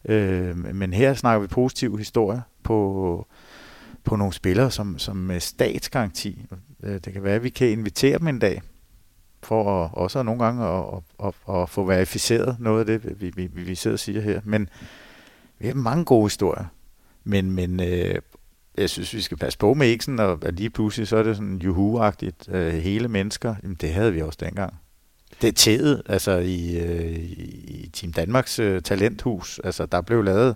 Øh, 0.05 0.57
men 0.57 0.93
her 0.93 1.13
snakker 1.13 1.41
vi 1.41 1.47
positive 1.47 1.97
historier 1.97 2.41
på, 2.63 3.27
på 4.03 4.15
nogle 4.15 4.33
spillere, 4.33 4.71
som, 4.71 4.99
som 4.99 5.17
med 5.17 5.39
statsgaranti. 5.39 6.45
Øh, 6.83 6.99
det 7.05 7.13
kan 7.13 7.23
være, 7.23 7.35
at 7.35 7.43
vi 7.43 7.49
kan 7.49 7.69
invitere 7.69 8.19
dem 8.19 8.27
en 8.27 8.39
dag 8.39 8.61
for 9.45 9.83
at, 9.83 9.89
også 9.93 10.23
nogle 10.23 10.45
gange 10.45 10.65
at, 10.65 10.83
at, 11.23 11.33
at, 11.49 11.61
at 11.61 11.69
få 11.69 11.83
verificeret 11.83 12.55
noget 12.59 12.79
af 12.79 12.85
det, 12.85 13.21
vi, 13.21 13.31
vi, 13.35 13.47
vi 13.61 13.75
sidder 13.75 13.95
og 13.95 13.99
siger 13.99 14.21
her. 14.21 14.41
Men 14.43 14.69
vi 15.59 15.67
har 15.67 15.73
mange 15.73 16.05
gode 16.05 16.25
historier. 16.25 16.65
Men, 17.23 17.51
men 17.51 17.79
øh, 17.79 18.15
jeg 18.77 18.89
synes, 18.89 19.13
vi 19.13 19.21
skal 19.21 19.37
passe 19.37 19.59
på 19.59 19.73
med 19.73 19.87
ikke 19.87 20.05
sådan, 20.05 20.37
at 20.41 20.53
lige 20.53 20.69
pludselig 20.69 21.07
så 21.07 21.17
er 21.17 21.23
det 21.23 21.35
sådan 21.35 21.61
juhu-agtigt 21.63 22.55
øh, 22.55 22.73
hele 22.73 23.07
mennesker. 23.07 23.55
Jamen, 23.63 23.77
det 23.81 23.93
havde 23.93 24.13
vi 24.13 24.21
også 24.21 24.37
dengang. 24.41 24.73
Det 25.41 25.47
er 25.47 25.51
tædet, 25.51 26.01
altså 26.05 26.31
i, 26.31 26.77
øh, 26.79 27.15
i 27.15 27.89
Team 27.93 28.13
Danmarks 28.13 28.59
øh, 28.59 28.81
talenthus. 28.81 29.59
Altså, 29.63 29.85
der 29.85 30.01
blev 30.01 30.23
lavet 30.23 30.55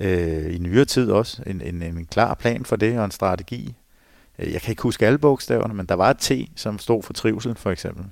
øh, 0.00 0.54
i 0.54 0.58
nyere 0.58 0.84
tid 0.84 1.10
også 1.10 1.42
en, 1.46 1.60
en, 1.60 1.82
en 1.82 2.06
klar 2.06 2.34
plan 2.34 2.64
for 2.64 2.76
det 2.76 2.98
og 2.98 3.04
en 3.04 3.10
strategi. 3.10 3.74
Øh, 4.38 4.52
jeg 4.52 4.62
kan 4.62 4.72
ikke 4.72 4.82
huske 4.82 5.06
alle 5.06 5.18
bogstaverne, 5.18 5.74
men 5.74 5.86
der 5.86 5.94
var 5.94 6.10
et 6.10 6.18
T, 6.18 6.32
som 6.56 6.78
stod 6.78 7.02
for 7.02 7.12
trivsel, 7.12 7.54
for 7.54 7.70
eksempel. 7.70 8.04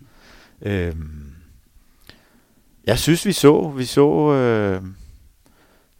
Øh, 0.62 0.96
jeg 2.86 2.98
synes, 2.98 3.26
vi 3.26 3.32
så, 3.32 3.68
vi 3.68 3.84
så, 3.84 4.32
øh, 4.32 4.82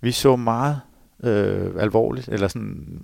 vi 0.01 0.12
så 0.12 0.37
meget 0.37 0.81
øh, 1.25 1.70
alvorligt, 1.79 2.29
eller 2.29 2.49
sådan, 2.49 3.01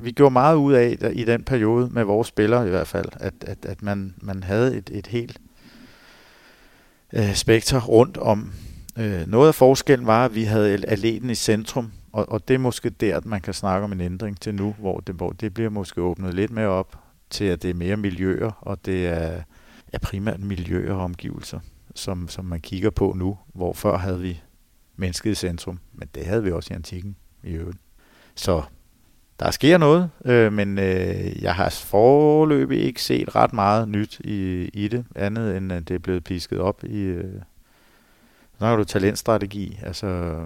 vi 0.00 0.10
gjorde 0.10 0.32
meget 0.32 0.56
ud 0.56 0.72
af 0.72 0.96
i 1.12 1.24
den 1.24 1.42
periode 1.42 1.88
med 1.92 2.04
vores 2.04 2.28
spillere 2.28 2.66
i 2.66 2.70
hvert 2.70 2.86
fald, 2.86 3.08
at, 3.12 3.34
at, 3.40 3.58
at 3.64 3.82
man, 3.82 4.14
man 4.20 4.42
havde 4.42 4.76
et, 4.76 4.90
et 4.92 5.06
helt 5.06 5.40
øh, 7.12 7.34
spekter 7.34 7.80
rundt 7.80 8.16
om. 8.16 8.52
Øh, 8.98 9.26
noget 9.26 9.48
af 9.48 9.54
forskellen 9.54 10.06
var, 10.06 10.24
at 10.24 10.34
vi 10.34 10.44
havde 10.44 10.86
atleten 10.86 11.30
i 11.30 11.34
centrum, 11.34 11.92
og, 12.12 12.32
og 12.32 12.48
det 12.48 12.54
er 12.54 12.58
måske 12.58 12.90
der, 12.90 13.16
at 13.16 13.26
man 13.26 13.40
kan 13.40 13.54
snakke 13.54 13.84
om 13.84 13.92
en 13.92 14.00
ændring 14.00 14.40
til 14.40 14.54
nu, 14.54 14.74
hvor 14.78 15.00
det, 15.00 15.14
hvor 15.14 15.30
det 15.30 15.54
bliver 15.54 15.70
måske 15.70 16.02
åbnet 16.02 16.34
lidt 16.34 16.50
mere 16.50 16.68
op 16.68 16.98
til, 17.30 17.44
at 17.44 17.62
det 17.62 17.70
er 17.70 17.74
mere 17.74 17.96
miljøer, 17.96 18.50
og 18.60 18.86
det 18.86 19.06
er, 19.06 19.42
er 19.92 19.98
primært 20.02 20.40
miljøer 20.40 20.94
og 20.94 21.04
omgivelser, 21.04 21.60
som, 21.94 22.28
som 22.28 22.44
man 22.44 22.60
kigger 22.60 22.90
på 22.90 23.12
nu, 23.16 23.38
hvor 23.54 23.72
før 23.72 23.96
havde 23.96 24.20
vi 24.20 24.40
mennesket 24.96 25.30
i 25.30 25.34
centrum, 25.34 25.78
men 25.92 26.08
det 26.14 26.26
havde 26.26 26.42
vi 26.42 26.52
også 26.52 26.74
i 26.74 26.76
antikken 26.76 27.16
i 27.42 27.52
øvrigt. 27.52 27.78
Så 28.34 28.62
der 29.40 29.50
sker 29.50 29.78
noget, 29.78 30.10
øh, 30.24 30.52
men 30.52 30.78
øh, 30.78 31.42
jeg 31.42 31.54
har 31.54 31.70
forløbig 31.70 32.80
ikke 32.80 33.02
set 33.02 33.34
ret 33.34 33.52
meget 33.52 33.88
nyt 33.88 34.20
i, 34.20 34.70
i 34.74 34.88
det, 34.88 35.04
andet 35.14 35.56
end 35.56 35.72
at 35.72 35.88
det 35.88 35.94
er 35.94 35.98
blevet 35.98 36.24
pisket 36.24 36.58
op 36.58 36.84
i... 36.84 36.98
Øh, 36.98 37.42
så 38.58 38.66
har 38.66 38.76
du 38.76 38.84
talentstrategi, 38.84 39.78
altså... 39.82 40.38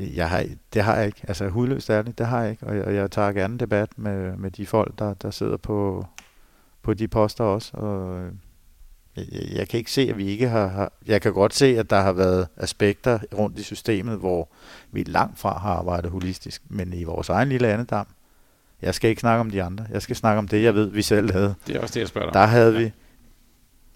Jeg 0.00 0.30
har, 0.30 0.44
det 0.74 0.82
har 0.82 0.96
jeg 0.96 1.06
ikke. 1.06 1.20
Altså 1.28 1.48
hudløst 1.48 1.90
ærligt, 1.90 2.18
det 2.18 2.26
har 2.26 2.42
jeg 2.42 2.50
ikke. 2.50 2.66
Og 2.66 2.76
jeg, 2.76 2.84
og 2.84 2.94
jeg 2.94 3.10
tager 3.10 3.32
gerne 3.32 3.58
debat 3.58 3.98
med, 3.98 4.36
med 4.36 4.50
de 4.50 4.66
folk, 4.66 4.98
der, 4.98 5.14
der 5.14 5.30
sidder 5.30 5.56
på, 5.56 6.06
på 6.82 6.94
de 6.94 7.08
poster 7.08 7.44
også. 7.44 7.76
Og 7.76 8.24
jeg, 9.16 9.26
jeg 9.32 9.68
kan 9.68 9.78
ikke 9.78 9.92
se, 9.92 10.02
at 10.10 10.18
vi 10.18 10.26
ikke 10.26 10.48
har, 10.48 10.66
har... 10.66 10.92
Jeg 11.06 11.22
kan 11.22 11.32
godt 11.32 11.54
se, 11.54 11.66
at 11.78 11.90
der 11.90 12.00
har 12.00 12.12
været 12.12 12.48
aspekter 12.56 13.18
rundt 13.38 13.58
i 13.58 13.62
systemet, 13.62 14.18
hvor 14.18 14.48
vi 14.92 15.02
langt 15.02 15.38
fra 15.38 15.58
har 15.58 15.74
arbejdet 15.74 16.10
holistisk. 16.10 16.62
Men 16.68 16.92
i 16.92 17.04
vores 17.04 17.28
egen 17.28 17.48
lille 17.48 17.68
andedam, 17.68 18.06
jeg 18.82 18.94
skal 18.94 19.10
ikke 19.10 19.20
snakke 19.20 19.40
om 19.40 19.50
de 19.50 19.62
andre. 19.62 19.86
Jeg 19.90 20.02
skal 20.02 20.16
snakke 20.16 20.38
om 20.38 20.48
det, 20.48 20.62
jeg 20.62 20.74
ved, 20.74 20.90
vi 20.90 21.02
selv 21.02 21.32
havde. 21.32 21.54
Det 21.66 21.76
er 21.76 21.80
også 21.80 21.94
det, 21.94 22.00
jeg 22.00 22.08
spørger 22.08 22.26
dig 22.26 22.34
Der 22.34 22.46
havde 22.46 22.76
vi, 22.76 22.92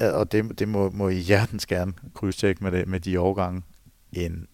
og 0.01 0.33
det, 0.33 0.59
det 0.59 0.69
må, 0.69 0.91
må 0.91 1.09
I 1.09 1.19
hjertens 1.19 1.67
gerne 1.67 1.93
krydstjekke 2.15 2.65
med, 2.65 2.73
det, 2.73 2.89
med 2.89 3.01
de 3.01 3.21
årgange, 3.21 3.63
en 4.13 4.47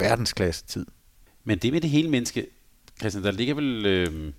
verdensklasse 0.00 0.64
tid. 0.66 0.86
Men 1.44 1.58
det 1.58 1.72
med 1.72 1.80
det 1.80 1.90
hele 1.90 2.10
menneske, 2.10 2.46
Christian, 3.00 3.24
der 3.24 3.30
ligger 3.30 3.54
vel... 3.54 3.86
Øh, 3.86 4.32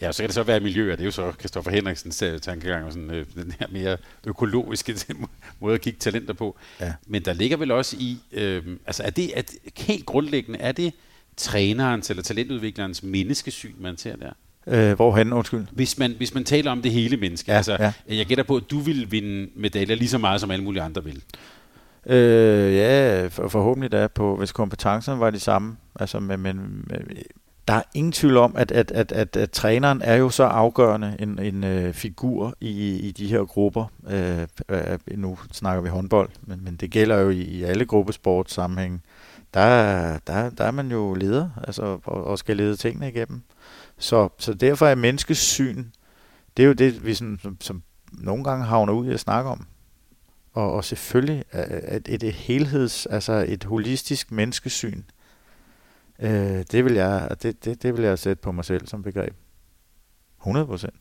ja, 0.00 0.12
så 0.12 0.22
kan 0.22 0.28
det 0.28 0.34
så 0.34 0.42
være 0.42 0.60
miljøer. 0.60 0.96
Det 0.96 1.00
er 1.00 1.04
jo 1.04 1.10
så 1.10 1.32
Kristoffer 1.32 1.70
Henriksens 1.70 2.22
øh, 2.22 2.40
tankegang 2.40 2.84
og 2.84 2.92
sådan, 2.92 3.10
øh, 3.10 3.26
den 3.34 3.54
her 3.58 3.66
mere 3.70 3.96
økologiske 4.26 4.96
måde 5.60 5.74
at 5.74 5.80
kigge 5.80 5.98
talenter 5.98 6.34
på. 6.34 6.56
Ja. 6.80 6.92
Men 7.06 7.24
der 7.24 7.32
ligger 7.32 7.56
vel 7.56 7.70
også 7.70 7.96
i... 8.00 8.18
Øh, 8.32 8.62
altså 8.86 9.02
er 9.02 9.10
det 9.10 9.32
at 9.36 9.54
helt 9.76 10.06
grundlæggende, 10.06 10.58
er 10.58 10.72
det 10.72 10.92
trænerens 11.36 12.10
eller 12.10 12.22
talentudviklerens 12.22 13.02
menneskesyn, 13.02 13.74
man 13.78 13.96
ser 13.96 14.16
der? 14.16 14.32
Øh, 14.66 14.92
hvorhen, 14.92 15.32
undskyld? 15.32 15.66
Hvis 15.72 15.98
man, 15.98 16.14
hvis 16.16 16.34
man 16.34 16.44
taler 16.44 16.70
om 16.70 16.82
det 16.82 16.92
hele 16.92 17.16
menneske. 17.16 17.50
Ja, 17.50 17.56
altså, 17.56 17.76
ja. 17.80 17.92
Jeg 18.08 18.26
gætter 18.26 18.44
på, 18.44 18.56
at 18.56 18.70
du 18.70 18.78
vil 18.78 19.12
vinde 19.12 19.50
medaljer 19.54 19.96
lige 19.96 20.08
så 20.08 20.18
meget, 20.18 20.40
som 20.40 20.50
alle 20.50 20.64
mulige 20.64 20.82
andre 20.82 21.04
vil. 21.04 21.22
Øh, 22.06 22.74
ja, 22.74 23.26
for, 23.26 23.48
forhåbentlig 23.48 23.92
da, 23.92 24.06
på, 24.06 24.36
hvis 24.36 24.52
kompetencerne 24.52 25.20
var 25.20 25.30
de 25.30 25.40
samme. 25.40 25.76
Altså, 26.00 26.20
men, 26.20 26.40
men, 26.40 26.84
der 27.68 27.74
er 27.74 27.82
ingen 27.94 28.12
tvivl 28.12 28.36
om, 28.36 28.56
at, 28.56 28.72
at, 28.72 28.90
at, 28.90 29.12
at, 29.12 29.36
at 29.36 29.50
træneren 29.50 30.02
er 30.02 30.14
jo 30.14 30.30
så 30.30 30.44
afgørende 30.44 31.16
en, 31.18 31.38
en 31.38 31.86
uh, 31.86 31.92
figur 31.94 32.54
i, 32.60 32.96
i 32.96 33.10
de 33.10 33.26
her 33.26 33.44
grupper. 33.44 33.84
Uh, 34.02 35.18
nu 35.18 35.38
snakker 35.52 35.82
vi 35.82 35.88
håndbold, 35.88 36.30
men, 36.42 36.64
men 36.64 36.76
det 36.76 36.90
gælder 36.90 37.16
jo 37.16 37.30
i, 37.30 37.40
i 37.40 37.62
alle 37.62 37.86
gruppesports 37.86 38.54
sammenhæng. 38.54 39.02
Der, 39.54 40.18
der, 40.26 40.50
der 40.50 40.64
er 40.64 40.70
man 40.70 40.90
jo 40.90 41.14
leder, 41.14 41.50
altså, 41.66 41.98
og, 42.04 42.24
og 42.24 42.38
skal 42.38 42.56
lede 42.56 42.76
tingene 42.76 43.08
igennem. 43.08 43.42
Så, 43.98 44.28
så 44.38 44.54
derfor 44.54 44.86
er 44.86 44.94
menneskesyn, 44.94 45.84
det 46.56 46.62
er 46.62 46.66
jo 46.66 46.72
det, 46.72 47.06
vi 47.06 47.14
sådan, 47.14 47.38
som, 47.42 47.56
som 47.60 47.82
nogle 48.12 48.44
gange 48.44 48.64
havner 48.64 48.92
ud 48.92 49.06
i 49.06 49.12
at 49.12 49.20
snakke 49.20 49.50
om. 49.50 49.66
Og, 50.58 50.72
og 50.72 50.84
selvfølgelig 50.84 51.44
øh, 51.54 51.60
øh, 51.60 51.80
at 51.82 52.08
et, 52.08 52.22
et 52.22 52.34
helheds, 52.34 53.06
altså 53.06 53.44
et 53.48 53.64
holistisk 53.64 54.32
menneskesyn, 54.32 55.02
øh, 56.18 56.64
det, 56.72 56.84
vil 56.84 56.92
jeg, 56.92 57.28
det, 57.42 57.64
det, 57.64 57.82
det 57.82 57.96
vil 57.96 58.04
jeg 58.04 58.18
sætte 58.18 58.42
på 58.42 58.52
mig 58.52 58.64
selv 58.64 58.86
som 58.86 59.02
begreb. 59.02 59.34
100 60.40 60.66
procent. 60.66 60.94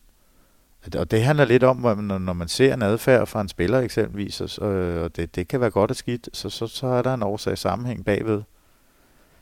Og 0.97 1.12
det 1.12 1.24
handler 1.24 1.45
lidt 1.45 1.64
om, 1.64 1.78
når, 1.78 2.18
når 2.18 2.34
man 2.34 2.47
ser 2.47 2.74
en 2.74 2.82
adfærd 2.82 3.28
fra 3.28 3.41
en 3.41 3.47
spiller 3.49 3.80
eksempelvis, 3.80 4.41
og, 4.41 4.72
og 5.03 5.16
det, 5.16 5.36
det 5.36 5.47
kan 5.47 5.62
være 5.62 5.70
godt 5.70 5.91
og 5.91 5.97
skidt, 5.97 6.30
så, 6.34 6.49
så, 6.49 6.68
så 6.68 6.88
er 6.88 7.01
der 7.01 7.14
en 7.14 7.24
årsag 7.24 7.58
sammenhæng 7.58 8.05
bagved. 8.05 8.41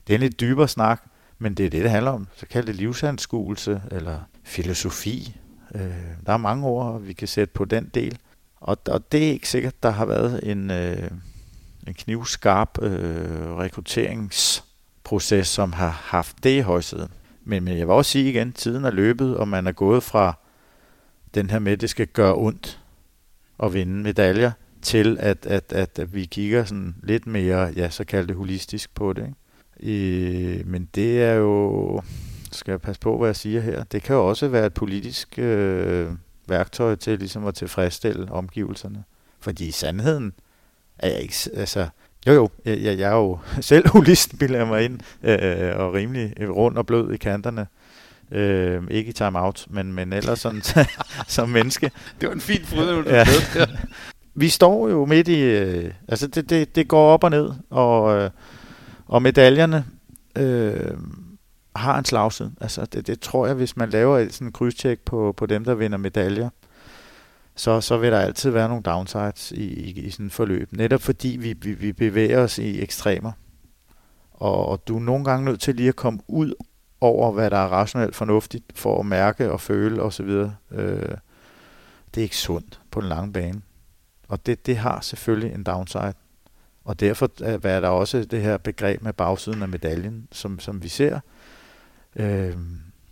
Det 0.08 0.14
er 0.14 0.18
en 0.18 0.22
lidt 0.22 0.40
dybere 0.40 0.68
snak, 0.68 1.04
men 1.40 1.54
det 1.54 1.66
er 1.66 1.70
det, 1.70 1.84
det 1.84 1.92
handler 1.92 2.12
om. 2.12 2.28
Så 2.36 2.46
kalder 2.46 2.66
det 2.66 2.76
livsanskuelse 2.76 3.82
eller 3.92 4.20
filosofi. 4.44 5.38
Øh, 5.76 5.82
der 6.26 6.34
er 6.34 6.38
mange 6.38 6.68
ord, 6.68 7.02
vi 7.02 7.14
kan 7.14 7.28
sætte 7.28 7.54
på 7.54 7.66
den 7.66 7.92
del. 7.94 8.20
Og, 8.66 8.78
og 8.88 9.12
det 9.12 9.28
er 9.28 9.32
ikke 9.32 9.50
sikkert, 9.50 9.84
der 9.84 9.90
har 9.90 10.06
været 10.06 10.52
en, 10.52 10.72
øh, 10.72 11.12
en 11.88 11.94
knivskarp 11.94 12.82
øh, 12.82 13.56
rekrutteringsproces, 13.58 15.48
som 15.48 15.74
har 15.74 15.90
haft 15.90 16.44
det 16.44 16.58
i 16.58 16.60
højsiden. 16.60 17.10
Men, 17.44 17.64
men 17.64 17.78
jeg 17.78 17.88
vil 17.88 17.94
også 17.94 18.12
sige 18.12 18.30
igen, 18.30 18.54
tiden 18.54 18.86
er 18.86 18.92
løbet, 18.92 19.38
og 19.38 19.48
man 19.48 19.68
er 19.68 19.72
gået 19.72 20.04
fra 20.04 20.38
den 21.36 21.50
her 21.50 21.60
med, 21.60 21.72
at 21.72 21.82
det 21.82 21.90
skal 21.90 22.08
gøre 22.08 22.36
ondt 22.36 22.80
at 23.64 23.74
vinde 23.74 24.04
medaljer, 24.04 24.52
til 24.82 25.18
at, 25.20 25.46
at, 25.46 25.74
at, 25.74 26.00
at 26.00 26.14
vi 26.14 26.26
kigger 26.26 26.66
sådan 26.66 26.96
lidt 27.04 27.28
mere, 27.28 27.74
ja, 27.76 27.90
så 27.90 28.04
kaldt 28.04 28.30
det 28.30 28.38
holistisk 28.38 28.96
på 28.96 29.14
det. 29.14 29.34
Ikke? 29.82 30.58
Øh, 30.60 30.68
men 30.68 30.90
det 30.96 31.24
er 31.24 31.34
jo, 31.34 32.02
skal 32.52 32.72
jeg 32.72 32.82
passe 32.82 33.00
på, 33.00 33.18
hvad 33.18 33.28
jeg 33.28 33.36
siger 33.36 33.62
her, 33.62 33.84
det 33.84 34.04
kan 34.04 34.16
jo 34.16 34.28
også 34.28 34.48
være 34.48 34.66
et 34.66 34.74
politisk 34.74 35.40
øh, 35.40 36.12
værktøj 36.50 36.96
til 36.96 37.20
ligesom 37.20 37.48
at 37.48 37.56
tilfredsstille 37.56 38.32
omgivelserne. 38.32 39.04
Fordi 39.40 39.68
i 39.68 39.72
sandheden 39.72 40.34
er 41.00 41.10
jeg 41.10 41.20
ikke, 41.20 41.36
altså, 41.54 41.88
jo 42.28 42.34
jo, 42.34 42.50
jeg, 42.66 42.84
jeg 42.84 43.12
er 43.12 43.16
jo 43.16 43.40
selv 43.62 43.90
holist, 43.90 44.40
bilder 44.40 44.58
jeg 44.58 44.68
mig 44.68 44.86
ind, 44.86 45.00
øh, 45.24 45.80
og 45.80 45.94
rimelig 45.94 46.34
rund 46.40 46.78
og 46.78 46.86
blød 46.86 47.14
i 47.14 47.18
kanterne. 47.18 47.68
Øh, 48.32 48.84
ikke 48.92 49.10
i 49.10 49.14
time-out, 49.14 49.66
men, 49.70 49.94
men 49.94 50.14
ellers 50.14 50.40
sådan 50.40 50.62
som 51.28 51.50
menneske. 51.50 51.92
Det 52.22 52.30
var 52.30 52.36
en 52.36 52.42
fin 52.42 52.66
fryd, 52.66 53.04
ja. 53.06 53.26
Vi 54.34 54.50
står 54.50 54.90
jo 54.90 55.06
midt 55.06 55.28
i, 55.28 55.42
øh, 55.42 55.92
altså 56.08 56.28
det, 56.28 56.50
det, 56.50 56.76
det 56.76 56.88
går 56.88 57.14
op 57.14 57.24
og 57.24 57.30
ned, 57.30 57.52
og, 57.70 58.18
øh, 58.18 58.30
og 59.08 59.22
medaljerne 59.22 59.86
øh, 60.36 60.92
har 61.76 61.98
en 61.98 62.06
slagside. 62.06 62.52
Altså 62.62 62.86
det, 62.86 63.08
det 63.08 63.20
tror 63.20 63.46
jeg, 63.46 63.56
hvis 63.56 63.78
man 63.78 63.90
laver 63.90 64.18
et 64.18 64.34
sådan 64.34 64.52
krydstjek 64.52 65.00
på, 65.00 65.34
på 65.38 65.46
dem, 65.46 65.64
der 65.64 65.76
vinder 65.76 65.98
medaljer, 65.98 66.50
så, 67.56 67.82
så 67.82 67.98
vil 67.98 68.12
der 68.12 68.20
altid 68.20 68.50
være 68.50 68.68
nogle 68.68 68.84
downsides 68.84 69.52
i, 69.52 69.64
i, 69.64 69.92
i 69.92 70.10
sådan 70.10 70.26
et 70.26 70.32
forløb. 70.32 70.72
Netop 70.72 71.02
fordi 71.02 71.28
vi, 71.28 71.54
vi, 71.54 71.74
vi 71.74 71.94
bevæger 71.94 72.40
os 72.40 72.58
i 72.58 72.82
ekstremer. 72.82 73.32
Og, 74.34 74.66
og 74.66 74.88
du 74.88 74.96
er 74.96 75.02
nogle 75.02 75.26
gange 75.26 75.46
nødt 75.46 75.62
til 75.62 75.76
lige 75.76 75.90
at 75.90 75.96
komme 75.96 76.20
ud 76.28 76.54
over, 77.02 77.32
hvad 77.32 77.50
der 77.50 77.58
er 77.58 77.68
rationelt 77.68 78.16
fornuftigt 78.16 78.66
for 78.76 79.00
at 79.00 79.06
mærke 79.06 79.52
og 79.52 79.62
føle 79.62 80.02
osv. 80.02 80.30
Øh, 80.72 81.18
det 82.14 82.22
er 82.22 82.24
ikke 82.24 82.38
sundt 82.38 82.80
på 82.92 83.02
den 83.02 83.10
lange 83.10 83.34
bane. 83.34 83.62
Og 84.28 84.46
det, 84.46 84.66
det 84.66 84.78
har 84.78 85.02
selvfølgelig 85.02 85.54
en 85.54 85.64
downside. 85.64 86.14
Og 86.86 87.00
derfor 87.00 87.30
er 87.68 87.80
der 87.80 87.90
også 87.90 88.24
det 88.24 88.42
her 88.42 88.58
begreb 88.58 89.02
med 89.02 89.14
bagsiden 89.14 89.62
af 89.62 89.70
medaljen, 89.70 90.28
som, 90.32 90.60
som 90.60 90.84
vi 90.84 90.88
ser. 90.88 91.20
Øh, 92.16 92.54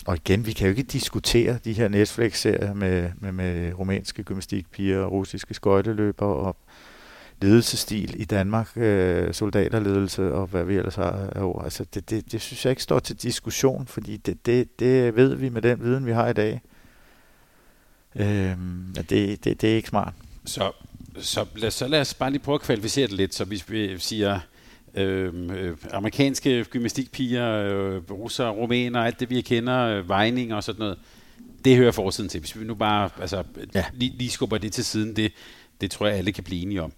og 0.05 0.15
igen, 0.15 0.45
vi 0.45 0.51
kan 0.51 0.67
jo 0.67 0.69
ikke 0.69 0.83
diskutere 0.83 1.59
de 1.65 1.73
her 1.73 1.87
Netflix-serier 1.87 2.73
med, 2.73 3.11
med, 3.19 3.31
med 3.31 3.73
rumænske 3.73 4.23
gymnastikpiger 4.23 4.99
og 4.99 5.11
russiske 5.11 5.53
skøjteløber 5.53 6.25
og 6.25 6.57
ledelsestil 7.41 8.21
i 8.21 8.25
Danmark, 8.25 8.71
øh, 8.75 9.33
soldaterledelse 9.33 10.33
og 10.33 10.47
hvad 10.47 10.63
vi 10.63 10.77
ellers 10.77 10.95
har. 10.95 11.33
Jo, 11.39 11.61
altså 11.63 11.85
det, 11.93 12.09
det, 12.09 12.31
det 12.31 12.41
synes 12.41 12.65
jeg 12.65 12.71
ikke 12.71 12.83
står 12.83 12.99
til 12.99 13.15
diskussion, 13.15 13.87
fordi 13.87 14.17
det, 14.17 14.45
det, 14.45 14.79
det 14.79 15.15
ved 15.15 15.35
vi 15.35 15.49
med 15.49 15.61
den 15.61 15.83
viden, 15.83 16.05
vi 16.05 16.11
har 16.11 16.29
i 16.29 16.33
dag. 16.33 16.61
Øh, 18.15 18.57
det, 18.95 19.43
det, 19.43 19.61
det 19.61 19.63
er 19.63 19.75
ikke 19.75 19.89
smart. 19.89 20.13
Så, 20.45 20.71
så, 21.19 21.45
lad, 21.55 21.71
så 21.71 21.87
lad 21.87 22.01
os 22.01 22.13
bare 22.13 22.31
lige 22.31 22.41
prøve 22.41 22.55
at 22.55 22.61
kvalificere 22.61 23.07
det 23.07 23.15
lidt, 23.15 23.35
så 23.35 23.45
hvis 23.45 23.71
vi 23.71 23.99
siger 23.99 24.39
Øhm, 24.95 25.51
øh, 25.51 25.77
amerikanske 25.91 26.63
gymnastikpiger, 26.63 27.49
øh, 27.49 28.01
russer, 28.11 28.49
rumæner, 28.49 28.99
alt 28.99 29.19
det 29.19 29.29
vi 29.29 29.41
kender, 29.41 29.79
øh, 29.79 30.09
vejninger 30.09 30.55
og 30.55 30.63
sådan 30.63 30.79
noget, 30.79 30.97
det 31.65 31.77
hører 31.77 31.91
fortiden 31.91 32.29
til. 32.29 32.39
Hvis 32.39 32.59
vi 32.59 32.65
nu 32.65 32.75
bare 32.75 33.09
altså, 33.21 33.43
ja. 33.75 33.85
lige, 33.93 34.13
lige 34.17 34.29
skubber 34.29 34.57
det 34.57 34.73
til 34.73 34.85
siden, 34.85 35.15
det, 35.15 35.31
det 35.81 35.91
tror 35.91 36.07
jeg 36.07 36.17
alle 36.17 36.31
kan 36.31 36.43
blive 36.43 36.61
enige 36.61 36.81
om. 36.81 36.93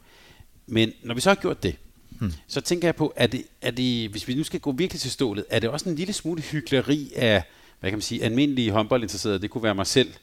Men 0.67 0.91
når 1.03 1.15
vi 1.15 1.21
så 1.21 1.29
har 1.29 1.35
gjort 1.35 1.63
det, 1.63 1.75
hmm. 2.09 2.31
så 2.47 2.61
tænker 2.61 2.87
jeg 2.87 2.95
på, 2.95 3.13
er 3.15 3.27
det, 3.27 3.43
er 3.61 3.71
det, 3.71 4.09
hvis 4.09 4.27
vi 4.27 4.35
nu 4.35 4.43
skal 4.43 4.59
gå 4.59 4.71
virkelig 4.71 5.01
til 5.01 5.11
stålet, 5.11 5.45
er 5.49 5.59
det 5.59 5.69
også 5.69 5.89
en 5.89 5.95
lille 5.95 6.13
smule 6.13 6.41
hyggeleri 6.41 7.11
af, 7.15 7.43
hvad 7.79 7.91
kan 7.91 7.97
man 7.97 8.01
sige, 8.01 8.23
almindelige 8.23 8.71
håndboldinteresserede, 8.71 9.39
det 9.39 9.49
kunne 9.49 9.63
være 9.63 9.75
mig 9.75 9.87
selv, 9.87 10.13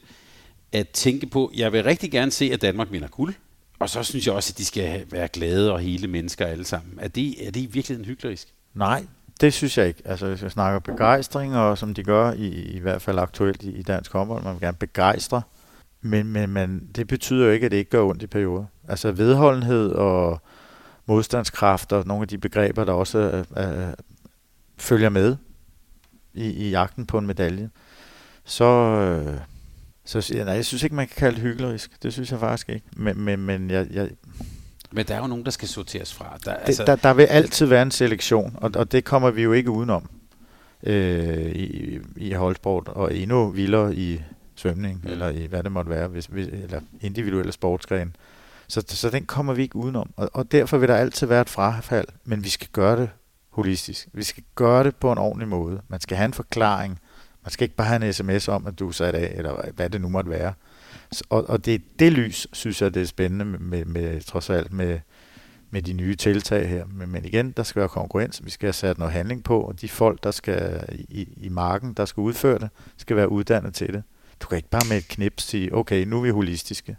at 0.71 0.89
tænke 0.89 1.27
på, 1.27 1.51
jeg 1.55 1.73
vil 1.73 1.83
rigtig 1.83 2.11
gerne 2.11 2.31
se, 2.31 2.49
at 2.53 2.61
Danmark 2.61 2.91
vinder 2.91 3.07
guld, 3.07 3.33
og 3.83 3.89
så 3.89 4.03
synes 4.03 4.27
jeg 4.27 4.33
også, 4.33 4.53
at 4.53 4.57
de 4.57 4.65
skal 4.65 5.05
være 5.11 5.27
glade 5.27 5.73
og 5.73 5.79
hele 5.79 6.07
mennesker 6.07 6.45
alle 6.45 6.65
sammen. 6.65 6.99
Er 7.01 7.07
det, 7.07 7.47
er 7.47 7.51
det 7.51 7.73
virkelig 7.73 7.97
en 7.99 8.05
hyklerisk? 8.05 8.47
Nej, 8.73 9.05
det 9.41 9.53
synes 9.53 9.77
jeg 9.77 9.87
ikke. 9.87 10.01
Altså, 10.05 10.27
hvis 10.27 10.41
jeg 10.41 10.51
snakker 10.51 10.79
begejstring, 10.79 11.57
og 11.57 11.77
som 11.77 11.93
de 11.93 12.03
gør 12.03 12.31
i, 12.31 12.47
i 12.47 12.79
hvert 12.79 13.01
fald 13.01 13.19
aktuelt 13.19 13.63
i, 13.63 13.71
i 13.71 13.83
dansk 13.83 14.13
håndbold, 14.13 14.43
man 14.43 14.53
vil 14.53 14.61
gerne 14.61 14.77
begejstre, 14.77 15.41
men, 16.01 16.27
men, 16.27 16.49
men 16.49 16.89
det 16.95 17.07
betyder 17.07 17.45
jo 17.45 17.51
ikke, 17.51 17.65
at 17.65 17.71
det 17.71 17.77
ikke 17.77 17.89
gør 17.89 18.03
ondt 18.03 18.23
i 18.23 18.27
perioder. 18.27 18.65
Altså 18.87 19.11
vedholdenhed 19.11 19.91
og 19.91 20.41
modstandskraft 21.05 21.91
og 21.91 22.07
nogle 22.07 22.21
af 22.21 22.27
de 22.27 22.37
begreber, 22.37 22.83
der 22.83 22.93
også 22.93 23.45
øh, 23.57 23.93
følger 24.77 25.09
med 25.09 25.35
i, 26.33 26.49
i 26.49 26.69
jagten 26.69 27.05
på 27.05 27.17
en 27.17 27.27
medalje, 27.27 27.69
så, 28.45 28.65
øh, 28.65 29.39
så 30.05 30.33
nej, 30.45 30.53
jeg 30.53 30.65
synes 30.65 30.83
ikke, 30.83 30.95
man 30.95 31.07
kan 31.07 31.15
kalde 31.17 31.35
det 31.35 31.43
hyggelig. 31.43 31.79
Det 32.03 32.13
synes 32.13 32.31
jeg 32.31 32.39
faktisk 32.39 32.69
ikke. 32.69 32.85
Men, 32.95 33.21
men, 33.21 33.39
men 33.39 33.71
jeg, 33.71 33.87
jeg, 33.91 34.09
men 34.91 35.05
der 35.05 35.15
er 35.15 35.19
jo 35.19 35.27
nogen, 35.27 35.45
der 35.45 35.51
skal 35.51 35.67
sorteres 35.67 36.13
fra. 36.13 36.37
Der, 36.45 36.53
det, 36.53 36.61
altså... 36.65 36.85
der, 36.85 36.95
der 36.95 37.13
vil 37.13 37.23
altid 37.23 37.65
være 37.65 37.81
en 37.81 37.91
selektion, 37.91 38.55
og, 38.57 38.71
og 38.75 38.91
det 38.91 39.03
kommer 39.03 39.31
vi 39.31 39.43
jo 39.43 39.53
ikke 39.53 39.71
udenom 39.71 40.09
øh, 40.83 41.51
i, 41.51 41.99
i 42.15 42.33
holdsport, 42.33 42.87
og 42.87 43.15
endnu 43.15 43.49
vildere 43.49 43.95
i 43.95 44.21
svømning, 44.55 45.01
mm. 45.03 45.11
eller 45.11 45.29
i 45.29 45.45
hvad 45.45 45.63
det 45.63 45.71
måtte 45.71 45.89
være, 45.89 46.07
hvis, 46.07 46.25
hvis, 46.25 46.47
eller 46.47 46.81
individuelle 47.01 47.51
sportsgren. 47.51 48.15
Så, 48.67 48.83
så 48.87 49.09
den 49.09 49.25
kommer 49.25 49.53
vi 49.53 49.61
ikke 49.61 49.75
udenom, 49.75 50.13
og, 50.17 50.29
og 50.33 50.51
derfor 50.51 50.77
vil 50.77 50.89
der 50.89 50.95
altid 50.95 51.27
være 51.27 51.41
et 51.41 51.49
frafald, 51.49 52.07
men 52.23 52.43
vi 52.43 52.49
skal 52.49 52.67
gøre 52.71 53.01
det 53.01 53.09
holistisk. 53.49 54.07
Vi 54.13 54.23
skal 54.23 54.43
gøre 54.55 54.83
det 54.83 54.95
på 54.95 55.11
en 55.11 55.17
ordentlig 55.17 55.47
måde. 55.47 55.81
Man 55.87 55.99
skal 55.99 56.17
have 56.17 56.25
en 56.25 56.33
forklaring. 56.33 56.99
Man 57.43 57.51
skal 57.51 57.65
ikke 57.65 57.75
bare 57.75 57.87
have 57.87 58.05
en 58.05 58.13
sms 58.13 58.47
om, 58.47 58.67
at 58.67 58.79
du 58.79 58.87
er 58.87 58.91
sat 58.91 59.15
af, 59.15 59.33
eller 59.37 59.71
hvad 59.75 59.89
det 59.89 60.01
nu 60.01 60.09
måtte 60.09 60.29
være. 60.29 60.53
Og, 61.29 61.49
og 61.49 61.65
det 61.65 61.99
det 61.99 62.13
lys, 62.13 62.47
synes 62.53 62.81
jeg, 62.81 62.93
det 62.93 63.01
er 63.01 63.05
spændende 63.05 63.45
med, 63.45 63.59
med, 63.59 63.85
med 63.85 64.21
trods 64.21 64.49
alt 64.49 64.73
med, 64.73 64.99
med 65.69 65.81
de 65.81 65.93
nye 65.93 66.15
tiltag 66.15 66.69
her. 66.69 66.85
Men, 66.85 67.11
men 67.11 67.25
igen, 67.25 67.51
der 67.51 67.63
skal 67.63 67.79
være 67.79 67.89
konkurrence. 67.89 68.43
Vi 68.43 68.49
skal 68.49 68.67
have 68.67 68.73
sat 68.73 68.97
noget 68.97 69.13
handling 69.13 69.43
på, 69.43 69.61
og 69.61 69.81
de 69.81 69.89
folk, 69.89 70.23
der 70.23 70.31
skal 70.31 70.85
i, 71.09 71.27
i 71.37 71.49
marken, 71.49 71.93
der 71.93 72.05
skal 72.05 72.21
udføre 72.21 72.59
det, 72.59 72.69
skal 72.97 73.15
være 73.15 73.31
uddannet 73.31 73.73
til 73.73 73.93
det. 73.93 74.03
Du 74.39 74.47
kan 74.47 74.55
ikke 74.55 74.69
bare 74.69 74.89
med 74.89 74.97
et 74.97 75.07
knips 75.07 75.43
sige, 75.43 75.75
okay, 75.75 76.05
nu 76.05 76.17
er 76.17 76.21
vi 76.21 76.29
holistiske. 76.29 76.97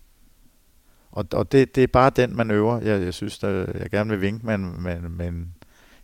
Og, 1.11 1.26
og 1.32 1.53
det, 1.53 1.74
det 1.74 1.82
er 1.82 1.86
bare 1.86 2.11
den 2.16 2.36
man 2.36 2.51
øver. 2.51 2.80
Jeg, 2.80 3.03
jeg 3.03 3.14
synes, 3.14 3.38
der, 3.38 3.49
jeg 3.78 3.90
gerne 3.90 4.11
vil 4.11 4.20
vinke 4.20 4.47
med, 4.47 4.59
med, 4.59 5.01
med 5.01 5.28
en, 5.28 5.55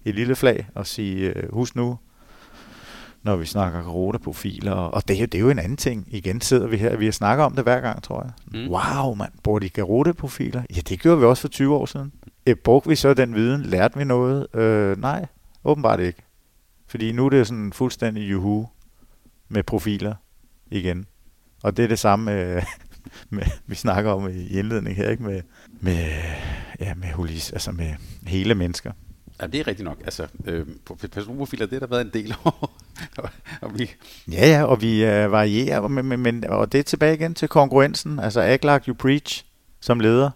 et 0.05 0.15
lille 0.15 0.37
flag 0.37 0.69
og 0.75 0.87
sige, 0.87 1.33
øh, 1.37 1.53
husk 1.53 1.77
nu, 1.77 1.99
når 3.23 3.37
vi 3.37 3.47
snakker 3.47 3.89
roterprofiler, 3.89 4.73
og 4.73 5.09
det 5.09 5.17
er, 5.17 5.21
jo, 5.21 5.27
det 5.27 5.35
er 5.35 5.43
jo 5.43 5.51
en 5.51 5.59
anden 5.59 5.77
ting. 5.77 6.07
Igen 6.11 6.41
sidder 6.41 6.67
vi 6.67 6.77
her, 6.77 6.97
vi 6.97 7.05
har 7.05 7.13
snakket 7.13 7.45
om 7.45 7.55
det 7.55 7.65
hver 7.65 7.81
gang, 7.81 8.03
tror 8.03 8.23
jeg. 8.23 8.61
Mm. 8.61 8.69
Wow, 8.71 9.15
man, 9.15 9.29
bruger 9.43 9.59
de 9.59 9.69
garoteprofiler? 9.69 10.63
Ja, 10.77 10.81
det 10.81 11.01
gjorde 11.01 11.19
vi 11.19 11.25
også 11.25 11.41
for 11.41 11.49
20 11.49 11.75
år 11.75 11.87
siden. 11.87 12.13
Øh, 12.47 12.57
brugte 12.57 12.89
vi 12.89 12.95
så 12.97 13.15
den 13.15 13.35
viden? 13.35 13.63
Lærte 13.63 13.99
vi 13.99 14.05
noget? 14.05 14.55
Øh, 14.55 15.01
nej, 15.01 15.27
åbenbart 15.65 16.01
ikke. 16.01 16.23
Fordi 16.87 17.13
nu 17.13 17.27
er 17.27 17.31
det 17.31 17.47
sådan 17.47 17.73
fuldstændig 17.73 18.31
juhu 18.31 18.69
med 19.49 19.63
profiler 19.63 20.15
igen. 20.71 21.07
Og 21.63 21.77
det 21.77 21.85
er 21.85 21.89
det 21.89 21.99
samme, 21.99 22.25
med, 22.25 22.63
med, 23.31 23.43
vi 23.67 23.75
snakker 23.75 24.11
om 24.11 24.29
i 24.29 24.49
indledning 24.49 24.97
her, 24.97 25.11
ikke? 25.11 25.23
Med, 25.23 25.43
med, 25.81 26.07
ja, 26.81 26.95
med 26.95 27.09
holis, 27.09 27.53
altså 27.53 27.73
med 27.73 27.95
hele 28.27 28.55
mennesker. 28.55 28.93
Ja, 29.41 29.47
det 29.47 29.61
er 29.61 29.67
rigtigt 29.67 29.85
nok. 29.85 30.01
Altså, 30.05 30.27
øh, 30.45 30.67
personprofiler, 31.13 31.67
det 31.67 31.73
har 31.73 31.81
der 31.81 31.87
været 31.87 32.05
en 32.05 32.13
del 32.13 32.35
og 33.63 33.79
vi... 33.79 33.91
Ja, 34.33 34.49
ja, 34.49 34.65
og 34.65 34.83
vi 34.83 35.05
øh, 35.05 35.33
varierer, 35.33 35.89
men, 35.89 36.07
men, 36.07 36.21
men, 36.21 36.45
og 36.49 36.73
det 36.73 36.79
er 36.79 36.83
tilbage 36.83 37.15
igen 37.15 37.35
til 37.35 37.49
konkurrencen. 37.49 38.19
Altså, 38.19 38.41
act 38.41 38.65
like 38.65 38.83
you 38.89 38.95
preach 38.95 39.45
som 39.81 40.01
leder. 40.01 40.31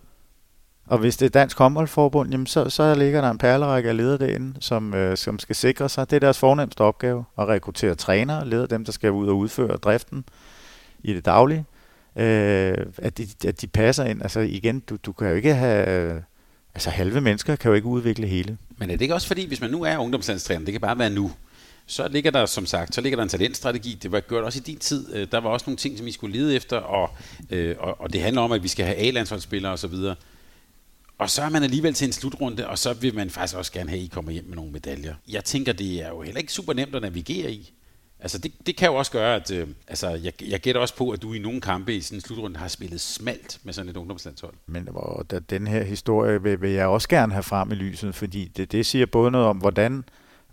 Og 0.86 0.98
hvis 0.98 1.16
det 1.16 1.26
er 1.26 1.30
Dansk 1.30 1.58
Håndboldforbund, 1.58 2.30
jamen 2.30 2.46
så, 2.46 2.70
så 2.70 2.94
ligger 2.94 3.20
der 3.20 3.30
en 3.30 3.38
perlerække 3.38 3.88
af 3.88 3.96
ledere 3.96 4.18
derinde, 4.18 4.54
som, 4.60 4.94
øh, 4.94 5.16
som 5.16 5.38
skal 5.38 5.56
sikre 5.56 5.88
sig. 5.88 6.10
Det 6.10 6.16
er 6.16 6.20
deres 6.20 6.38
fornemmeste 6.38 6.80
opgave, 6.80 7.24
at 7.38 7.48
rekruttere 7.48 7.94
trænere, 7.94 8.48
leder 8.48 8.66
dem, 8.66 8.84
der 8.84 8.92
skal 8.92 9.10
ud 9.10 9.28
og 9.28 9.36
udføre 9.36 9.76
driften 9.76 10.24
i 11.02 11.14
det 11.14 11.24
daglige. 11.24 11.64
Øh, 12.16 12.86
at, 12.98 13.18
de, 13.18 13.26
at 13.48 13.60
de 13.60 13.66
passer 13.66 14.04
ind. 14.04 14.22
Altså 14.22 14.40
igen, 14.40 14.80
du, 14.80 14.96
du 14.96 15.12
kan 15.12 15.28
jo 15.28 15.34
ikke 15.34 15.54
have... 15.54 15.88
Øh, 15.88 16.20
altså 16.74 16.90
halve 16.90 17.20
mennesker 17.20 17.56
kan 17.56 17.68
jo 17.68 17.74
ikke 17.74 17.86
udvikle 17.86 18.26
hele. 18.26 18.58
Men 18.76 18.90
er 18.90 18.94
det 18.94 19.02
ikke 19.02 19.14
også 19.14 19.26
fordi, 19.26 19.48
hvis 19.48 19.60
man 19.60 19.70
nu 19.70 19.82
er 19.82 19.98
ungdomslandstræner, 19.98 20.64
det 20.64 20.72
kan 20.72 20.80
bare 20.80 20.98
være 20.98 21.10
nu, 21.10 21.30
så 21.87 22.09
ligger 22.09 22.30
der, 22.30 22.47
som 22.47 22.66
sagt, 22.66 22.95
så 22.95 23.01
ligger 23.01 23.16
der 23.16 23.22
en 23.22 23.28
talentstrategi. 23.28 23.99
Det 24.03 24.12
var 24.12 24.20
gjort 24.20 24.45
også 24.45 24.59
i 24.59 24.62
din 24.62 24.78
tid. 24.78 25.14
Øh, 25.14 25.26
der 25.32 25.39
var 25.39 25.51
også 25.51 25.64
nogle 25.66 25.76
ting, 25.76 25.99
som 25.99 26.07
vi 26.07 26.12
skulle 26.12 26.39
lede 26.39 26.57
efter, 26.57 26.76
og, 26.76 27.11
øh, 27.51 27.76
og, 27.78 28.01
og 28.01 28.12
det 28.12 28.22
handler 28.22 28.43
om, 28.43 28.53
at 28.53 28.62
vi 28.62 28.68
skal 28.68 28.87
have 28.87 28.97
A-landsholdsspillere 28.97 29.72
osv. 29.72 29.95
Og, 29.95 30.16
og 31.18 31.30
så 31.30 31.43
er 31.43 31.49
man 31.49 31.62
alligevel 31.62 31.95
til 31.95 32.07
en 32.07 32.12
slutrunde, 32.12 32.68
og 32.68 32.78
så 32.78 32.93
vil 32.93 33.14
man 33.14 33.30
faktisk 33.30 33.57
også 33.57 33.72
gerne 33.72 33.91
have, 33.91 34.01
at 34.01 34.05
I 34.05 34.09
kommer 34.09 34.32
hjem 34.32 34.45
med 34.45 34.57
nogle 34.57 34.72
medaljer. 34.72 35.14
Jeg 35.28 35.45
tænker, 35.45 35.72
det 35.72 36.03
er 36.03 36.09
jo 36.09 36.22
heller 36.22 36.41
ikke 36.41 36.53
super 36.53 36.72
nemt 36.72 36.95
at 36.95 37.03
navigere 37.03 37.53
i. 37.53 37.72
Altså 38.20 38.39
det, 38.39 38.53
det 38.66 38.76
kan 38.76 38.89
jo 38.89 38.95
også 38.95 39.12
gøre, 39.12 39.35
at 39.37 39.51
øh, 39.51 39.68
altså, 39.89 40.09
jeg, 40.09 40.32
jeg 40.43 40.61
gætter 40.61 40.80
også 40.80 40.97
på, 40.97 41.11
at 41.11 41.22
du 41.22 41.32
i 41.32 41.39
nogle 41.39 41.61
kampe 41.61 41.95
i 41.95 42.01
sådan 42.01 42.16
en 42.16 42.20
slutrunde 42.20 42.59
har 42.59 42.68
spillet 42.68 43.01
smalt 43.01 43.61
med 43.62 43.72
sådan 43.72 43.89
et 43.89 43.97
ungdomslandshold. 43.97 44.55
Men 44.66 44.89
og 44.95 45.30
da, 45.30 45.39
den 45.39 45.66
her 45.66 45.85
historie 45.85 46.43
vil, 46.43 46.61
vil 46.61 46.70
jeg 46.70 46.87
også 46.87 47.09
gerne 47.09 47.32
have 47.32 47.43
frem 47.43 47.72
i 47.72 47.74
lyset, 47.74 48.14
fordi 48.14 48.45
det, 48.57 48.72
det 48.72 48.87
siger 48.87 49.07
både 49.07 49.30
noget 49.30 49.47
om, 49.47 49.57
hvordan 49.57 50.05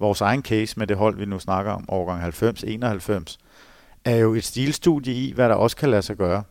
vores 0.02 0.22
egen 0.22 0.44
case 0.44 0.80
med 0.80 0.88
det 0.88 0.98
hold, 0.98 1.18
vi 1.18 1.26
nu 1.26 1.40
snakker 1.40 1.72
om, 1.72 1.86
årgang 1.88 2.24
90-91, 2.24 3.38
er 4.06 4.16
jo 4.16 4.34
et 4.34 4.44
stilstudie 4.44 5.14
i, 5.14 5.34
hvad 5.34 5.50
der 5.50 5.56
også 5.56 5.78
kan 5.78 5.90
lade 5.90 6.02
sig 6.02 6.18
gøre. 6.18 6.44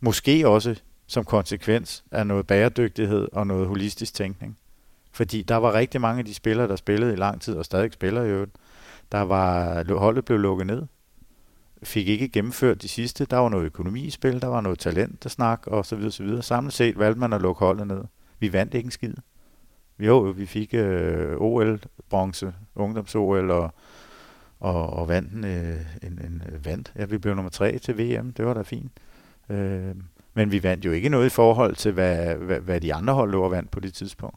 Måske 0.00 0.48
også 0.48 0.80
som 1.06 1.24
konsekvens 1.24 2.04
af 2.10 2.26
noget 2.26 2.46
bæredygtighed 2.46 3.28
og 3.32 3.46
noget 3.46 3.68
holistisk 3.68 4.14
tænkning. 4.14 4.58
Fordi 5.12 5.42
der 5.42 5.56
var 5.56 5.72
rigtig 5.72 6.00
mange 6.00 6.18
af 6.18 6.24
de 6.24 6.34
spillere, 6.34 6.68
der 6.68 6.76
spillede 6.76 7.12
i 7.12 7.16
lang 7.16 7.40
tid 7.40 7.54
og 7.54 7.64
stadig 7.64 7.92
spiller 7.92 8.22
i 8.22 8.28
øvrigt, 8.28 8.52
der 9.12 9.20
var, 9.20 9.98
holdet 9.98 10.24
blev 10.24 10.38
lukket 10.38 10.66
ned. 10.66 10.82
Fik 11.82 12.08
ikke 12.08 12.28
gennemført 12.28 12.82
de 12.82 12.88
sidste. 12.88 13.24
Der 13.24 13.36
var 13.36 13.48
noget 13.48 13.64
økonomi 13.64 14.00
i 14.00 14.10
spil, 14.10 14.42
der 14.42 14.48
var 14.48 14.60
noget 14.60 14.78
talent, 14.78 15.22
der 15.22 15.28
snak 15.28 15.66
og 15.66 15.86
så 15.86 15.96
videre, 15.96 16.12
så 16.12 16.22
videre. 16.22 16.42
Samlet 16.42 16.72
set 16.72 16.98
valgte 16.98 17.20
man 17.20 17.32
at 17.32 17.42
lukke 17.42 17.58
holdet 17.58 17.86
ned. 17.86 18.04
Vi 18.38 18.52
vandt 18.52 18.74
ikke 18.74 18.86
en 18.86 18.90
skid. 18.90 19.14
Jo, 20.00 20.18
vi 20.20 20.46
fik 20.46 20.74
øh, 20.74 21.36
OL-bronze, 21.36 22.54
ungdoms-OL 22.74 23.50
og, 23.50 23.74
og, 24.60 24.90
og 24.90 25.08
vandt 25.08 25.32
en, 25.32 25.44
øh, 25.44 25.76
en, 26.02 26.12
en 26.12 26.42
øh, 26.52 26.64
vandt. 26.66 26.92
Ja, 26.96 27.04
vi 27.04 27.18
blev 27.18 27.34
nummer 27.34 27.50
tre 27.50 27.78
til 27.78 27.98
VM. 27.98 28.32
Det 28.32 28.46
var 28.46 28.54
da 28.54 28.62
fint. 28.62 28.92
Øh, 29.48 29.94
men 30.34 30.52
vi 30.52 30.62
vandt 30.62 30.84
jo 30.84 30.92
ikke 30.92 31.08
noget 31.08 31.26
i 31.26 31.30
forhold 31.30 31.76
til, 31.76 31.92
hvad, 31.92 32.34
hvad, 32.34 32.60
hvad 32.60 32.80
de 32.80 32.94
andre 32.94 33.14
hold 33.14 33.30
lå 33.30 33.42
og 33.42 33.50
vandt 33.50 33.70
på 33.70 33.80
det 33.80 33.94
tidspunkt. 33.94 34.36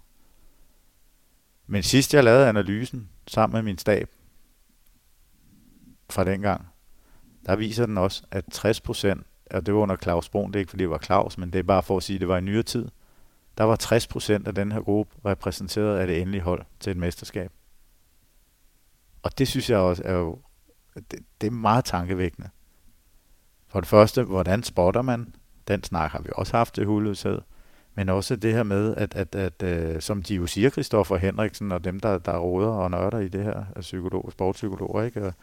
Men 1.67 1.83
sidst 1.83 2.13
jeg 2.13 2.23
lavede 2.23 2.49
analysen 2.49 3.09
sammen 3.27 3.55
med 3.55 3.61
min 3.61 3.77
stab, 3.77 4.09
fra 6.09 6.23
dengang, 6.23 6.67
der 7.45 7.55
viser 7.55 7.85
den 7.85 7.97
også, 7.97 8.23
at 8.31 8.45
60 8.51 8.81
procent, 8.81 9.23
og 9.51 9.65
det 9.65 9.73
var 9.73 9.79
under 9.79 9.95
Claus 9.95 10.29
Brun, 10.29 10.47
det 10.47 10.55
er 10.55 10.59
ikke 10.59 10.69
fordi 10.69 10.83
det 10.83 10.89
var 10.89 10.97
Claus, 10.97 11.37
men 11.37 11.53
det 11.53 11.59
er 11.59 11.63
bare 11.63 11.83
for 11.83 11.97
at 11.97 12.03
sige, 12.03 12.15
at 12.15 12.21
det 12.21 12.27
var 12.27 12.37
i 12.37 12.41
nyere 12.41 12.63
tid, 12.63 12.87
der 13.57 13.63
var 13.63 13.75
60 13.75 14.07
procent 14.07 14.47
af 14.47 14.55
den 14.55 14.71
her 14.71 14.81
gruppe 14.81 15.15
repræsenteret 15.25 15.97
af 15.97 16.07
det 16.07 16.21
endelige 16.21 16.41
hold 16.41 16.65
til 16.79 16.91
et 16.91 16.97
mesterskab. 16.97 17.51
Og 19.23 19.37
det 19.37 19.47
synes 19.47 19.69
jeg 19.69 19.77
også 19.77 20.03
er 20.05 20.13
jo, 20.13 20.39
det, 20.95 21.19
det 21.41 21.47
er 21.47 21.51
meget 21.51 21.85
tankevækkende. 21.85 22.49
For 23.67 23.79
det 23.79 23.89
første, 23.89 24.23
hvordan 24.23 24.63
spotter 24.63 25.01
man? 25.01 25.35
Den 25.67 25.83
snak 25.83 26.11
har 26.11 26.21
vi 26.21 26.29
også 26.35 26.57
haft 26.57 26.73
til 26.73 26.85
huløshed. 26.85 27.41
Men 27.95 28.09
også 28.09 28.35
det 28.35 28.53
her 28.53 28.63
med, 28.63 28.95
at, 28.95 29.15
at, 29.15 29.35
at, 29.35 29.63
at 29.63 29.93
øh, 29.95 30.01
som 30.01 30.23
de 30.23 30.35
jo 30.35 30.47
siger, 30.47 30.69
Kristoffer 30.69 31.17
Henriksen 31.17 31.71
og 31.71 31.83
dem, 31.83 31.99
der, 31.99 32.17
der 32.17 32.37
råder 32.37 32.69
og 32.69 32.91
nørder 32.91 33.19
i 33.19 33.27
det 33.27 33.43
her, 33.43 33.65
psykolog, 33.79 34.29
sportspsykologer, 34.31 35.03
ikke? 35.03 35.33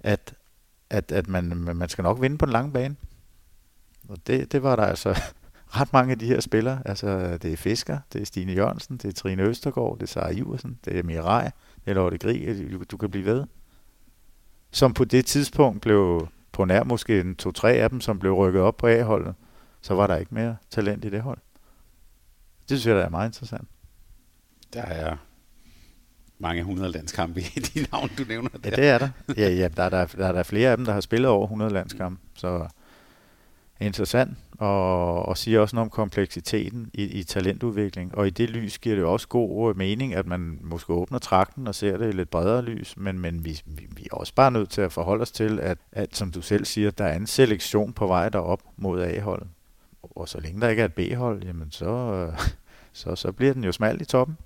at, 0.00 0.34
at, 0.90 1.12
at 1.12 1.28
man, 1.28 1.44
man 1.56 1.88
skal 1.88 2.02
nok 2.02 2.20
vinde 2.20 2.38
på 2.38 2.46
den 2.46 2.52
lange 2.52 2.72
bane. 2.72 2.96
Og 4.08 4.16
det, 4.26 4.52
det 4.52 4.62
var 4.62 4.76
der 4.76 4.82
altså 4.82 5.20
ret 5.76 5.92
mange 5.92 6.12
af 6.12 6.18
de 6.18 6.26
her 6.26 6.40
spillere. 6.40 6.82
Altså, 6.84 7.38
det 7.42 7.52
er 7.52 7.56
Fisker, 7.56 7.98
det 8.12 8.20
er 8.20 8.26
Stine 8.26 8.52
Jørgensen, 8.52 8.96
det 8.96 9.08
er 9.08 9.12
Trine 9.12 9.42
Østergaard, 9.42 9.98
det 9.98 10.02
er 10.02 10.06
Sara 10.06 10.30
Iversen, 10.30 10.78
det 10.84 10.98
er 10.98 11.02
Mirai, 11.02 11.44
det 11.84 11.90
er 11.90 11.94
Lotte 11.94 12.18
Grig, 12.18 12.72
du, 12.72 12.84
du 12.90 12.96
kan 12.96 13.10
blive 13.10 13.24
ved. 13.24 13.44
Som 14.70 14.94
på 14.94 15.04
det 15.04 15.26
tidspunkt 15.26 15.80
blev 15.80 16.28
på 16.52 16.64
nær 16.64 16.84
måske 16.84 17.20
en 17.20 17.36
to-tre 17.36 17.72
af 17.72 17.90
dem, 17.90 18.00
som 18.00 18.18
blev 18.18 18.32
rykket 18.32 18.62
op 18.62 18.76
på 18.76 18.86
A-holdet, 18.86 19.34
så 19.80 19.94
var 19.94 20.06
der 20.06 20.16
ikke 20.16 20.34
mere 20.34 20.56
talent 20.70 21.04
i 21.04 21.10
det 21.10 21.22
hold. 21.22 21.38
Det 22.68 22.78
synes 22.78 22.86
jeg, 22.86 22.96
der 22.96 23.02
er 23.02 23.08
meget 23.08 23.28
interessant. 23.28 23.68
Der 24.72 24.82
er 24.82 25.16
mange 26.38 26.62
hundrede 26.62 26.92
landskampe 26.92 27.40
i 27.40 27.44
de 27.74 27.86
navn, 27.92 28.10
du 28.18 28.24
nævner 28.28 28.48
der. 28.48 28.70
Ja, 28.70 28.76
det 28.76 28.88
er 28.88 28.98
der. 28.98 29.08
Ja, 29.36 29.48
ja 29.48 29.68
der, 29.68 29.82
er 29.82 29.88
der, 29.88 30.06
der 30.06 30.26
er 30.26 30.32
der 30.32 30.42
flere 30.42 30.70
af 30.70 30.76
dem, 30.76 30.86
der 30.86 30.92
har 30.92 31.00
spillet 31.00 31.30
over 31.30 31.44
100 31.44 31.72
landskampe. 31.72 32.20
Så 32.34 32.68
interessant 33.80 34.38
og, 34.62 35.28
og 35.28 35.38
siger 35.38 35.60
også 35.60 35.76
noget 35.76 35.86
om 35.86 35.90
kompleksiteten 35.90 36.90
i, 36.94 37.02
i 37.02 37.22
talentudvikling. 37.22 38.14
Og 38.14 38.26
i 38.26 38.30
det 38.30 38.50
lys 38.50 38.78
giver 38.78 38.96
det 38.96 39.04
også 39.04 39.28
god 39.28 39.70
øh, 39.70 39.76
mening, 39.78 40.14
at 40.14 40.26
man 40.26 40.58
måske 40.62 40.92
åbner 40.92 41.18
trakten 41.18 41.66
og 41.66 41.74
ser 41.74 41.96
det 41.96 42.08
i 42.08 42.16
lidt 42.16 42.30
bredere 42.30 42.62
lys, 42.62 42.96
men, 42.96 43.18
men 43.18 43.44
vi, 43.44 43.60
vi, 43.66 43.86
vi 43.96 44.06
er 44.12 44.16
også 44.16 44.34
bare 44.34 44.50
nødt 44.50 44.70
til 44.70 44.80
at 44.80 44.92
forholde 44.92 45.22
os 45.22 45.30
til, 45.30 45.60
at, 45.60 45.78
at 45.92 46.16
som 46.16 46.30
du 46.30 46.42
selv 46.42 46.64
siger, 46.64 46.90
der 46.90 47.04
er 47.04 47.16
en 47.16 47.26
selektion 47.26 47.92
på 47.92 48.06
vej 48.06 48.28
derop 48.28 48.62
mod 48.76 49.02
A-holdet. 49.02 49.48
Og 50.02 50.28
så 50.28 50.40
længe 50.40 50.60
der 50.60 50.68
ikke 50.68 50.82
er 50.82 50.86
et 50.86 50.94
B-hold, 50.94 51.44
jamen 51.44 51.70
så, 51.70 52.30
så, 52.92 53.16
så 53.16 53.32
bliver 53.32 53.52
den 53.52 53.64
jo 53.64 53.72
smalt 53.72 54.02
i 54.02 54.04
toppen. 54.04 54.36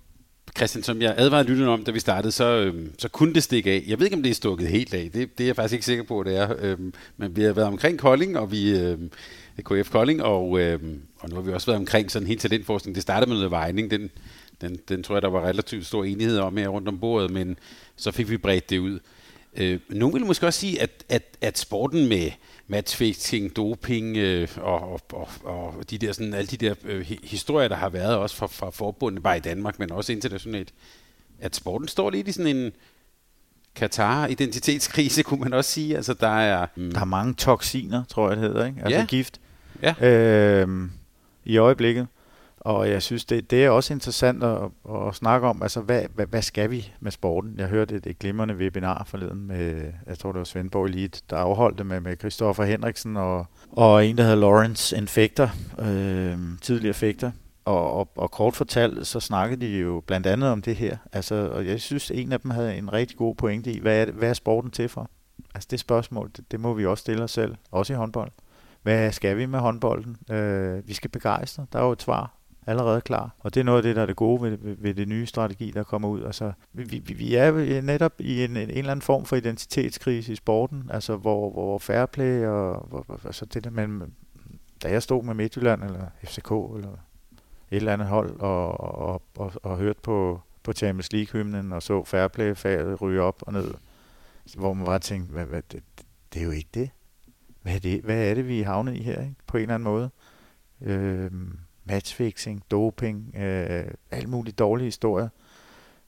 Christian, 0.57 0.83
som 0.83 1.03
jeg 1.03 1.15
advarede 1.17 1.49
lytterne 1.49 1.71
om, 1.71 1.85
da 1.85 1.91
vi 1.91 2.01
startede, 2.01 2.33
så, 2.33 2.45
øhm, 2.45 2.93
så 2.99 3.09
kunne 3.09 3.35
det 3.35 3.43
stikke 3.43 3.71
af. 3.71 3.85
Jeg 3.87 3.99
ved 3.99 4.07
ikke, 4.07 4.17
om 4.17 4.23
det 4.23 4.31
er 4.31 4.35
stukket 4.35 4.69
helt 4.69 4.95
af. 4.95 5.11
Det, 5.15 5.39
det 5.39 5.45
er 5.45 5.49
jeg 5.49 5.57
faktisk 5.57 5.73
ikke 5.73 5.87
sikker 5.87 6.05
på, 6.05 6.23
det 6.23 6.37
er. 6.37 6.55
Øhm, 6.59 6.95
men 7.17 7.37
vi 7.37 7.43
har 7.43 7.53
været 7.53 7.69
omkring 7.69 7.99
Kolding, 7.99 8.39
og 8.39 8.53
vi 8.53 8.79
øhm, 8.79 9.11
KF 9.63 9.91
Kolding, 9.91 10.23
og, 10.23 10.61
øhm, 10.61 11.03
og 11.19 11.29
nu 11.29 11.35
har 11.35 11.43
vi 11.43 11.53
også 11.53 11.67
været 11.67 11.79
omkring 11.79 12.11
sådan 12.11 12.29
helt 12.29 12.41
talentforskning. 12.41 12.95
Det 12.95 13.03
startede 13.03 13.29
med 13.29 13.37
noget 13.37 13.51
vejning. 13.51 13.91
Den, 13.91 14.11
den, 14.61 14.79
den 14.89 15.03
tror 15.03 15.15
jeg, 15.15 15.23
der 15.23 15.29
var 15.29 15.47
relativt 15.47 15.87
stor 15.87 16.05
enighed 16.05 16.39
om 16.39 16.57
her 16.57 16.69
rundt 16.69 16.89
om 16.89 16.99
bordet, 16.99 17.31
men 17.31 17.59
så 17.97 18.11
fik 18.11 18.31
vi 18.31 18.37
bredt 18.37 18.71
det 18.71 18.79
ud. 18.79 18.99
Øh, 19.57 19.81
nogen 19.89 20.15
vil 20.15 20.27
måske 20.27 20.47
også 20.47 20.61
sige, 20.61 20.83
at, 20.83 21.05
at, 21.09 21.37
at 21.41 21.59
sporten 21.59 22.09
med 22.09 22.31
matchfixing, 22.67 23.57
doping 23.57 24.17
øh, 24.17 24.49
og, 24.57 24.81
og, 24.93 25.01
og, 25.13 25.29
og 25.45 25.91
de 25.91 25.99
der, 25.99 26.13
sådan, 26.13 26.35
alle 26.35 26.47
de 26.47 26.57
der 26.57 26.75
øh, 26.85 27.17
historier, 27.25 27.69
der 27.69 27.77
har 27.77 27.89
været 27.89 28.17
også 28.17 28.37
fra, 28.37 28.47
fra 28.47 28.71
forbundet, 28.71 29.23
bare 29.23 29.37
i 29.37 29.41
Danmark, 29.41 29.79
men 29.79 29.93
også 29.93 30.13
internationalt, 30.13 30.75
at 31.41 31.57
sporten 31.57 31.89
står 31.89 32.11
lidt 32.11 32.29
i 32.29 32.33
sådan 32.33 32.57
en 32.57 32.73
Katar-identitetskrise, 33.75 35.23
kunne 35.29 35.41
man 35.41 35.53
også 35.53 35.71
sige. 35.71 35.97
Altså, 35.97 36.15
der 36.15 36.39
er... 36.39 36.67
Mm. 36.77 36.93
Der 36.93 37.01
er 37.01 37.05
mange 37.05 37.35
toksiner, 37.35 38.05
tror 38.05 38.29
jeg, 38.29 38.37
det 38.37 38.49
hedder, 38.49 38.67
ikke? 38.67 38.81
Altså 38.83 38.99
ja. 38.99 39.05
gift. 39.05 39.41
Ja. 39.83 39.95
Øh, 40.65 40.89
I 41.45 41.57
øjeblikket. 41.57 42.07
Og 42.67 42.91
jeg 42.91 43.03
synes, 43.03 43.25
det, 43.25 43.51
det 43.51 43.65
er 43.65 43.71
også 43.71 43.95
interessant 43.95 44.45
at, 44.45 44.59
at 44.91 45.15
snakke 45.15 45.47
om, 45.47 45.63
altså 45.63 45.81
hvad, 45.81 46.03
hvad, 46.15 46.27
hvad 46.27 46.43
skal 46.43 46.71
vi 46.71 46.93
med 47.01 47.11
sporten? 47.11 47.55
Jeg 47.59 47.67
hørte 47.67 47.95
et, 47.95 48.07
et 48.07 48.19
glimrende 48.19 48.57
webinar 48.57 49.05
forleden 49.07 49.47
med, 49.47 49.93
jeg 50.07 50.19
tror 50.19 50.33
det 50.33 50.39
var 50.39 50.45
Svendborg 50.45 50.85
Elite, 50.85 51.21
der 51.31 51.37
afholdte 51.37 51.85
med, 51.85 52.01
med 52.01 52.17
Christoffer 52.19 52.65
Henriksen 52.65 53.17
og, 53.17 53.47
og 53.73 54.07
en, 54.07 54.17
der 54.17 54.23
hedder 54.23 54.37
Lawrence 54.37 54.97
Infector, 54.97 55.51
øh, 55.79 56.39
tidligere 56.63 56.95
fægter. 56.95 57.31
Og, 57.65 57.93
og, 57.93 58.09
og 58.17 58.31
kort 58.31 58.57
fortalt, 58.57 59.07
så 59.07 59.21
snakkede 59.21 59.67
de 59.67 59.79
jo 59.79 60.03
blandt 60.07 60.27
andet 60.27 60.51
om 60.51 60.63
det 60.63 60.77
her. 60.77 60.97
Altså, 61.13 61.35
og 61.35 61.67
jeg 61.67 61.81
synes, 61.81 62.11
en 62.11 62.33
af 62.33 62.41
dem 62.41 62.51
havde 62.51 62.77
en 62.77 62.93
rigtig 62.93 63.17
god 63.17 63.35
pointe 63.35 63.73
i, 63.73 63.81
hvad 63.81 64.07
er, 64.07 64.13
hvad 64.13 64.29
er 64.29 64.35
sporten 64.35 64.71
til 64.71 64.89
for? 64.89 65.11
Altså 65.55 65.69
det 65.71 65.81
spørgsmål, 65.81 66.31
det, 66.37 66.53
det 66.53 66.61
må 66.61 66.75
vi 66.75 66.87
også 66.87 67.01
stille 67.01 67.25
os 67.25 67.31
selv, 67.31 67.55
også 67.71 67.93
i 67.93 67.97
håndbold. 67.97 68.31
Hvad 68.87 69.13
skal 69.13 69.37
vi 69.37 69.47
med 69.47 69.59
håndbolden? 69.59 70.17
Øh, 70.31 70.89
vi 70.89 70.95
skal 70.95 71.11
begejstre. 71.11 71.67
Der 71.73 71.79
er 71.79 71.85
jo 71.85 71.93
et 71.93 72.03
svar 72.03 72.37
allerede 72.67 73.01
klar. 73.01 73.35
Og 73.39 73.55
det 73.55 73.61
er 73.61 73.65
noget 73.65 73.77
af 73.77 73.83
det, 73.83 73.97
der 73.97 74.03
er 74.03 74.07
det 74.07 74.17
gode 74.17 74.43
ved, 74.43 74.59
ved, 74.59 74.77
ved 74.79 74.95
det 74.95 75.09
nye 75.09 75.27
strategi, 75.27 75.71
der 75.71 75.83
kommer 75.83 76.09
ud. 76.09 76.25
Altså, 76.25 76.53
vi, 76.73 76.83
vi, 76.83 77.15
vi 77.15 77.35
er 77.35 77.81
netop 77.83 78.13
i 78.19 78.45
en, 78.45 78.51
en, 78.51 78.57
en 78.57 78.71
eller 78.71 78.91
anden 78.91 79.03
form 79.03 79.25
for 79.25 79.37
identitetskrise 79.37 80.33
i 80.33 80.37
sporten, 80.37 80.91
altså 80.93 81.17
hvor, 81.17 81.51
hvor 81.51 81.79
fair 81.79 82.07
play 82.07 82.47
og 82.47 82.87
hvor, 82.89 83.21
altså 83.25 83.45
det 83.45 83.65
der 83.65 83.71
med, 83.71 84.07
da 84.83 84.91
jeg 84.91 85.03
stod 85.03 85.23
med 85.23 85.35
Midtjylland 85.35 85.85
eller 85.85 86.07
FCK 86.25 86.51
eller 86.51 86.93
et 87.71 87.77
eller 87.77 87.93
andet 87.93 88.09
hold 88.09 88.41
og, 88.41 88.81
og, 88.81 89.23
og, 89.37 89.53
og 89.63 89.77
hørte 89.77 90.01
på, 90.03 90.41
på 90.63 90.73
Champions 90.73 91.13
League-hymnen 91.13 91.73
og 91.73 91.83
så 91.83 92.05
fair 92.05 92.29
play-faget 92.29 93.03
ryge 93.03 93.23
op 93.23 93.43
og 93.47 93.53
ned, 93.53 93.75
hvor 94.57 94.73
man 94.73 94.87
bare 94.87 94.99
tænkte, 94.99 95.33
hvad, 95.33 95.47
hvad, 95.47 95.63
det, 95.73 95.83
det 96.35 96.41
er 96.41 96.45
jo 96.45 96.51
ikke 96.51 96.71
det. 96.75 96.91
Hvad 97.67 97.75
er 97.75 97.79
det, 97.79 98.01
hvad 98.01 98.31
er 98.31 98.35
det 98.35 98.49
vi 98.49 98.61
er 98.61 98.65
havnet 98.65 98.97
i 98.97 99.03
her, 99.03 99.21
ikke? 99.21 99.35
på 99.47 99.57
en 99.57 99.63
eller 99.63 99.75
anden 99.75 99.85
måde? 99.85 100.11
Øh, 100.83 101.31
matchfixing, 101.85 102.63
doping, 102.71 103.35
øh, 103.37 103.85
alt 104.11 104.29
muligt 104.29 104.59
dårlige 104.59 104.85
historier, 104.85 105.29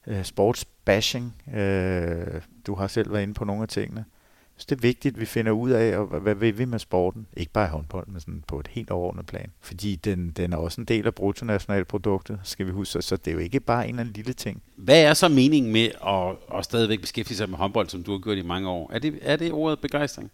øh, 0.06 0.24
sportsbashing. 0.24 1.42
Øh, 1.54 2.42
du 2.66 2.74
har 2.74 2.86
selv 2.86 3.12
været 3.12 3.22
inde 3.22 3.34
på 3.34 3.44
nogle 3.44 3.62
af 3.62 3.68
tingene. 3.68 4.04
Så 4.56 4.66
det 4.68 4.76
er 4.76 4.80
vigtigt, 4.80 5.14
at 5.14 5.20
vi 5.20 5.26
finder 5.26 5.52
ud 5.52 5.70
af, 5.70 5.98
og 5.98 6.06
hvad 6.06 6.34
vil 6.34 6.58
vi 6.58 6.64
med 6.64 6.78
sporten? 6.78 7.26
Ikke 7.36 7.52
bare 7.52 7.66
i 7.66 7.70
håndbold, 7.70 8.06
men 8.06 8.20
sådan 8.20 8.44
på 8.48 8.60
et 8.60 8.68
helt 8.68 8.90
overordnet 8.90 9.26
plan. 9.26 9.52
Fordi 9.60 9.96
den, 9.96 10.30
den 10.30 10.52
er 10.52 10.56
også 10.56 10.80
en 10.80 10.84
del 10.84 11.06
af 11.06 11.14
bruttonationalproduktet, 11.14 12.40
skal 12.42 12.66
vi 12.66 12.70
huske. 12.70 13.02
Så 13.02 13.16
det 13.16 13.28
er 13.28 13.32
jo 13.32 13.38
ikke 13.38 13.60
bare 13.60 13.84
en 13.84 13.88
eller 13.88 14.00
anden 14.00 14.14
lille 14.14 14.32
ting. 14.32 14.62
Hvad 14.76 15.02
er 15.02 15.14
så 15.14 15.28
meningen 15.28 15.72
med 15.72 15.90
at, 16.06 16.58
at 16.58 16.64
stadigvæk 16.64 17.00
beskæftige 17.00 17.36
sig 17.36 17.50
med 17.50 17.58
håndbold, 17.58 17.88
som 17.88 18.02
du 18.02 18.12
har 18.12 18.18
gjort 18.18 18.38
i 18.38 18.42
mange 18.42 18.68
år? 18.68 18.90
Er 18.92 18.98
det, 18.98 19.18
er 19.22 19.36
det 19.36 19.52
ordet 19.52 19.80
begejstring? 19.80 20.30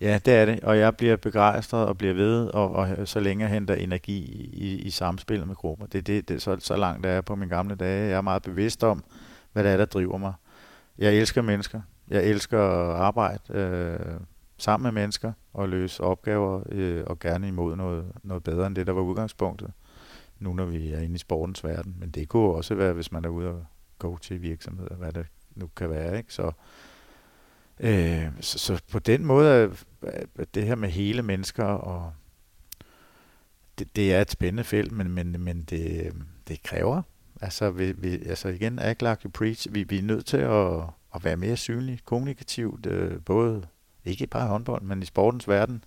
Ja, 0.00 0.18
det 0.24 0.34
er 0.34 0.44
det, 0.44 0.60
og 0.60 0.78
jeg 0.78 0.96
bliver 0.96 1.16
begejstret 1.16 1.86
og 1.86 1.98
bliver 1.98 2.14
ved, 2.14 2.46
og, 2.46 2.70
og 2.70 3.08
så 3.08 3.20
længe 3.20 3.44
jeg 3.44 3.52
henter 3.52 3.74
energi 3.74 4.18
i, 4.52 4.78
i 4.78 4.90
samspillet 4.90 5.48
med 5.48 5.56
grupper. 5.56 5.86
Det 5.86 5.98
er 5.98 6.02
det, 6.02 6.28
det, 6.28 6.42
så, 6.42 6.56
så 6.60 6.76
langt 6.76 7.04
der 7.04 7.10
er 7.10 7.20
på 7.20 7.34
mine 7.34 7.54
gamle 7.54 7.74
dage. 7.74 8.08
Jeg 8.08 8.16
er 8.16 8.20
meget 8.20 8.42
bevidst 8.42 8.84
om, 8.84 9.04
hvad 9.52 9.64
det 9.64 9.72
er, 9.72 9.76
der 9.76 9.84
driver 9.84 10.18
mig. 10.18 10.32
Jeg 10.98 11.14
elsker 11.14 11.42
mennesker. 11.42 11.80
Jeg 12.10 12.24
elsker 12.24 12.60
at 12.60 12.96
arbejde 12.96 13.54
øh, 13.54 14.20
sammen 14.58 14.84
med 14.84 15.02
mennesker 15.02 15.32
og 15.52 15.68
løse 15.68 16.02
opgaver, 16.02 16.62
øh, 16.68 17.04
og 17.06 17.18
gerne 17.18 17.48
imod 17.48 17.76
noget, 17.76 18.04
noget 18.22 18.44
bedre 18.44 18.66
end 18.66 18.76
det, 18.76 18.86
der 18.86 18.92
var 18.92 19.00
udgangspunktet, 19.00 19.70
nu 20.38 20.52
når 20.52 20.64
vi 20.64 20.92
er 20.92 21.00
inde 21.00 21.14
i 21.14 21.18
sportens 21.18 21.64
verden. 21.64 21.96
Men 21.98 22.10
det 22.10 22.28
kunne 22.28 22.54
også 22.54 22.74
være, 22.74 22.92
hvis 22.92 23.12
man 23.12 23.24
er 23.24 23.28
ude 23.28 23.48
og 23.48 23.64
gå 23.98 24.18
til 24.18 24.42
virksomheder, 24.42 24.94
hvad 24.94 25.12
det 25.12 25.26
nu 25.54 25.66
kan 25.76 25.90
være. 25.90 26.18
Ikke? 26.18 26.34
Så, 26.34 26.52
øh, 27.80 28.26
så, 28.40 28.58
så 28.58 28.80
på 28.92 28.98
den 28.98 29.24
måde 29.24 29.72
er 30.02 30.44
det 30.54 30.66
her 30.66 30.74
med 30.74 30.88
hele 30.88 31.22
mennesker, 31.22 31.64
og 31.64 32.12
det, 33.78 33.96
det 33.96 34.14
er 34.14 34.20
et 34.20 34.30
spændende 34.30 34.64
felt, 34.64 34.92
men, 34.92 35.10
men, 35.10 35.40
men 35.40 35.62
det, 35.62 36.12
det 36.48 36.62
kræver. 36.62 37.02
Altså, 37.40 37.70
vi, 37.70 37.92
vi, 37.92 38.12
altså 38.12 38.48
igen, 38.48 38.78
act 38.78 39.02
like 39.02 39.18
you 39.24 39.30
preach. 39.30 39.66
Vi, 39.70 39.82
vi 39.82 39.98
er 39.98 40.02
nødt 40.02 40.26
til 40.26 40.36
at, 40.36 40.82
at 41.14 41.24
være 41.24 41.36
mere 41.36 41.56
synlige 41.56 42.00
kommunikativt, 42.04 42.86
øh, 42.86 43.20
både 43.24 43.66
ikke 44.04 44.26
bare 44.26 44.44
i 44.44 44.48
håndbold, 44.48 44.82
men 44.82 45.02
i 45.02 45.06
sportens 45.06 45.48
verden. 45.48 45.84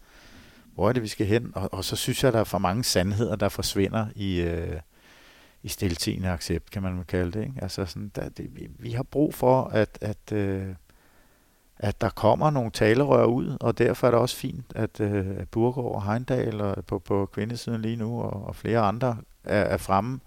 Hvor 0.73 0.89
er 0.89 0.93
det, 0.93 1.03
vi 1.03 1.07
skal 1.07 1.25
hen? 1.25 1.51
Og, 1.55 1.73
og 1.73 1.85
så 1.85 1.95
synes 1.95 2.23
jeg, 2.23 2.33
der 2.33 2.39
er 2.39 2.43
for 2.43 2.57
mange 2.57 2.83
sandheder, 2.83 3.35
der 3.35 3.49
forsvinder 3.49 4.07
i, 4.15 4.41
øh, 4.41 4.79
i 5.63 5.67
stiltigende 5.67 6.29
accept, 6.29 6.71
kan 6.71 6.83
man 6.83 7.03
kalde 7.07 7.31
det. 7.31 7.41
Ikke? 7.41 7.61
Altså 7.61 7.85
sådan, 7.85 8.11
der, 8.15 8.29
det, 8.29 8.55
vi, 8.55 8.67
vi 8.79 8.91
har 8.91 9.03
brug 9.03 9.33
for, 9.33 9.63
at, 9.63 9.97
at, 10.01 10.31
øh, 10.31 10.67
at 11.83 12.01
der 12.01 12.09
kommer 12.09 12.49
nogle 12.49 12.71
talerør 12.71 13.25
ud, 13.25 13.57
og 13.59 13.77
derfor 13.77 14.07
er 14.07 14.11
det 14.11 14.19
også 14.19 14.35
fint, 14.35 14.65
at, 14.75 14.99
øh, 14.99 15.25
Burgård 15.51 15.95
og 15.95 16.03
Heindal 16.03 16.61
og 16.61 16.85
på, 16.85 16.99
på 16.99 17.29
kvindesiden 17.33 17.81
lige 17.81 17.95
nu, 17.95 18.21
og, 18.21 18.45
og 18.45 18.55
flere 18.55 18.79
andre 18.79 19.17
er, 19.43 19.61
er 19.61 19.77
fremme 19.77 20.19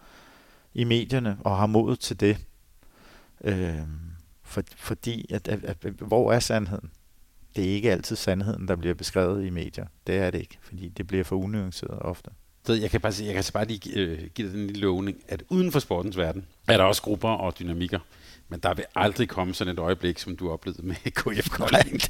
i 0.74 0.84
medierne 0.84 1.38
og 1.44 1.56
har 1.56 1.66
mod 1.66 1.96
til 1.96 2.20
det. 2.20 2.36
Øh, 3.44 3.78
for, 4.42 4.62
fordi, 4.76 5.26
at, 5.34 5.48
at, 5.48 5.64
at, 5.64 5.76
hvor 5.92 6.32
er 6.32 6.38
sandheden? 6.38 6.90
Det 7.56 7.64
er 7.64 7.74
ikke 7.74 7.92
altid 7.92 8.16
sandheden, 8.16 8.68
der 8.68 8.76
bliver 8.76 8.94
beskrevet 8.94 9.46
i 9.46 9.50
medier. 9.50 9.86
Det 10.06 10.18
er 10.18 10.30
det 10.30 10.38
ikke, 10.38 10.58
fordi 10.62 10.88
det 10.88 11.06
bliver 11.06 11.24
for 11.24 11.36
unuanceret 11.36 11.98
ofte. 11.98 12.30
Så 12.66 12.72
jeg 12.72 12.90
kan 12.90 13.00
bare, 13.00 13.12
jeg 13.24 13.34
kan 13.34 13.42
så 13.42 13.52
bare 13.52 13.64
lige 13.64 13.98
øh, 13.98 14.30
give 14.34 14.48
dig 14.48 14.56
den 14.56 14.66
lille 14.66 14.82
lovning, 14.82 15.16
at 15.28 15.42
uden 15.48 15.72
for 15.72 15.78
sportens 15.78 16.16
verden 16.16 16.46
er 16.68 16.76
der 16.76 16.84
også 16.84 17.02
grupper 17.02 17.28
og 17.28 17.58
dynamikker, 17.58 17.98
men 18.48 18.60
der 18.60 18.74
vil 18.74 18.84
aldrig 18.94 19.28
komme 19.28 19.54
sådan 19.54 19.72
et 19.72 19.78
øjeblik, 19.78 20.18
som 20.18 20.36
du 20.36 20.50
oplevede 20.50 20.86
med 20.86 20.94
KF 21.20 21.50
Kolding. 21.50 22.00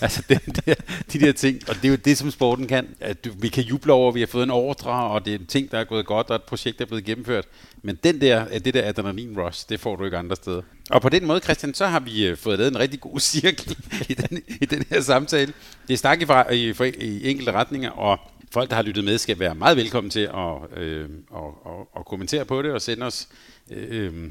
altså 0.00 0.22
det, 0.28 0.46
det, 0.46 0.78
de 1.12 1.20
der 1.20 1.32
ting, 1.32 1.60
og 1.68 1.74
det 1.74 1.84
er 1.84 1.88
jo 1.88 1.96
det, 1.96 2.18
som 2.18 2.30
sporten 2.30 2.66
kan. 2.66 2.88
At 3.00 3.24
du, 3.24 3.30
vi 3.38 3.48
kan 3.48 3.64
juble 3.64 3.92
over, 3.92 4.08
at 4.08 4.14
vi 4.14 4.20
har 4.20 4.26
fået 4.26 4.42
en 4.42 4.50
ordre, 4.50 4.90
og 4.90 5.24
det 5.24 5.34
er 5.34 5.38
en 5.38 5.46
ting, 5.46 5.70
der 5.70 5.78
er 5.78 5.84
gået 5.84 6.06
godt, 6.06 6.30
og 6.30 6.36
et 6.36 6.42
projekt 6.42 6.80
er 6.80 6.84
blevet 6.84 7.04
gennemført. 7.04 7.44
Men 7.82 7.98
den 8.04 8.20
der, 8.20 8.58
det 8.58 8.74
der 8.74 8.88
adrenalin 8.88 9.40
rush, 9.40 9.68
det 9.68 9.80
får 9.80 9.96
du 9.96 10.04
ikke 10.04 10.16
andre 10.16 10.36
steder. 10.36 10.62
Og 10.90 11.02
på 11.02 11.08
den 11.08 11.26
måde, 11.26 11.40
Christian, 11.40 11.74
så 11.74 11.86
har 11.86 12.00
vi 12.00 12.26
øh, 12.26 12.36
fået 12.36 12.58
lavet 12.58 12.70
en 12.70 12.78
rigtig 12.78 13.00
god 13.00 13.20
cirkel 13.34 13.76
i 14.08 14.14
den, 14.14 14.42
i 14.60 14.64
den 14.64 14.84
her 14.90 15.00
samtale. 15.00 15.52
Det 15.88 15.94
er 15.94 15.98
stak 15.98 16.22
i, 16.52 16.54
i, 16.54 16.72
i 17.00 17.30
enkelte 17.30 17.52
retninger, 17.52 17.90
og 17.90 18.18
folk, 18.52 18.70
der 18.70 18.76
har 18.76 18.82
lyttet 18.82 19.04
med, 19.04 19.18
skal 19.18 19.38
være 19.38 19.54
meget 19.54 19.76
velkommen 19.76 20.10
til 20.10 20.20
at, 20.20 20.78
øh, 20.78 21.08
og, 21.30 21.66
og, 21.66 21.88
og 21.92 22.06
kommentere 22.06 22.44
på 22.44 22.62
det 22.62 22.72
og 22.72 22.82
sende 22.82 23.06
os 23.06 23.28
øh, 23.70 24.14
øh 24.14 24.30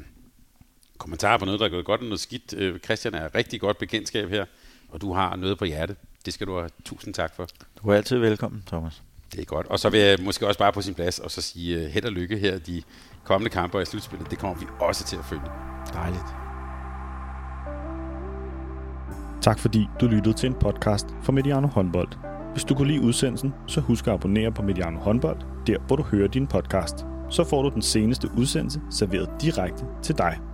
kommentarer 0.98 1.38
på 1.38 1.44
noget, 1.44 1.60
der 1.60 1.66
er 1.66 1.70
gået 1.70 1.84
godt 1.84 2.00
og 2.00 2.06
noget 2.06 2.20
skidt. 2.20 2.54
Øh, 2.56 2.78
Christian 2.78 3.14
er 3.14 3.34
rigtig 3.34 3.60
godt 3.60 3.78
bekendtskab 3.78 4.28
her, 4.30 4.44
og 4.88 5.00
du 5.00 5.12
har 5.12 5.36
noget 5.36 5.58
på 5.58 5.64
hjerte. 5.64 5.96
Det 6.24 6.34
skal 6.34 6.46
du 6.46 6.58
have 6.58 6.70
tusind 6.84 7.14
tak 7.14 7.36
for. 7.36 7.48
Du 7.82 7.90
er 7.90 7.94
altid 7.94 8.18
velkommen, 8.18 8.62
Thomas. 8.66 9.02
Det 9.32 9.40
er 9.40 9.44
godt. 9.44 9.66
Og 9.66 9.78
så 9.80 9.90
vil 9.90 10.00
jeg 10.00 10.18
måske 10.22 10.46
også 10.46 10.58
bare 10.58 10.72
på 10.72 10.82
sin 10.82 10.94
plads 10.94 11.18
og 11.18 11.30
så 11.30 11.40
sige 11.40 11.84
uh, 11.84 11.86
held 11.86 12.04
og 12.04 12.12
lykke 12.12 12.38
her 12.38 12.58
de 12.58 12.82
kommende 13.24 13.50
kampe 13.50 13.82
i 13.82 13.84
slutspillet. 13.84 14.30
Det 14.30 14.38
kommer 14.38 14.58
vi 14.58 14.66
også 14.80 15.04
til 15.04 15.16
at 15.16 15.24
følge. 15.24 15.42
Dejligt. 15.92 16.24
Tak 19.42 19.58
fordi 19.58 19.86
du 20.00 20.06
lyttede 20.06 20.36
til 20.36 20.46
en 20.46 20.54
podcast 20.54 21.06
fra 21.22 21.32
Mediano 21.32 21.66
Håndbold. 21.66 22.08
Hvis 22.52 22.64
du 22.64 22.74
kunne 22.74 22.88
lide 22.88 23.00
udsendelsen, 23.00 23.54
så 23.66 23.80
husk 23.80 24.06
at 24.06 24.12
abonnere 24.12 24.52
på 24.52 24.62
Mediano 24.62 24.98
Håndbold, 24.98 25.40
der 25.66 25.78
hvor 25.86 25.96
du 25.96 26.02
hører 26.02 26.28
din 26.28 26.46
podcast. 26.46 26.94
Så 27.30 27.44
får 27.44 27.62
du 27.62 27.68
den 27.68 27.82
seneste 27.82 28.28
udsendelse 28.36 28.80
serveret 28.90 29.30
direkte 29.40 29.84
til 30.02 30.18
dig. 30.18 30.53